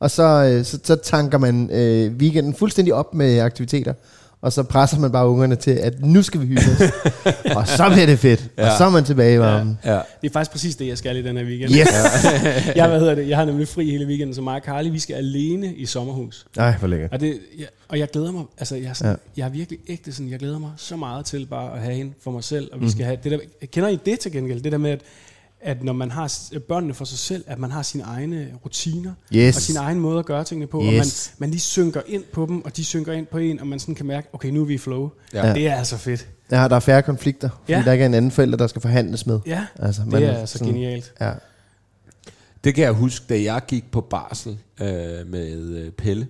Og 0.00 0.10
så, 0.10 0.22
øh, 0.22 0.64
så, 0.64 0.78
så 0.84 0.96
tanker 0.96 1.38
man 1.38 1.70
øh, 1.72 2.12
weekenden 2.12 2.54
fuldstændig 2.54 2.94
op 2.94 3.14
med 3.14 3.38
aktiviteter. 3.40 3.94
Og 4.42 4.52
så 4.52 4.62
presser 4.62 4.98
man 4.98 5.12
bare 5.12 5.28
ungerne 5.28 5.56
til, 5.56 5.70
at 5.70 6.00
nu 6.06 6.22
skal 6.22 6.40
vi 6.40 6.46
hygge 6.46 6.62
os. 6.62 6.80
og 7.56 7.68
så 7.68 7.88
bliver 7.92 8.06
det 8.06 8.18
fedt. 8.18 8.50
Ja. 8.58 8.62
Og 8.62 8.68
Ja. 8.68 8.76
så 8.78 8.84
er 8.84 8.90
man 8.90 9.04
tilbage 9.04 9.34
i 9.34 9.38
varmen. 9.38 9.78
Ja. 9.84 9.90
Det 10.22 10.28
er 10.28 10.32
faktisk 10.32 10.50
præcis 10.50 10.76
det, 10.76 10.86
jeg 10.86 10.98
skal 10.98 11.16
i 11.16 11.22
den 11.22 11.36
her 11.36 11.44
weekend. 11.44 11.70
Yes! 11.70 11.88
jeg, 12.76 12.88
hvad 12.88 12.98
hedder 13.00 13.14
det, 13.14 13.28
jeg 13.28 13.36
har 13.36 13.44
nemlig 13.44 13.68
fri 13.68 13.90
hele 13.90 14.06
weekenden, 14.06 14.34
så 14.34 14.42
mig 14.42 14.54
og 14.54 14.60
Carly, 14.64 14.90
vi 14.90 14.98
skal 14.98 15.14
alene 15.14 15.74
i 15.74 15.86
sommerhus. 15.86 16.46
Nej, 16.56 16.76
hvor 16.78 16.88
lækkert. 16.88 17.12
Og, 17.12 17.20
det, 17.20 17.38
jeg, 17.58 17.66
og 17.88 17.98
jeg 17.98 18.08
glæder 18.10 18.32
mig, 18.32 18.44
altså 18.58 18.76
jeg 18.76 18.84
er, 18.88 18.92
sådan, 18.92 19.10
Ja. 19.10 19.16
ja. 19.36 19.42
jeg 19.42 19.46
er 19.46 19.50
virkelig 19.56 19.78
ægte 19.88 20.12
sådan, 20.12 20.30
jeg 20.30 20.38
glæder 20.38 20.58
mig 20.58 20.70
så 20.76 20.96
meget 20.96 21.24
til 21.26 21.46
bare 21.46 21.74
at 21.76 21.80
have 21.82 21.94
hende 21.94 22.12
for 22.24 22.30
mig 22.30 22.44
selv, 22.44 22.68
og 22.72 22.80
vi 22.80 22.90
skal 22.90 23.04
have 23.04 23.18
det 23.24 23.32
der, 23.32 23.38
kender 23.66 23.88
I 23.88 23.98
det 24.06 24.20
til 24.20 24.32
gengæld, 24.32 24.60
det 24.60 24.72
der 24.72 24.78
med, 24.78 24.90
at, 24.90 25.00
at 25.64 25.84
når 25.84 25.92
man 25.92 26.10
har 26.10 26.28
s- 26.28 26.52
børnene 26.68 26.94
for 26.94 27.04
sig 27.04 27.18
selv, 27.18 27.44
at 27.46 27.58
man 27.58 27.70
har 27.70 27.82
sine 27.82 28.02
egne 28.02 28.48
rutiner, 28.64 29.12
Yes. 29.34 29.56
og 29.56 29.62
sin 29.62 29.76
egen 29.76 30.00
måde 30.00 30.18
at 30.18 30.26
gøre 30.26 30.44
tingene 30.44 30.66
på, 30.66 30.78
og 30.78 30.84
man, 30.84 30.94
Yes. 30.94 31.34
man 31.38 31.50
lige 31.50 31.60
synker 31.60 32.00
ind 32.06 32.24
på 32.32 32.46
dem, 32.46 32.64
og 32.64 32.76
de 32.76 32.84
synker 32.84 33.12
ind 33.12 33.26
på 33.26 33.38
en, 33.38 33.60
og 33.60 33.66
man 33.66 33.78
sådan 33.78 33.94
kan 33.94 34.06
mærke, 34.06 34.28
okay, 34.32 34.48
nu 34.48 34.60
er 34.60 34.64
vi 34.64 34.74
i 34.74 34.78
flow. 34.78 35.10
Ja. 35.34 35.52
Det 35.54 35.66
er 35.68 35.74
altså 35.74 35.96
fedt. 35.96 36.28
Ja, 36.50 36.68
der 36.68 36.76
er 36.76 36.80
færre 36.80 37.02
konflikter, 37.02 37.48
fordi 37.60 37.72
Ja. 37.72 37.82
der 37.84 37.92
ikke 37.92 38.02
er 38.02 38.06
en 38.06 38.14
anden 38.14 38.30
forælder, 38.30 38.56
der 38.56 38.66
skal 38.66 38.82
forhandles 38.82 39.26
med. 39.26 39.40
Ja, 39.46 39.66
Altså, 39.78 40.02
det 40.02 40.12
man 40.12 40.22
er 40.22 40.36
altså 40.38 40.58
sådan- 40.58 40.74
genialt. 40.74 41.12
Ja. 41.20 41.32
Det 42.64 42.74
kan 42.74 42.84
jeg 42.84 42.92
huske, 42.92 43.26
da 43.28 43.42
jeg 43.42 43.62
gik 43.68 43.90
på 43.90 44.00
barsel 44.00 44.58
øh, 44.80 44.86
med 45.26 45.68
øh, 45.76 45.90
Pelle, 45.90 46.26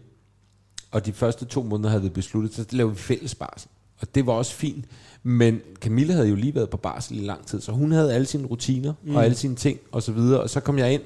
og 0.90 1.06
de 1.06 1.12
første 1.12 1.44
to 1.44 1.62
måneder 1.62 1.88
havde 1.90 2.02
vi 2.02 2.08
besluttet, 2.08 2.54
så 2.54 2.64
lavede 2.70 2.94
vi 2.94 3.00
fælles 3.00 3.34
barsel. 3.34 3.68
Og 4.00 4.14
det 4.14 4.26
var 4.26 4.32
også 4.32 4.54
fint. 4.54 4.84
Men 5.26 5.60
Camille 5.80 6.12
havde 6.12 6.28
jo 6.28 6.34
lige 6.34 6.54
været 6.54 6.70
på 6.70 6.76
barsel 6.76 7.18
i 7.18 7.26
lang 7.26 7.46
tid, 7.46 7.60
så 7.60 7.72
hun 7.72 7.92
havde 7.92 8.14
alle 8.14 8.26
sine 8.26 8.46
rutiner 8.46 8.92
mm. 9.02 9.16
og 9.16 9.24
alle 9.24 9.36
sine 9.36 9.54
ting 9.54 9.78
og 9.92 10.02
så 10.02 10.12
videre. 10.12 10.40
Og 10.40 10.50
så 10.50 10.60
kom 10.60 10.78
jeg 10.78 10.92
ind, 10.92 11.02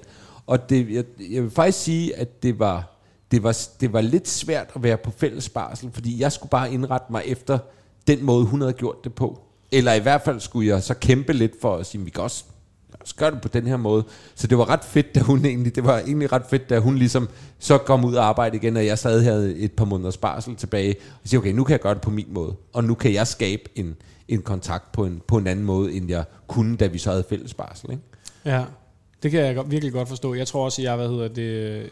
og 0.46 0.70
det, 0.70 0.90
jeg, 0.90 1.04
jeg 1.30 1.42
vil 1.42 1.50
faktisk 1.50 1.78
sige, 1.78 2.16
at 2.16 2.42
det 2.42 2.58
var, 2.58 2.98
det, 3.30 3.42
var, 3.42 3.58
det 3.80 3.92
var 3.92 4.00
lidt 4.00 4.28
svært 4.28 4.70
at 4.74 4.82
være 4.82 4.96
på 4.96 5.10
fælles 5.10 5.48
barsel, 5.48 5.90
fordi 5.92 6.20
jeg 6.20 6.32
skulle 6.32 6.50
bare 6.50 6.72
indrette 6.72 7.06
mig 7.10 7.22
efter 7.26 7.58
den 8.06 8.24
måde, 8.24 8.44
hun 8.44 8.60
havde 8.60 8.72
gjort 8.72 9.04
det 9.04 9.14
på. 9.14 9.40
Eller 9.72 9.92
i 9.92 10.00
hvert 10.00 10.22
fald 10.22 10.40
skulle 10.40 10.68
jeg 10.68 10.82
så 10.82 10.94
kæmpe 10.94 11.32
lidt 11.32 11.52
for 11.60 11.76
at 11.76 11.86
sige, 11.86 12.04
vi 12.04 12.10
kan 12.10 12.22
også 12.22 12.44
os 13.00 13.12
gøre 13.12 13.30
det 13.30 13.40
på 13.40 13.48
den 13.48 13.66
her 13.66 13.76
måde. 13.76 14.04
Så 14.34 14.46
det 14.46 14.58
var 14.58 14.68
ret 14.68 14.84
fedt, 14.84 15.14
da 15.14 15.20
hun 15.20 15.44
egentlig, 15.44 15.74
det 15.74 15.84
var 15.84 15.98
egentlig 15.98 16.32
ret 16.32 16.42
fedt, 16.50 16.70
da 16.70 16.78
hun 16.78 16.96
ligesom 16.96 17.28
så 17.58 17.78
kom 17.78 18.04
ud 18.04 18.14
og 18.14 18.24
arbejde 18.24 18.56
igen, 18.56 18.76
og 18.76 18.86
jeg 18.86 18.98
stadig 18.98 19.24
havde 19.24 19.56
et 19.56 19.72
par 19.72 19.84
måneders 19.84 20.16
barsel 20.16 20.56
tilbage, 20.56 20.94
og 21.22 21.28
siger, 21.28 21.40
okay, 21.40 21.52
nu 21.52 21.64
kan 21.64 21.72
jeg 21.72 21.80
gøre 21.80 21.94
det 21.94 22.02
på 22.02 22.10
min 22.10 22.26
måde, 22.30 22.54
og 22.72 22.84
nu 22.84 22.94
kan 22.94 23.12
jeg 23.12 23.26
skabe 23.26 23.62
en, 23.74 23.96
en 24.28 24.42
kontakt 24.42 24.92
på 24.92 25.04
en, 25.04 25.22
på 25.26 25.36
en 25.38 25.46
anden 25.46 25.64
måde, 25.64 25.92
end 25.92 26.08
jeg 26.10 26.24
kunne, 26.46 26.76
da 26.76 26.86
vi 26.86 26.98
så 26.98 27.10
havde 27.10 27.24
fælles 27.28 27.54
barsel. 27.54 27.90
Ikke? 27.90 28.02
Ja, 28.44 28.64
det 29.22 29.30
kan 29.30 29.40
jeg 29.40 29.54
godt- 29.54 29.70
virkelig 29.70 29.92
godt 29.92 30.08
forstå. 30.08 30.34
Jeg 30.34 30.46
tror 30.46 30.64
også, 30.64 30.82
at 30.82 30.84
jeg, 30.84 30.96
hvad 30.96 31.08
hedder 31.08 31.28
det... 31.28 31.90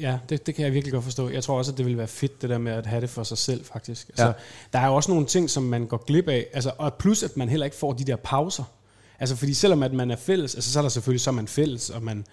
Ja, 0.00 0.18
det, 0.28 0.46
det 0.46 0.54
kan 0.54 0.64
jeg 0.64 0.72
virkelig 0.72 0.92
godt 0.92 1.04
forstå. 1.04 1.28
Jeg 1.28 1.42
tror 1.44 1.58
også, 1.58 1.72
at 1.72 1.78
det 1.78 1.86
vil 1.86 1.98
være 1.98 2.06
fedt, 2.06 2.42
det 2.42 2.50
der 2.50 2.58
med 2.58 2.72
at 2.72 2.86
have 2.86 3.00
det 3.00 3.10
for 3.10 3.22
sig 3.22 3.38
selv, 3.38 3.64
faktisk. 3.64 4.08
Altså, 4.08 4.26
ja. 4.26 4.32
Der 4.72 4.78
er 4.78 4.86
jo 4.86 4.94
også 4.94 5.10
nogle 5.10 5.26
ting, 5.26 5.50
som 5.50 5.62
man 5.62 5.86
går 5.86 6.04
glip 6.06 6.28
af. 6.28 6.46
Altså, 6.52 6.72
og 6.78 6.94
plus, 6.94 7.22
at 7.22 7.36
man 7.36 7.48
heller 7.48 7.64
ikke 7.64 7.76
får 7.76 7.92
de 7.92 8.04
der 8.04 8.16
pauser. 8.16 8.64
Altså, 9.22 9.36
fordi 9.36 9.54
selvom 9.54 9.82
at 9.82 9.92
man 9.92 10.10
er 10.10 10.16
fælles, 10.16 10.54
altså, 10.54 10.72
så 10.72 10.78
er 10.78 10.82
der 10.82 10.88
selvfølgelig, 10.88 11.20
så 11.20 11.30
er 11.30 11.34
man 11.34 11.48
fælles, 11.48 11.90
og 11.90 12.02
man 12.02 12.24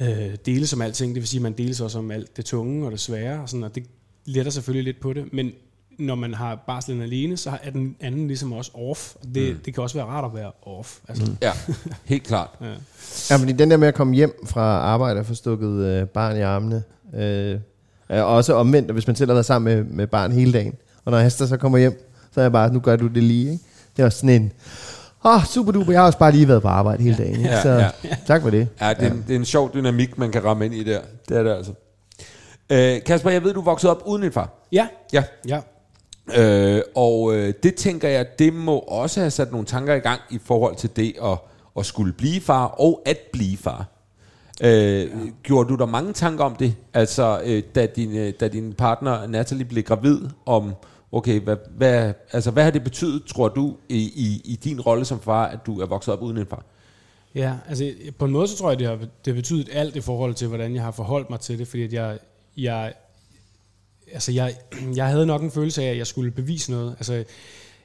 øh, 0.00 0.36
deles 0.46 0.72
om 0.72 0.82
alting. 0.82 1.14
Det 1.14 1.20
vil 1.20 1.28
sige, 1.28 1.38
at 1.38 1.42
man 1.42 1.52
deles 1.52 1.80
også 1.80 1.98
om 1.98 2.10
alt 2.10 2.36
det 2.36 2.44
tunge 2.44 2.86
og 2.86 2.92
det 2.92 3.00
svære, 3.00 3.40
og, 3.42 3.48
sådan, 3.48 3.64
og 3.64 3.74
det 3.74 3.84
letter 4.24 4.52
selvfølgelig 4.52 4.84
lidt 4.84 5.00
på 5.02 5.12
det. 5.12 5.32
Men 5.32 5.52
når 5.98 6.14
man 6.14 6.34
har 6.34 6.64
barslen 6.66 7.02
alene, 7.02 7.36
så 7.36 7.58
er 7.62 7.70
den 7.70 7.96
anden 8.00 8.26
ligesom 8.26 8.52
også 8.52 8.70
off. 8.74 9.14
Det, 9.34 9.54
mm. 9.54 9.60
det 9.64 9.74
kan 9.74 9.82
også 9.82 9.98
være 9.98 10.06
rart 10.06 10.24
at 10.24 10.34
være 10.34 10.52
off. 10.62 10.98
Altså, 11.08 11.24
mm. 11.24 11.36
Ja, 11.42 11.52
helt 12.04 12.24
klart. 12.24 12.50
ja. 12.60 12.66
Ja, 13.30 13.36
fordi 13.36 13.52
den 13.52 13.70
der 13.70 13.76
med 13.76 13.88
at 13.88 13.94
komme 13.94 14.14
hjem 14.14 14.46
fra 14.46 14.62
arbejde 14.62 15.20
og 15.20 15.26
få 15.26 15.34
stukket 15.34 15.84
øh, 15.84 16.06
barn 16.06 16.36
i 16.36 16.40
armene, 16.40 16.82
øh, 17.14 17.60
er 18.08 18.22
også 18.22 18.54
omvendt, 18.54 18.90
og 18.90 18.92
hvis 18.92 19.06
man 19.06 19.16
selv 19.16 19.30
har 19.30 19.34
været 19.34 19.46
sammen 19.46 19.76
med, 19.76 19.84
med 19.84 20.06
barn 20.06 20.32
hele 20.32 20.52
dagen, 20.52 20.74
Og 21.04 21.12
når 21.12 21.20
Hester 21.20 21.46
så 21.46 21.56
kommer 21.56 21.78
hjem, 21.78 22.12
så 22.32 22.40
er 22.40 22.44
jeg 22.44 22.52
bare, 22.52 22.72
nu 22.72 22.80
gør 22.80 22.96
du 22.96 23.06
det 23.06 23.22
lige. 23.22 23.52
Ikke? 23.52 23.64
Det 23.96 24.02
var 24.04 24.10
sådan 24.10 24.42
en, 24.42 24.52
åh, 25.26 25.34
oh, 25.34 25.44
super 25.44 25.72
duper, 25.72 25.92
jeg 25.92 26.00
har 26.00 26.06
også 26.06 26.18
bare 26.18 26.32
lige 26.32 26.48
været 26.48 26.62
på 26.62 26.68
arbejde 26.68 27.02
hele 27.02 27.16
dagen. 27.16 27.36
Ikke? 27.36 27.48
Ja, 27.50 27.62
Så 27.62 27.68
ja. 27.70 27.90
tak 28.26 28.42
for 28.42 28.50
det. 28.50 28.68
Ja, 28.80 28.94
det 28.94 29.02
er, 29.06 29.10
en, 29.10 29.24
det 29.28 29.34
er 29.34 29.38
en 29.38 29.44
sjov 29.44 29.70
dynamik, 29.74 30.18
man 30.18 30.32
kan 30.32 30.44
ramme 30.44 30.64
ind 30.64 30.74
i 30.74 30.84
der. 30.84 31.00
Det 31.28 31.36
er 31.36 31.42
det 31.42 31.50
altså. 31.50 31.72
Øh, 32.70 33.04
Kasper, 33.06 33.30
jeg 33.30 33.44
ved, 33.44 33.54
du 33.54 33.60
voksede 33.60 33.90
op 33.90 34.02
uden 34.06 34.22
en 34.22 34.32
far. 34.32 34.50
Ja, 34.72 34.86
Ja. 35.12 35.22
ja. 35.48 35.60
Øh, 36.36 36.82
og 36.96 37.34
øh, 37.34 37.54
det 37.62 37.74
tænker 37.74 38.08
jeg, 38.08 38.26
det 38.38 38.54
må 38.54 38.78
også 38.78 39.20
have 39.20 39.30
sat 39.30 39.50
nogle 39.52 39.66
tanker 39.66 39.94
i 39.94 39.98
gang 39.98 40.20
i 40.30 40.38
forhold 40.44 40.76
til 40.76 40.90
det 40.96 41.12
at, 41.24 41.38
at 41.78 41.86
skulle 41.86 42.12
blive 42.12 42.40
far 42.40 42.66
og 42.66 43.02
at 43.06 43.18
blive 43.32 43.56
far. 43.56 43.84
Øh, 44.62 45.00
ja. 45.00 45.06
Gjorde 45.42 45.68
du 45.68 45.74
der 45.74 45.86
mange 45.86 46.12
tanker 46.12 46.44
om 46.44 46.56
det? 46.56 46.74
Altså, 46.94 47.40
øh, 47.44 47.62
da, 47.74 47.86
din, 47.86 48.16
øh, 48.16 48.32
da 48.40 48.48
din 48.48 48.72
partner 48.72 49.26
Natalie 49.26 49.64
blev 49.64 49.84
gravid, 49.84 50.20
om, 50.46 50.74
okay, 51.16 51.40
hvad, 51.40 51.56
hvad, 51.70 52.12
altså, 52.32 52.50
hvad 52.50 52.64
har 52.64 52.70
det 52.70 52.84
betydet, 52.84 53.24
tror 53.24 53.48
du, 53.48 53.76
i, 53.88 53.96
i, 53.96 54.40
i 54.44 54.56
din 54.56 54.80
rolle 54.80 55.04
som 55.04 55.20
far, 55.20 55.46
at 55.46 55.58
du 55.66 55.80
er 55.80 55.86
vokset 55.86 56.14
op 56.14 56.22
uden 56.22 56.38
en 56.38 56.46
far? 56.46 56.64
Ja, 57.34 57.54
altså 57.68 57.92
på 58.18 58.24
en 58.24 58.30
måde 58.30 58.48
så 58.48 58.56
tror 58.56 58.70
jeg, 58.70 58.78
det 58.78 58.86
har, 58.86 58.96
det 58.96 59.08
har 59.26 59.34
betydet 59.34 59.68
alt 59.72 59.96
i 59.96 60.00
forhold 60.00 60.34
til, 60.34 60.48
hvordan 60.48 60.74
jeg 60.74 60.82
har 60.82 60.90
forholdt 60.90 61.30
mig 61.30 61.40
til 61.40 61.58
det, 61.58 61.68
fordi 61.68 61.82
at 61.82 61.92
jeg, 61.92 62.18
jeg, 62.56 62.94
altså 64.12 64.32
jeg, 64.32 64.54
jeg 64.96 65.06
havde 65.06 65.26
nok 65.26 65.42
en 65.42 65.50
følelse 65.50 65.82
af, 65.82 65.90
at 65.90 65.98
jeg 65.98 66.06
skulle 66.06 66.30
bevise 66.30 66.70
noget. 66.70 66.94
Altså, 66.98 67.24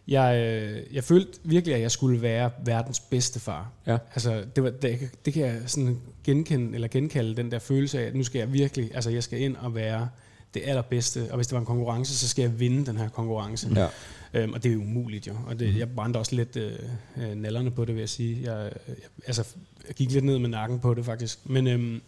jeg, 0.07 0.83
jeg 0.91 1.03
følte 1.03 1.39
virkelig, 1.43 1.75
at 1.75 1.81
jeg 1.81 1.91
skulle 1.91 2.21
være 2.21 2.51
verdens 2.65 2.99
bedste 2.99 3.39
far. 3.39 3.71
Ja. 3.87 3.97
Altså, 4.13 4.43
det, 4.55 4.63
var, 4.63 4.69
det, 4.69 5.09
det 5.25 5.33
kan 5.33 5.45
jeg 5.45 5.61
sådan 5.65 5.97
genkende, 6.23 6.75
eller 6.75 6.87
genkalde 6.87 7.35
den 7.35 7.51
der 7.51 7.59
følelse 7.59 7.99
af, 7.99 8.07
at 8.07 8.15
nu 8.15 8.23
skal 8.23 8.39
jeg 8.39 8.53
virkelig, 8.53 8.91
altså 8.95 9.09
jeg 9.09 9.23
skal 9.23 9.41
ind 9.41 9.55
og 9.55 9.75
være 9.75 10.09
det 10.53 10.61
allerbedste, 10.65 11.27
og 11.29 11.35
hvis 11.35 11.47
det 11.47 11.53
var 11.53 11.59
en 11.59 11.65
konkurrence, 11.65 12.17
så 12.17 12.27
skal 12.27 12.41
jeg 12.41 12.59
vinde 12.59 12.85
den 12.85 12.97
her 12.97 13.09
konkurrence. 13.09 13.69
Ja. 13.75 13.87
Øhm, 14.33 14.53
og 14.53 14.63
det 14.63 14.69
er 14.69 14.73
jo 14.73 14.79
umuligt 14.79 15.27
jo, 15.27 15.33
og 15.47 15.59
det, 15.59 15.77
jeg 15.77 15.89
brændte 15.89 16.17
også 16.17 16.35
lidt 16.35 16.55
øh, 16.55 16.71
øh, 17.17 17.35
nallerne 17.35 17.71
på 17.71 17.85
det, 17.85 17.95
vil 17.95 18.01
jeg 18.01 18.09
sige. 18.09 18.53
Jeg, 18.53 18.71
jeg, 18.87 18.95
altså, 19.27 19.43
jeg 19.87 19.95
gik 19.95 20.11
lidt 20.11 20.25
ned 20.25 20.39
med 20.39 20.49
nakken 20.49 20.79
på 20.79 20.93
det 20.93 21.05
faktisk. 21.05 21.39
Men 21.43 21.67
øhm, 21.67 22.01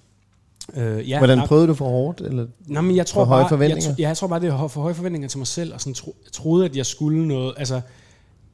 øh, 0.75 1.09
ja, 1.09 1.17
Hvordan 1.17 1.47
prøvede 1.47 1.67
du 1.67 1.73
for 1.73 1.89
hårdt? 1.89 2.21
Eller? 2.21 2.47
Nej, 2.65 2.81
men 2.81 2.95
jeg 2.95 3.05
tror 3.05 3.21
For 3.21 3.25
høje 3.25 3.41
bare, 3.41 3.49
forventninger? 3.49 3.89
Jeg, 3.89 3.99
ja, 3.99 4.07
jeg 4.07 4.17
tror 4.17 4.27
bare, 4.27 4.39
det 4.39 4.49
er 4.49 4.67
for 4.67 4.81
høje 4.81 4.93
forventninger 4.93 5.27
til 5.27 5.37
mig 5.37 5.47
selv, 5.47 5.73
og 5.73 5.81
sådan 5.81 5.93
tro, 5.93 6.15
jeg 6.23 6.31
troede, 6.31 6.65
at 6.65 6.75
jeg 6.75 6.85
skulle 6.85 7.27
noget. 7.27 7.53
Altså, 7.57 7.81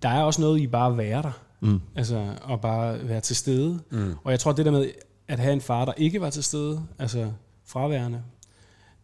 der 0.01 0.09
er 0.09 0.21
også 0.23 0.41
noget 0.41 0.59
i 0.59 0.67
bare 0.67 0.91
at 0.91 0.97
være 0.97 1.21
der. 1.21 1.31
Mm. 1.59 1.79
Altså, 1.95 2.25
og 2.43 2.61
bare 2.61 3.07
være 3.07 3.21
til 3.21 3.35
stede. 3.35 3.79
Mm. 3.89 4.13
Og 4.23 4.31
jeg 4.31 4.39
tror, 4.39 4.51
det 4.51 4.65
der 4.65 4.71
med 4.71 4.89
at 5.27 5.39
have 5.39 5.53
en 5.53 5.61
far, 5.61 5.85
der 5.85 5.93
ikke 5.97 6.21
var 6.21 6.29
til 6.29 6.43
stede, 6.43 6.81
altså 6.99 7.31
fraværende, 7.65 8.21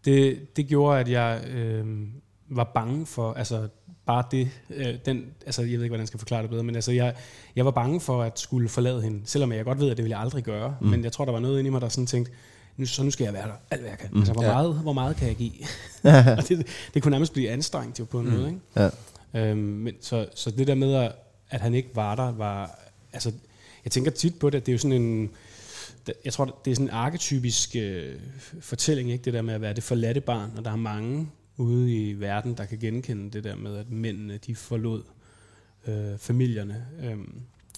det, 0.06 0.56
det 0.56 0.68
gjorde, 0.68 1.00
at 1.00 1.10
jeg 1.10 1.44
øh, 1.48 1.86
var 2.50 2.72
bange 2.76 3.06
for, 3.06 3.34
altså 3.34 3.68
bare 4.06 4.24
det, 4.32 4.50
øh, 4.70 4.96
den, 5.06 5.26
altså 5.46 5.62
jeg 5.62 5.72
ved 5.72 5.84
ikke, 5.84 5.90
hvordan 5.90 6.00
jeg 6.00 6.08
skal 6.08 6.20
forklare 6.20 6.42
det 6.42 6.50
bedre, 6.50 6.64
men 6.64 6.76
altså 6.76 6.92
jeg, 6.92 7.16
jeg 7.56 7.66
var 7.66 7.72
bange 7.72 8.02
for 8.02 8.24
at 8.24 8.40
skulle 8.40 8.70
forlade 8.70 9.02
hende, 9.02 9.22
selvom 9.26 9.52
jeg 9.52 9.66
godt 9.66 9.80
ved, 9.80 9.90
at 9.90 9.98
det 9.98 10.04
ville 10.04 10.18
jeg 10.18 10.24
aldrig 10.24 10.44
gøre, 10.44 10.76
mm. 10.82 10.88
men 10.88 11.04
jeg 11.04 11.12
tror, 11.12 11.26
der 11.26 11.32
var 11.32 11.40
noget 11.40 11.60
inde 11.60 11.68
i 11.68 11.72
mig, 11.72 11.82
der 11.82 11.90
sådan 11.90 12.06
tænkte, 12.06 12.32
nu, 12.78 12.86
så 12.86 13.04
nu 13.04 13.12
skal 13.12 13.24
jeg 13.24 13.34
være 13.34 13.48
der, 13.48 13.54
alt 13.72 13.82
hvad 13.82 13.90
jeg 13.90 14.00
kan. 14.00 14.10
Mm. 14.12 14.18
Altså, 14.18 14.34
hvor, 14.34 14.44
Ja. 14.44 14.54
meget, 14.54 14.76
hvor 14.76 14.94
meget 14.94 15.16
kan 15.16 15.28
jeg 15.28 15.36
give? 15.36 15.52
Og 16.38 16.50
det, 16.50 16.68
det 16.94 17.04
kunne 17.04 17.12
nærmest 17.12 17.34
blive 17.34 17.50
anstrengt 17.50 18.00
jo 18.00 18.06
på 18.06 18.20
en 18.20 18.26
mm. 18.26 18.32
måde, 18.32 18.48
ikke? 18.48 18.60
Ja. 19.34 19.50
Øhm, 19.50 19.58
men, 19.58 19.94
så, 20.02 20.28
så 20.36 20.52
det 20.52 20.68
der 20.68 20.76
med, 20.76 20.94
at, 20.94 21.12
at 21.50 21.62
han 21.62 21.74
ikke 21.74 21.90
var 21.94 22.16
der, 22.16 22.32
var... 22.32 22.80
Altså, 23.14 23.32
jeg 23.86 23.92
tænker 23.92 24.12
tit 24.12 24.40
på 24.40 24.50
det, 24.50 24.58
at 24.58 24.66
det 24.66 24.72
er 24.72 24.74
jo 24.74 24.80
sådan 24.80 25.02
en... 25.02 25.30
Jeg 26.26 26.34
tror, 26.34 26.46
det 26.66 26.72
er 26.72 26.76
sådan 26.76 26.88
en 26.88 26.94
arketypisk 26.94 27.76
øh, 27.76 28.20
fortælling, 28.60 29.12
ikke? 29.12 29.26
det 29.26 29.34
der 29.34 29.42
med 29.42 29.54
at 29.54 29.62
være 29.62 29.74
det 29.74 29.84
forladte 29.84 30.22
barn, 30.22 30.52
og 30.58 30.66
der 30.66 30.72
er 30.72 30.76
mange 30.76 31.30
ude 31.58 31.94
i 31.94 32.14
verden, 32.14 32.58
der 32.58 32.66
kan 32.66 32.80
genkende 32.80 33.32
det 33.32 33.44
der 33.44 33.56
med, 33.56 33.78
at 33.78 33.90
mændene 33.90 34.38
de 34.38 34.56
forlod 34.56 35.04
øh, 35.88 36.18
familierne 36.18 36.86
øh, 37.04 37.18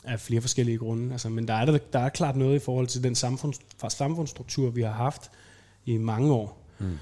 af 0.04 0.20
flere 0.20 0.42
forskellige 0.42 0.78
grunde. 0.78 1.12
Altså, 1.12 1.30
men 1.30 1.48
der 1.48 1.54
er, 1.54 1.66
der, 1.66 1.78
der 1.78 2.00
er 2.00 2.10
klart 2.10 2.36
noget 2.36 2.56
i 2.56 2.60
forhold 2.60 2.88
til 2.88 3.04
den 3.04 3.16
samfunds, 3.16 3.60
samfundsstruktur, 3.90 4.70
vi 4.70 4.82
har 4.82 4.92
haft 4.92 5.32
i 5.86 5.98
mange 5.98 6.34
år, 6.34 6.66
mm. 6.80 6.98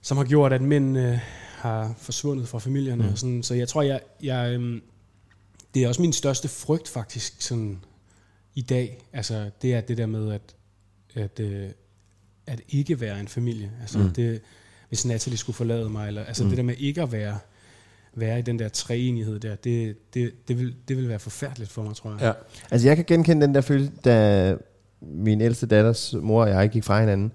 som 0.00 0.16
har 0.16 0.24
gjort, 0.24 0.52
at 0.52 0.62
mænd 0.62 0.98
øh, 0.98 1.18
har 1.56 1.94
forsvundet 1.98 2.48
fra 2.48 2.58
familierne. 2.58 3.02
Mm. 3.02 3.08
Og 3.08 3.18
sådan. 3.18 3.42
Så 3.42 3.54
jeg 3.54 3.68
tror, 3.68 3.82
jeg, 3.82 4.00
jeg, 4.22 4.54
øhm, 4.54 4.82
det 5.74 5.84
er 5.84 5.88
også 5.88 6.02
min 6.02 6.12
største 6.12 6.48
frygt 6.48 6.88
faktisk 6.88 7.42
sådan, 7.42 7.84
i 8.60 8.62
dag. 8.62 8.98
Altså, 9.12 9.50
det 9.62 9.74
er 9.74 9.80
det 9.80 9.98
der 9.98 10.06
med 10.06 10.32
at, 10.32 10.56
at, 11.14 11.40
øh, 11.40 11.68
at 12.46 12.60
ikke 12.68 13.00
være 13.00 13.20
en 13.20 13.28
familie. 13.28 13.70
Altså, 13.80 13.98
mm. 13.98 14.10
det, 14.10 14.40
hvis 14.88 15.06
Natalie 15.06 15.36
skulle 15.36 15.56
forlade 15.56 15.90
mig, 15.90 16.08
eller, 16.08 16.24
altså 16.24 16.42
mm. 16.44 16.48
det 16.48 16.56
der 16.56 16.62
med 16.62 16.74
ikke 16.78 17.02
at 17.02 17.12
være, 17.12 17.38
være 18.14 18.38
i 18.38 18.42
den 18.42 18.58
der 18.58 18.68
treenighed 18.68 19.40
der, 19.40 19.54
det, 19.54 19.96
det, 20.14 20.48
det, 20.48 20.58
vil, 20.58 20.74
det 20.88 20.96
vil 20.96 21.08
være 21.08 21.18
forfærdeligt 21.18 21.70
for 21.70 21.82
mig, 21.82 21.96
tror 21.96 22.10
jeg. 22.10 22.20
Ja. 22.20 22.32
Altså 22.70 22.88
jeg 22.88 22.96
kan 22.96 23.04
genkende 23.04 23.46
den 23.46 23.54
der 23.54 23.60
følelse, 23.60 23.92
da 24.04 24.56
min 25.00 25.40
ældste 25.40 25.66
datters 25.66 26.14
mor 26.20 26.42
og 26.42 26.50
jeg 26.50 26.70
gik 26.70 26.84
fra 26.84 27.00
hinanden. 27.00 27.32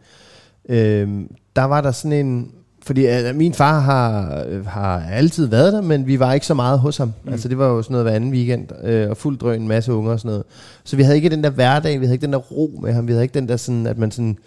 Øhm, 0.69 1.35
der 1.55 1.63
var 1.63 1.81
der 1.81 1.91
sådan 1.91 2.25
en... 2.25 2.53
Fordi 2.85 3.05
øh, 3.07 3.35
min 3.35 3.53
far 3.53 3.79
har, 3.79 4.43
øh, 4.47 4.65
har 4.65 5.03
altid 5.11 5.47
været 5.47 5.73
der, 5.73 5.81
men 5.81 6.07
vi 6.07 6.19
var 6.19 6.33
ikke 6.33 6.45
så 6.45 6.53
meget 6.53 6.79
hos 6.79 6.97
ham. 6.97 7.13
Mm. 7.23 7.31
Altså 7.31 7.47
det 7.47 7.57
var 7.57 7.67
jo 7.67 7.81
sådan 7.81 7.93
noget 7.93 8.05
hver 8.05 8.15
anden 8.15 8.31
weekend, 8.31 8.67
øh, 8.83 9.09
og 9.09 9.17
fuld 9.17 9.37
drøn, 9.37 9.61
en 9.61 9.67
masse 9.67 9.93
unger 9.93 10.11
og 10.11 10.19
sådan 10.19 10.29
noget. 10.29 10.43
Så 10.83 10.95
vi 10.95 11.03
havde 11.03 11.15
ikke 11.15 11.29
den 11.29 11.43
der 11.43 11.49
hverdag, 11.49 11.99
vi 11.99 12.05
havde 12.05 12.15
ikke 12.15 12.25
den 12.25 12.33
der 12.33 12.39
ro 12.39 12.79
med 12.83 12.93
ham, 12.93 13.07
vi 13.07 13.11
havde 13.11 13.23
ikke 13.23 13.33
den 13.33 13.47
der 13.47 13.57
sådan, 13.57 13.87
at 13.87 13.97
man 13.97 14.11
sådan 14.11 14.37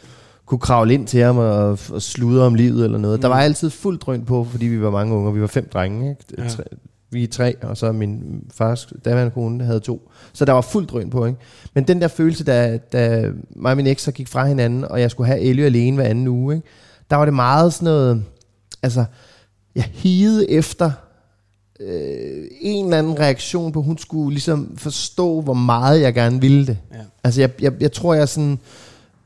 kunne 0.46 0.58
kravle 0.58 0.94
ind 0.94 1.06
til 1.06 1.22
ham 1.22 1.38
og, 1.38 1.78
og 1.92 2.02
sludre 2.02 2.44
om 2.44 2.54
livet 2.54 2.84
eller 2.84 2.98
noget. 2.98 3.18
Mm. 3.18 3.22
Der 3.22 3.28
var 3.28 3.40
altid 3.40 3.70
fuld 3.70 3.98
drøn 3.98 4.24
på, 4.24 4.44
fordi 4.44 4.66
vi 4.66 4.82
var 4.82 4.90
mange 4.90 5.14
unger. 5.14 5.30
Vi 5.30 5.40
var 5.40 5.46
fem 5.46 5.68
drenge, 5.72 6.10
ikke? 6.10 6.24
Ja. 6.38 6.48
Tre, 6.48 6.64
vi 7.10 7.22
er 7.22 7.28
tre, 7.28 7.54
og 7.62 7.76
så 7.76 7.92
min 7.92 8.42
fars 8.54 8.92
daværende 9.04 9.30
kone 9.30 9.64
havde 9.64 9.80
to. 9.80 10.10
Så 10.32 10.44
der 10.44 10.52
var 10.52 10.60
fuld 10.60 10.86
drøn 10.86 11.10
på, 11.10 11.26
ikke? 11.26 11.38
Men 11.74 11.84
den 11.84 12.00
der 12.00 12.08
følelse, 12.08 12.44
da, 12.44 12.78
da 12.92 13.30
mig 13.56 13.70
og 13.70 13.76
min 13.76 13.86
eks 13.86 14.02
så 14.02 14.12
gik 14.12 14.28
fra 14.28 14.46
hinanden, 14.46 14.84
og 14.84 15.00
jeg 15.00 15.10
skulle 15.10 15.26
have 15.26 15.40
Ellie 15.40 15.64
alene 15.64 15.96
hver 15.96 16.04
anden 16.04 16.28
uge, 16.28 16.54
ikke? 16.54 16.66
Der 17.10 17.16
var 17.16 17.24
det 17.24 17.34
meget 17.34 17.72
sådan 17.72 17.84
noget, 17.84 18.24
altså, 18.82 19.04
jeg 19.74 19.84
higede 19.92 20.50
efter 20.50 20.90
øh, 21.80 22.44
en 22.60 22.84
eller 22.84 22.98
anden 22.98 23.18
reaktion 23.18 23.72
på, 23.72 23.82
hun 23.82 23.98
skulle 23.98 24.30
ligesom 24.30 24.74
forstå, 24.76 25.40
hvor 25.40 25.54
meget 25.54 26.00
jeg 26.00 26.14
gerne 26.14 26.40
ville 26.40 26.66
det. 26.66 26.78
Ja. 26.92 26.98
Altså, 27.24 27.40
jeg, 27.40 27.50
jeg, 27.62 27.72
jeg 27.80 27.92
tror, 27.92 28.14
jeg 28.14 28.28
sådan, 28.28 28.58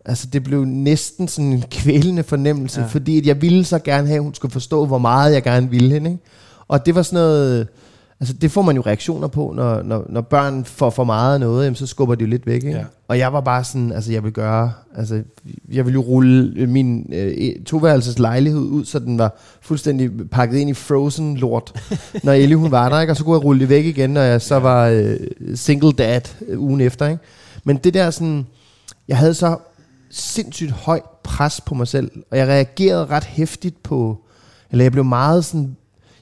altså, 0.05 0.27
det 0.27 0.45
blev 0.45 0.65
næsten 0.65 1.29
sådan 1.29 1.53
en 1.53 1.65
kvælende 1.71 2.23
fornemmelse, 2.23 2.81
ja. 2.81 2.87
Ja. 2.87 2.93
fordi 2.93 3.19
at 3.19 3.27
jeg 3.27 3.43
ville 3.43 3.65
så 3.65 3.79
gerne 3.79 4.07
have, 4.07 4.17
at 4.17 4.23
hun 4.23 4.35
skulle 4.35 4.53
forstå, 4.53 4.87
hvor 4.87 4.99
meget 4.99 5.35
jeg 5.35 5.43
gerne 5.43 5.71
ville 5.71 5.93
hende, 5.93 6.11
ikke? 6.11 6.23
Og 6.69 6.87
det 6.87 6.95
var 6.95 7.03
sådan 7.03 7.17
noget, 7.17 7.69
altså 8.23 8.35
det 8.35 8.51
får 8.51 8.63
man 8.63 8.77
jo 8.77 8.83
reaktioner 8.87 9.29
på, 9.29 9.53
når, 9.57 9.83
når, 9.83 10.07
når 10.09 10.21
børn 10.21 10.65
får 10.65 10.91
for 10.91 11.05
meget 11.05 11.35
af 11.35 11.41
noget, 11.41 11.65
jamen, 11.65 11.77
så 11.77 11.87
skubber 11.87 12.15
de 12.15 12.25
jo 12.25 12.31
lidt 12.31 12.47
væk, 12.47 12.65
ikke? 12.65 12.71
Ja. 12.71 12.85
Og 13.09 13.19
jeg 13.19 13.33
var 13.33 13.41
bare 13.41 13.65
sådan, 13.65 13.93
altså 13.93 14.13
jeg 14.13 14.25
vil 14.25 14.33
gøre, 14.33 14.73
altså 14.97 15.23
jeg 15.73 15.87
vil 15.87 15.95
jo 15.95 16.01
rulle 16.01 16.67
min 16.67 17.13
øh, 17.13 17.65
toværelses 17.67 18.19
lejlighed 18.19 18.61
ud, 18.61 18.85
så 18.85 18.99
den 18.99 19.19
var 19.19 19.37
fuldstændig 19.61 20.31
pakket 20.31 20.59
ind 20.59 20.71
i 20.71 20.75
frozen 20.75 21.37
lort, 21.37 21.97
når 22.25 22.33
Ellie 22.33 22.57
hun 22.57 22.71
var 22.71 22.89
der, 22.89 23.01
ikke? 23.01 23.13
Og 23.13 23.17
så 23.17 23.25
kunne 23.25 23.35
jeg 23.35 23.45
rulle 23.45 23.61
det 23.61 23.69
væk 23.69 23.85
igen, 23.85 24.11
når 24.11 24.21
jeg 24.21 24.43
så 24.43 24.59
var 24.59 24.87
øh, 24.89 25.17
single 25.55 25.93
dad 25.93 26.21
øh, 26.49 26.61
ugen 26.61 26.81
efter, 26.81 27.09
ikke? 27.09 27.23
Men 27.65 27.77
det 27.77 27.95
der 27.95 28.11
sådan, 28.11 28.47
jeg 29.09 29.17
havde 29.17 29.35
så 29.35 29.57
sindssygt 30.11 30.71
højt 30.71 31.05
pres 31.25 31.61
på 31.61 31.75
mig 31.75 31.89
selv, 31.89 32.11
og 32.31 32.39
jeg 32.39 32.49
reagerede 32.49 33.07
ret 33.07 33.25
hæftigt 33.25 33.83
på, 33.83 34.19
eller 34.71 34.85
jeg 34.85 34.93
blev 34.93 35.05
meget 35.05 35.45
sådan, 35.45 35.77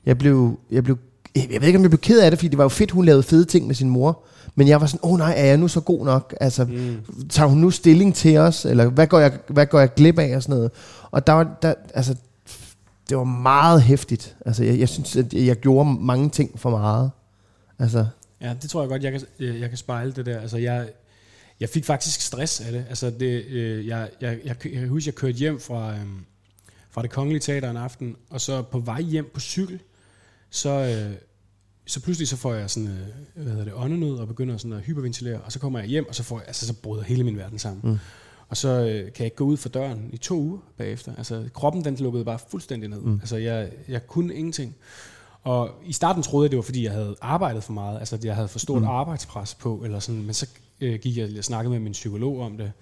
jeg 0.06 0.18
blev, 0.18 0.58
jeg 0.70 0.84
blev, 0.84 0.98
jeg 1.36 1.60
ved 1.60 1.66
ikke 1.66 1.76
om 1.76 1.82
jeg 1.82 1.90
blev 1.90 2.00
ked 2.00 2.20
af 2.20 2.30
det, 2.30 2.38
fordi 2.38 2.48
det 2.48 2.58
var 2.58 2.64
jo 2.64 2.68
fedt, 2.68 2.90
hun 2.90 3.04
lavede 3.04 3.22
fede 3.22 3.44
ting 3.44 3.66
med 3.66 3.74
sin 3.74 3.90
mor, 3.90 4.22
men 4.54 4.68
jeg 4.68 4.80
var 4.80 4.86
sådan, 4.86 5.00
åh 5.02 5.12
oh, 5.12 5.18
nej, 5.18 5.34
er 5.36 5.44
jeg 5.44 5.56
nu 5.56 5.68
så 5.68 5.80
god 5.80 6.04
nok? 6.04 6.34
Altså, 6.40 6.64
mm. 6.64 7.28
tager 7.28 7.48
hun 7.48 7.58
nu 7.58 7.70
stilling 7.70 8.14
til 8.14 8.36
os? 8.36 8.64
Eller 8.64 8.86
hvad 8.86 9.06
går 9.06 9.18
jeg, 9.18 9.32
hvad 9.48 9.66
går 9.66 9.78
jeg 9.78 9.94
glip 9.94 10.18
af? 10.18 10.36
Og 10.36 10.42
sådan 10.42 10.56
noget. 10.56 10.70
Og 11.10 11.26
der 11.26 11.32
var, 11.32 11.58
der, 11.62 11.74
altså, 11.94 12.14
det 13.08 13.16
var 13.16 13.24
meget 13.24 13.82
hæftigt. 13.82 14.36
Altså, 14.46 14.64
jeg, 14.64 14.78
jeg 14.78 14.88
synes, 14.88 15.16
at 15.16 15.32
jeg 15.32 15.56
gjorde 15.56 15.90
mange 16.00 16.30
ting 16.30 16.60
for 16.60 16.70
meget. 16.70 17.10
Altså, 17.78 18.06
Ja, 18.40 18.54
det 18.62 18.70
tror 18.70 18.82
jeg 18.82 18.88
godt, 18.88 19.02
jeg 19.02 19.12
kan, 19.12 19.22
øh, 19.38 19.60
jeg 19.60 19.68
kan 19.68 19.78
spejle 19.78 20.12
det 20.12 20.26
der. 20.26 20.40
Altså, 20.40 20.56
jeg, 20.58 20.88
jeg 21.60 21.68
fik 21.68 21.84
faktisk 21.84 22.20
stress 22.20 22.60
af 22.60 22.72
det. 22.72 22.84
Altså, 22.88 23.10
det, 23.10 23.44
øh, 23.44 23.86
jeg, 23.86 24.08
jeg, 24.20 24.38
jeg, 24.44 24.56
jeg 24.64 24.72
kan 24.72 24.88
huske, 24.88 25.08
jeg 25.08 25.14
kørte 25.14 25.38
hjem 25.38 25.60
fra, 25.60 25.92
øh, 25.92 26.06
fra 26.90 27.02
det 27.02 27.10
kongelige 27.10 27.40
teater 27.40 27.70
en 27.70 27.76
aften, 27.76 28.16
og 28.30 28.40
så 28.40 28.62
på 28.62 28.78
vej 28.78 29.00
hjem 29.00 29.30
på 29.34 29.40
cykel, 29.40 29.80
så, 30.50 30.70
øh, 30.70 31.16
så 31.86 32.00
pludselig 32.00 32.28
så 32.28 32.36
får 32.36 32.54
jeg 32.54 32.70
sådan, 32.70 32.88
øh, 32.88 33.42
hvad 33.42 33.52
hedder 33.52 33.64
det, 33.64 33.72
åndenød, 33.76 34.16
og 34.16 34.28
begynder 34.28 34.56
sådan 34.56 34.72
at 34.72 34.80
hyperventilere, 34.80 35.40
og 35.40 35.52
så 35.52 35.58
kommer 35.58 35.78
jeg 35.78 35.88
hjem, 35.88 36.08
og 36.08 36.14
så, 36.14 36.22
får 36.22 36.38
jeg, 36.38 36.46
altså, 36.46 36.66
så 36.66 36.74
bryder 36.74 37.02
hele 37.02 37.24
min 37.24 37.36
verden 37.36 37.58
sammen. 37.58 37.92
Mm. 37.92 37.98
Og 38.48 38.56
så 38.56 38.68
øh, 38.68 39.04
kan 39.12 39.14
jeg 39.18 39.24
ikke 39.24 39.36
gå 39.36 39.44
ud 39.44 39.56
for 39.56 39.68
døren 39.68 40.10
i 40.12 40.16
to 40.16 40.34
uger 40.34 40.58
bagefter. 40.76 41.12
Altså, 41.16 41.48
kroppen 41.54 41.84
den 41.84 41.96
lukkede 41.96 42.24
bare 42.24 42.38
fuldstændig 42.50 42.88
ned. 42.88 43.00
Mm. 43.00 43.14
Altså, 43.14 43.36
jeg, 43.36 43.70
jeg 43.88 44.06
kunne 44.06 44.34
ingenting. 44.34 44.76
Og 45.42 45.70
i 45.84 45.92
starten 45.92 46.22
troede 46.22 46.44
jeg, 46.44 46.50
det 46.50 46.56
var 46.56 46.62
fordi, 46.62 46.84
jeg 46.84 46.92
havde 46.92 47.16
arbejdet 47.20 47.64
for 47.64 47.72
meget. 47.72 47.98
Altså, 47.98 48.16
at 48.16 48.24
jeg 48.24 48.34
havde 48.34 48.48
for 48.48 48.58
stort 48.58 48.82
mm. 48.82 48.88
arbejdspres 48.88 49.54
på, 49.54 49.80
eller 49.84 49.98
sådan. 49.98 50.22
Men 50.22 50.34
så 50.34 50.48
øh, 50.80 51.00
gik 51.00 51.16
jeg 51.16 51.38
og 51.38 51.44
snakkede 51.44 51.72
med 51.72 51.80
min 51.80 51.92
psykolog 51.92 52.40
om 52.40 52.56
det. 52.56 52.72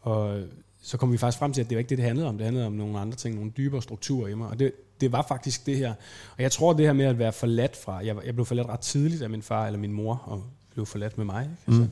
Og 0.00 0.42
så 0.82 0.96
kom 0.96 1.12
vi 1.12 1.18
faktisk 1.18 1.38
frem 1.38 1.52
til, 1.52 1.60
at 1.60 1.68
det 1.68 1.76
var 1.76 1.78
ikke 1.78 1.88
det, 1.88 1.98
det 1.98 2.06
handlede 2.06 2.28
om. 2.28 2.36
Det 2.36 2.44
handlede 2.44 2.66
om 2.66 2.72
nogle 2.72 2.98
andre 2.98 3.16
ting, 3.16 3.34
nogle 3.34 3.50
dybere 3.56 3.82
strukturer 3.82 4.28
i 4.28 4.34
mig. 4.34 4.48
Og 4.48 4.58
det, 4.58 4.72
det 5.00 5.12
var 5.12 5.24
faktisk 5.28 5.66
det 5.66 5.76
her. 5.76 5.90
Og 6.36 6.42
jeg 6.42 6.52
tror, 6.52 6.72
det 6.72 6.86
her 6.86 6.92
med 6.92 7.04
at 7.04 7.18
være 7.18 7.32
forladt 7.32 7.76
fra... 7.76 8.00
Jeg, 8.04 8.16
jeg 8.26 8.34
blev 8.34 8.46
forladt 8.46 8.68
ret 8.68 8.80
tidligt 8.80 9.22
af 9.22 9.30
min 9.30 9.42
far 9.42 9.66
eller 9.66 9.78
min 9.78 9.92
mor, 9.92 10.22
og 10.26 10.42
blev 10.74 10.86
forladt 10.86 11.18
med 11.18 11.26
mig. 11.26 11.42
Ikke? 11.42 11.54
Altså, 11.66 11.82
mm. 11.82 11.88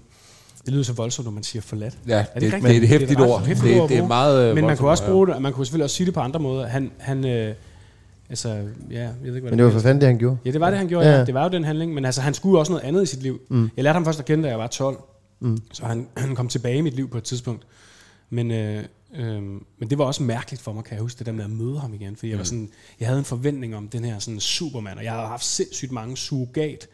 Det 0.64 0.72
lyder 0.72 0.84
så 0.84 0.92
voldsomt, 0.92 1.26
når 1.26 1.32
man 1.32 1.42
siger 1.42 1.62
forladt. 1.62 1.98
Ja, 2.08 2.12
Er 2.12 2.24
det, 2.24 2.42
det, 2.42 2.52
rigtigt? 2.52 2.62
det 2.62 2.70
er 2.70 2.82
et 2.82 2.88
hæftigt 2.88 3.20
ord. 3.20 3.42
Det, 3.44 3.76
ord 3.76 3.84
at 3.84 3.88
det 3.88 3.98
er 3.98 4.06
meget 4.06 4.48
øh, 4.48 4.54
Men 4.54 4.66
man 4.66 4.76
kunne 4.76 4.90
også 4.90 5.06
bruge 5.06 5.26
det, 5.26 5.42
man 5.42 5.52
kunne 5.52 5.66
selvfølgelig 5.66 5.84
også 5.84 5.96
sige 5.96 6.06
det 6.06 6.14
på 6.14 6.20
andre 6.20 6.40
måder. 6.40 6.66
Han, 6.66 6.90
han 6.98 7.26
øh, 7.26 7.54
altså, 8.28 8.48
ja, 8.48 9.00
jeg 9.00 9.14
ved 9.20 9.34
ikke, 9.34 9.40
hvad 9.40 9.50
Men 9.50 9.58
det 9.58 9.66
var 9.66 9.72
for 9.72 9.80
fanden 9.80 10.00
det, 10.00 10.08
han 10.08 10.18
gjorde. 10.18 10.38
Ja, 10.44 10.50
det 10.50 10.60
var 10.60 10.70
det, 10.70 10.78
han 10.78 10.88
gjorde. 10.88 11.06
Ja. 11.08 11.18
ja. 11.18 11.24
Det 11.24 11.34
var 11.34 11.42
jo 11.42 11.48
den 11.50 11.64
handling. 11.64 11.94
Men 11.94 12.04
altså, 12.04 12.20
han 12.20 12.34
skulle 12.34 12.58
også 12.58 12.72
noget 12.72 12.84
andet 12.84 13.02
i 13.02 13.06
sit 13.06 13.22
liv. 13.22 13.40
Mm. 13.48 13.70
Jeg 13.76 13.84
lærte 13.84 13.94
ham 13.94 14.04
først 14.04 14.18
at 14.18 14.24
kende, 14.24 14.44
da 14.44 14.48
jeg 14.48 14.58
var 14.58 14.66
12. 14.66 14.98
Mm. 15.40 15.58
Så 15.72 15.84
han, 15.86 16.06
han 16.16 16.34
kom 16.34 16.48
tilbage 16.48 16.76
i 16.76 16.80
mit 16.80 16.94
liv 16.94 17.10
på 17.10 17.18
et 17.18 17.24
tidspunkt. 17.24 17.66
Men, 18.30 18.50
øh, 18.50 18.84
øh, 19.14 19.42
men 19.78 19.90
det 19.90 19.98
var 19.98 20.04
også 20.04 20.22
mærkeligt 20.22 20.62
for 20.62 20.72
mig, 20.72 20.84
kan 20.84 20.94
jeg 20.94 21.02
huske, 21.02 21.18
det 21.18 21.26
der 21.26 21.32
med 21.32 21.44
at 21.44 21.50
møde 21.50 21.78
ham 21.78 21.94
igen. 21.94 22.16
Fordi 22.16 22.30
jeg, 22.30 22.38
var 22.38 22.44
sådan, 22.44 22.70
jeg 23.00 23.08
havde 23.08 23.18
en 23.18 23.24
forventning 23.24 23.76
om 23.76 23.88
den 23.88 24.04
her 24.04 24.18
sådan 24.18 24.40
supermand, 24.40 24.98
og 24.98 25.04
jeg 25.04 25.12
havde 25.12 25.26
haft 25.26 25.44
sindssygt 25.44 25.92
mange 25.92 26.16
surrogat 26.16 26.88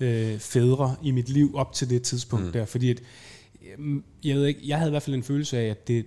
øh, 0.00 0.38
fædre 0.38 0.96
i 1.02 1.10
mit 1.10 1.28
liv 1.28 1.50
op 1.54 1.72
til 1.72 1.90
det 1.90 2.02
tidspunkt 2.02 2.46
mm. 2.46 2.52
der. 2.52 2.64
Fordi 2.64 2.90
at, 2.90 3.02
øh, 3.78 4.00
jeg, 4.24 4.36
ved 4.36 4.46
ikke, 4.46 4.60
jeg 4.64 4.78
havde 4.78 4.90
i 4.90 4.92
hvert 4.92 5.02
fald 5.02 5.16
en 5.16 5.22
følelse 5.22 5.58
af, 5.58 5.64
at 5.64 5.88
det, 5.88 6.06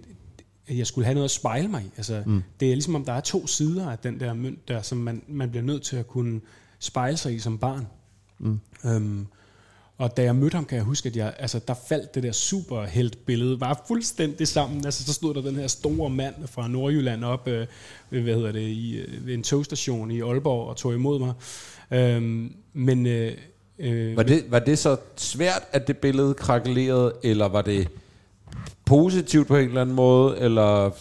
at 0.68 0.78
jeg 0.78 0.88
skulle 0.88 1.06
have 1.06 1.14
noget 1.14 1.26
at 1.26 1.32
spejle 1.32 1.68
mig 1.68 1.84
i. 1.84 1.92
Altså, 1.98 2.24
mm. 2.26 2.44
Det 2.60 2.72
er 2.72 2.74
ligesom 2.74 2.96
om, 2.96 3.06
der 3.06 3.14
er 3.14 3.22
to 3.22 3.48
sider 3.48 3.90
af 3.90 3.98
den 4.00 4.20
der 4.20 4.34
mønt 4.34 4.68
der, 4.68 4.82
som 4.82 4.98
man, 4.98 5.24
man 5.28 5.50
bliver 5.50 5.64
nødt 5.64 5.84
til 5.84 5.96
at 5.96 6.08
kunne 6.08 6.42
spejle 6.80 7.18
sig 7.18 7.36
i 7.36 7.40
som 7.40 7.58
barn. 7.58 7.88
Mm. 8.40 8.60
Øhm, 8.86 9.28
og 9.98 10.18
da 10.18 10.24
jeg 10.24 10.36
mødte 10.36 10.56
ham, 10.56 10.66
kan 10.66 10.76
jeg 10.76 10.86
huske, 10.86 11.10
at 11.10 11.16
jeg, 11.16 11.34
altså, 11.40 11.60
der 11.68 11.74
faldt 11.88 12.16
det 12.16 12.24
der 12.24 12.32
superheltbillede 12.32 13.58
bare 13.58 13.76
fuldstændig 13.88 14.48
sammen. 14.48 14.86
Altså, 14.86 15.04
så 15.04 15.14
stod 15.14 15.34
der 15.34 15.42
den 15.42 15.56
her 15.56 15.68
store 15.68 16.10
mand 16.10 16.36
fra 16.46 16.68
Nordjylland 16.68 17.24
op 17.24 17.48
øh, 17.48 17.68
ved, 18.10 18.22
hvad 18.22 18.34
hedder 18.34 18.52
det, 18.52 18.62
i, 18.62 19.02
ved 19.22 19.34
en 19.34 19.44
togstation 19.44 20.12
i 20.12 20.22
Aalborg 20.22 20.68
og 20.68 20.78
tog 20.78 20.94
imod 20.94 21.20
mig. 21.20 21.34
Øhm, 21.92 22.54
men 22.74 23.06
øh, 23.06 23.32
øh, 23.80 24.18
Var 24.18 24.24
det, 24.24 24.46
var 24.50 24.60
det 24.60 24.80
så 24.80 24.98
svært, 25.16 25.64
at 25.72 25.88
det 25.88 25.98
billede 25.98 26.34
krakelerede, 26.34 27.14
eller 27.24 27.48
var 27.48 27.62
det 27.62 27.88
positivt 28.86 29.48
på 29.48 29.56
en 29.56 29.68
eller 29.68 29.82
anden 29.82 29.96
måde, 29.96 30.38
eller, 30.38 30.92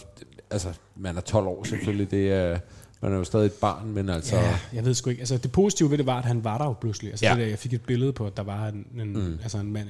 altså, 0.49 0.67
man 0.95 1.17
er 1.17 1.21
12 1.21 1.47
år 1.47 1.63
selvfølgelig, 1.63 2.11
det 2.11 2.31
er, 2.31 2.59
man 3.01 3.13
er 3.13 3.17
jo 3.17 3.23
stadig 3.23 3.45
et 3.45 3.53
barn, 3.53 3.91
men 3.93 4.09
altså, 4.09 4.35
Ja, 4.35 4.59
jeg 4.73 4.85
ved 4.85 4.93
sgu 4.93 5.09
ikke. 5.09 5.19
Altså, 5.19 5.37
det 5.37 5.51
positive 5.51 5.91
ved 5.91 5.97
det 5.97 6.05
var, 6.05 6.17
at 6.17 6.25
han 6.25 6.43
var 6.43 6.57
der 6.57 6.65
jo 6.65 6.73
pludselig. 6.73 7.11
Altså, 7.11 7.25
Ja. 7.25 7.31
det 7.31 7.39
der, 7.41 7.47
jeg 7.47 7.59
fik 7.59 7.73
et 7.73 7.81
billede 7.81 8.13
på, 8.13 8.25
at 8.25 8.37
der 8.37 8.43
var 8.43 8.67
en, 8.67 8.85
en, 9.01 9.13
mm. 9.13 9.39
altså 9.43 9.57
en 9.57 9.73
mand, 9.73 9.87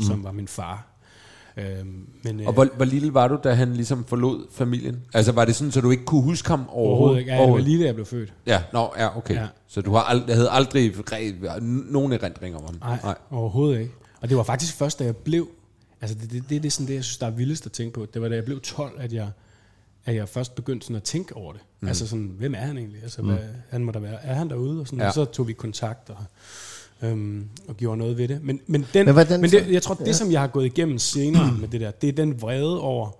som 0.00 0.24
var 0.24 0.32
min 0.32 0.48
far. 0.48 0.86
Øhm, 1.56 2.06
men, 2.24 2.40
og 2.46 2.52
hvor, 2.52 2.68
hvor 2.76 2.84
lille 2.84 3.14
var 3.14 3.28
du, 3.28 3.38
da 3.44 3.52
han 3.54 3.72
ligesom 3.74 4.04
forlod 4.04 4.46
familien? 4.52 5.00
Altså, 5.14 5.32
var 5.32 5.44
det 5.44 5.54
sådan, 5.56 5.70
så 5.72 5.80
du 5.80 5.90
ikke 5.90 6.04
kunne 6.04 6.22
huske 6.22 6.48
ham 6.48 6.60
overhovedet? 6.60 6.88
overhovedet 6.90 7.18
ikke. 7.20 7.32
Ja, 7.32 7.42
det 7.42 7.52
var 7.52 7.58
lige 7.58 7.80
da 7.80 7.84
jeg 7.86 7.94
blev 7.94 8.06
født. 8.06 8.32
Ja, 8.46 8.62
nå, 8.72 8.92
ja, 8.98 9.16
okay. 9.16 9.34
Ja. 9.34 9.46
Så 9.68 9.80
du 9.80 9.92
har 9.92 10.00
ald- 10.02 10.32
havde 10.32 10.50
aldrig 10.50 10.92
nogen 11.90 12.12
erindring 12.12 12.56
om 12.56 12.62
ham? 12.64 12.74
Nej, 12.80 12.98
Nej, 13.04 13.14
overhovedet 13.30 13.80
ikke. 13.80 13.92
Og 14.20 14.28
det 14.28 14.36
var 14.36 14.42
faktisk 14.42 14.74
først, 14.74 14.98
da 14.98 15.04
jeg 15.04 15.16
blev... 15.16 15.48
Altså, 16.00 16.16
det, 16.20 16.30
det, 16.32 16.42
det, 16.50 16.62
det 16.62 16.66
er 16.68 16.70
sådan 16.70 16.86
det, 16.86 16.94
jeg 16.94 17.04
synes, 17.04 17.18
der 17.18 17.26
er 17.26 17.30
vildest 17.30 17.66
at 17.66 17.72
tænke 17.72 17.92
på. 17.94 18.06
Det 18.14 18.22
var, 18.22 18.28
da 18.28 18.34
jeg 18.34 18.44
blev 18.44 18.60
12, 18.60 18.92
at 19.00 19.12
jeg, 19.12 19.28
at 20.08 20.14
jeg 20.14 20.28
først 20.28 20.54
begyndte 20.54 20.84
sådan 20.86 20.96
at 20.96 21.02
tænke 21.02 21.36
over 21.36 21.52
det. 21.52 21.60
Mm. 21.80 21.88
Altså 21.88 22.06
sådan, 22.06 22.34
hvem 22.38 22.54
er 22.54 22.58
han 22.58 22.78
egentlig? 22.78 23.02
Altså, 23.02 23.22
mm. 23.22 23.28
hvad, 23.28 23.38
han 23.70 23.84
må 23.84 23.92
der 23.92 24.00
være. 24.00 24.24
Er 24.24 24.34
han 24.34 24.50
derude? 24.50 24.80
Og, 24.80 24.86
sådan, 24.86 24.98
Ja. 24.98 25.04
ja. 25.04 25.08
og 25.08 25.14
så 25.14 25.24
tog 25.24 25.48
vi 25.48 25.52
kontakt 25.52 26.10
og, 26.10 26.16
øhm, 27.02 27.48
og 27.68 27.76
gjorde 27.76 27.98
noget 27.98 28.18
ved 28.18 28.28
det. 28.28 28.42
Men, 28.42 28.60
men, 28.66 28.86
den, 28.94 29.04
Men 29.06 29.14
hvordan 29.14 29.40
men 29.40 29.50
det, 29.50 29.72
jeg 29.72 29.82
tror, 29.82 29.94
det, 29.94 30.16
som 30.16 30.32
jeg 30.32 30.40
har 30.40 30.46
gået 30.46 30.66
igennem 30.66 30.98
senere 30.98 31.52
med 31.60 31.68
det 31.68 31.80
der, 31.80 31.90
det 31.90 32.08
er 32.08 32.12
den 32.12 32.42
vrede 32.42 32.80
over, 32.80 33.10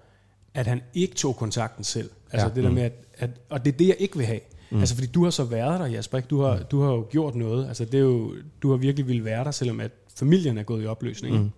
at 0.54 0.66
han 0.66 0.80
ikke 0.94 1.14
tog 1.14 1.36
kontakten 1.36 1.84
selv. 1.84 2.10
Altså 2.32 2.46
Ja. 2.46 2.50
ja. 2.50 2.54
det 2.54 2.64
der 2.64 2.70
med, 2.70 2.82
at, 2.82 2.92
at, 3.18 3.30
og 3.48 3.64
det 3.64 3.72
er 3.72 3.76
det, 3.78 3.88
jeg 3.88 3.96
ikke 3.98 4.16
vil 4.16 4.26
have. 4.26 4.40
Mm. 4.70 4.78
Altså 4.80 4.94
fordi 4.94 5.06
du 5.06 5.24
har 5.24 5.30
så 5.30 5.44
været 5.44 5.80
der, 5.80 5.86
Jasper. 5.86 6.18
Ikke? 6.18 6.28
Du, 6.28 6.40
har, 6.40 6.58
du 6.58 6.80
har 6.82 6.90
jo 6.92 7.06
gjort 7.10 7.34
noget. 7.34 7.68
Altså 7.68 7.84
det 7.84 7.94
er 7.94 7.98
jo, 8.02 8.34
du 8.62 8.70
har 8.70 8.76
virkelig 8.76 9.08
ville 9.08 9.24
være 9.24 9.44
der, 9.44 9.50
selvom 9.50 9.80
at 9.80 9.90
familien 10.16 10.58
er 10.58 10.62
gået 10.62 10.82
i 10.82 10.86
opløsning. 10.86 11.36
Mm. 11.42 11.50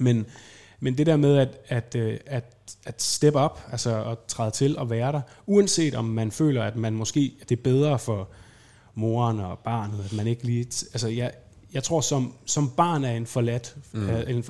Men, 0.00 0.26
men 0.82 0.98
det 0.98 1.06
der 1.06 1.16
med 1.16 1.38
at, 1.38 1.48
at, 1.68 1.94
øh, 1.98 2.16
at, 2.26 2.44
at 2.86 3.02
step 3.02 3.34
up, 3.36 3.60
altså 3.72 4.04
at 4.04 4.18
træde 4.28 4.50
til 4.50 4.78
og 4.78 4.90
være 4.90 5.12
der, 5.12 5.20
uanset 5.46 5.94
om 5.94 6.04
man 6.04 6.30
føler, 6.30 6.62
at 6.62 6.76
man 6.76 6.92
måske 6.92 7.32
at 7.42 7.48
det 7.48 7.58
er 7.58 7.62
bedre 7.62 7.98
for 7.98 8.28
moren 8.94 9.40
og 9.40 9.58
barnet, 9.58 10.04
at 10.04 10.12
man 10.12 10.26
ikke 10.26 10.44
lige... 10.44 10.64
Altså 10.92 11.08
jeg, 11.08 11.30
jeg 11.74 11.82
tror, 11.82 12.00
som, 12.00 12.32
som 12.46 12.70
barn 12.76 13.04
af 13.04 13.12
en 13.12 13.26
forladt, 13.26 13.76
mm. 13.92 14.08
en, 14.28 14.44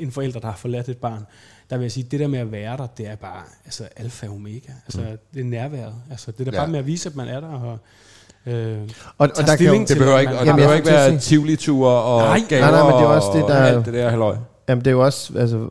en 0.00 0.10
forælder, 0.12 0.40
der 0.40 0.48
har 0.48 0.56
forladt 0.56 0.88
et 0.88 0.96
barn, 0.96 1.26
der 1.70 1.76
vil 1.76 1.84
jeg 1.84 1.92
sige, 1.92 2.06
det 2.10 2.20
der 2.20 2.26
med 2.26 2.38
at 2.38 2.52
være 2.52 2.76
der, 2.76 2.86
det 2.86 3.06
er 3.08 3.16
bare 3.16 3.42
altså 3.64 3.88
alfa 3.96 4.26
og 4.28 4.34
omega. 4.34 4.72
Altså 4.86 5.00
mm. 5.00 5.18
det 5.34 5.40
er 5.40 5.44
nærværet. 5.44 5.94
Altså 6.10 6.30
det 6.32 6.48
er 6.48 6.52
Ja. 6.52 6.56
ja. 6.56 6.60
bare 6.62 6.70
med 6.70 6.78
at 6.78 6.86
vise, 6.86 7.08
at 7.08 7.16
man 7.16 7.28
er 7.28 7.40
der 7.40 7.48
og 7.48 7.78
øh, 8.46 8.78
Og, 9.18 9.28
og 9.36 9.46
der 9.46 9.56
kan 9.56 9.66
jo, 9.66 9.84
Det 9.88 9.98
behøver 9.98 10.18
ikke, 10.18 10.38
og 10.38 10.46
det 10.46 10.54
behøver 10.54 10.74
ikke 10.74 10.86
være 10.88 11.18
Tivoli-ture 11.18 11.90
og 12.02 12.20
Nej, 12.20 12.40
gaver 12.48 12.60
nej, 12.62 12.70
nej, 12.70 12.82
men 12.90 12.92
det 12.92 13.02
er 13.02 13.06
også 13.06 13.28
det, 13.34 13.42
og 13.42 13.48
der- 13.48 13.56
alt 13.56 13.86
det 13.86 13.94
der 13.94 14.10
halløj. 14.10 14.36
Jamen, 14.68 14.84
det 14.84 14.90
er 14.90 14.94
jo 14.94 15.04
også, 15.04 15.38
altså, 15.38 15.68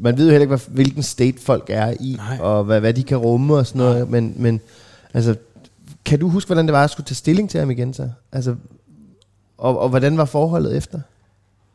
man 0.00 0.16
ved 0.16 0.24
jo 0.24 0.30
heller 0.30 0.42
ikke, 0.42 0.56
hvad, 0.56 0.74
hvilken 0.74 1.02
state 1.02 1.40
folk 1.40 1.64
er 1.68 1.94
i, 2.00 2.14
Nej. 2.16 2.38
og 2.40 2.64
hvad, 2.64 2.80
hvad 2.80 2.94
de 2.94 3.02
kan 3.02 3.16
rumme 3.16 3.54
og 3.54 3.66
sådan 3.66 3.78
noget, 3.78 4.10
men, 4.10 4.34
men 4.36 4.60
altså, 5.14 5.36
kan 6.04 6.18
du 6.18 6.28
huske, 6.28 6.48
hvordan 6.48 6.66
det 6.66 6.72
var 6.72 6.84
at 6.84 6.90
skulle 6.90 7.06
tage 7.06 7.14
stilling 7.14 7.50
til 7.50 7.60
ham 7.60 7.70
igen 7.70 7.94
så? 7.94 8.10
Altså, 8.32 8.56
og, 9.58 9.78
og 9.78 9.88
hvordan 9.88 10.16
var 10.16 10.24
forholdet 10.24 10.76
efter? 10.76 11.00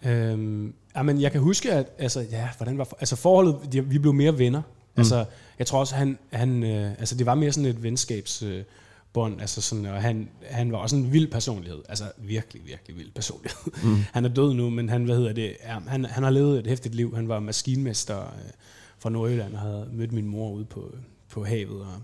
Øhm, 0.06 0.74
jamen, 0.96 1.22
jeg 1.22 1.32
kan 1.32 1.42
huske, 1.42 1.72
at 1.72 1.86
altså, 2.00 2.26
ja, 2.32 2.50
hvordan 2.58 2.78
var 2.78 2.84
for, 2.84 2.98
altså 3.00 3.16
forholdet, 3.16 3.56
de, 3.72 3.86
vi 3.86 3.98
blev 3.98 4.14
mere 4.14 4.38
venner. 4.38 4.62
Mm. 4.62 5.00
Altså, 5.00 5.26
jeg 5.60 5.68
tror 5.68 5.80
også, 5.80 5.96
han, 5.96 6.18
han 6.34 6.64
øh, 6.64 6.92
altså, 7.00 7.16
det 7.16 7.26
var 7.26 7.36
mere 7.36 7.52
sådan 7.52 7.70
et 7.70 7.84
venskabsbånd, 7.84 8.52
øh, 8.52 8.64
bånd, 9.14 9.42
altså 9.42 9.62
sådan, 9.62 9.86
og 9.86 10.02
han, 10.02 10.30
han 10.50 10.72
var 10.72 10.78
også 10.78 10.96
en 10.96 11.14
vild 11.14 11.28
personlighed. 11.28 11.82
Altså, 11.90 12.12
virkelig, 12.18 12.62
virkelig 12.66 12.98
vild 12.98 13.12
personlighed. 13.12 13.58
Mm. 13.84 14.04
han 14.14 14.26
er 14.26 14.30
død 14.30 14.54
nu, 14.54 14.70
men 14.70 14.90
han, 14.90 15.04
hvad 15.04 15.16
hedder 15.16 15.34
det, 15.34 15.56
ja, 15.64 15.80
han, 15.88 16.06
han 16.06 16.24
har 16.24 16.30
levet 16.30 16.60
et 16.60 16.68
hæftigt 16.68 16.96
liv. 16.96 17.16
Han 17.16 17.28
var 17.28 17.40
maskinmester 17.40 18.22
øh, 18.22 18.52
fra 19.00 19.10
Nordjylland 19.10 19.54
og 19.54 19.60
havde 19.60 19.90
mødt 19.94 20.12
min 20.12 20.28
mor 20.28 20.52
ude 20.52 20.66
på, 20.66 20.96
på 21.30 21.44
havet, 21.44 21.82
og 21.82 22.02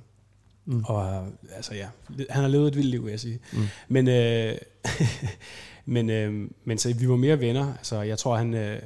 Mm. 0.65 0.83
Og 0.85 1.27
altså 1.55 1.75
ja, 1.75 1.87
han 2.29 2.41
har 2.41 2.47
levet 2.47 2.67
et 2.67 2.75
vildt 2.75 2.89
liv, 2.89 3.03
vil 3.03 3.09
jeg 3.09 3.19
sige. 3.19 3.39
Mm. 3.53 3.59
Men, 3.87 4.07
øh, 4.07 4.57
men, 5.85 6.09
øh, 6.09 6.49
men 6.63 6.77
så 6.77 6.93
vi 6.93 7.09
var 7.09 7.15
mere 7.15 7.39
venner. 7.39 7.73
Altså 7.73 8.01
jeg 8.01 8.17
tror, 8.17 8.35
han, 8.37 8.53
øh, 8.53 8.81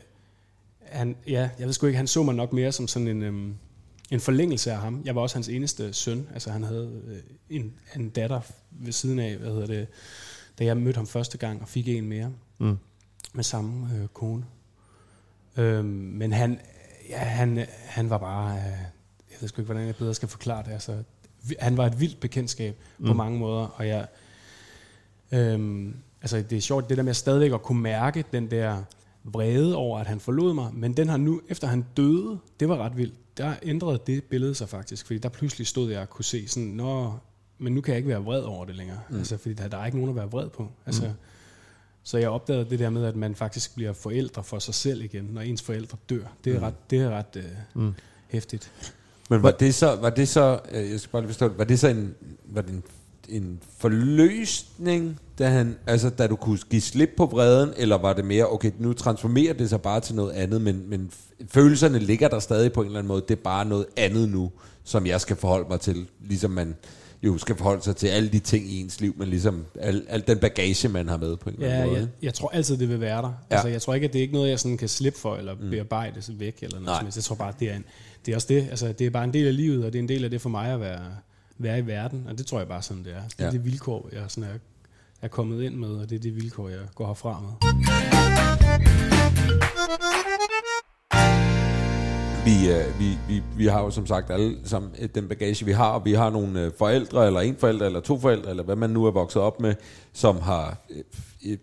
han, 0.85 1.15
ja, 1.27 1.49
jeg 1.59 1.65
ved 1.65 1.73
sgu 1.73 1.87
ikke, 1.87 1.97
han 1.97 2.07
så 2.07 2.23
mig 2.23 2.35
nok 2.35 2.53
mere 2.53 2.71
som 2.71 2.87
sådan 2.87 3.07
en, 3.07 3.23
øh, 3.23 3.53
en 4.11 4.19
forlængelse 4.19 4.71
af 4.71 4.77
ham. 4.77 5.01
Jeg 5.05 5.15
var 5.15 5.21
også 5.21 5.35
hans 5.35 5.49
eneste 5.49 5.93
søn. 5.93 6.27
Altså 6.33 6.51
han 6.51 6.63
havde 6.63 7.01
øh, 7.07 7.17
en, 7.49 7.73
en 7.95 8.09
datter 8.09 8.41
ved 8.71 8.91
siden 8.91 9.19
af, 9.19 9.37
hvad 9.37 9.49
hedder 9.49 9.67
det, 9.67 9.87
da 10.59 10.65
jeg 10.65 10.77
mødte 10.77 10.97
ham 10.97 11.07
første 11.07 11.37
gang 11.37 11.61
og 11.61 11.67
fik 11.67 11.87
en 11.87 12.05
mere. 12.05 12.31
Mm. 12.57 12.77
Med 13.33 13.43
samme 13.43 13.95
øh, 13.95 14.07
kone. 14.07 14.45
Øh, 15.57 15.85
men 15.85 16.33
han, 16.33 16.59
ja, 17.09 17.17
han, 17.17 17.65
han 17.85 18.09
var 18.09 18.17
bare, 18.17 18.57
øh, 18.57 18.63
jeg 19.31 19.37
ved 19.41 19.49
sgu 19.49 19.61
ikke, 19.61 19.65
hvordan 19.65 19.87
jeg 19.87 19.95
bedre 19.95 20.13
skal 20.13 20.27
forklare 20.27 20.63
det. 20.63 20.71
Altså, 20.71 21.03
han 21.59 21.77
var 21.77 21.85
et 21.85 21.99
vildt 21.99 22.19
bekendtskab 22.19 22.75
mm. 22.97 23.05
på 23.05 23.13
mange 23.13 23.39
måder, 23.39 23.67
og 23.67 23.87
jeg, 23.87 24.07
øhm, 25.31 25.95
altså 26.21 26.37
det 26.37 26.57
er 26.57 26.61
sjovt, 26.61 26.89
det 26.89 26.97
der 26.97 27.03
med 27.03 27.13
stadigvæk 27.13 27.51
at 27.51 27.63
kunne 27.63 27.81
mærke 27.81 28.23
den 28.31 28.51
der 28.51 28.83
vrede 29.23 29.75
over, 29.75 29.99
at 29.99 30.07
han 30.07 30.19
forlod 30.19 30.53
mig, 30.53 30.73
men 30.73 30.97
den 30.97 31.09
har 31.09 31.17
nu, 31.17 31.41
efter 31.49 31.67
han 31.67 31.85
døde, 31.97 32.39
det 32.59 32.69
var 32.69 32.77
ret 32.77 32.97
vildt, 32.97 33.13
der 33.37 33.55
ændrede 33.63 33.99
det 34.07 34.23
billede 34.23 34.55
sig 34.55 34.69
faktisk, 34.69 35.05
fordi 35.05 35.19
der 35.19 35.29
pludselig 35.29 35.67
stod 35.67 35.91
jeg 35.91 36.01
og 36.01 36.09
kunne 36.09 36.25
se 36.25 36.47
sådan, 36.47 36.67
nå, 36.67 37.13
men 37.57 37.73
nu 37.73 37.81
kan 37.81 37.91
jeg 37.91 37.97
ikke 37.97 38.09
være 38.09 38.23
vred 38.23 38.41
over 38.41 38.65
det 38.65 38.75
længere, 38.75 38.99
mm. 39.09 39.17
altså 39.17 39.37
fordi 39.37 39.53
der, 39.53 39.67
der 39.67 39.77
er 39.77 39.85
ikke 39.85 39.97
nogen 39.97 40.09
at 40.09 40.15
være 40.15 40.31
vred 40.31 40.49
på, 40.49 40.71
altså, 40.85 41.05
mm. 41.05 41.13
så 42.03 42.17
jeg 42.17 42.29
opdagede 42.29 42.69
det 42.69 42.79
der 42.79 42.89
med, 42.89 43.05
at 43.05 43.15
man 43.15 43.35
faktisk 43.35 43.75
bliver 43.75 43.93
forældre 43.93 44.43
for 44.43 44.59
sig 44.59 44.73
selv 44.73 45.01
igen, 45.01 45.23
når 45.23 45.41
ens 45.41 45.61
forældre 45.61 45.97
dør, 46.09 46.25
det 46.43 46.53
er 46.53 46.57
Mm. 46.57 46.63
ret, 46.63 46.89
det 46.89 46.99
er 46.99 47.09
ret 47.09 47.35
øh, 47.35 47.43
mm. 47.73 47.93
hæftigt. 48.27 48.71
Men 49.29 49.43
var 49.43 49.51
det 49.51 49.75
så, 49.75 49.95
var 49.95 50.09
det 50.09 50.27
så, 50.27 50.59
øh, 50.71 50.91
jeg 50.91 50.99
skal 50.99 51.11
bare 51.11 51.21
lige 51.21 51.29
forstå 51.29 51.47
var 51.47 51.63
det 51.63 51.79
så 51.79 51.87
en, 51.87 52.15
var 52.45 52.61
det 52.61 52.69
en, 52.71 52.83
en 53.29 53.59
forløsning, 53.77 55.19
da, 55.39 55.47
han, 55.49 55.75
altså, 55.87 56.09
da 56.09 56.27
du 56.27 56.35
kunne 56.35 56.59
give 56.69 56.81
slip 56.81 57.09
på 57.17 57.25
vreden, 57.25 57.73
eller 57.77 57.97
var 57.97 58.13
det 58.13 58.25
mere, 58.25 58.51
okay, 58.51 58.71
nu 58.79 58.93
transformerer 58.93 59.53
det 59.53 59.69
sig 59.69 59.81
bare 59.81 59.99
til 59.99 60.15
noget 60.15 60.31
andet, 60.31 60.61
men, 60.61 60.89
men 60.89 61.11
følelserne 61.49 61.99
ligger 61.99 62.27
der 62.27 62.39
stadig 62.39 62.73
på 62.73 62.81
en 62.81 62.85
eller 62.87 62.99
anden 62.99 63.07
måde, 63.07 63.21
det 63.27 63.31
er 63.37 63.41
bare 63.43 63.65
noget 63.65 63.85
andet 63.97 64.29
nu, 64.29 64.51
som 64.83 65.05
jeg 65.05 65.21
skal 65.21 65.35
forholde 65.35 65.65
mig 65.69 65.79
til, 65.79 66.07
ligesom 66.27 66.51
man 66.51 66.75
jo 67.23 67.37
skal 67.37 67.55
forholde 67.55 67.83
sig 67.83 67.95
til 67.95 68.07
alle 68.07 68.29
de 68.29 68.39
ting 68.39 68.71
i 68.71 68.81
ens 68.81 69.01
liv, 69.01 69.15
men 69.17 69.27
ligesom 69.27 69.65
al, 69.79 70.05
al 70.09 70.23
den 70.27 70.37
bagage, 70.37 70.89
man 70.89 71.07
har 71.07 71.17
med 71.17 71.37
på 71.37 71.49
en 71.49 71.55
eller 71.55 71.67
Ja, 71.67 71.73
anden 71.73 71.89
måde. 71.89 71.99
jeg, 71.99 72.07
jeg 72.21 72.33
tror 72.33 72.49
altid, 72.49 72.77
det 72.77 72.89
vil 72.89 73.01
være 73.01 73.21
der. 73.21 73.27
Ja. 73.51 73.55
Altså, 73.55 73.67
jeg 73.67 73.81
tror 73.81 73.93
ikke, 73.93 74.07
at 74.07 74.13
det 74.13 74.19
er 74.19 74.23
ikke 74.23 74.33
noget, 74.33 74.49
jeg 74.49 74.59
sådan 74.59 74.77
kan 74.77 74.89
slippe 74.89 75.19
for, 75.19 75.35
eller 75.35 75.53
mm. 75.53 75.69
bearbejde 75.69 76.21
væk, 76.39 76.57
eller 76.61 76.75
noget 76.75 76.85
Nej. 76.85 76.95
som 76.97 77.05
helst. 77.05 77.17
Jeg 77.17 77.23
tror 77.23 77.35
bare, 77.35 77.53
det 77.59 77.71
er, 77.71 77.75
en, 77.75 77.83
det 78.25 78.31
er 78.31 78.35
også 78.35 78.47
det. 78.49 78.67
Altså, 78.69 78.91
det 78.91 79.07
er 79.07 79.11
bare 79.11 79.23
en 79.23 79.33
del 79.33 79.47
af 79.47 79.55
livet, 79.55 79.85
og 79.85 79.93
det 79.93 79.99
er 79.99 80.03
en 80.03 80.09
del 80.09 80.23
af 80.23 80.29
det 80.29 80.41
for 80.41 80.49
mig 80.49 80.73
at 80.73 80.79
være, 80.79 80.99
være 81.59 81.79
i 81.79 81.87
verden. 81.87 82.25
Og 82.29 82.37
det 82.37 82.45
tror 82.47 82.57
jeg 82.59 82.67
bare 82.67 82.81
sådan, 82.81 83.03
det 83.03 83.13
er. 83.13 83.21
Det 83.27 83.39
er 83.39 83.45
Ja. 83.45 83.51
det 83.51 83.65
vilkår, 83.65 84.09
jeg 84.13 84.23
sådan 84.27 84.43
er, 84.43 84.57
er 85.21 85.27
kommet 85.27 85.63
ind 85.63 85.75
med, 85.75 85.89
og 85.89 86.09
det 86.09 86.15
er 86.15 86.19
det 86.19 86.35
vilkår, 86.35 86.69
jeg 86.69 86.79
går 86.95 87.07
herfra 87.07 87.41
med. 87.41 87.51
Vi, 92.45 92.69
øh, 92.71 92.99
vi, 92.99 93.17
vi, 93.27 93.43
vi 93.57 93.65
har 93.65 93.81
jo 93.83 93.89
som 93.91 94.07
sagt 94.07 94.31
alle 94.31 94.57
sammen 94.63 94.91
øh, 94.99 95.09
den 95.15 95.27
bagage, 95.27 95.65
vi 95.65 95.71
har, 95.71 95.89
og 95.91 96.05
vi 96.05 96.13
har 96.13 96.29
nogle 96.29 96.61
øh, 96.61 96.71
forældre, 96.77 97.27
eller 97.27 97.39
en 97.39 97.55
forælder, 97.59 97.85
eller 97.85 97.99
to 97.99 98.19
forældre, 98.19 98.49
eller 98.49 98.63
hvad 98.63 98.75
man 98.75 98.89
nu 98.89 99.05
er 99.05 99.11
vokset 99.11 99.41
op 99.41 99.59
med, 99.59 99.75
som 100.13 100.41
har, 100.41 100.77
øh, 101.45 101.57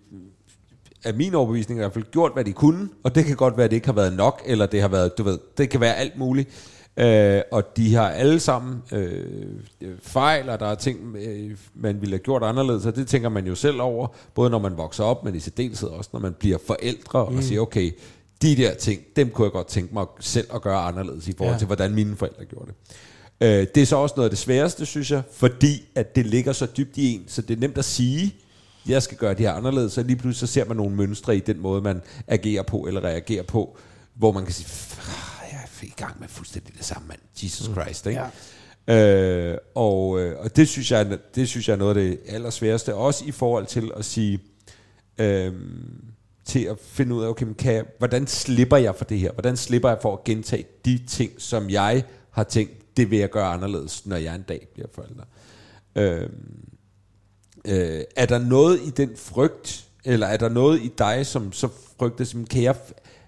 af 1.05 1.14
min 1.14 1.34
overbevisning 1.34 1.78
i 1.78 1.82
hvert 1.82 1.92
fald, 1.92 2.05
gjort, 2.11 2.32
hvad 2.34 2.45
de 2.45 2.53
kunne, 2.53 2.88
og 3.03 3.14
det 3.14 3.24
kan 3.24 3.36
godt 3.36 3.57
være, 3.57 3.64
at 3.64 3.70
det 3.70 3.76
ikke 3.76 3.86
har 3.86 3.92
været 3.95 4.16
nok, 4.16 4.42
eller 4.47 4.66
det 4.66 4.80
har 4.80 4.88
været, 4.88 5.18
du 5.18 5.22
ved, 5.22 5.38
det 5.59 5.70
kan 5.70 5.80
være 5.80 5.95
alt 5.97 6.18
muligt. 6.18 6.49
Øh, 6.97 7.42
og 7.51 7.76
de 7.76 7.95
har 7.95 8.09
alle 8.09 8.40
sammen 8.40 8.82
øh, 8.92 9.24
fejl, 10.03 10.49
og 10.49 10.61
der 10.61 10.66
er 10.66 10.74
ting, 10.74 11.16
øh, 11.16 11.57
man 11.74 12.01
ville 12.01 12.12
have 12.12 12.22
gjort 12.22 12.42
anderledes, 12.42 12.86
og 12.86 12.97
det 12.97 13.07
tænker 13.07 13.28
man 13.28 13.47
jo 13.47 13.55
selv 13.55 13.80
over, 13.80 14.07
både 14.34 14.51
når 14.51 14.59
man 14.59 14.76
vokser 14.76 15.05
op, 15.05 15.24
men 15.24 15.34
i 15.34 15.40
særdeleshed 15.40 15.88
også, 15.88 16.11
når 16.12 16.20
man 16.20 16.32
bliver 16.32 16.59
forældre, 16.66 17.30
mm. 17.30 17.36
og 17.36 17.42
siger, 17.42 17.61
okay, 17.61 17.92
de 18.42 18.57
der 18.57 18.74
ting, 18.74 19.01
dem 19.16 19.30
kunne 19.30 19.45
jeg 19.45 19.53
godt 19.53 19.66
tænke 19.66 19.95
mig 19.95 20.07
selv 20.20 20.47
at 20.55 20.62
gøre 20.62 20.78
anderledes, 20.78 21.28
i 21.28 21.32
forhold 21.36 21.55
ja. 21.55 21.59
til, 21.59 21.66
hvordan 21.66 21.95
mine 21.95 22.16
forældre 22.16 22.45
gjorde 22.45 22.66
det. 22.66 22.74
Øh, 23.40 23.66
det 23.74 23.82
er 23.82 23.86
så 23.86 23.97
også 23.97 24.14
noget 24.16 24.26
af 24.26 24.30
det 24.30 24.38
sværeste, 24.38 24.86
synes 24.86 25.11
jeg, 25.11 25.22
fordi 25.32 25.82
at 25.95 26.16
det 26.16 26.26
ligger 26.26 26.53
så 26.53 26.66
dybt 26.76 26.97
i 26.97 27.14
en, 27.14 27.24
så 27.26 27.42
det 27.42 27.57
er 27.57 27.61
nemt 27.61 27.78
at 27.78 27.84
sige, 27.84 28.34
jeg 28.88 29.03
skal 29.03 29.18
gøre 29.18 29.30
det 29.30 29.40
her 29.40 29.53
anderledes, 29.53 29.92
så 29.92 30.03
lige 30.03 30.16
pludselig 30.16 30.49
så 30.49 30.53
ser 30.53 30.64
man 30.64 30.76
nogle 30.76 30.97
mønstre 30.97 31.36
i 31.36 31.40
den 31.40 31.61
måde, 31.61 31.82
man 31.82 32.03
agerer 32.26 32.62
på 32.62 32.76
eller 32.86 33.05
reagerer 33.05 33.42
på, 33.42 33.76
hvor 34.14 34.32
man 34.32 34.45
kan 34.45 34.53
sige, 34.53 34.68
i 35.87 35.95
gang 35.97 36.20
med 36.20 36.28
fuldstændig 36.28 36.74
det 36.76 36.85
samme, 36.85 37.09
mand. 37.09 37.20
Jesus 37.43 37.68
mm. 37.68 37.74
Christ, 37.74 38.07
ikke? 38.07 38.20
Ja. 38.20 38.28
Øh, 38.89 39.59
og, 39.74 40.20
øh, 40.20 40.39
og 40.39 40.57
det 40.57 40.68
synes 40.68 40.91
jeg 40.91 41.18
det 41.35 41.49
synes 41.49 41.68
jeg 41.68 41.74
er 41.74 41.78
noget 41.78 41.97
af 41.97 42.03
det 42.03 42.20
allersværeste 42.26 42.95
også 42.95 43.24
i 43.24 43.30
forhold 43.30 43.66
til 43.66 43.91
at 43.97 44.05
sige 44.05 44.41
øh, 45.18 45.53
til 46.45 46.64
at 46.64 46.78
finde 46.80 47.14
ud 47.14 47.24
af 47.24 47.28
okay, 47.28 47.47
kan 47.59 47.74
jeg, 47.74 47.85
hvordan 47.99 48.26
slipper 48.26 48.76
jeg 48.76 48.95
for 48.95 49.05
det 49.05 49.18
her 49.18 49.32
hvordan 49.32 49.57
slipper 49.57 49.89
jeg 49.89 49.99
for 50.03 50.12
at 50.12 50.24
gentage 50.24 50.64
de 50.85 51.07
ting 51.07 51.32
som 51.39 51.70
jeg 51.70 52.05
har 52.30 52.45
tænkt 52.45 52.97
det 52.97 53.11
vil 53.11 53.18
jeg 53.18 53.30
gøre 53.30 53.47
anderledes 53.47 54.07
når 54.07 54.16
jeg 54.16 54.35
en 54.35 54.43
dag 54.43 54.68
bliver 54.74 54.89
forælder 54.95 55.24
øh, 55.97 56.28
øh, 57.64 58.05
er 58.16 58.26
der 58.26 58.39
noget 58.39 58.80
i 58.80 58.91
den 58.91 59.16
frygt 59.16 59.85
eller 60.05 60.26
er 60.26 60.37
der 60.37 60.49
noget 60.49 60.82
i 60.82 60.93
dig 60.99 61.26
som 61.26 61.53
så 61.53 61.68
frygter 61.99 62.24
som 62.24 62.47
kan 62.47 62.62
jeg 62.62 62.76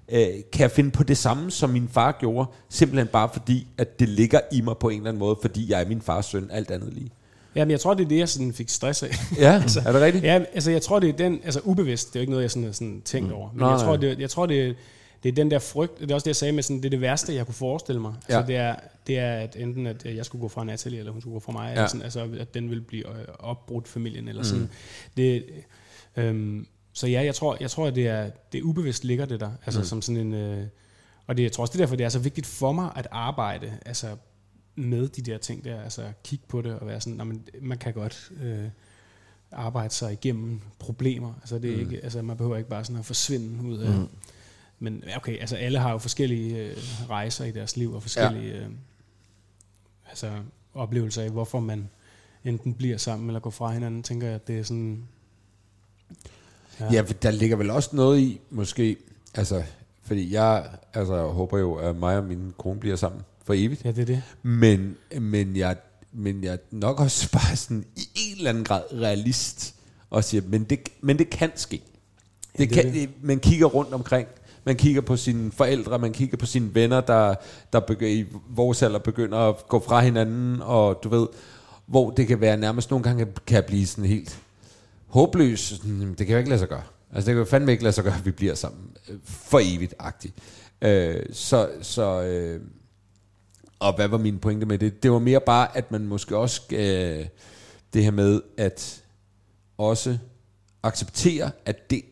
øh, 0.08 0.28
kan 0.52 0.60
jeg 0.60 0.70
finde 0.70 0.90
på 0.90 1.02
det 1.02 1.16
samme, 1.16 1.50
som 1.50 1.70
min 1.70 1.88
far 1.88 2.16
gjorde, 2.20 2.48
simpelthen 2.68 3.06
bare 3.06 3.28
fordi, 3.32 3.66
at 3.78 4.00
det 4.00 4.08
ligger 4.08 4.40
i 4.52 4.60
mig 4.60 4.76
på 4.80 4.88
en 4.88 4.96
eller 4.96 5.08
anden 5.08 5.18
måde, 5.18 5.36
fordi 5.40 5.70
jeg 5.70 5.82
er 5.82 5.88
min 5.88 6.02
fars 6.02 6.26
søn, 6.26 6.48
alt 6.50 6.70
andet 6.70 6.92
lige. 6.92 7.10
Jamen, 7.54 7.70
jeg 7.70 7.80
tror, 7.80 7.94
det 7.94 8.04
er 8.04 8.08
det, 8.08 8.18
jeg 8.18 8.28
sådan 8.28 8.52
fik 8.52 8.68
stress 8.68 9.02
af. 9.02 9.10
Ja, 9.38 9.52
altså, 9.62 9.80
er 9.86 9.92
det 9.92 10.00
rigtigt? 10.00 10.24
Ja, 10.24 10.44
altså, 10.54 10.70
jeg 10.70 10.82
tror, 10.82 10.98
det 10.98 11.08
er 11.08 11.16
den, 11.16 11.40
altså 11.44 11.60
ubevidst, 11.64 12.08
det 12.08 12.16
er 12.16 12.20
jo 12.20 12.22
ikke 12.22 12.30
noget, 12.30 12.42
jeg 12.42 12.50
sådan 12.50 12.72
sådan 12.72 13.02
tænkt 13.04 13.28
mm. 13.28 13.34
over. 13.34 13.50
Men 13.52 13.58
nej, 13.58 13.70
jeg, 13.70 13.80
tror, 13.80 13.96
det, 13.96 14.18
jeg 14.18 14.30
tror, 14.30 14.46
det, 14.46 14.76
det 15.22 15.28
er 15.28 15.32
den 15.32 15.50
der 15.50 15.58
frygt, 15.58 16.00
det 16.00 16.10
er 16.10 16.14
også 16.14 16.24
det, 16.24 16.28
jeg 16.28 16.36
sagde 16.36 16.52
med, 16.52 16.62
sådan, 16.62 16.76
det 16.76 16.84
er 16.84 16.90
det 16.90 17.00
værste, 17.00 17.34
jeg 17.34 17.46
kunne 17.46 17.54
forestille 17.54 18.00
mig. 18.00 18.14
Ja. 18.28 18.36
Altså, 18.36 18.46
det 18.46 18.56
er, 18.56 18.74
det 19.06 19.18
er 19.18 19.32
at 19.32 19.56
enten, 19.56 19.86
at 19.86 20.04
jeg 20.04 20.24
skulle 20.24 20.42
gå 20.42 20.48
fra 20.48 20.64
Natalie, 20.64 20.98
eller 20.98 21.12
hun 21.12 21.20
skulle 21.20 21.34
gå 21.34 21.40
fra 21.40 21.52
mig, 21.52 21.66
ja. 21.66 21.72
eller 21.72 21.86
sådan, 21.86 22.02
altså, 22.02 22.28
at 22.40 22.54
den 22.54 22.70
vil 22.70 22.80
blive 22.80 23.08
øh, 23.08 23.26
opbrudt 23.38 23.88
familien, 23.88 24.28
eller 24.28 24.42
sådan. 24.42 24.62
Mm. 24.62 24.68
Det, 25.16 25.44
øhm, 26.16 26.66
så 26.96 27.06
ja, 27.06 27.24
jeg 27.24 27.34
tror, 27.34 27.56
jeg 27.60 27.70
tror 27.70 27.86
at 27.86 27.94
det 27.94 28.08
er, 28.08 28.30
det 28.52 28.58
er 28.58 28.62
ubevidst 28.62 29.04
ligger 29.04 29.24
det 29.24 29.40
der. 29.40 29.50
Altså 29.66 29.80
mm. 29.80 29.86
som 29.86 30.02
sådan 30.02 30.26
en... 30.26 30.34
Øh, 30.34 30.66
og 31.26 31.36
det, 31.36 31.42
jeg 31.42 31.52
tror 31.52 31.62
også, 31.62 31.72
det 31.72 31.78
er 31.78 31.82
derfor, 31.82 31.96
det 31.96 32.04
er 32.04 32.08
så 32.08 32.18
vigtigt 32.18 32.46
for 32.46 32.72
mig 32.72 32.92
at 32.96 33.08
arbejde 33.10 33.78
altså 33.86 34.16
med 34.74 35.08
de 35.08 35.22
der 35.22 35.38
ting 35.38 35.64
der. 35.64 35.82
Altså 35.82 36.12
kigge 36.24 36.44
på 36.48 36.62
det 36.62 36.74
og 36.74 36.86
være 36.86 37.00
sådan, 37.00 37.16
man, 37.18 37.44
man 37.60 37.78
kan 37.78 37.92
godt 37.92 38.32
øh, 38.42 38.64
arbejde 39.52 39.94
sig 39.94 40.12
igennem 40.12 40.60
problemer. 40.78 41.34
Altså, 41.40 41.58
det 41.58 41.70
er 41.70 41.74
mm. 41.74 41.80
ikke, 41.80 42.04
altså 42.04 42.22
man 42.22 42.36
behøver 42.36 42.56
ikke 42.56 42.70
bare 42.70 42.84
sådan 42.84 42.98
at 42.98 43.06
forsvinde 43.06 43.68
ud 43.68 43.78
af... 43.78 43.98
Mm. 43.98 44.08
Men 44.78 45.04
okay, 45.16 45.38
altså 45.40 45.56
alle 45.56 45.78
har 45.78 45.92
jo 45.92 45.98
forskellige 45.98 46.58
øh, 46.58 46.76
rejser 47.10 47.44
i 47.44 47.50
deres 47.50 47.76
liv 47.76 47.92
og 47.92 48.02
forskellige 48.02 48.54
ja. 48.54 48.60
øh, 48.60 48.70
altså, 50.08 50.32
oplevelser 50.74 51.22
af, 51.22 51.30
hvorfor 51.30 51.60
man 51.60 51.88
enten 52.44 52.74
bliver 52.74 52.96
sammen 52.96 53.28
eller 53.28 53.40
går 53.40 53.50
fra 53.50 53.72
hinanden, 53.72 54.02
tænker 54.02 54.26
jeg, 54.26 54.34
at 54.34 54.48
det 54.48 54.58
er 54.58 54.62
sådan 54.62 55.08
Ja. 56.80 56.92
ja, 56.92 57.02
der 57.22 57.30
ligger 57.30 57.56
vel 57.56 57.70
også 57.70 57.90
noget 57.92 58.20
i, 58.20 58.40
måske, 58.50 58.96
altså, 59.34 59.62
fordi 60.02 60.34
jeg 60.34 60.64
altså, 60.94 61.14
jeg 61.14 61.24
håber 61.24 61.58
jo, 61.58 61.74
at 61.74 61.96
mig 61.96 62.18
og 62.18 62.24
min 62.24 62.54
kone 62.58 62.80
bliver 62.80 62.96
sammen 62.96 63.22
for 63.44 63.54
evigt. 63.56 63.84
Ja, 63.84 63.90
det 63.90 63.98
er 64.02 64.04
det. 64.06 64.22
Men, 64.42 64.96
men, 65.20 65.56
jeg, 65.56 65.76
men 66.12 66.44
jeg 66.44 66.52
er 66.52 66.56
nok 66.70 67.00
også 67.00 67.30
bare 67.38 67.56
sådan 67.56 67.84
i 67.96 68.08
en 68.16 68.36
eller 68.36 68.50
anden 68.50 68.64
grad 68.64 68.82
realist, 68.92 69.74
og 70.10 70.24
siger, 70.24 70.42
men 70.48 70.64
det, 70.64 70.88
men 71.00 71.18
det 71.18 71.30
kan 71.30 71.50
ske. 71.54 71.82
Det, 72.58 72.58
ja, 72.58 72.64
det 72.64 72.84
kan, 72.84 72.92
det. 72.94 73.10
Man 73.22 73.38
kigger 73.38 73.66
rundt 73.66 73.92
omkring, 73.94 74.28
man 74.64 74.76
kigger 74.76 75.00
på 75.00 75.16
sine 75.16 75.52
forældre, 75.52 75.98
man 75.98 76.12
kigger 76.12 76.36
på 76.36 76.46
sine 76.46 76.74
venner, 76.74 77.00
der, 77.00 77.34
der 77.72 77.80
begy- 77.80 78.04
i 78.04 78.26
vores 78.48 78.82
alder 78.82 78.98
begynder 78.98 79.38
at 79.38 79.68
gå 79.68 79.82
fra 79.86 80.00
hinanden, 80.00 80.62
og 80.62 81.00
du 81.04 81.08
ved, 81.08 81.26
hvor 81.86 82.10
det 82.10 82.26
kan 82.26 82.40
være 82.40 82.56
nærmest 82.56 82.90
nogle 82.90 83.02
gange 83.02 83.26
kan 83.46 83.64
blive 83.66 83.86
sådan 83.86 84.04
helt 84.04 84.38
håbløs, 85.16 85.80
det 86.18 86.26
kan 86.26 86.28
jo 86.28 86.38
ikke 86.38 86.50
lade 86.50 86.58
sig 86.58 86.68
gøre. 86.68 86.82
Altså 87.12 87.26
det 87.26 87.34
kan 87.34 87.38
jo 87.38 87.44
fandme 87.44 87.72
ikke 87.72 87.82
lade 87.84 87.92
sig 87.92 88.04
gøre, 88.04 88.14
at 88.14 88.24
vi 88.26 88.30
bliver 88.30 88.54
sammen 88.54 88.96
øh, 89.08 89.16
for 89.24 89.60
evigt-agtigt. 89.62 90.34
Øh, 90.82 91.22
så, 91.32 91.70
så 91.82 92.22
øh, 92.22 92.60
og 93.78 93.96
hvad 93.96 94.08
var 94.08 94.18
min 94.18 94.38
pointe 94.38 94.66
med 94.66 94.78
det? 94.78 95.02
Det 95.02 95.12
var 95.12 95.18
mere 95.18 95.40
bare, 95.40 95.76
at 95.76 95.92
man 95.92 96.06
måske 96.06 96.36
også, 96.36 96.62
øh, 96.70 97.26
det 97.92 98.04
her 98.04 98.10
med, 98.10 98.40
at 98.56 99.02
også 99.78 100.18
acceptere, 100.82 101.50
at 101.66 101.90
det, 101.90 102.02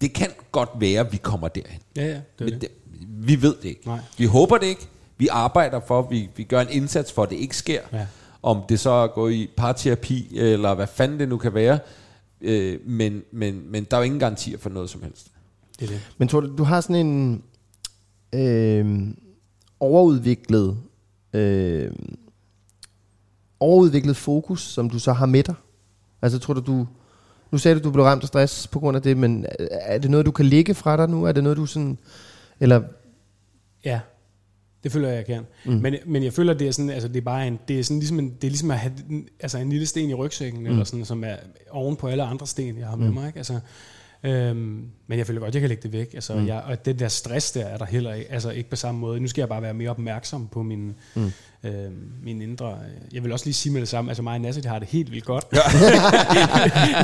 det 0.00 0.12
kan 0.12 0.28
godt 0.52 0.70
være, 0.78 1.00
at 1.00 1.12
vi 1.12 1.16
kommer 1.16 1.48
derhen. 1.48 1.80
Ja, 1.96 2.06
ja, 2.06 2.20
det 2.38 2.46
er 2.46 2.50
Men 2.50 2.60
det. 2.60 2.68
vi 3.08 3.42
ved 3.42 3.54
det 3.62 3.68
ikke. 3.68 3.86
Nej. 3.86 3.98
Vi 4.18 4.24
håber 4.24 4.58
det 4.58 4.66
ikke. 4.66 4.88
Vi 5.18 5.28
arbejder 5.30 5.80
for, 5.86 6.02
vi, 6.02 6.30
vi 6.36 6.44
gør 6.44 6.60
en 6.60 6.70
indsats 6.70 7.12
for, 7.12 7.22
at 7.22 7.30
det 7.30 7.36
ikke 7.36 7.56
sker. 7.56 7.80
Ja. 7.92 8.06
Om 8.42 8.62
det 8.68 8.80
så 8.80 8.90
er 8.90 9.04
at 9.04 9.12
gå 9.12 9.28
i 9.28 9.50
parterapi, 9.56 10.38
eller 10.38 10.74
hvad 10.74 10.86
fanden 10.86 11.20
det 11.20 11.28
nu 11.28 11.36
kan 11.36 11.54
være. 11.54 11.78
Øh, 12.40 12.80
men, 12.86 13.22
men, 13.32 13.70
men 13.70 13.84
der 13.84 13.96
er 13.96 14.00
jo 14.00 14.04
ingen 14.04 14.20
garantier 14.20 14.58
for 14.58 14.70
noget 14.70 14.90
som 14.90 15.02
helst. 15.02 15.32
Det 15.78 15.84
er 15.84 15.92
det. 15.92 16.00
Men 16.18 16.28
tror 16.28 16.40
du, 16.40 16.56
du 16.56 16.64
har 16.64 16.80
sådan 16.80 17.06
en 17.06 17.42
øh, 18.32 19.14
overudviklet 19.80 20.78
øh, 21.32 21.90
overudviklet 23.60 24.16
fokus, 24.16 24.60
som 24.60 24.90
du 24.90 24.98
så 24.98 25.12
har 25.12 25.26
med 25.26 25.42
dig? 25.42 25.54
Altså 26.22 26.38
tror 26.38 26.54
du, 26.54 26.60
du 26.60 26.86
nu 27.50 27.58
sagde 27.58 27.78
du, 27.78 27.84
du 27.84 27.90
blev 27.90 28.04
ramt 28.04 28.22
af 28.22 28.28
stress 28.28 28.66
på 28.66 28.78
grund 28.78 28.96
af 28.96 29.02
det, 29.02 29.16
men 29.16 29.46
er 29.70 29.98
det 29.98 30.10
noget, 30.10 30.26
du 30.26 30.30
kan 30.30 30.46
ligge 30.46 30.74
fra 30.74 30.96
dig 30.96 31.08
nu? 31.08 31.24
Er 31.24 31.32
det 31.32 31.42
noget, 31.42 31.56
du 31.58 31.66
sådan... 31.66 31.98
Eller... 32.60 32.82
Ja, 33.84 34.00
det 34.84 34.92
føler 34.92 35.08
jeg, 35.08 35.16
jeg 35.16 35.26
kan. 35.26 35.46
Mm. 35.64 35.72
Men, 35.72 35.94
men 36.06 36.24
jeg 36.24 36.32
føler, 36.32 36.54
det 36.54 36.68
er 36.68 36.72
sådan, 36.72 36.90
altså 36.90 37.08
det 37.08 37.16
er 37.16 37.20
bare 37.20 37.46
en, 37.46 37.58
det 37.68 37.78
er 37.78 37.84
sådan 37.84 37.98
ligesom, 37.98 38.18
en, 38.18 38.30
det 38.30 38.44
er 38.44 38.50
ligesom 38.50 38.70
at 38.70 38.78
have 38.78 38.92
altså 39.40 39.58
en 39.58 39.70
lille 39.70 39.86
sten 39.86 40.10
i 40.10 40.14
rygsækken, 40.14 40.60
mm. 40.60 40.66
eller 40.66 40.84
sådan, 40.84 41.04
som 41.04 41.24
er 41.24 41.36
oven 41.70 41.96
på 41.96 42.08
alle 42.08 42.22
andre 42.22 42.46
sten, 42.46 42.78
jeg 42.78 42.86
har 42.86 42.96
med 42.96 43.08
mm. 43.08 43.14
mig. 43.14 43.26
Ikke? 43.26 43.36
Altså, 43.36 43.60
øhm, 44.22 44.90
men 45.06 45.18
jeg 45.18 45.26
føler 45.26 45.40
godt, 45.40 45.54
jeg 45.54 45.60
kan 45.60 45.68
lægge 45.68 45.82
det 45.82 45.92
væk. 45.92 46.14
Altså, 46.14 46.34
mm. 46.34 46.46
jeg, 46.46 46.62
og 46.66 46.84
det 46.84 46.98
der 46.98 47.08
stress 47.08 47.52
der 47.52 47.64
er 47.64 47.76
der 47.76 47.84
heller 47.84 48.14
ikke, 48.14 48.32
altså 48.32 48.50
ikke 48.50 48.70
på 48.70 48.76
samme 48.76 49.00
måde. 49.00 49.20
Nu 49.20 49.28
skal 49.28 49.40
jeg 49.40 49.48
bare 49.48 49.62
være 49.62 49.74
mere 49.74 49.90
opmærksom 49.90 50.48
på 50.48 50.62
min, 50.62 50.94
mm 51.14 51.32
øh, 51.64 51.72
min 52.22 52.42
indre... 52.42 52.66
Øh, 52.66 53.14
jeg 53.14 53.24
vil 53.24 53.32
også 53.32 53.46
lige 53.46 53.54
sige 53.54 53.72
med 53.72 53.80
det 53.80 53.88
samme, 53.88 54.10
altså 54.10 54.22
mig 54.22 54.34
og 54.34 54.40
Nasser, 54.40 54.62
det 54.62 54.70
har 54.70 54.78
det 54.78 54.88
helt 54.88 55.12
vildt 55.12 55.24
godt. 55.24 55.46
Ja. 55.52 55.58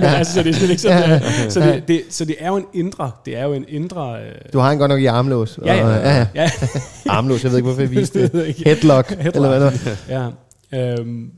Altså, 0.17 0.33
så 0.33 0.43
det 0.43 0.63
er 0.63 0.69
ikke 0.69 0.83
sådan, 0.83 1.11
ja. 1.11 1.51
så, 1.51 1.61
det, 1.61 1.89
det, 1.89 2.03
så 2.11 2.25
det 2.25 2.37
er 2.39 2.49
jo 2.49 2.57
en 2.57 2.67
indre... 2.75 3.11
Det 3.25 3.37
er 3.37 3.45
jo 3.45 3.53
en 3.53 3.65
indre... 3.69 4.23
Øh, 4.23 4.33
du 4.53 4.59
har 4.59 4.71
en 4.71 4.79
godt 4.79 4.89
nok 4.89 5.01
i 5.01 5.07
armlås. 5.07 5.59
Ja, 5.65 5.75
ja. 5.75 6.21
Og, 6.21 6.27
ja, 6.35 6.51
armlås, 7.17 7.45
jeg 7.45 7.51
ved 7.51 7.59
ikke, 7.59 7.67
hvorfor 7.67 7.83
jeg 7.83 7.91
viste 7.91 8.23
det. 8.23 8.55
Headlock, 8.65 9.09
Headlock, 9.09 9.37
eller 9.37 9.49
hvad 9.49 9.61
det 9.61 9.99
var. 10.09 10.31
Ja. 10.73 10.99
Øhm, 10.99 11.31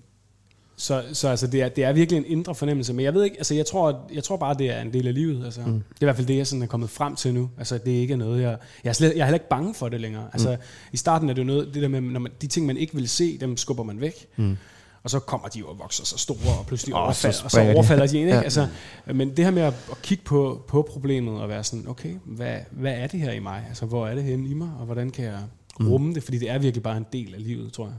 så, 0.77 1.05
så 1.13 1.29
altså, 1.29 1.47
det, 1.47 1.63
er, 1.63 1.69
det 1.69 1.85
er 1.85 1.93
virkelig 1.93 2.19
en 2.19 2.25
indre 2.27 2.55
fornemmelse. 2.55 2.93
Men 2.93 3.05
jeg 3.05 3.15
ved 3.15 3.25
ikke, 3.25 3.37
altså 3.37 3.55
jeg 3.55 3.67
tror, 3.67 4.09
jeg 4.15 4.25
tror 4.25 4.37
bare, 4.37 4.55
det 4.55 4.71
er 4.71 4.81
en 4.81 4.93
del 4.93 5.07
af 5.07 5.15
livet. 5.15 5.45
Altså. 5.45 5.61
Mm. 5.61 5.73
Det 5.73 5.81
er 5.81 6.03
i 6.03 6.05
hvert 6.05 6.17
fald 6.17 6.27
det, 6.27 6.37
jeg 6.37 6.47
sådan 6.47 6.63
er 6.63 6.67
kommet 6.67 6.91
frem 6.91 7.17
til 7.17 7.35
nu. 7.35 7.51
Altså 7.59 7.79
det 7.79 7.97
er 7.97 8.01
ikke 8.01 8.17
noget, 8.17 8.43
jeg... 8.43 8.57
Jeg 8.85 8.91
er, 8.91 8.95
slet, 8.95 9.13
jeg 9.15 9.21
er 9.21 9.25
heller 9.25 9.37
ikke 9.37 9.49
bange 9.49 9.75
for 9.75 9.89
det 9.89 10.01
længere. 10.01 10.29
Altså 10.33 10.51
mm. 10.51 10.57
i 10.93 10.97
starten 10.97 11.31
er 11.31 11.35
det 11.35 11.43
jo 11.43 11.47
noget, 11.47 11.75
det 11.75 11.83
der 11.83 11.89
med, 11.89 12.01
når 12.01 12.21
man, 12.21 12.33
de 12.41 12.47
ting, 12.47 12.67
man 12.67 12.77
ikke 12.77 12.95
vil 12.95 13.09
se, 13.09 13.39
dem 13.39 13.57
skubber 13.57 13.83
man 13.83 14.01
væk. 14.01 14.27
Mm. 14.37 14.57
Og 15.03 15.11
så 15.11 15.19
kommer 15.19 15.49
de 15.49 15.59
jo 15.59 15.69
og 15.69 15.79
vokser 15.79 16.05
så 16.05 16.19
store, 16.19 16.59
og 16.59 16.67
pludselig 16.67 16.95
oh, 16.95 17.03
overfalder, 17.03 17.37
så 17.37 17.45
og 17.45 17.51
så 17.51 17.61
overfalder 17.61 18.07
de 18.07 18.19
en. 18.19 18.23
Ikke? 18.23 18.37
Ja. 18.37 18.43
Altså, 18.43 18.69
men 19.15 19.37
det 19.37 19.45
her 19.45 19.53
med 19.53 19.63
at, 19.63 19.75
at 19.91 20.03
kigge 20.03 20.25
på, 20.25 20.65
på 20.69 20.89
problemet 20.93 21.41
og 21.41 21.49
være 21.49 21.65
sådan, 21.65 21.89
okay, 21.89 22.15
hvad, 22.25 22.57
hvad 22.71 22.93
er 22.93 23.07
det 23.07 23.21
her 23.21 23.33
i 23.33 23.39
mig? 23.39 23.65
Altså, 23.69 23.87
hvor 23.87 24.07
er 24.07 24.15
det 24.15 24.25
henne 24.25 24.49
i 24.49 24.55
mig, 24.55 24.71
og 24.79 24.85
hvordan 24.85 25.11
kan 25.11 25.25
jeg 25.25 25.39
rumme 25.81 26.09
mm. 26.09 26.15
det? 26.15 26.23
Fordi 26.23 26.39
det 26.39 26.51
er 26.51 26.59
virkelig 26.59 26.83
bare 26.83 26.97
en 26.97 27.07
del 27.13 27.35
af 27.35 27.45
livet, 27.45 27.73
tror 27.73 27.85
jeg. 27.85 27.95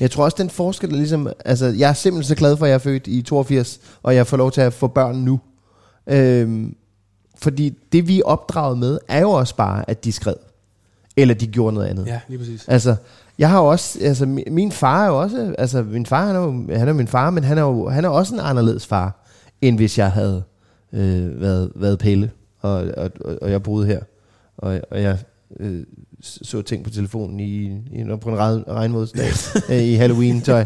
Jeg 0.00 0.10
tror 0.10 0.24
også, 0.24 0.36
den 0.38 0.50
forskel 0.50 0.92
er 0.92 0.96
ligesom... 0.96 1.28
Altså, 1.44 1.66
jeg 1.66 1.90
er 1.90 1.92
simpelthen 1.92 2.28
så 2.28 2.34
glad 2.34 2.56
for, 2.56 2.64
at 2.64 2.68
jeg 2.68 2.74
er 2.74 2.78
født 2.78 3.06
i 3.06 3.22
82, 3.22 3.80
og 4.02 4.14
jeg 4.14 4.26
får 4.26 4.36
lov 4.36 4.50
til 4.50 4.60
at 4.60 4.72
få 4.72 4.86
børn 4.86 5.16
nu. 5.16 5.40
Øhm, 6.06 6.76
fordi 7.38 7.78
det, 7.92 8.08
vi 8.08 8.18
er 8.18 8.24
opdraget 8.24 8.78
med, 8.78 8.98
er 9.08 9.20
jo 9.20 9.30
også 9.30 9.56
bare, 9.56 9.90
at 9.90 10.04
de 10.04 10.12
skred. 10.12 10.34
Eller 11.16 11.34
de 11.34 11.46
gjorde 11.46 11.74
noget 11.74 11.86
andet. 11.86 12.06
Ja, 12.06 12.20
lige 12.28 12.38
præcis. 12.38 12.68
Altså, 12.68 12.96
jeg 13.38 13.50
har 13.50 13.58
jo 13.58 13.66
også... 13.66 13.98
Altså, 14.02 14.26
min, 14.26 14.44
min 14.50 14.72
far 14.72 15.04
er 15.04 15.08
jo 15.08 15.20
også... 15.20 15.54
Altså, 15.58 15.82
min 15.82 16.06
far, 16.06 16.26
han 16.26 16.36
er 16.36 16.40
jo, 16.40 16.78
han 16.78 16.88
er 16.88 16.92
min 16.92 17.08
far, 17.08 17.30
men 17.30 17.44
han 17.44 17.58
er 17.58 17.62
jo 17.62 17.88
han 17.88 18.04
er 18.04 18.08
også 18.08 18.34
en 18.34 18.40
anderledes 18.40 18.86
far, 18.86 19.26
end 19.60 19.76
hvis 19.76 19.98
jeg 19.98 20.10
havde 20.10 20.42
øh, 20.92 21.40
været, 21.40 21.72
været 21.74 21.98
Pelle, 21.98 22.30
og, 22.60 22.72
og, 22.96 23.10
og, 23.24 23.38
og 23.42 23.50
jeg 23.50 23.62
boede 23.62 23.86
her. 23.86 24.00
Og, 24.58 24.80
og 24.90 25.02
jeg 25.02 25.18
øh, 25.60 25.84
så 26.22 26.62
ting 26.62 26.84
på 26.84 26.90
telefonen 26.90 27.40
i, 27.40 27.64
i 27.92 28.04
på 28.20 28.28
en 28.28 28.38
regn, 28.38 28.64
regnvådsdag 28.68 29.28
øh, 29.70 29.82
i 29.82 29.94
Halloween-tøj. 29.94 30.64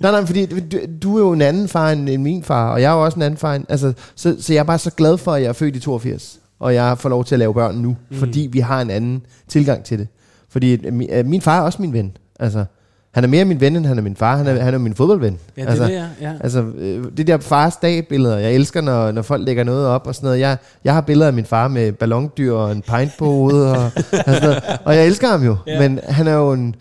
Nej, 0.00 0.10
nej, 0.10 0.26
fordi 0.26 0.46
du, 0.46 0.78
du 1.02 1.16
er 1.16 1.20
jo 1.20 1.32
en 1.32 1.42
anden 1.42 1.68
far 1.68 1.90
end, 1.90 2.08
end 2.08 2.22
min 2.22 2.42
far, 2.42 2.72
og 2.72 2.82
jeg 2.82 2.92
er 2.92 2.96
jo 2.96 3.04
også 3.04 3.16
en 3.16 3.22
anden 3.22 3.38
far. 3.38 3.54
End, 3.54 3.64
altså, 3.68 3.92
så, 4.14 4.36
så 4.40 4.52
jeg 4.52 4.60
er 4.60 4.64
bare 4.64 4.78
så 4.78 4.90
glad 4.90 5.18
for, 5.18 5.32
at 5.32 5.42
jeg 5.42 5.48
er 5.48 5.52
født 5.52 5.76
i 5.76 5.80
82, 5.80 6.40
og 6.58 6.74
jeg 6.74 6.98
får 6.98 7.08
lov 7.08 7.24
til 7.24 7.34
at 7.34 7.38
lave 7.38 7.54
børn 7.54 7.74
nu, 7.74 7.96
mm. 8.10 8.16
fordi 8.16 8.48
vi 8.52 8.58
har 8.58 8.80
en 8.80 8.90
anden 8.90 9.26
tilgang 9.48 9.84
til 9.84 9.98
det. 9.98 10.08
Fordi 10.48 10.86
øh, 10.86 10.92
min, 10.92 11.10
øh, 11.12 11.26
min 11.26 11.40
far 11.40 11.58
er 11.58 11.62
også 11.62 11.82
min 11.82 11.92
ven. 11.92 12.16
Altså, 12.40 12.64
han 13.12 13.24
er 13.24 13.28
mere 13.28 13.44
min 13.44 13.60
ven, 13.60 13.76
end 13.76 13.86
han 13.86 13.98
er 13.98 14.02
min 14.02 14.16
far. 14.16 14.36
Han 14.36 14.46
er, 14.46 14.62
han 14.62 14.74
er 14.74 14.78
min 14.78 14.94
fodboldven. 14.94 15.38
Ja, 15.56 15.62
det 15.62 15.68
altså, 15.68 15.84
er 15.84 15.88
det, 15.88 16.08
ja. 16.20 16.32
Altså, 16.40 16.62
øh, 16.62 17.04
det 17.16 17.26
der 17.26 17.38
fars 17.38 17.76
dag-billeder, 17.76 18.38
jeg 18.38 18.54
elsker, 18.54 18.80
når, 18.80 19.12
når 19.12 19.22
folk 19.22 19.44
lægger 19.44 19.64
noget 19.64 19.86
op 19.86 20.06
og 20.06 20.14
sådan 20.14 20.26
noget. 20.26 20.40
Jeg, 20.40 20.56
jeg 20.84 20.94
har 20.94 21.00
billeder 21.00 21.26
af 21.26 21.32
min 21.32 21.44
far 21.44 21.68
med 21.68 21.92
ballondyr 21.92 22.52
og 22.52 22.72
en 22.72 22.82
pint 22.82 23.12
på 23.18 23.24
hovedet, 23.24 23.76
og, 23.76 23.84
og, 23.84 23.92
sådan 24.12 24.42
noget. 24.42 24.62
og 24.84 24.96
jeg 24.96 25.06
elsker 25.06 25.28
ham 25.28 25.44
jo. 25.44 25.56
Ja. 25.66 25.80
Men 25.80 26.00
han 26.08 26.26
er 26.26 26.34
jo 26.34 26.52
en, 26.52 26.74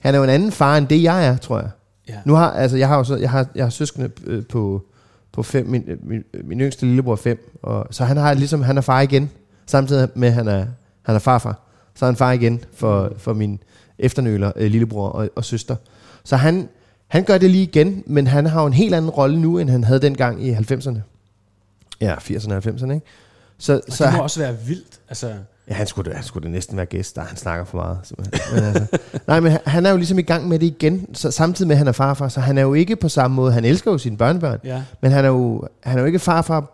han 0.00 0.14
er 0.14 0.18
jo 0.18 0.24
en 0.24 0.30
anden 0.30 0.52
far, 0.52 0.76
end 0.76 0.88
det 0.88 1.02
jeg 1.02 1.26
er, 1.26 1.36
tror 1.36 1.58
jeg. 1.58 1.70
Ja. 2.08 2.14
Nu 2.24 2.34
har, 2.34 2.50
altså, 2.50 2.76
jeg 2.76 2.88
har 2.88 2.96
jo 2.96 3.04
så, 3.04 3.16
jeg 3.16 3.30
har, 3.30 3.46
jeg 3.54 3.64
har 3.64 3.70
søskende 3.70 4.10
øh, 4.26 4.46
på, 4.46 4.82
på 5.32 5.42
fem, 5.42 5.66
min, 5.66 5.84
min, 6.02 6.22
min 6.44 6.60
yngste 6.60 6.86
lillebror 6.86 7.12
er 7.12 7.16
fem, 7.16 7.58
og, 7.62 7.86
så 7.90 8.04
han 8.04 8.16
har 8.16 8.34
ligesom, 8.34 8.62
han 8.62 8.76
er 8.76 8.80
far 8.80 9.00
igen, 9.00 9.30
samtidig 9.66 10.08
med, 10.14 10.28
at 10.28 10.34
han 10.34 10.48
er, 10.48 10.66
han 11.02 11.14
er 11.14 11.18
farfar. 11.18 11.60
Så 11.94 12.04
er 12.04 12.06
han 12.06 12.16
far 12.16 12.32
igen 12.32 12.60
for, 12.74 13.12
for 13.18 13.32
min 13.32 13.58
efternøler, 13.98 14.52
øh, 14.56 14.70
lillebror 14.70 15.08
og, 15.08 15.28
og 15.36 15.44
søster. 15.44 15.76
Så 16.24 16.36
han, 16.36 16.68
han 17.08 17.24
gør 17.24 17.38
det 17.38 17.50
lige 17.50 17.62
igen, 17.62 18.02
men 18.06 18.26
han 18.26 18.46
har 18.46 18.60
jo 18.60 18.66
en 18.66 18.72
helt 18.72 18.94
anden 18.94 19.10
rolle 19.10 19.40
nu, 19.40 19.58
end 19.58 19.70
han 19.70 19.84
havde 19.84 20.00
dengang 20.00 20.44
i 20.46 20.52
90'erne. 20.54 20.98
Ja, 22.00 22.14
80'erne 22.14 22.52
og 22.52 22.62
90'erne, 22.66 22.92
ikke? 22.92 23.06
Så, 23.58 23.74
Og 23.74 23.82
så 23.88 24.04
det 24.04 24.10
må 24.12 24.14
han, 24.16 24.20
også 24.20 24.40
være 24.40 24.56
vildt. 24.66 25.00
Altså, 25.08 25.32
ja, 25.68 25.74
han, 25.74 25.86
skulle, 25.86 26.14
han 26.14 26.24
skulle 26.24 26.44
da 26.48 26.52
næsten 26.52 26.76
være 26.76 26.86
gæst, 26.86 27.16
der 27.16 27.22
han 27.22 27.36
snakker 27.36 27.64
for 27.64 27.76
meget. 27.78 27.98
Men 28.54 28.64
altså, 28.64 28.86
nej, 29.26 29.40
men 29.40 29.56
han- 29.66 29.86
er 29.86 29.90
jo 29.90 29.96
ligesom 29.96 30.18
i 30.18 30.22
gang 30.22 30.48
med 30.48 30.58
det 30.58 30.66
igen, 30.66 31.06
så, 31.14 31.30
samtidig 31.30 31.68
med, 31.68 31.74
at 31.74 31.78
han 31.78 31.88
er 31.88 31.92
farfar, 31.92 32.28
så 32.28 32.40
han 32.40 32.58
er 32.58 32.62
jo 32.62 32.74
ikke 32.74 32.96
på 32.96 33.08
samme 33.08 33.34
måde. 33.34 33.52
Han 33.52 33.64
elsker 33.64 33.90
jo 33.90 33.98
sine 33.98 34.16
børnebørn, 34.16 34.58
ja. 34.64 34.82
men 35.00 35.12
han 35.12 35.24
er 35.24 35.28
jo, 35.28 35.68
han 35.80 35.96
er 35.96 36.00
jo 36.02 36.06
ikke 36.06 36.18
farfar... 36.18 36.70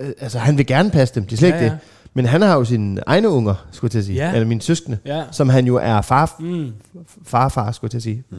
øh, 0.00 0.12
Altså, 0.20 0.38
han 0.38 0.58
vil 0.58 0.66
gerne 0.66 0.90
passe 0.90 1.14
dem, 1.14 1.24
det 1.24 1.32
er 1.32 1.36
slet 1.36 1.48
Ja, 1.48 1.54
ikke 1.54 1.66
ja. 1.66 1.76
Men 2.14 2.26
han 2.26 2.42
har 2.42 2.54
jo 2.54 2.64
sine 2.64 3.00
egne 3.06 3.28
unger, 3.28 3.54
skulle 3.72 3.88
jeg 3.88 3.90
til 3.92 3.98
at 3.98 4.04
sige. 4.04 4.16
Ja. 4.26 4.32
Eller 4.34 4.46
mine 4.46 4.62
søskende, 4.62 4.98
Ja. 5.06 5.22
som 5.30 5.48
han 5.48 5.66
jo 5.66 5.76
er 5.76 6.00
far, 6.00 6.36
Mm. 6.38 6.72
farfar, 7.26 7.72
skulle 7.72 7.88
jeg 7.88 7.90
til 7.90 7.98
at 7.98 8.02
sige. 8.02 8.24
Mm. 8.30 8.36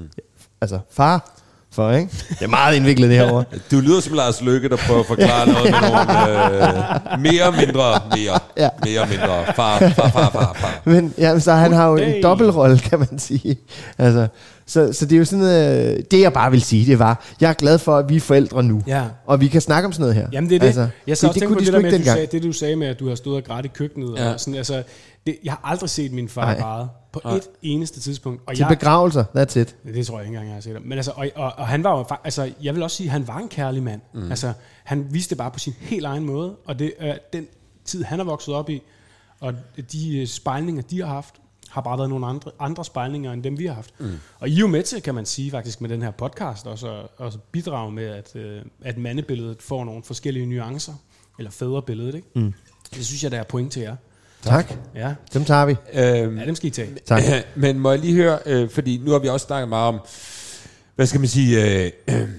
Altså, 0.62 0.80
far 0.92 1.30
for, 1.72 1.92
ikke? 1.92 2.12
Det 2.30 2.42
er 2.42 2.48
meget 2.48 2.76
indviklet 2.76 3.10
det 3.10 3.18
her 3.18 3.32
ord. 3.32 3.46
Du 3.72 3.80
lyder 3.80 4.00
som 4.02 4.14
Lars 4.14 4.42
Løkke, 4.42 4.70
der 4.70 4.78
prøver 4.88 5.00
at 5.00 5.06
forklare 5.06 5.48
noget 5.48 5.72
med 5.72 5.80
nogle 5.82 7.14
øh, 7.14 7.20
mere 7.22 7.52
mindre, 7.66 7.84
mere, 8.10 8.40
Ja. 8.58 8.70
mere 8.86 9.08
mindre. 9.10 9.46
Far, 9.56 9.80
far, 9.80 10.10
far, 10.10 10.30
far, 10.30 10.54
far. 10.56 10.82
Men 10.86 11.14
ja, 11.18 11.40
så 11.40 11.52
han 11.52 11.74
har 11.74 11.88
jo 11.88 11.96
en 11.96 12.24
dobbeltrolle, 12.24 12.80
kan 12.80 13.00
man 13.00 13.20
sige. 13.20 13.58
Altså, 13.98 14.28
så, 14.66 14.94
så 14.94 15.06
det 15.06 15.16
er 15.16 15.20
jo 15.20 15.26
sådan, 15.26 15.46
øh, 15.46 16.04
det 16.12 16.22
jeg 16.22 16.34
bare 16.34 16.52
vil 16.52 16.62
sige, 16.62 16.86
det 16.86 17.00
var, 17.00 17.26
jeg 17.42 17.50
er 17.50 17.54
glad 17.54 17.78
for, 17.78 17.98
at 17.98 18.10
vi 18.10 18.16
er 18.16 18.20
forældre 18.20 18.64
nu. 18.64 18.82
Ja. 18.88 19.04
Og 19.26 19.42
vi 19.42 19.48
kan 19.48 19.62
snakke 19.62 19.86
om 19.86 19.92
sådan 19.92 20.02
noget 20.02 20.16
her. 20.16 20.28
Jamen 20.32 20.50
det 20.50 20.56
er 20.56 20.60
det. 20.60 20.66
Altså, 20.66 20.88
jeg 21.08 21.18
så 21.18 21.28
også 21.28 21.40
det, 21.40 21.50
det 21.50 21.54
på 21.54 21.60
de 21.60 21.66
det 21.66 21.74
der 21.74 21.80
med, 21.80 21.94
at 21.94 22.00
du 22.00 22.06
sagde, 22.06 22.28
det 22.28 22.44
du 22.44 22.52
sagde 22.52 22.76
med, 22.76 22.88
at 22.88 23.00
du 23.00 23.08
har 23.08 23.16
stået 23.16 23.38
og 23.38 23.44
grædt 23.44 23.66
i 23.66 23.70
køkkenet. 23.70 24.18
Ja. 24.18 24.34
Og 24.34 24.40
sådan, 24.40 24.56
altså, 24.56 24.84
det, 25.26 25.38
jeg 25.44 25.54
har 25.54 25.62
aldrig 25.64 25.90
set 25.90 26.12
min 26.12 26.30
far 26.30 26.46
Nej. 26.46 26.60
græde 26.60 26.90
på 27.14 27.22
Nej. 27.24 27.36
et 27.36 27.48
eneste 27.62 28.00
tidspunkt. 28.00 28.42
Og 28.48 28.56
Til 28.56 28.66
jeg, 28.70 28.78
begravelser, 28.80 29.24
that's 29.38 29.60
it. 29.60 29.76
det 29.94 30.08
tror 30.08 30.18
jeg 30.18 30.26
ikke 30.26 30.28
engang, 30.28 30.48
jeg 30.48 30.54
har 30.54 30.62
set 30.62 30.74
ham. 30.74 30.82
Men 30.82 30.98
altså, 30.98 31.12
og, 31.16 31.30
og, 31.36 31.54
og, 31.58 31.68
han 31.68 31.84
var 31.84 31.98
jo, 31.98 32.06
altså, 32.24 32.52
jeg 32.64 32.76
vil 32.76 32.84
også 32.84 32.98
sige, 32.98 33.08
at 33.08 33.12
han 33.12 33.28
var 33.28 33.38
en 33.38 33.48
kærlig 33.50 33.84
mand. 33.84 34.02
Mm. 34.14 34.30
Altså, 34.30 34.54
han 34.84 35.08
viste 35.10 35.30
det 35.30 35.38
bare 35.38 35.52
på 35.52 35.60
sin 35.60 35.74
helt 35.80 36.06
egen 36.06 36.24
måde, 36.24 36.56
og 36.66 36.80
det 36.80 36.94
er 37.00 37.18
den 37.34 37.48
tid, 37.86 38.04
han 38.04 38.20
er 38.20 38.24
vokset 38.24 38.54
op 38.54 38.70
i, 38.70 38.82
og 39.40 39.54
de 39.92 40.18
øh, 40.18 40.28
spejlinger, 40.28 40.82
de 40.82 41.00
har 41.00 41.08
haft, 41.08 41.36
har 41.74 41.82
bare 41.82 41.98
været 41.98 42.10
nogle 42.10 42.26
andre, 42.28 42.52
andre 42.60 42.86
spejlinger, 42.86 43.34
end 43.34 43.44
dem 43.44 43.60
vi 43.60 43.66
har 43.66 43.74
haft. 43.74 43.94
Mm. 44.00 44.20
Og 44.40 44.50
I 44.50 44.56
er 44.56 44.60
jo 44.60 44.68
med 44.68 44.84
til, 44.84 45.02
kan 45.02 45.16
man 45.16 45.26
sige 45.26 45.52
faktisk, 45.52 45.82
med 45.82 45.90
den 45.90 46.02
her 46.02 46.12
podcast, 46.12 46.68
også, 46.68 46.88
at- 46.92 47.06
også 47.18 47.38
bidrage 47.52 47.92
med, 47.92 48.06
at, 48.06 48.36
øh, 48.36 48.62
at 48.82 48.98
mandebilledet 48.98 49.62
får 49.62 49.86
nogle 49.86 50.04
forskellige 50.04 50.46
nuancer, 50.46 50.94
eller 51.38 51.52
fædrebilledet, 51.52 52.16
ikke? 52.16 52.28
Mm. 52.36 52.54
Det 52.96 53.06
synes 53.06 53.24
jeg, 53.24 53.32
der 53.32 53.40
er 53.40 53.44
point 53.44 53.72
til 53.72 53.82
jer. 53.82 53.96
Tak. 54.42 54.74
Ja, 54.96 55.14
Dem 55.34 55.46
tager 55.46 55.66
vi. 55.66 55.76
Øhm, 55.94 56.38
ja 56.38 56.46
dem 56.46 56.56
skal 56.56 56.68
I 56.68 56.72
tage. 56.72 56.90
Tak. 57.06 57.22
Men 57.56 57.80
må 57.80 57.92
jeg 57.92 58.00
lige 58.00 58.14
høre, 58.14 58.40
øh, 58.46 58.70
fordi 58.70 58.98
nu 59.06 59.12
har 59.12 59.20
vi 59.20 59.28
også 59.28 59.46
snakket 59.46 59.70
meget 59.70 59.88
om, 59.88 60.00
hvad 60.96 61.06
skal 61.06 61.20
man 61.20 61.30
sige, 61.30 61.84
øh, 61.86 61.92
øh, 62.08 62.30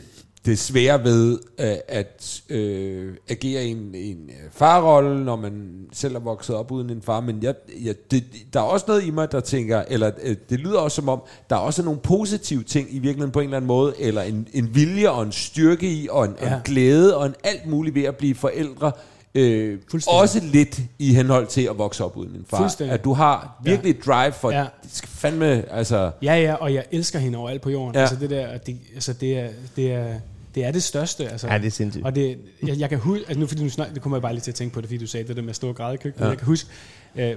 det 0.47 0.59
svære 0.59 1.05
ved 1.05 1.39
øh, 1.59 1.77
at 1.89 2.43
øh, 2.49 3.15
agere 3.29 3.65
i 3.65 3.71
en, 3.71 3.95
en 3.95 4.31
øh, 4.31 4.51
farrolle, 4.53 5.25
når 5.25 5.37
man 5.37 5.87
selv 5.93 6.15
er 6.15 6.21
vokset 6.21 6.57
op 6.57 6.71
uden 6.73 6.91
en 6.91 7.03
far. 7.03 7.21
Men 7.21 7.43
jeg, 7.43 7.55
jeg, 7.85 7.95
det, 8.11 8.25
der 8.53 8.61
er 8.61 8.65
også 8.65 8.85
noget 8.89 9.05
i 9.05 9.11
mig, 9.11 9.33
der 9.33 9.41
tænker, 9.41 9.83
eller 9.89 10.11
øh, 10.23 10.37
det 10.51 10.61
lyder 10.61 10.79
også 10.79 10.95
som 10.95 11.09
om, 11.09 11.23
der 11.51 11.57
er 11.57 11.61
også 11.61 11.83
nogle 11.83 12.01
positive 12.01 12.63
ting 12.63 12.89
i 12.91 12.99
virkeligheden 12.99 13.33
på 13.33 13.41
en 13.41 13.45
eller 13.45 13.57
anden 13.57 13.67
måde, 13.69 13.95
eller 13.99 14.23
en, 14.23 14.49
en 14.53 14.75
vilje 14.75 15.11
og 15.11 15.23
en 15.23 15.33
styrke 15.33 15.91
i, 15.93 16.09
og 16.11 16.25
en, 16.25 16.35
ja. 16.41 16.49
Ja. 16.49 16.55
en 16.55 16.61
glæde 16.65 17.17
og 17.17 17.27
en 17.27 17.35
alt 17.45 17.67
muligt 17.67 17.95
ved 17.95 18.03
at 18.05 18.17
blive 18.17 18.35
forældre. 18.35 18.93
Øh, 19.37 19.79
også 20.07 20.41
lidt 20.45 20.81
i 20.99 21.15
henhold 21.15 21.47
til 21.47 21.63
at 21.63 21.79
vokse 21.79 22.05
op 22.05 22.17
uden 22.17 22.31
en 22.37 22.45
far. 22.49 22.77
At 22.81 23.05
du 23.05 23.13
har 23.13 23.61
virkelig 23.65 23.91
et 23.91 24.07
drive 24.07 24.33
for, 24.33 24.51
Ja. 24.51 24.67
fandme, 25.05 25.73
altså... 25.73 26.11
Ja, 26.23 26.35
ja, 26.35 26.55
og 26.55 26.75
jeg 26.75 26.85
elsker 26.91 27.19
hende 27.19 27.39
overalt 27.39 27.63
på 27.63 27.71
jorden. 27.71 27.95
Ja. 27.95 28.01
Ja. 28.01 28.07
Altså 28.07 28.17
det 28.21 28.31
der, 28.31 28.59
det, 28.59 28.77
altså 28.95 29.13
det 29.13 29.39
er, 29.39 29.49
det 29.77 29.93
er, 29.93 30.07
det 30.55 30.65
er 30.65 30.73
det 30.73 30.83
største. 30.83 31.29
Altså. 31.29 31.49
Ja, 31.49 31.59
det 31.59 31.67
er 31.67 31.71
sindssygt. 31.71 32.05
Og 32.05 32.15
det, 32.15 32.39
jeg, 32.63 32.79
jeg 32.79 32.89
kan 32.89 32.99
huske, 32.99 33.25
altså 33.29 33.41
nu 33.41 33.47
fordi 33.47 33.63
du 33.63 33.71
snak, 33.71 33.95
det 33.95 34.03
kommer 34.03 34.17
jeg 34.17 34.23
bare 34.23 34.33
lige 34.33 34.43
til 34.43 34.51
at 34.51 34.55
tænke 34.55 34.75
på 34.75 34.81
det, 34.81 34.89
fordi 34.89 34.99
du 34.99 35.07
sagde 35.07 35.29
det 35.29 35.37
der 35.37 35.43
med 35.43 35.51
at 35.51 35.57
stå 35.57 35.69
og 35.69 35.77
græde 35.77 35.95
i 35.95 35.97
køkkenet. 35.97 36.25
Ja. 36.25 36.31
Jeg 36.31 36.39
kan 36.39 36.47
huske, 36.47 36.71
øh, 37.17 37.37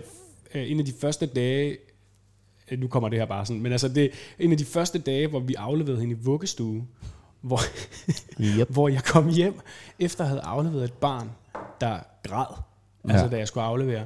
øh, 0.54 0.72
en 0.72 0.80
af 0.80 0.86
de 0.86 0.94
første 1.02 1.26
dage, 1.26 1.78
øh, 2.72 2.80
nu 2.80 2.88
kommer 2.88 3.10
det 3.10 3.20
her 3.20 3.26
bare 3.26 3.46
sådan, 3.46 3.62
men 3.62 3.72
altså 3.72 3.88
det, 3.88 4.12
en 4.40 4.52
af 4.52 4.58
de 4.58 4.66
første 4.66 5.00
dage, 5.00 5.28
hvor 5.28 5.40
vi 5.40 5.54
afleverede 5.54 6.00
hende 6.00 6.16
i 6.16 6.18
vuggestue, 6.24 6.88
hvor, 7.42 7.60
Yep. 8.40 8.70
hvor 8.74 8.90
jeg 8.90 9.04
kom 9.04 9.30
hjem, 9.30 9.60
efter 10.00 10.24
at 10.24 10.30
have 10.30 10.42
afleveret 10.42 10.84
et 10.84 10.94
barn, 10.94 11.32
der 11.82 12.00
græd, 12.24 12.56
ja. 13.08 13.12
altså 13.12 13.28
da 13.28 13.38
jeg 13.38 13.48
skulle 13.48 13.64
aflevere, 13.64 14.06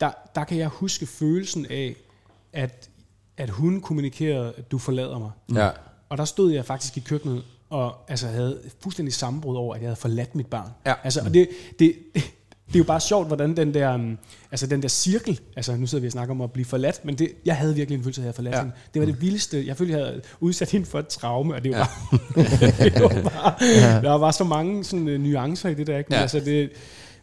der, 0.00 0.10
der 0.34 0.44
kan 0.44 0.58
jeg 0.58 0.68
huske 0.68 1.06
følelsen 1.06 1.66
af, 1.66 1.96
at, 2.52 2.88
at 3.36 3.50
hun 3.50 3.80
kommunikerede, 3.80 4.52
at 4.56 4.70
du 4.70 4.78
forlader 4.78 5.18
mig. 5.18 5.30
Ja. 5.54 5.70
Og 6.08 6.18
der 6.18 6.24
stod 6.24 6.52
jeg 6.52 6.64
faktisk 6.64 6.96
i 6.96 7.00
køkkenet 7.00 7.44
og 7.70 7.94
altså, 8.08 8.26
havde 8.26 8.60
fuldstændig 8.82 9.14
sammenbrud 9.14 9.56
over, 9.56 9.74
at 9.74 9.80
jeg 9.80 9.86
havde 9.88 9.96
forladt 9.96 10.34
mit 10.34 10.46
barn. 10.46 10.70
Ja. 10.86 10.94
Altså, 11.04 11.20
og 11.20 11.34
det, 11.34 11.48
det, 11.78 11.92
det, 12.14 12.74
er 12.74 12.78
jo 12.78 12.84
bare 12.84 13.00
sjovt, 13.00 13.26
hvordan 13.26 13.56
den 13.56 13.74
der, 13.74 13.94
um, 13.94 14.18
altså 14.50 14.66
den 14.66 14.82
der 14.82 14.88
cirkel, 14.88 15.40
altså 15.56 15.76
nu 15.76 15.86
sidder 15.86 16.00
vi 16.02 16.06
og 16.08 16.12
snakker 16.12 16.34
om 16.34 16.40
at 16.40 16.52
blive 16.52 16.64
forladt, 16.64 17.04
men 17.04 17.14
det, 17.18 17.32
jeg 17.44 17.56
havde 17.56 17.74
virkelig 17.74 17.96
en 17.98 18.02
følelse 18.02 18.20
af, 18.20 18.22
at 18.22 18.26
jeg 18.26 18.28
havde 18.28 18.36
forladt 18.36 18.54
Ja. 18.54 18.58
ja. 18.58 18.62
hende. 18.64 18.76
Det 18.94 19.00
var 19.00 19.06
det 19.06 19.20
vildeste. 19.22 19.66
Jeg 19.66 19.76
følte, 19.76 19.92
jeg 19.94 20.04
havde 20.06 20.20
udsat 20.40 20.70
hende 20.70 20.86
for 20.86 20.98
et 20.98 21.08
traume, 21.08 21.54
og 21.54 21.64
det 21.64 21.70
var 21.72 21.76
bare, 21.78 22.44
det 22.90 23.02
var 23.02 23.30
bare 23.30 23.54
ja. 23.82 24.00
der 24.00 24.18
var 24.18 24.30
så 24.30 24.44
mange 24.44 24.84
sådan, 24.84 25.08
uh, 25.08 25.14
nuancer 25.14 25.68
i 25.68 25.74
det 25.74 25.86
der. 25.86 25.98
Ikke? 25.98 26.08
Men 26.10 26.16
Ja. 26.16 26.22
altså, 26.22 26.40
det, 26.40 26.70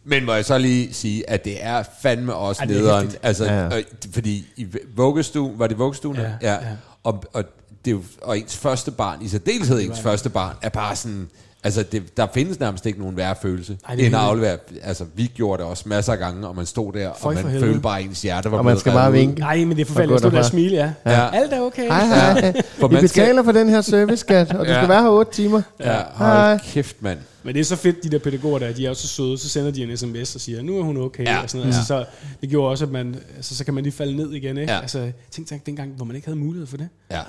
Men 0.04 0.26
må 0.26 0.34
jeg 0.34 0.46
så 0.46 0.58
lige 0.58 0.94
sige, 0.94 1.30
at 1.30 1.46
det 1.46 1.64
er 1.66 1.84
fandme 2.02 2.36
også 2.36 2.62
Ja, 2.64 2.74
er 2.74 2.78
nederen. 2.78 3.12
Altså, 3.24 3.46
Ja, 3.46 3.54
ja, 3.54 3.64
ja. 3.64 3.76
ja. 3.76 3.82
fordi 4.12 4.46
i 4.58 4.68
vuggestuen, 4.96 5.60
var 5.60 5.68
det 5.68 5.78
vuggestuen? 5.78 6.18
Ja, 6.18 6.32
ja. 6.42 6.54
ja. 6.54 6.60
Og, 7.04 7.24
og, 7.34 7.44
det 7.86 7.92
er 7.92 7.96
jo, 7.96 8.02
og 8.22 8.40
ens 8.40 8.58
første 8.58 8.92
barn, 8.92 9.22
i 9.22 9.28
særdeleshed 9.28 9.82
ens 9.82 10.00
første 10.00 10.30
barn, 10.30 10.56
er 10.62 10.70
bare 10.70 10.96
sådan... 10.96 11.28
Altså, 11.66 11.84
det, 11.84 12.18
der 12.18 12.28
findes 12.34 12.60
nærmest 12.60 12.86
ikke 12.86 13.00
nogen 13.00 13.18
værre 13.18 13.36
følelse, 13.42 13.78
Ej, 13.90 13.96
det 13.96 14.06
end 14.06 14.16
at 14.16 14.22
aflevere. 14.22 14.58
Altså, 14.82 15.06
vi 15.16 15.32
gjorde 15.36 15.64
det 15.64 15.70
også 15.70 15.84
masser 15.90 16.14
af 16.14 16.20
gange, 16.20 16.48
og 16.48 16.56
man 16.56 16.66
stod 16.66 16.94
der, 16.94 17.12
Føj 17.22 17.36
og 17.36 17.44
man 17.44 17.60
følte 17.60 17.80
bare, 17.80 18.00
at 18.00 18.06
ens 18.06 18.22
hjerte 18.22 18.52
var 18.52 18.58
Og 18.58 18.66
man 18.66 18.80
skal 18.80 18.92
bare 18.92 19.12
vinke. 19.12 19.40
nej, 19.40 19.58
men 19.66 19.70
det 19.78 19.82
er 19.82 19.86
forfærdeligt 19.86 20.14
at 20.16 20.20
stå 20.22 20.30
der 20.30 20.38
og 20.38 20.46
smile, 20.46 20.76
ja. 20.76 20.92
Ja. 21.12 21.22
ja. 21.24 21.30
Alt 21.34 21.54
er 21.54 21.62
okay. 21.62 21.88
Hej, 21.88 22.06
hej. 22.06 22.62
For 22.80 22.88
skal- 22.88 23.02
betaler 23.02 23.44
for 23.44 23.52
den 23.52 23.70
her 23.70 23.82
service, 23.82 24.18
skat, 24.18 24.52
og 24.54 24.66
du 24.66 24.72
Ja. 24.72 24.78
skal 24.80 24.90
være 24.90 25.02
her 25.02 25.10
8 25.10 25.32
timer. 25.34 25.62
Ja, 25.80 25.86
Hej. 26.18 26.50
hold 26.50 26.60
kæft, 26.60 27.02
mand. 27.02 27.20
Men 27.44 27.54
det 27.56 27.60
er 27.62 27.66
så 27.66 27.76
fedt, 27.76 28.04
de 28.04 28.10
der 28.10 28.20
pædagoger 28.20 28.60
der, 28.60 28.74
de 28.74 28.86
er 28.86 28.90
jo 28.90 28.96
så 28.96 29.08
søde, 29.08 29.38
så 29.38 29.50
sender 29.50 29.72
de 29.72 29.84
en 29.84 29.98
sms 29.98 30.36
og 30.36 30.42
siger, 30.42 30.62
nu 30.62 30.78
er 30.80 30.84
hun 30.84 30.98
okay, 30.98 31.26
Ja. 31.26 31.42
og 31.44 31.50
sådan 31.50 31.60
noget. 31.60 31.76
Altså, 31.78 31.88
så 31.88 32.06
det 32.42 32.50
gjorde 32.50 32.70
også, 32.72 32.86
at 32.86 32.92
man, 32.92 33.16
altså, 33.36 33.56
så 33.56 33.66
kan 33.66 33.74
man 33.74 33.84
lige 33.84 33.94
falde 33.94 34.16
ned 34.18 34.32
igen, 34.34 34.58
ikke? 34.58 34.74
Ja. 34.74 34.80
Altså, 34.80 35.12
tænk 35.32 35.50
dig 35.50 35.62
dengang, 35.66 35.92
hvor 35.96 36.06
man 36.06 36.16
ikke 36.16 36.28
havde 36.28 36.40
mulighed 36.40 36.68
for 36.68 36.78
det. 36.78 36.90
Ja. 37.12 37.22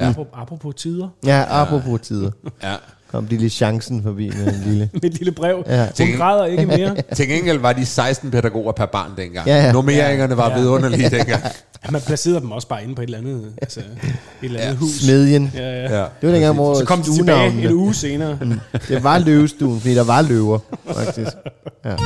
Ja. 0.00 0.08
Apropos, 0.08 0.32
apropos 0.34 0.74
tider, 0.74 1.08
Ja, 1.26 1.44
apropos 1.48 2.00
tider. 2.00 2.30
ja. 2.62 2.74
Kom 3.10 3.26
de 3.26 3.36
lige 3.36 3.50
chancen 3.50 4.02
forbi 4.02 4.28
med 4.30 4.46
en 4.54 4.60
lille... 4.66 4.90
med 4.92 5.04
et 5.04 5.14
lille 5.14 5.32
brev. 5.32 5.62
Ja. 5.66 5.88
Hun 5.98 6.08
græder 6.16 6.44
ikke 6.44 6.66
mere. 6.66 6.96
Til 7.16 7.28
gengæld 7.28 7.58
var 7.58 7.72
de 7.72 7.86
16 7.86 8.30
pædagoger 8.30 8.72
per 8.72 8.86
barn 8.86 9.10
dengang. 9.16 9.46
Ja, 9.48 9.64
ja. 9.66 9.72
Normeringerne 9.72 10.36
var 10.36 10.50
Ja. 10.50 10.58
vidunderlige 10.58 11.10
dengang. 11.18 11.42
Man 11.90 12.00
placerede 12.00 12.40
dem 12.40 12.52
også 12.52 12.68
bare 12.68 12.82
inde 12.82 12.94
på 12.94 13.02
et 13.02 13.06
eller 13.06 13.18
andet, 13.18 13.52
altså, 13.62 13.80
et 13.80 13.86
eller 14.42 14.60
andet 14.60 14.72
Ja. 14.72 14.78
hus. 14.78 14.90
Smedjen. 14.90 15.52
Ja, 15.54 15.60
ja. 15.60 15.82
Ja. 15.98 16.04
Det 16.20 16.26
var 16.28 16.30
dengang, 16.30 16.54
hvor 16.54 16.74
Så 16.74 16.84
kom 16.84 17.02
de 17.02 17.14
tilbage 17.16 17.62
en 17.66 17.72
uge 17.72 17.94
senere. 17.94 18.38
Det 18.88 19.04
var 19.04 19.18
løvestuen, 19.18 19.80
fordi 19.80 19.94
der 19.94 20.04
var 20.04 20.22
løver, 20.22 20.58
faktisk. 20.94 21.30
Ja. 21.84 21.96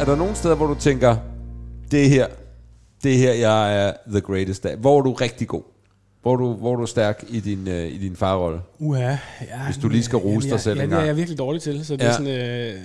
Er 0.00 0.04
der 0.04 0.16
nogle 0.16 0.34
steder, 0.34 0.54
hvor 0.54 0.66
du 0.66 0.74
tænker, 0.74 1.16
det 1.90 2.08
her, 2.10 2.26
det 3.02 3.16
her, 3.16 3.32
jeg 3.32 3.86
er 3.86 3.92
the 4.10 4.20
greatest 4.20 4.66
af? 4.66 4.76
Hvor 4.76 4.98
er 4.98 5.02
du 5.02 5.12
rigtig 5.12 5.48
god? 5.48 5.62
Hvor 6.22 6.32
er 6.32 6.36
du, 6.36 6.52
hvor 6.54 6.72
er 6.72 6.76
du 6.76 6.86
stærk 6.86 7.24
i 7.28 7.40
din, 7.40 7.68
øh, 7.68 7.88
i 7.92 7.98
din 7.98 8.16
farrolle? 8.16 8.60
Uha, 8.78 9.00
ja, 9.00 9.16
Hvis 9.64 9.76
du 9.76 9.88
lige 9.88 10.02
skal 10.02 10.16
rose 10.16 10.26
jamen, 10.28 10.40
dig 10.42 10.50
jeg- 10.50 10.60
selv 10.60 10.78
ja, 10.78 10.84
en 10.84 10.90
det 10.90 10.94
er 10.94 10.98
gang. 10.98 11.08
jeg 11.08 11.16
virkelig 11.16 11.38
dårlig 11.38 11.62
til, 11.62 11.84
så 11.86 11.96
det 11.96 12.02
Ja. 12.02 12.08
er 12.08 12.12
sådan... 12.12 12.74
Øh, 12.74 12.80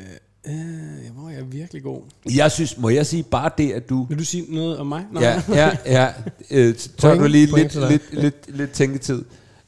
Øh, 0.47 1.16
hvor 1.16 1.30
er 1.30 1.34
jeg 1.34 1.51
virkelig 1.53 1.84
god. 1.84 2.01
Jeg 2.36 2.51
synes, 2.51 2.78
må 2.78 2.89
jeg 2.89 3.05
sige 3.05 3.24
bare 3.24 3.49
det, 3.57 3.72
at 3.72 3.89
du... 3.89 4.03
Vil 4.09 4.20
du 4.20 4.26
sige 4.26 4.45
noget 4.55 4.78
om 4.78 4.88
mig? 4.88 5.05
Nå. 5.11 5.20
Ja, 5.22 5.41
ja, 5.49 5.72
ja. 5.86 6.07
Øh, 6.51 6.76
Point- 7.01 7.20
du 7.20 7.28
lige 7.28 7.47
point 7.47 7.63
lidt, 7.63 7.74
dig. 7.74 7.89
lidt, 7.91 8.13
lidt, 8.24 8.57
lidt 8.57 8.72
tænketid. 8.72 9.24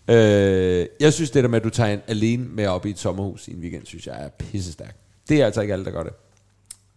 Øh, 0.10 0.86
jeg 1.00 1.14
synes, 1.14 1.32
det 1.32 1.43
der 1.43 1.50
med, 1.50 1.58
at 1.60 1.64
du 1.64 1.70
tager 1.70 1.93
en 1.93 2.00
alene 2.08 2.45
med 2.50 2.68
op 2.68 2.86
i 2.86 2.89
et 2.89 3.00
sommerhus 3.00 3.48
i 3.48 3.52
en 3.54 3.60
weekend, 3.60 3.86
synes 3.86 4.08
jeg 4.08 4.24
er 4.24 4.30
pisse 4.30 4.72
stærkt. 4.72 4.95
Det 5.30 5.41
er 5.41 5.45
altså 5.45 5.62
ikke 5.62 5.74
alle, 5.74 5.86
der 5.86 5.91
gør 5.91 6.04
det. 6.04 6.14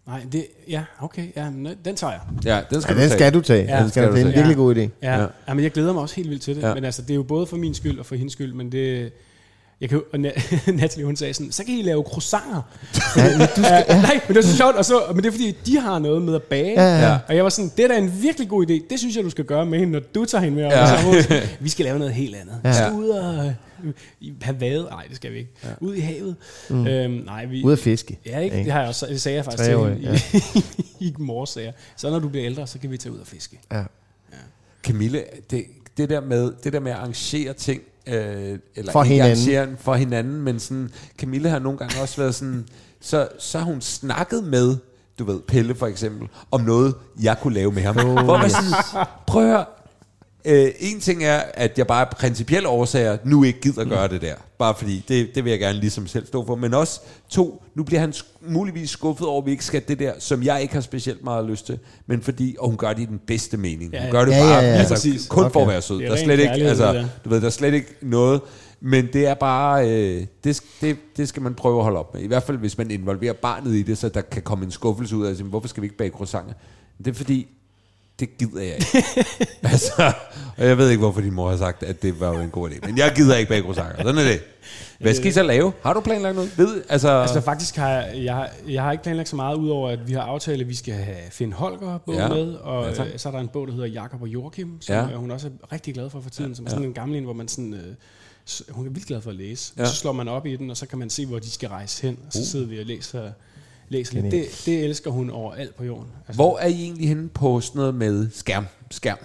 Nej, 0.07 0.27
det, 0.33 0.47
ja, 0.69 0.85
okay, 1.01 1.27
ja, 1.37 1.51
men 1.51 1.75
den 1.85 1.97
tager 1.97 2.13
jeg. 2.13 2.21
Ja, 2.45 2.61
den 2.71 2.83
skal 2.83 2.93
Ja, 2.95 2.99
du 2.99 3.01
den 3.03 3.09
tage. 3.11 3.19
skal 3.19 3.35
du 3.35 3.41
tage. 3.41 3.65
Ja, 3.65 3.81
den 3.81 3.89
skal 3.89 3.91
skal 3.91 4.03
du 4.03 4.09
du 4.11 4.15
finde. 4.17 4.29
En 4.29 4.33
tage. 4.35 4.37
virkelig 4.47 4.57
god 4.57 4.75
idé. 4.77 5.07
Ja, 5.07 5.15
Ja. 5.21 5.27
ja. 5.49 5.55
men 5.55 5.63
jeg 5.65 5.71
glæder 5.73 5.93
mig 5.93 6.03
også 6.03 6.17
helt 6.17 6.31
vildt 6.31 6.43
til 6.43 6.57
det. 6.57 6.63
Ja. 6.63 6.75
Men 6.75 6.85
altså, 6.85 7.03
det 7.03 7.11
er 7.11 7.15
jo 7.15 7.23
både 7.23 7.47
for 7.47 7.57
min 7.57 7.75
skyld 7.75 7.99
og 7.99 8.07
for 8.07 8.15
hendes 8.15 8.33
skyld, 8.33 8.53
men 8.55 8.73
det... 8.73 9.13
Jeg 9.81 9.89
kan, 9.89 10.03
og 10.13 10.19
Na- 10.19 10.71
Natalie, 10.81 11.05
hun 11.07 11.17
sagde 11.17 11.35
sådan, 11.35 11.53
så 11.53 11.65
kan 11.65 11.75
I 11.75 11.83
lave 11.83 12.03
croissanter. 12.03 12.63
Ja, 13.17 13.39
men 13.39 13.41
du 13.41 13.47
skal, 13.53 13.65
Ja, 13.89 14.01
nej, 14.03 14.21
men 14.29 14.29
det 14.29 14.37
var 14.37 14.43
så 14.43 14.57
sjovt, 14.57 14.77
og 14.77 14.85
så, 14.85 15.03
men 15.09 15.17
det 15.17 15.27
er 15.27 15.31
fordi, 15.33 15.57
de 15.67 15.79
har 15.81 15.99
noget 15.99 16.23
med 16.23 16.35
at 16.35 16.43
bage. 16.43 16.73
Ja, 16.83 16.99
ja. 16.99 17.09
Ja. 17.13 17.19
Og 17.29 17.37
jeg 17.37 17.45
var 17.45 17.51
sådan, 17.51 17.71
det 17.77 17.85
er 17.85 17.89
da 17.89 17.99
en 17.99 18.23
virkelig 18.23 18.49
god 18.49 18.71
idé. 18.71 18.87
Det 18.91 18.99
synes 18.99 19.17
jeg, 19.17 19.25
du 19.25 19.31
skal 19.31 19.45
gøre 19.45 19.67
med 19.67 19.79
hende, 19.79 19.93
når 19.93 20.01
du 20.15 20.25
tager 20.25 20.45
hende 20.45 20.57
med. 20.57 20.65
Ja. 20.65 20.85
i 20.85 20.99
sommerhus. 20.99 21.49
Vi 21.61 21.69
skal 21.69 21.85
lave 21.85 21.99
noget 21.99 22.15
helt 22.15 22.37
andet. 22.37 22.55
Vi 22.63 22.69
Ja. 22.69 22.75
skal 22.75 22.93
ud 22.93 23.09
og 23.09 23.53
i- 24.21 24.33
have 24.43 24.61
været. 24.61 24.87
Nej, 24.91 25.05
det 25.09 25.17
skal 25.17 25.33
vi 25.33 25.39
ikke. 25.39 25.51
Ja. 25.65 25.69
Ud 25.81 25.95
i 25.95 26.01
havet. 26.01 26.37
Mm. 26.71 26.87
Øhm, 26.87 27.13
nej, 27.13 27.45
vi, 27.47 27.65
ud 27.65 27.73
at 27.73 27.79
fiske. 27.79 28.19
Ja, 28.27 28.39
ikke? 28.39 28.57
Det, 28.57 28.73
har 28.73 28.81
jeg 28.81 28.89
også, 28.89 29.07
det 29.07 29.21
sagde 29.21 29.37
jeg 29.37 29.45
faktisk 29.45 29.65
til 29.65 29.79
hende 29.79 30.21
i, 31.01 31.07
i 31.07 31.15
morges. 31.19 31.51
sagde 31.51 31.67
jeg. 31.67 31.75
Så 31.97 32.11
når 32.11 32.19
du 32.19 32.29
bliver 32.29 32.47
ældre, 32.47 32.67
så 32.67 32.79
kan 32.79 32.91
vi 32.91 32.97
tage 32.97 33.13
ud 33.13 33.19
og 33.19 33.27
fiske. 33.27 33.61
Ja. 33.73 33.83
Camille, 34.83 35.23
det, 35.51 35.65
det, 35.97 36.11
der 36.11 36.21
med, 36.21 36.53
det 36.65 36.73
der 36.73 36.81
med 36.81 36.93
at 36.93 36.99
arrangere 36.99 37.53
ting, 37.53 37.83
øh, 38.13 38.59
eller 38.77 38.93
For 38.93 39.03
hinanden. 39.03 39.31
arrangere 39.31 39.77
for 39.79 39.95
hinanden, 39.95 40.41
men 40.41 40.61
sådan, 40.61 40.91
Camille 41.19 41.49
har 41.49 41.59
nogle 41.59 41.79
gange 41.79 42.01
også 42.03 42.17
været 42.17 42.35
sådan, 42.35 42.67
så, 43.01 43.29
så 43.39 43.59
har 43.59 43.65
hun 43.65 43.81
snakket 43.81 44.45
med, 44.45 44.77
du 45.19 45.25
ved, 45.25 45.41
Pelle 45.41 45.75
for 45.75 45.87
eksempel, 45.87 46.29
om 46.51 46.61
noget, 46.61 46.95
jeg 47.23 47.37
kunne 47.43 47.55
lave 47.55 47.73
med 47.73 47.83
ham. 47.83 47.97
Oh, 47.97 48.25
Hvor 48.25 48.39
man 48.39 48.51
sådan, 48.51 49.07
prøv 49.27 49.43
at 49.43 49.49
høre, 49.49 49.65
Øh, 50.45 50.71
en 50.81 51.01
ting 51.01 51.25
er, 51.25 51.43
at 51.55 51.79
jeg 51.79 51.87
bare 51.87 52.01
af 52.01 52.09
principielle 52.17 52.69
årsager 52.69 53.19
nu 53.25 53.45
ikke 53.45 53.61
gider 53.61 53.85
gøre 53.85 54.09
det 54.09 54.21
der. 54.23 54.35
Bare 54.59 54.75
fordi, 54.79 55.05
det, 55.09 55.35
det 55.35 55.45
vil 55.45 55.51
jeg 55.51 55.61
gerne 55.61 55.81
ligesom 55.81 56.07
selv 56.07 56.27
stå 56.27 56.47
for. 56.47 56.55
Men 56.57 56.75
også, 56.75 57.01
to, 57.29 57.63
nu 57.75 57.83
bliver 57.85 58.01
han 58.01 58.15
muligvis 58.41 58.91
skuffet 58.91 59.27
over, 59.27 59.41
at 59.43 59.47
vi 59.47 59.51
ikke 59.51 59.65
skal 59.65 59.83
det 59.89 59.99
der, 59.99 60.13
som 60.19 60.43
jeg 60.43 60.63
ikke 60.63 60.75
har 60.75 60.81
specielt 60.81 61.25
meget 61.25 61.45
lyst 61.47 61.67
til. 61.67 61.79
Men 62.07 62.23
fordi, 62.23 62.57
og 62.59 62.69
hun 62.69 62.77
gør 62.77 62.93
det 62.93 63.03
i 63.03 63.05
den 63.05 63.21
bedste 63.27 63.57
mening. 63.57 63.93
Ja, 63.93 63.99
Hun 63.99 64.07
ja. 64.07 64.11
gør 64.13 64.25
det 64.25 64.33
Ja, 64.33 64.41
bare 64.41 64.55
ja, 64.55 64.61
ja. 64.61 64.75
altså, 64.75 64.95
Præcis. 64.95 65.27
kun 65.27 65.51
for 65.53 65.63
at 65.63 65.69
være 65.69 65.83
sød. 65.83 65.97
Det 65.99 66.05
er 66.05 66.09
Der 66.09 66.17
er 66.17 66.25
slet 66.25 66.39
ikke, 66.41 66.53
altså, 66.53 67.07
du 67.25 67.29
ved, 67.29 67.41
der 67.41 67.47
er 67.47 67.51
slet 67.51 67.75
ikke 67.75 67.95
noget. 68.03 68.41
Men 68.81 69.09
det 69.13 69.27
er 69.27 69.35
bare, 69.35 69.91
øh, 69.91 70.27
det, 70.45 70.63
det, 70.81 70.97
det 71.17 71.29
skal 71.29 71.43
man 71.43 71.55
prøve 71.55 71.79
at 71.79 71.85
holde 71.85 71.99
op 71.99 72.15
med. 72.15 72.23
I 72.23 72.27
hvert 72.27 72.43
fald, 72.43 72.57
hvis 72.59 72.79
man 72.79 72.91
involverer 72.91 73.33
barnet 73.33 73.75
i 73.75 73.83
det, 73.83 73.99
så 73.99 74.09
der 74.09 74.21
kan 74.21 74.43
komme 74.43 74.65
en 74.65 74.71
skuffelse 74.71 75.17
ud 75.17 75.27
af, 75.27 75.35
hvorfor 75.35 75.69
skal 75.69 75.81
vi 75.81 75.87
ikke 75.87 75.97
bage 75.97 76.11
croissanter? 76.11 76.55
Det 76.99 77.07
er 77.09 77.15
fordi, 77.15 77.49
det 78.21 78.39
gider 78.39 78.63
jeg 78.63 78.75
ikke. 78.75 79.05
altså, 79.73 80.13
og 80.57 80.67
jeg 80.67 80.79
ved 80.79 80.89
ikke, 80.91 81.01
hvorfor 81.01 81.21
din 81.21 81.33
mor 81.35 81.51
har 81.51 81.57
sagt, 81.57 81.83
at 81.83 82.03
det 82.03 82.21
var 82.21 82.29
jo 82.35 82.41
en 82.41 82.51
god 82.51 82.71
idé. 82.71 82.87
Men 82.87 82.99
jeg 82.99 83.13
gider 83.17 83.37
ikke 83.37 83.49
bage 83.49 83.63
croissanter. 83.63 83.97
Sådan 84.03 84.19
er 84.19 84.25
det. 84.25 84.41
Hvad 84.99 85.15
skal 85.15 85.27
I 85.27 85.33
så 85.33 85.43
lave? 85.43 85.73
Har 85.83 85.93
du 85.93 86.01
planlagt 86.01 86.35
noget? 86.35 86.59
Ved, 86.59 86.83
altså, 86.89 87.09
Altså 87.09 87.41
faktisk 87.41 87.77
har 87.77 87.89
jeg, 87.89 88.13
jeg, 88.25 88.35
har- 88.35 88.51
jeg 88.69 88.83
har 88.83 88.93
ikke 88.93 89.05
planlagt 89.05 89.29
så 89.29 89.37
meget, 89.37 89.57
udover 89.57 89.91
at 89.91 90.09
vi 90.09 90.13
har 90.13 90.23
aftalt, 90.23 90.61
at 90.63 90.69
vi 90.69 90.75
skal 90.75 90.95
have 90.95 91.17
Finn 91.31 91.53
Holger 91.53 91.99
bog 91.99 92.15
Ja. 92.15 92.23
ja. 92.23 92.29
med, 92.29 92.55
og 92.55 92.83
Ja, 92.85 92.89
ja, 92.89 92.95
tak. 92.95 93.07
så 93.17 93.29
er 93.29 93.33
der 93.33 93.39
en 93.41 93.49
bog, 93.49 93.67
der 93.67 93.73
hedder 93.73 93.87
Jakob 93.89 94.23
og 94.23 94.29
Joachim, 94.29 94.81
som 94.81 94.95
Ja. 94.95 95.01
ja. 95.09 95.17
hun 95.17 95.31
også 95.31 95.47
er 95.63 95.73
rigtig 95.73 95.95
glad 95.95 96.11
for 96.11 96.21
for 96.21 96.31
tiden, 96.31 96.55
som 96.55 96.67
er 96.67 96.71
sådan 96.71 96.85
en 96.85 96.93
gammel 96.93 97.19
en, 97.19 97.25
hvor 97.25 97.33
man 97.33 97.49
sådan... 97.49 97.75
Øh, 97.75 97.81
hun 98.71 98.87
er 98.87 98.91
vildt 98.91 99.07
glad 99.07 99.21
for 99.21 99.31
at 99.31 99.37
læse. 99.37 99.73
Ja. 99.77 99.83
Ja. 99.83 99.89
Så 99.89 99.95
slår 99.97 100.13
man 100.13 100.29
op 100.29 100.47
i 100.47 100.57
den, 100.57 100.71
og 100.71 100.77
så 100.77 100.87
kan 100.87 100.99
man 100.99 101.11
se, 101.11 101.27
hvor 101.27 101.39
de 101.39 101.51
skal 101.51 101.69
rejse 101.69 102.03
hen, 102.03 102.19
og 102.27 102.33
så 102.33 102.47
sidder 102.51 102.67
vi 102.67 102.79
og 102.81 102.87
læser, 102.87 103.31
læser 103.91 104.21
lidt. 104.23 104.33
Det, 104.33 104.63
det 104.67 104.85
elsker 104.85 105.11
hun 105.11 105.31
overalt 105.31 105.75
på 105.77 105.85
jorden. 105.85 106.09
Altså, 106.29 106.35
hvor 106.43 106.59
er 106.59 106.67
I 106.67 106.83
egentlig 106.83 107.09
henne 107.09 107.29
på 107.29 107.61
sådan 107.61 107.79
noget 107.79 107.95
med 107.95 108.29
skærm? 108.33 108.67
skærm? 108.91 109.19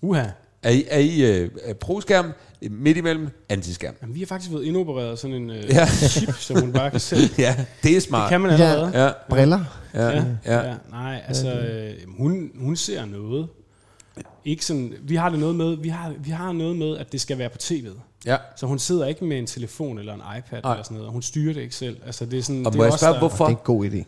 Uha. 0.00 0.24
Er 0.62 0.70
I, 0.70 0.84
er 0.88 0.98
I 0.98 1.20
øh, 1.40 1.50
pro-skærm, 1.80 2.32
midt 2.70 2.96
imellem, 2.96 3.28
antiskærm? 3.48 3.94
Jamen, 4.02 4.14
vi 4.14 4.20
har 4.20 4.26
faktisk 4.26 4.52
været 4.52 4.64
indopereret 4.64 5.18
sådan 5.18 5.36
en 5.36 5.50
øh, 5.50 5.64
Ja. 5.64 5.74
ja. 5.74 5.86
chip, 5.86 6.34
som 6.34 6.60
hun 6.60 6.72
bare 6.72 6.90
kan 6.90 7.00
sætte. 7.00 7.24
Ja, 7.38 7.64
det 7.82 7.96
er 7.96 8.00
smart. 8.00 8.22
Det 8.22 8.30
kan 8.30 8.40
man 8.40 8.50
allerede. 8.50 9.04
Ja, 9.04 9.10
Briller. 9.30 9.64
ja, 9.94 10.08
Ja, 10.08 10.24
ja. 10.46 10.68
ja. 10.68 10.74
Nej, 10.90 11.22
altså, 11.28 11.60
øh, 11.60 11.94
hun, 12.18 12.50
hun 12.58 12.76
ser 12.76 13.04
noget. 13.04 13.48
Ikke 14.44 14.64
sådan, 14.64 14.92
vi 15.02 15.16
har 15.16 15.28
det 15.30 15.38
noget 15.38 15.54
med, 15.56 15.76
vi 15.76 15.88
har, 15.88 16.14
vi 16.18 16.30
har 16.30 16.52
noget 16.52 16.76
med, 16.76 16.96
at 16.96 17.12
det 17.12 17.20
skal 17.20 17.38
være 17.38 17.48
på 17.48 17.58
tv'et. 17.62 17.98
Ja. 18.26 18.36
Så 18.56 18.66
hun 18.66 18.78
sidder 18.78 19.06
ikke 19.06 19.24
med 19.24 19.38
en 19.38 19.46
telefon 19.46 19.98
eller 19.98 20.14
en 20.14 20.20
iPad 20.38 20.62
Nej. 20.62 20.72
eller 20.72 20.82
sådan 20.84 20.94
noget, 20.94 21.06
og 21.06 21.12
hun 21.12 21.22
styrer 21.22 21.54
det 21.54 21.60
ikke 21.60 21.74
selv. 21.74 21.96
Altså, 22.06 22.26
det 22.26 22.38
er 22.38 22.42
sådan, 22.42 22.66
Og 22.66 22.72
det 22.72 22.76
må 22.76 22.82
er 22.82 22.86
jeg 22.86 22.92
os, 22.94 23.00
spørge, 23.00 23.12
der- 23.12 23.18
hvorfor? 23.18 23.44
Det 23.46 23.52
er 23.54 23.56
en 23.58 23.62
god 23.64 23.86
idé. 23.86 24.04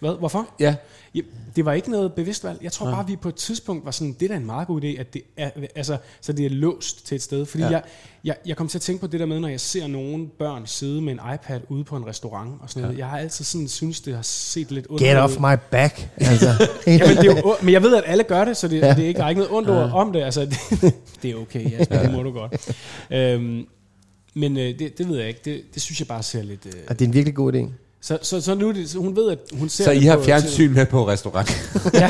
Hvad? 0.00 0.18
Hvorfor? 0.18 0.48
Ja, 0.60 0.74
Ja, 1.14 1.20
det 1.56 1.64
var 1.64 1.72
ikke 1.72 1.90
noget 1.90 2.12
bevidst 2.12 2.44
valg. 2.44 2.58
Jeg 2.62 2.72
tror 2.72 2.86
bare, 2.90 3.06
vi 3.06 3.16
på 3.16 3.28
et 3.28 3.34
tidspunkt 3.34 3.84
var 3.84 3.90
sådan, 3.90 4.12
det 4.20 4.22
er 4.22 4.28
da 4.28 4.36
en 4.36 4.46
meget 4.46 4.66
god 4.68 4.82
idé, 4.82 4.86
at 5.00 5.14
det 5.14 5.22
er, 5.36 5.50
altså, 5.74 5.96
så 6.20 6.32
det 6.32 6.46
er 6.46 6.50
låst 6.50 7.06
til 7.06 7.14
et 7.14 7.22
sted. 7.22 7.46
Fordi 7.46 7.62
Ja. 7.64 7.68
ja. 7.70 7.74
jeg, 7.74 7.82
jeg, 8.24 8.36
jeg 8.46 8.56
kom 8.56 8.68
til 8.68 8.78
at 8.78 8.82
tænke 8.82 9.00
på 9.00 9.06
det 9.06 9.20
der 9.20 9.26
med, 9.26 9.40
når 9.40 9.48
jeg 9.48 9.60
ser 9.60 9.86
nogle 9.86 10.28
børn 10.38 10.66
sidde 10.66 11.00
med 11.02 11.12
en 11.12 11.20
iPad 11.34 11.60
ude 11.68 11.84
på 11.84 11.96
en 11.96 12.06
restaurant 12.06 12.50
og 12.62 12.70
sådan 12.70 12.82
noget. 12.82 12.98
Jeg 12.98 13.06
har 13.06 13.18
altid 13.18 13.44
sådan 13.44 13.68
synes, 13.68 14.00
det 14.00 14.14
har 14.14 14.22
set 14.22 14.70
lidt 14.70 14.86
ondt 14.90 15.02
Get 15.02 15.16
ud. 15.16 15.20
off 15.20 15.38
my 15.40 15.54
back. 15.70 16.08
Altså. 16.16 16.46
Jamen, 16.86 17.16
det 17.16 17.26
er 17.30 17.36
jo, 17.44 17.54
men 17.62 17.72
jeg 17.72 17.82
ved, 17.82 17.96
at 17.96 18.02
alle 18.06 18.24
gør 18.24 18.44
det, 18.44 18.56
så 18.56 18.68
det, 18.68 18.80
Ja. 18.80 18.86
ja. 18.86 18.94
det 18.94 19.04
er 19.04 19.08
ikke, 19.08 19.18
der 19.18 19.24
er 19.24 19.28
ikke 19.28 19.40
noget 19.40 19.56
ondt 19.56 19.70
ord 19.70 19.90
om 19.92 20.12
det. 20.12 20.22
Altså, 20.22 20.40
det, 20.80 20.94
det 21.22 21.30
er 21.30 21.34
okay, 21.36 21.72
Jasper, 21.78 22.02
det 22.02 22.12
må 22.12 22.22
du 22.22 22.30
godt. 22.32 22.72
Øhm, 23.10 23.66
men 24.34 24.56
øh, 24.56 24.78
det, 24.78 24.98
det 24.98 25.08
ved 25.08 25.18
jeg 25.18 25.28
ikke. 25.28 25.40
Det, 25.44 25.62
det 25.74 25.82
synes 25.82 26.00
jeg 26.00 26.08
bare 26.08 26.22
ser 26.22 26.42
lidt... 26.42 26.66
Øh, 26.66 26.72
Og 26.88 26.98
det 26.98 27.04
er 27.04 27.08
en 27.08 27.14
virkelig 27.14 27.34
god 27.34 27.52
idé. 27.54 27.68
Så, 28.02 28.18
så, 28.22 28.40
så 28.40 28.54
nu 28.54 28.70
det, 28.72 28.90
så 28.90 28.98
hun 28.98 29.16
ved, 29.16 29.30
at 29.30 29.38
hun 29.58 29.68
ser 29.68 29.84
så 29.84 29.90
I 29.90 30.00
har 30.00 30.16
på- 30.16 30.22
fjernsyn 30.24 30.74
med 30.74 30.86
på 30.86 31.08
restaurant. 31.08 31.50
Ja, 31.94 32.08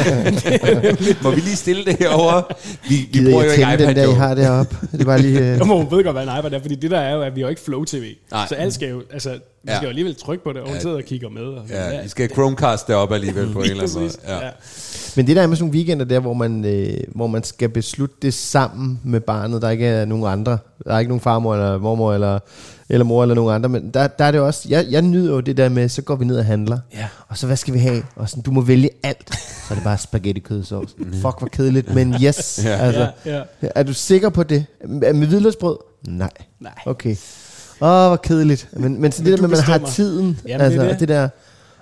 Må 1.22 1.30
vi 1.30 1.40
lige 1.40 1.56
stille 1.56 1.84
det 1.84 1.96
herovre? 1.98 2.42
Vi, 2.88 3.08
vi 3.12 3.24
bruger 3.30 3.44
jo 3.44 3.50
ikke 3.50 3.64
tænde 3.64 3.72
den 3.72 3.90
iPad, 3.90 3.94
der, 3.94 4.02
I 4.02 4.04
jo. 4.04 4.12
har 4.14 4.34
deroppe? 4.34 4.76
Det 4.92 5.00
er 5.00 5.04
bare 5.04 5.20
lige... 5.22 5.40
øh, 5.52 5.58
Nu 5.58 5.64
må 5.64 5.76
hun 5.82 5.90
ved 5.90 6.04
godt, 6.04 6.14
hvad 6.16 6.22
en 6.22 6.38
iPad 6.38 6.52
er, 6.52 6.60
fordi 6.60 6.74
det 6.74 6.90
der 6.90 6.98
er 7.00 7.14
jo, 7.14 7.22
at 7.22 7.34
vi 7.36 7.40
har 7.40 7.46
jo 7.46 7.50
ikke 7.50 7.62
Flow 7.62 7.84
TV. 7.84 8.04
Nej. 8.30 8.46
Så 8.48 8.54
alt 8.54 8.74
skal 8.74 8.88
jo, 8.88 9.02
altså, 9.12 9.30
vi 9.30 9.38
Ja. 9.68 9.76
skal 9.76 9.84
jo 9.86 9.88
alligevel 9.88 10.14
trykke 10.16 10.44
på 10.44 10.52
det, 10.52 10.60
og 10.62 10.68
hun 10.70 10.80
sidder 10.80 10.96
og 10.96 11.02
kigger 11.02 11.28
med. 11.28 11.42
Og, 11.42 11.62
Ja, 11.70 12.02
vi 12.02 12.08
skal 12.08 12.30
Chromecast 12.32 12.86
deroppe 12.86 13.14
alligevel 13.14 13.52
på 13.52 13.58
en 13.62 13.70
eller 13.70 13.82
anden 13.82 13.98
måde. 14.00 14.10
Ja. 14.28 14.44
ja. 14.46 14.50
Men 15.16 15.26
det 15.26 15.36
der 15.36 15.42
er 15.42 15.46
med 15.46 15.56
sådan 15.56 15.64
nogle 15.64 15.76
weekender 15.76 16.04
der, 16.04 16.20
hvor 16.20 16.34
man, 16.34 16.64
øh, 16.64 16.96
hvor 17.14 17.26
man 17.26 17.44
skal 17.44 17.68
beslutte 17.68 18.14
det 18.22 18.34
sammen 18.34 19.00
med 19.04 19.20
barnet, 19.20 19.62
der 19.62 19.70
ikke 19.70 19.86
er 19.86 20.04
nogen 20.04 20.26
andre, 20.26 20.58
der 20.84 20.94
er 20.94 20.98
ikke 20.98 21.08
nogen 21.08 21.20
farmor 21.20 21.54
eller 21.54 21.78
mormor 21.78 22.14
eller, 22.14 22.38
eller 22.90 23.04
mor 23.04 23.22
eller 23.22 23.34
nogen 23.34 23.54
andre, 23.54 23.68
men 23.68 23.90
der, 23.94 24.06
der 24.06 24.24
er 24.24 24.30
det 24.30 24.40
også, 24.40 24.66
jeg, 24.68 24.86
jeg 24.90 25.02
nyder 25.02 25.32
jo 25.34 25.40
det 25.40 25.56
der 25.56 25.68
med, 25.68 25.88
så 25.88 26.02
går 26.02 26.16
vi 26.16 26.24
ned 26.24 26.38
og 26.38 26.44
handler, 26.44 26.78
Ja. 26.94 27.06
og 27.28 27.38
så 27.38 27.46
hvad 27.46 27.56
skal 27.56 27.74
vi 27.74 27.78
have? 27.78 28.02
Og 28.16 28.28
sådan, 28.28 28.42
du 28.42 28.50
må 28.50 28.60
vælge 28.60 28.90
alt, 29.02 29.34
så 29.34 29.40
er 29.70 29.74
det 29.74 29.84
bare 29.84 29.98
spaghetti 29.98 30.40
kødsovs. 30.40 30.96
Fuck, 31.12 31.38
hvor 31.38 31.48
kedeligt, 31.52 31.94
men 31.94 32.14
yes. 32.22 32.60
Ja. 32.64 32.76
Altså, 32.86 33.10
Ja, 33.26 33.36
ja. 33.62 33.68
Er 33.74 33.82
du 33.82 33.92
sikker 33.92 34.28
på 34.28 34.42
det? 34.42 34.66
Med 34.88 35.12
med 35.12 35.26
hvidløgsbrød? 35.26 35.76
Nej. 36.08 36.30
Nej. 36.60 36.72
Okay. 36.86 37.16
Åh, 37.82 37.88
oh, 37.88 38.06
hvor 38.08 38.16
kedeligt. 38.16 38.68
Men, 38.72 39.00
men 39.00 39.12
så 39.12 39.22
det 39.22 39.30
der 39.30 39.36
du 39.36 39.42
med, 39.48 39.58
at 39.58 39.68
man 39.68 39.80
har 39.80 39.88
tiden, 39.90 40.38
Jamen, 40.46 40.60
det 40.70 40.76
er 40.78 40.82
altså, 40.82 40.82
det. 40.92 41.00
det 41.00 41.08
der, 41.08 41.28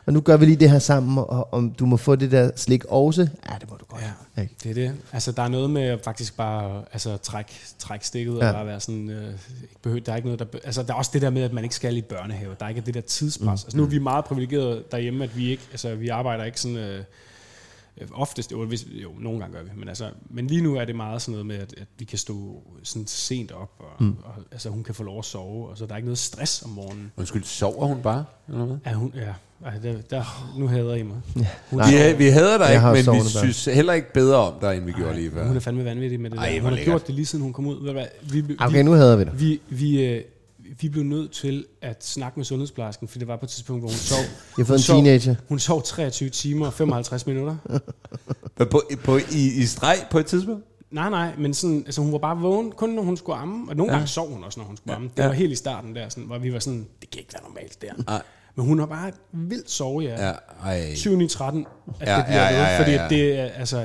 og 0.09 0.15
nu 0.15 0.21
gør 0.21 0.37
vi 0.37 0.45
lige 0.45 0.57
det 0.57 0.71
her 0.71 0.79
sammen, 0.79 1.19
og 1.19 1.55
om 1.55 1.71
du 1.71 1.87
må 1.87 1.97
få 1.97 2.17
det 2.17 2.31
der 2.31 2.51
slik 2.57 2.85
også, 2.85 3.29
ja, 3.51 3.57
det 3.61 3.71
må 3.71 3.77
du 3.77 3.85
godt. 3.85 4.03
Ja, 4.37 4.43
Ikke? 4.43 4.55
det 4.63 4.71
er 4.71 4.75
det. 4.75 4.95
Altså, 5.13 5.33
der 5.33 5.43
er 5.43 5.49
noget 5.49 5.71
med 5.71 5.99
faktisk 6.05 6.37
bare 6.37 6.85
altså, 6.93 7.17
trække, 7.17 7.53
trække 7.79 8.07
stikket 8.07 8.35
og 8.35 8.43
Ja. 8.43 8.53
bare 8.53 8.67
være 8.67 8.81
sådan... 8.81 9.11
Øh, 9.11 9.33
ikke 9.63 9.75
behøver, 9.83 10.01
der 10.01 10.13
er 10.13 10.17
ikke 10.17 10.29
noget, 10.29 10.39
der... 10.39 10.59
Altså, 10.65 10.83
der 10.83 10.93
er 10.93 10.97
også 10.99 11.11
det 11.15 11.23
der 11.23 11.31
med, 11.31 11.43
at 11.43 11.53
man 11.53 11.65
ikke 11.65 11.75
skal 11.77 11.97
i 11.97 12.03
børnehave. 12.03 12.57
Der 12.61 12.65
er 12.65 12.69
ikke 12.69 12.81
det 12.81 12.95
der 12.95 13.01
tidspres. 13.01 13.45
Mm. 13.45 13.49
Altså, 13.49 13.77
nu 13.77 13.83
er 13.83 13.87
vi 13.87 13.99
meget 13.99 14.25
privilegerede 14.25 14.85
derhjemme, 14.91 15.25
at 15.25 15.37
vi 15.37 15.51
ikke... 15.51 15.63
Altså, 15.71 15.95
vi 15.95 16.09
arbejder 16.09 16.45
ikke 16.45 16.61
sådan... 16.61 16.77
Øh, 16.77 17.05
øh, 18.01 18.09
oftest, 18.13 18.53
jo, 18.53 18.65
hvis, 18.65 18.87
jo, 18.91 19.11
nogle 19.19 19.41
gange 19.41 19.57
gør 19.57 19.63
vi, 19.63 19.71
men, 19.77 19.89
altså, 19.89 20.11
men 20.31 20.47
lige 20.47 20.63
nu 20.63 20.77
er 20.77 20.85
det 20.85 20.97
meget 20.97 21.23
sådan 21.23 21.33
noget 21.33 21.47
med, 21.47 21.57
at, 21.57 21.75
at 21.81 21.87
vi 21.99 22.05
kan 22.05 22.19
stå 22.19 22.63
sådan 22.83 23.07
sent 23.07 23.53
op, 23.53 23.71
og, 23.79 24.05
mm. 24.05 24.17
og, 24.25 24.35
altså 24.53 24.71
hun 24.71 24.85
kan 24.85 24.95
få 24.95 25.03
lov 25.03 25.19
at 25.19 25.25
sove, 25.25 25.69
og 25.69 25.79
så 25.79 25.87
der 25.87 25.93
er 25.93 25.97
ikke 25.97 26.07
noget 26.07 26.19
stress 26.19 26.63
om 26.63 26.71
morgenen. 26.71 27.13
Undskyld, 27.17 27.45
sover 27.45 27.87
hun 27.87 28.03
bare? 28.03 28.25
Eller 28.49 28.65
hvad? 28.65 28.77
Ja, 28.87 28.93
hun, 28.93 29.13
ja, 29.17 29.35
ej, 29.65 29.73
der, 29.83 29.95
der, 30.11 30.53
nu 30.59 30.67
hader 30.67 30.95
I 30.95 31.03
mig. 31.03 31.17
Hun, 31.71 31.81
Vi, 31.81 32.13
vi 32.19 32.25
hader 32.29 32.59
dig 32.59 32.65
Jeg 32.65 32.99
ikke, 32.99 33.11
men 33.13 33.21
vi 33.25 33.29
synes 33.29 33.65
heller 33.65 33.93
ikke 33.93 34.13
bedre 34.13 34.37
om 34.37 34.55
dig, 34.61 34.77
end 34.77 34.85
vi 34.85 34.93
gjorde 34.93 35.15
lige 35.15 35.31
før. 35.31 35.47
hun 35.47 35.57
er 35.57 35.61
fandme 35.61 35.85
vanvittig 35.85 36.21
med 36.21 36.31
det 36.31 36.39
Ej, 36.39 36.47
der. 36.49 36.53
Hun 36.55 36.63
har 36.63 36.71
lækkert. 36.71 36.85
gjort 36.93 37.07
det 37.07 37.15
lige 37.15 37.27
siden 37.27 37.43
hun 37.43 37.53
kom 37.53 37.67
ud. 37.67 37.79
Ved 37.81 37.87
du 37.87 37.93
hvad? 37.93 38.07
Vi, 38.23 38.41
vi, 38.41 38.57
Okay, 38.61 38.83
nu 38.83 38.93
hader 38.93 39.17
vi 39.17 39.25
dig. 39.25 39.33
Vi, 39.41 39.61
vi, 39.69 40.05
øh, 40.07 40.23
vi 40.81 40.89
blev 40.89 41.05
nødt 41.05 41.33
til 41.33 41.65
at 41.83 42.05
snakke 42.05 42.39
med 42.39 42.45
sundhedsplejersken, 42.45 43.09
for 43.09 43.19
det 43.19 43.29
var 43.29 43.37
på 43.37 43.45
et 43.45 43.51
tidspunkt, 43.51 43.83
hvor 43.83 43.89
hun 43.89 43.97
sov. 43.97 44.19
Jeg 44.25 44.27
har 44.57 44.65
fået 44.65 44.67
hun 44.67 44.75
en 44.75 44.79
sov- 44.83 44.97
teenager. 44.97 45.35
Hun 45.49 45.59
sov 45.59 45.83
23 45.83 46.29
timer 46.29 46.67
og 46.67 46.73
55 46.73 47.27
minutter. 47.27 47.57
På, 48.57 48.65
på, 48.65 48.83
på, 49.05 49.17
i, 49.17 49.53
I 49.63 49.65
streg 49.67 49.97
på 50.11 50.19
et 50.19 50.27
tidspunkt? 50.27 50.65
Nej, 50.91 51.11
nej, 51.11 51.31
men 51.39 51.55
sådan, 51.55 51.83
altså 51.87 52.01
hun 52.01 52.13
var 52.13 52.19
bare 52.19 52.37
vågen, 52.37 52.73
kun 52.73 52.89
når 52.91 53.03
hun 53.03 53.17
skulle 53.17 53.37
amme. 53.39 53.71
Og 53.71 53.77
nogle 53.77 53.93
Ja. 53.93 53.95
ja. 53.95 53.99
gange 53.99 54.09
sov 54.09 54.33
hun 54.33 54.45
også, 54.45 54.61
når 54.61 54.67
hun 54.67 54.77
skulle 54.77 54.95
amme. 54.97 55.09
Det 55.17 55.23
Ja. 55.23 55.27
var 55.27 55.35
helt 55.35 55.53
i 55.53 55.57
starten 55.57 55.95
der, 55.95 56.09
sådan, 56.09 56.25
hvor 56.25 56.39
vi 56.39 56.53
var 56.53 56.59
sådan, 56.59 56.87
det 57.01 57.11
kan 57.11 57.19
ikke 57.21 57.33
være 57.33 57.43
normalt 57.49 57.83
der. 57.83 57.89
Nej. 58.13 58.23
Men 58.59 58.67
hun 58.67 58.79
har 58.79 58.87
bare 58.87 59.13
vildt 59.33 59.71
sove, 59.71 60.03
ja. 60.03 60.27
Ja, 60.27 60.33
ej. 60.65 60.95
7 60.95 61.17
9 61.17 61.29
13, 61.29 61.67
at 62.01 62.09
Ja, 62.09 62.17
det 62.17 62.25
bliver 62.25 62.43
ja, 62.43 62.47
ja, 62.47 62.53
noget, 62.53 62.73
ja, 62.73 62.81
fordi 62.81 62.91
ja. 62.91 63.05
at 63.05 63.11
det 63.11 63.41
er, 63.41 63.49
altså, 63.59 63.85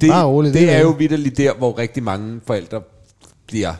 Det, 0.00 0.24
roligt, 0.24 0.54
det, 0.54 0.62
det 0.62 0.70
er 0.70 0.76
er 0.76 0.80
jo 0.80 0.94
vidderligt 0.98 1.36
der, 1.36 1.54
hvor 1.54 1.78
rigtig 1.78 2.02
mange 2.02 2.40
forældre 2.46 2.80
bliver 3.46 3.74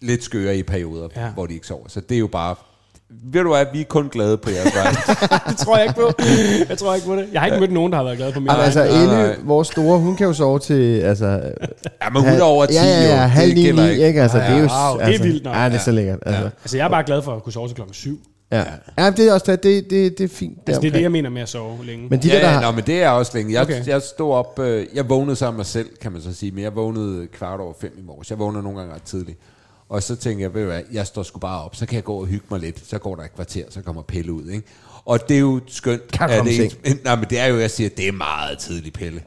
lidt 0.00 0.24
skøre 0.24 0.56
i 0.56 0.62
perioder, 0.62 1.08
ja. 1.16 1.24
Ja. 1.24 1.30
hvor 1.30 1.46
de 1.46 1.54
ikke 1.54 1.66
sover. 1.66 1.88
Så 1.88 2.00
det 2.00 2.14
er 2.14 2.18
jo 2.18 2.26
bare 2.26 2.54
ved 3.10 3.42
du 3.42 3.48
hvad, 3.48 3.66
vi 3.72 3.80
er 3.80 3.84
kun 3.84 4.08
glade 4.08 4.36
på 4.36 4.50
jeres 4.50 4.74
vej. 4.74 4.90
det 5.48 5.58
tror 5.58 5.76
jeg 5.76 5.86
ikke 5.86 6.00
på. 6.00 6.12
Jeg 6.68 6.78
tror 6.78 6.94
ikke 6.94 7.06
på 7.06 7.16
det. 7.16 7.28
Jeg 7.32 7.40
har 7.40 7.46
ikke 7.46 7.60
mødt 7.60 7.72
nogen, 7.72 7.92
der 7.92 7.98
har 7.98 8.04
været 8.04 8.18
glad 8.18 8.32
for 8.32 8.40
min 8.40 8.46
vej. 8.46 8.64
altså, 8.64 8.84
nej. 8.84 9.02
Ellie, 9.02 9.36
vores 9.44 9.68
store, 9.68 9.98
hun 9.98 10.16
kan 10.16 10.26
jo 10.26 10.32
sove 10.32 10.58
til, 10.58 11.00
altså... 11.00 11.26
ja, 12.02 12.10
men 12.12 12.22
hun 12.22 12.32
er 12.32 12.42
over 12.42 12.66
10 12.66 12.74
ja, 12.74 12.84
ja, 12.84 13.02
ja, 13.02 13.16
halv 13.16 13.48
Det 13.48 13.56
ni, 13.56 13.62
gælder 13.62 13.86
ni, 13.86 14.04
ikke? 14.04 14.22
Altså, 14.22 14.38
det 14.38 14.46
er 14.46 14.50
jo... 14.50 14.56
Wow, 14.56 14.96
det 14.96 15.02
er 15.02 15.06
altså, 15.06 15.22
vildt 15.22 15.44
nok. 15.44 15.56
Ja, 15.56 15.64
det 15.64 15.74
er 15.74 15.78
så 15.78 15.90
lækkert. 15.90 16.18
Altså, 16.26 16.50
Altså, 16.64 16.76
jeg 16.76 16.84
er 16.84 16.88
bare 16.88 17.04
glad 17.04 17.22
for 17.22 17.36
at 17.36 17.42
kunne 17.42 17.52
sove 17.52 17.68
til 17.68 17.74
klokken 17.74 17.94
7. 17.94 18.20
ja. 18.52 18.64
ja, 18.98 19.10
det 19.10 19.28
er 19.28 19.32
også 19.32 19.46
det, 19.52 19.62
det, 19.62 19.90
det, 19.90 20.18
det 20.18 20.24
er 20.24 20.28
fint. 20.28 20.58
Altså, 20.66 20.80
det 20.80 20.88
er 20.88 20.92
det, 20.92 21.02
jeg 21.02 21.12
mener 21.12 21.30
med 21.30 21.42
at 21.42 21.48
sove 21.48 21.84
længe. 21.86 22.08
Men 22.08 22.22
de 22.22 22.28
Ja, 22.28 22.34
der, 22.34 22.40
der 22.40 22.48
ja, 22.48 22.54
har, 22.54 22.62
nå, 22.62 22.70
men 22.76 22.86
det 22.86 23.02
er 23.02 23.08
også 23.08 23.32
længe. 23.38 23.52
Jeg, 23.52 23.62
Okay. 23.62 23.86
jeg 23.86 24.02
stod 24.02 24.32
op, 24.34 24.58
øh, 24.58 24.86
jeg 24.94 25.08
vågnede 25.08 25.36
sammen 25.36 25.56
med 25.56 25.58
mig 25.58 25.66
selv, 25.66 25.88
kan 26.00 26.12
man 26.12 26.22
så 26.22 26.34
sige, 26.34 26.52
men 26.52 26.64
jeg 26.64 26.76
vågnede 26.76 27.26
kvart 27.26 27.60
over 27.60 27.74
fem 27.80 27.94
i 27.98 28.02
morges. 28.02 28.30
Jeg 28.30 28.38
vågnede 28.38 28.62
nogle 28.62 28.78
gange 28.78 28.94
ret 28.94 29.02
tidligt. 29.02 29.38
Og 29.88 30.02
så 30.02 30.16
tænkte 30.16 30.42
jeg, 30.42 30.54
ved 30.54 30.60
du 30.62 30.66
hvad, 30.66 30.82
jeg 30.92 31.06
står 31.06 31.22
sgu 31.22 31.38
bare 31.38 31.64
op, 31.64 31.76
så 31.76 31.86
kan 31.86 31.96
jeg 31.96 32.04
gå 32.04 32.14
og 32.14 32.26
hygge 32.26 32.46
mig 32.50 32.60
lidt. 32.60 32.86
Så 32.86 32.98
går 32.98 33.14
der 33.16 33.22
et 33.22 33.34
kvarter, 33.34 33.64
så 33.70 33.82
kommer 33.82 34.02
Pelle 34.02 34.32
ud, 34.32 34.48
ikke? 34.50 34.66
Og 35.04 35.28
det 35.28 35.36
er 35.36 35.40
jo 35.40 35.60
skønt. 35.66 36.12
Kan 36.12 36.28
du 36.28 36.32
at 36.34 36.38
komme 36.38 36.52
det, 36.52 36.58
ikke- 36.84 37.00
Nej, 37.04 37.16
men 37.16 37.24
det 37.30 37.38
er 37.38 37.46
jo, 37.46 37.58
jeg 37.58 37.70
siger, 37.70 37.90
det 37.90 38.08
er 38.08 38.12
meget 38.12 38.58
tidligt, 38.58 38.94
Pelle. 38.94 39.22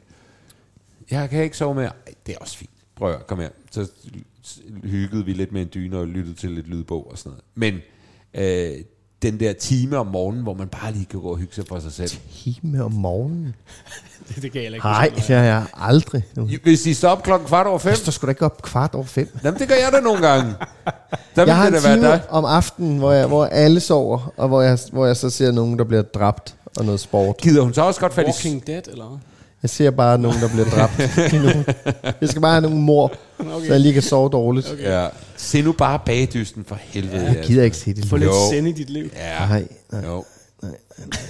Jeg 1.11 1.29
kan 1.29 1.43
ikke 1.43 1.57
sove 1.57 1.75
mere. 1.75 1.85
Ej, 1.85 2.13
det 2.25 2.33
er 2.33 2.37
også 2.39 2.57
fint. 2.57 2.69
Prøv 2.95 3.13
at 3.13 3.27
kom 3.27 3.39
her. 3.39 3.49
Så 3.71 3.87
hyggede 4.83 5.25
vi 5.25 5.33
lidt 5.33 5.51
med 5.51 5.61
en 5.61 5.69
dyne 5.73 5.97
og 5.97 6.07
lyttede 6.07 6.35
til 6.35 6.51
lidt 6.51 6.67
lydbog 6.67 7.11
og 7.11 7.17
sådan 7.17 7.29
noget. 7.31 7.43
Men 7.55 7.81
øh, 8.33 8.83
den 9.21 9.39
der 9.39 9.53
time 9.53 9.97
om 9.97 10.07
morgenen, 10.07 10.43
hvor 10.43 10.53
man 10.53 10.67
bare 10.67 10.91
lige 10.91 11.05
kan 11.05 11.19
gå 11.19 11.27
og 11.29 11.37
hygge 11.37 11.55
sig 11.55 11.63
for 11.67 11.79
sig 11.79 11.91
selv. 11.91 12.11
time 12.43 12.83
om 12.83 12.91
morgenen. 12.93 13.55
det, 14.27 14.35
det 14.43 14.51
kan 14.51 14.63
jeg 14.63 14.73
ikke 14.73 14.85
Nej, 14.85 15.11
det 15.15 15.23
har 15.23 15.43
jeg 15.43 15.65
aldrig. 15.73 16.23
Hvis 16.63 16.81
de 16.81 16.95
står 16.95 17.09
op 17.09 17.23
klokken 17.23 17.47
kvart 17.47 17.67
over 17.67 17.79
fem, 17.79 17.89
Jeg 17.89 17.97
står 17.97 18.11
sgu 18.11 18.25
da 18.25 18.29
ikke 18.31 18.45
op 18.45 18.61
kvart 18.61 18.93
over 18.95 19.03
fem. 19.05 19.37
jamen 19.43 19.59
det 19.59 19.67
gør 19.67 19.75
jeg 19.75 19.89
da 19.91 19.99
nogle 19.99 20.27
gange. 20.27 20.53
Der 21.35 21.45
Jeg 21.45 21.55
har 21.57 21.69
det 21.69 21.77
en 21.77 21.83
være 21.83 21.95
time 21.95 22.07
dig. 22.07 22.21
om 22.29 22.45
aftenen, 22.45 22.97
hvor, 22.97 23.11
jeg, 23.11 23.27
hvor 23.27 23.45
alle 23.45 23.79
sover, 23.79 24.33
og 24.37 24.47
hvor 24.47 24.61
jeg, 24.61 24.79
hvor 24.91 25.05
jeg 25.05 25.17
så 25.17 25.29
ser 25.29 25.51
nogen, 25.51 25.77
der 25.79 25.83
bliver 25.83 26.01
dræbt, 26.01 26.55
og 26.77 26.85
noget 26.85 26.99
sport. 26.99 27.37
Gider 27.37 27.61
hun 27.61 27.73
så 27.73 27.81
også 27.81 27.99
godt 27.99 28.13
fat 28.13 28.23
i... 28.23 28.27
Walking 28.27 28.67
Dead, 28.67 28.81
eller 28.91 29.05
hvad? 29.05 29.17
Jeg 29.61 29.69
ser 29.69 29.91
bare 29.91 30.17
nogen, 30.17 30.41
der 30.41 30.47
bliver 30.49 30.65
dræbt. 30.65 30.97
lige 31.31 31.43
nu. 31.43 31.63
Jeg 32.21 32.29
skal 32.29 32.41
bare 32.41 32.51
have 32.51 32.61
nogle 32.61 32.77
mor, 32.77 33.13
okay. 33.39 33.67
så 33.67 33.73
jeg 33.73 33.79
lige 33.79 33.93
kan 33.93 34.01
sove 34.01 34.29
dårligt. 34.29 34.71
Okay. 34.71 34.83
Ja. 34.83 35.07
Se 35.37 35.61
nu 35.61 35.71
bare 35.71 35.99
bagdysten 36.05 36.65
for 36.65 36.75
helvede. 36.81 37.25
Jeg 37.25 37.43
gider 37.43 37.63
ikke 37.63 37.77
se 37.77 37.93
det 37.93 38.05
Få 38.05 38.17
lidt 38.17 38.31
send 38.51 38.67
i 38.67 38.71
dit 38.71 38.89
liv. 38.89 39.09
Ja. 39.15 39.47
Nej, 39.47 39.63
nej. 39.91 40.05
Jo. 40.05 40.23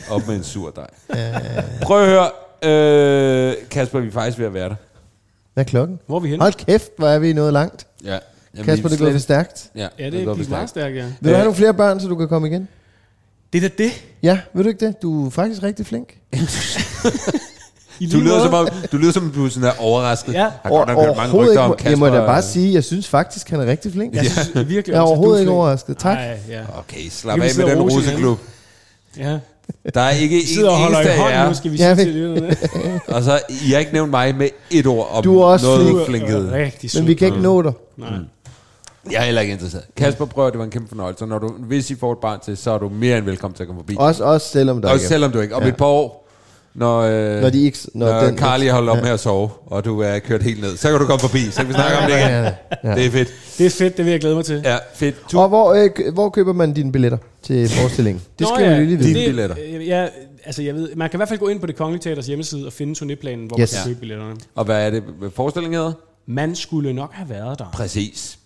Op 0.10 0.28
med 0.28 0.36
en 0.36 0.44
sur 0.44 0.70
dej. 0.72 0.88
Prøv 1.82 2.02
at 2.04 2.08
høre. 2.08 2.30
Øh, 2.64 3.56
Kasper, 3.72 4.00
vi 4.00 4.08
er 4.08 4.12
faktisk 4.12 4.40
ved 4.40 4.46
at 4.46 4.54
være 4.54 4.70
der. 4.70 4.76
Hvad 5.54 5.64
er 5.66 5.70
klokken? 5.70 6.00
Hvor 6.08 6.16
er 6.16 6.20
vi 6.20 6.30
henne? 6.30 6.42
Hold 6.44 6.54
kæft, 6.54 6.92
hvor 6.98 7.08
er 7.08 7.20
vi 7.20 7.34
nået 7.34 7.54
langt. 7.54 7.88
Ja. 8.04 8.18
Jamen, 8.54 8.66
Kasper, 8.66 8.90
det 8.90 9.00
går 9.00 9.12
for 9.12 9.18
stærkt. 9.18 9.70
Ja, 9.76 9.88
Ja, 10.00 10.06
det 10.10 10.26
går 10.26 10.32
er 10.32 10.36
for 10.36 10.42
gik 10.42 10.50
meget 10.50 10.70
stærkt. 10.70 10.96
ja. 10.96 11.04
Vil 11.22 11.30
du 11.32 11.36
have 11.36 11.44
nogle 11.44 11.56
flere 11.56 11.74
børn, 11.74 12.00
så 12.00 12.08
du 12.08 12.16
kan 12.16 12.28
komme 12.28 12.48
igen? 12.48 12.68
Det 13.54 13.64
er 13.64 13.70
da 13.70 13.84
det. 13.84 13.92
Ja, 14.24 14.40
vil 14.54 14.64
du 14.64 14.70
ikke 14.70 14.86
det? 14.86 15.02
Du 15.02 15.26
er 15.26 15.30
faktisk 15.30 15.64
rigtig 15.64 15.86
flink. 15.86 16.18
Du 18.08 18.18
lyder, 18.20 18.34
måde. 18.34 18.44
som 18.44 18.54
om, 18.54 18.68
du 18.92 18.98
lyder 18.98 19.12
som 19.12 19.24
om, 19.24 19.32
du 19.32 19.46
er 19.46 19.50
sådan 19.50 19.64
der 19.70 19.74
overrasket. 19.80 20.34
Ja. 20.34 20.40
Jeg 20.44 20.52
har 20.64 20.70
godt 20.70 20.88
nok 20.90 21.06
hørt 21.06 21.18
mange 21.18 21.36
rygter 21.36 21.60
om 21.62 21.72
ikke. 21.80 21.90
Jeg 21.90 21.98
må 22.00 22.06
da 22.06 22.12
Kasper. 22.12 22.26
bare 22.26 22.42
sige, 22.42 22.74
jeg 22.74 22.84
synes 22.84 23.08
faktisk, 23.08 23.50
han 23.50 23.60
er 23.60 23.66
rigtig 23.66 23.92
flink. 23.92 24.14
Jeg 24.16 24.26
synes 24.26 24.52
virkelig 24.56 24.88
Jeg 24.88 24.94
er 24.98 25.02
også, 25.02 25.02
at 25.02 25.06
du 25.06 25.08
overhovedet 25.08 25.40
ikke 25.40 25.48
flink. 25.50 25.58
overrasket. 25.58 25.98
Tak. 25.98 26.18
Nej, 26.18 26.38
ja. 26.50 26.60
Okay, 26.80 27.10
slap 27.10 27.40
af 27.42 27.50
med 27.58 27.66
den 27.66 27.82
roseklub. 27.82 28.40
ja. 29.18 29.38
Der 29.94 30.02
er 30.02 30.10
ikke 30.10 30.42
en 30.42 30.48
sidder 30.48 30.70
og 30.70 30.78
holder 30.78 30.98
eneste 31.00 31.14
i 31.14 31.18
af 31.18 31.22
hånden 31.22 31.40
nu, 31.40 31.46
jer. 31.46 31.54
skal 31.54 31.72
vi 31.72 31.78
Ja, 31.78 31.96
sige 31.96 32.12
lytterne. 32.12 32.56
Og 33.16 33.24
så, 33.24 33.40
I 33.50 33.72
har 33.72 33.80
ikke 33.80 33.94
nævnt 33.94 34.12
mig 34.12 34.36
med 34.36 34.50
et 34.72 34.88
ord 34.88 35.10
om 35.14 35.24
Du 35.24 35.40
er 35.40 35.46
også 35.46 35.66
noget 35.66 35.88
flink. 36.06 36.06
flinkhed. 36.06 36.52
Rigtig. 36.52 36.90
Men 36.96 37.08
vi 37.08 37.14
kan 37.14 37.28
ikke 37.28 37.40
nå 37.42 37.62
dig. 37.62 37.72
Nej. 37.98 38.10
Jeg 39.12 39.20
er 39.20 39.26
heller 39.26 39.42
ikke 39.42 39.54
interesseret. 39.54 39.84
Kasper, 39.98 40.26
prøv 40.26 40.48
at 40.48 40.54
det 40.54 40.60
var 40.60 40.66
en 40.66 40.72
kæmpe 40.72 40.90
fornøjelse. 40.90 41.26
Når 41.26 41.40
du, 41.40 41.54
hvis 41.60 41.92
I 41.92 41.96
får 41.96 42.12
et 42.12 42.18
barn 42.22 42.40
til, 42.46 42.58
så 42.58 42.72
er 42.72 42.78
du 42.78 42.90
mere 42.90 43.18
end 43.18 43.26
velkommen 43.26 43.56
til 43.56 43.64
at 43.64 43.68
komme 43.68 43.80
forbi. 43.82 43.96
Også, 44.00 44.24
også 44.24 44.48
selvom 44.48 44.82
der 44.82 44.88
Også 44.90 44.96
ikke 44.96 45.06
er- 45.06 45.10
selvom 45.10 45.32
du 45.32 45.40
ikke. 45.40 45.56
Om 45.56 45.64
Ja. 45.64 45.68
et 45.70 45.76
par 45.78 45.86
år, 45.86 46.29
når, 46.80 47.00
øh, 47.02 47.42
Når 47.42 47.50
de 47.50 47.62
ikke... 47.62 47.78
Når, 47.94 48.08
når 48.14 48.24
den, 48.24 48.38
Carly 48.38 48.64
har 48.66 48.74
holdt 48.74 48.90
op 48.90 49.02
med 49.04 49.10
at 49.10 49.20
sove, 49.20 49.50
og 49.66 49.86
du 49.86 50.00
er 50.00 50.20
kørt 50.20 50.44
helt 50.44 50.62
ned, 50.62 50.78
så 50.78 50.90
kan 50.92 51.00
du 51.00 51.06
komme 51.06 51.20
forbi. 51.20 51.40
Så 51.52 51.58
kan 51.58 51.68
vi 51.68 51.74
snakke 51.74 51.98
om 51.98 52.04
det 52.04 52.10
igen. 52.18 52.30
Ja, 52.30 52.44
ja. 52.84 52.96
Det 52.96 53.06
er 53.06 53.12
fedt. 53.12 53.30
Det 53.58 53.66
er 53.66 53.70
fedt, 53.70 53.98
det 53.98 54.06
vil 54.06 54.12
jeg 54.12 54.20
glæde 54.20 54.36
mig 54.36 54.46
til. 54.46 54.62
Ja, 54.66 54.78
fedt. 54.96 55.16
Tu- 55.34 55.38
Og 55.40 55.48
hvor, 55.50 55.74
øh, 55.74 56.14
hvor 56.14 56.30
køber 56.30 56.54
man 56.54 56.74
dine 56.74 56.92
billetter 56.92 57.18
til 57.44 57.70
forestillingen? 57.70 58.24
Det 58.40 58.48
Nå 58.48 58.56
skal 58.56 58.72
ja, 58.72 58.80
vi 58.80 58.86
lige 58.86 58.98
vide. 58.98 59.14
Dine 59.14 59.26
billetter. 59.26 59.56
øh, 59.74 59.88
Ja, 59.88 60.08
altså 60.46 60.62
jeg 60.64 60.76
ved, 60.76 60.96
man 60.96 61.10
kan 61.10 61.18
i 61.18 61.20
hvert 61.20 61.30
fald 61.30 61.40
gå 61.40 61.48
ind 61.48 61.60
på 61.60 61.66
det 61.68 61.76
Kongelige 61.76 62.02
Teaters 62.04 62.28
hjemmeside 62.28 62.66
og 62.68 62.74
finde 62.74 62.94
turnéplanen, 62.94 63.48
hvor 63.48 63.60
Yes. 63.62 63.74
man 63.74 63.80
kan 63.84 63.90
købe 63.90 64.00
billetterne. 64.00 64.36
Og 64.56 64.66
hvad 64.66 64.86
er 64.86 64.90
det, 64.90 65.04
forestillingen 65.36 65.78
hedder? 65.80 65.94
Man 66.26 66.56
skulle 66.56 66.94
nok 66.94 67.14
have 67.14 67.30
været 67.30 67.60
der. 67.60 67.66
Præcis. 67.74 68.40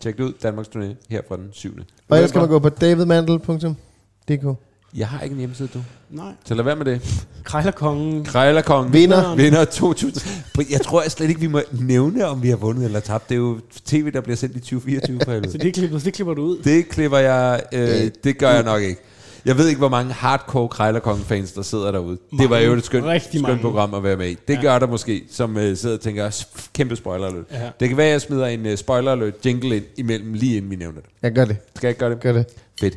Tjek 0.00 0.16
det 0.18 0.24
ud, 0.24 0.32
Danmarks 0.42 0.68
Turné, 0.68 0.84
her 1.10 1.20
fra 1.28 1.36
den 1.36 1.48
7. 1.52 1.78
Og 2.08 2.16
ellers 2.16 2.30
skal 2.30 2.38
man 2.40 2.48
gå 2.48 2.58
på 2.58 2.68
davidmandel.dk. 2.68 4.56
Jeg 4.96 5.08
har 5.08 5.20
ikke 5.20 5.32
en 5.32 5.38
hjemmeside, 5.38 5.68
du. 5.74 5.78
Nej. 6.10 6.32
Så 6.44 6.54
lad 6.54 6.64
være 6.64 6.76
med 6.76 6.84
det. 6.84 7.24
Krejlerkongen. 7.48 8.24
Krejlerkongen. 8.24 8.92
Vinder. 8.92 9.34
Vinder 9.34 9.64
2000. 9.64 10.22
Jeg 10.70 10.80
tror 10.80 11.02
jeg 11.02 11.10
slet 11.10 11.28
ikke, 11.28 11.40
vi 11.40 11.46
må 11.46 11.60
nævne, 11.72 12.26
om 12.26 12.42
vi 12.42 12.48
har 12.48 12.56
vundet 12.56 12.84
eller 12.84 13.00
tabt. 13.00 13.28
Det 13.28 13.34
er 13.34 13.38
jo 13.38 13.58
tv, 13.84 14.12
der 14.12 14.20
bliver 14.20 14.36
sendt 14.36 14.56
i 14.56 14.60
2024 14.60 15.20
for 15.24 15.32
helvede. 15.32 15.52
Så 15.52 15.58
det 15.58 15.74
klipper, 15.74 15.98
det 15.98 16.14
klipper 16.14 16.34
du 16.34 16.42
ud. 16.42 16.58
Det 16.58 16.88
klipper 16.88 17.18
jeg, 17.18 17.60
øh, 17.72 18.10
det 18.24 18.38
gør 18.38 18.50
jeg 18.50 18.62
nok 18.64 18.82
ikke. 18.82 19.00
Jeg 19.44 19.58
ved 19.58 19.68
ikke, 19.68 19.78
hvor 19.78 19.88
mange 19.88 20.12
hardcore 20.12 20.68
Krejlerkongen-fans, 20.68 21.52
der 21.52 21.62
sidder 21.62 21.92
derude. 21.92 22.18
Mange, 22.32 22.42
det 22.42 22.50
var 22.50 22.58
jo 22.58 22.72
et 22.72 22.84
skønt, 22.84 23.04
mange. 23.04 23.20
skønt 23.20 23.60
program 23.60 23.94
at 23.94 24.02
være 24.02 24.16
med 24.16 24.28
i. 24.28 24.36
Det 24.48 24.54
ja. 24.54 24.60
gør 24.60 24.78
der 24.78 24.86
måske, 24.86 25.22
som 25.30 25.56
øh, 25.56 25.76
sidder 25.76 25.94
og 25.96 26.00
tænker, 26.00 26.30
"S- 26.30 26.48
kæmpe 26.74 26.96
spoiler 26.96 27.26
alert. 27.26 27.44
Ja. 27.52 27.68
Det 27.80 27.88
kan 27.88 27.96
være, 27.96 28.06
at 28.06 28.12
jeg 28.12 28.20
smider 28.20 28.46
en 28.46 28.66
uh, 28.66 28.74
spoiler 28.74 29.12
alert 29.12 29.34
jingle 29.46 29.76
ind 29.76 29.84
imellem, 29.96 30.32
lige 30.32 30.56
inden 30.56 30.70
vi 30.70 30.76
nævner 30.76 31.00
det. 31.00 31.10
Jeg 31.22 31.32
gør 31.32 31.44
det. 31.44 31.56
Skal 31.76 31.86
jeg 31.86 31.90
ikke 31.90 31.98
gøre 32.00 32.10
det? 32.10 32.20
Gør 32.20 32.32
det. 32.32 32.46
Fedt. 32.80 32.96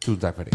Tusind 0.00 0.20
tak 0.20 0.34
for 0.36 0.42
det. 0.42 0.54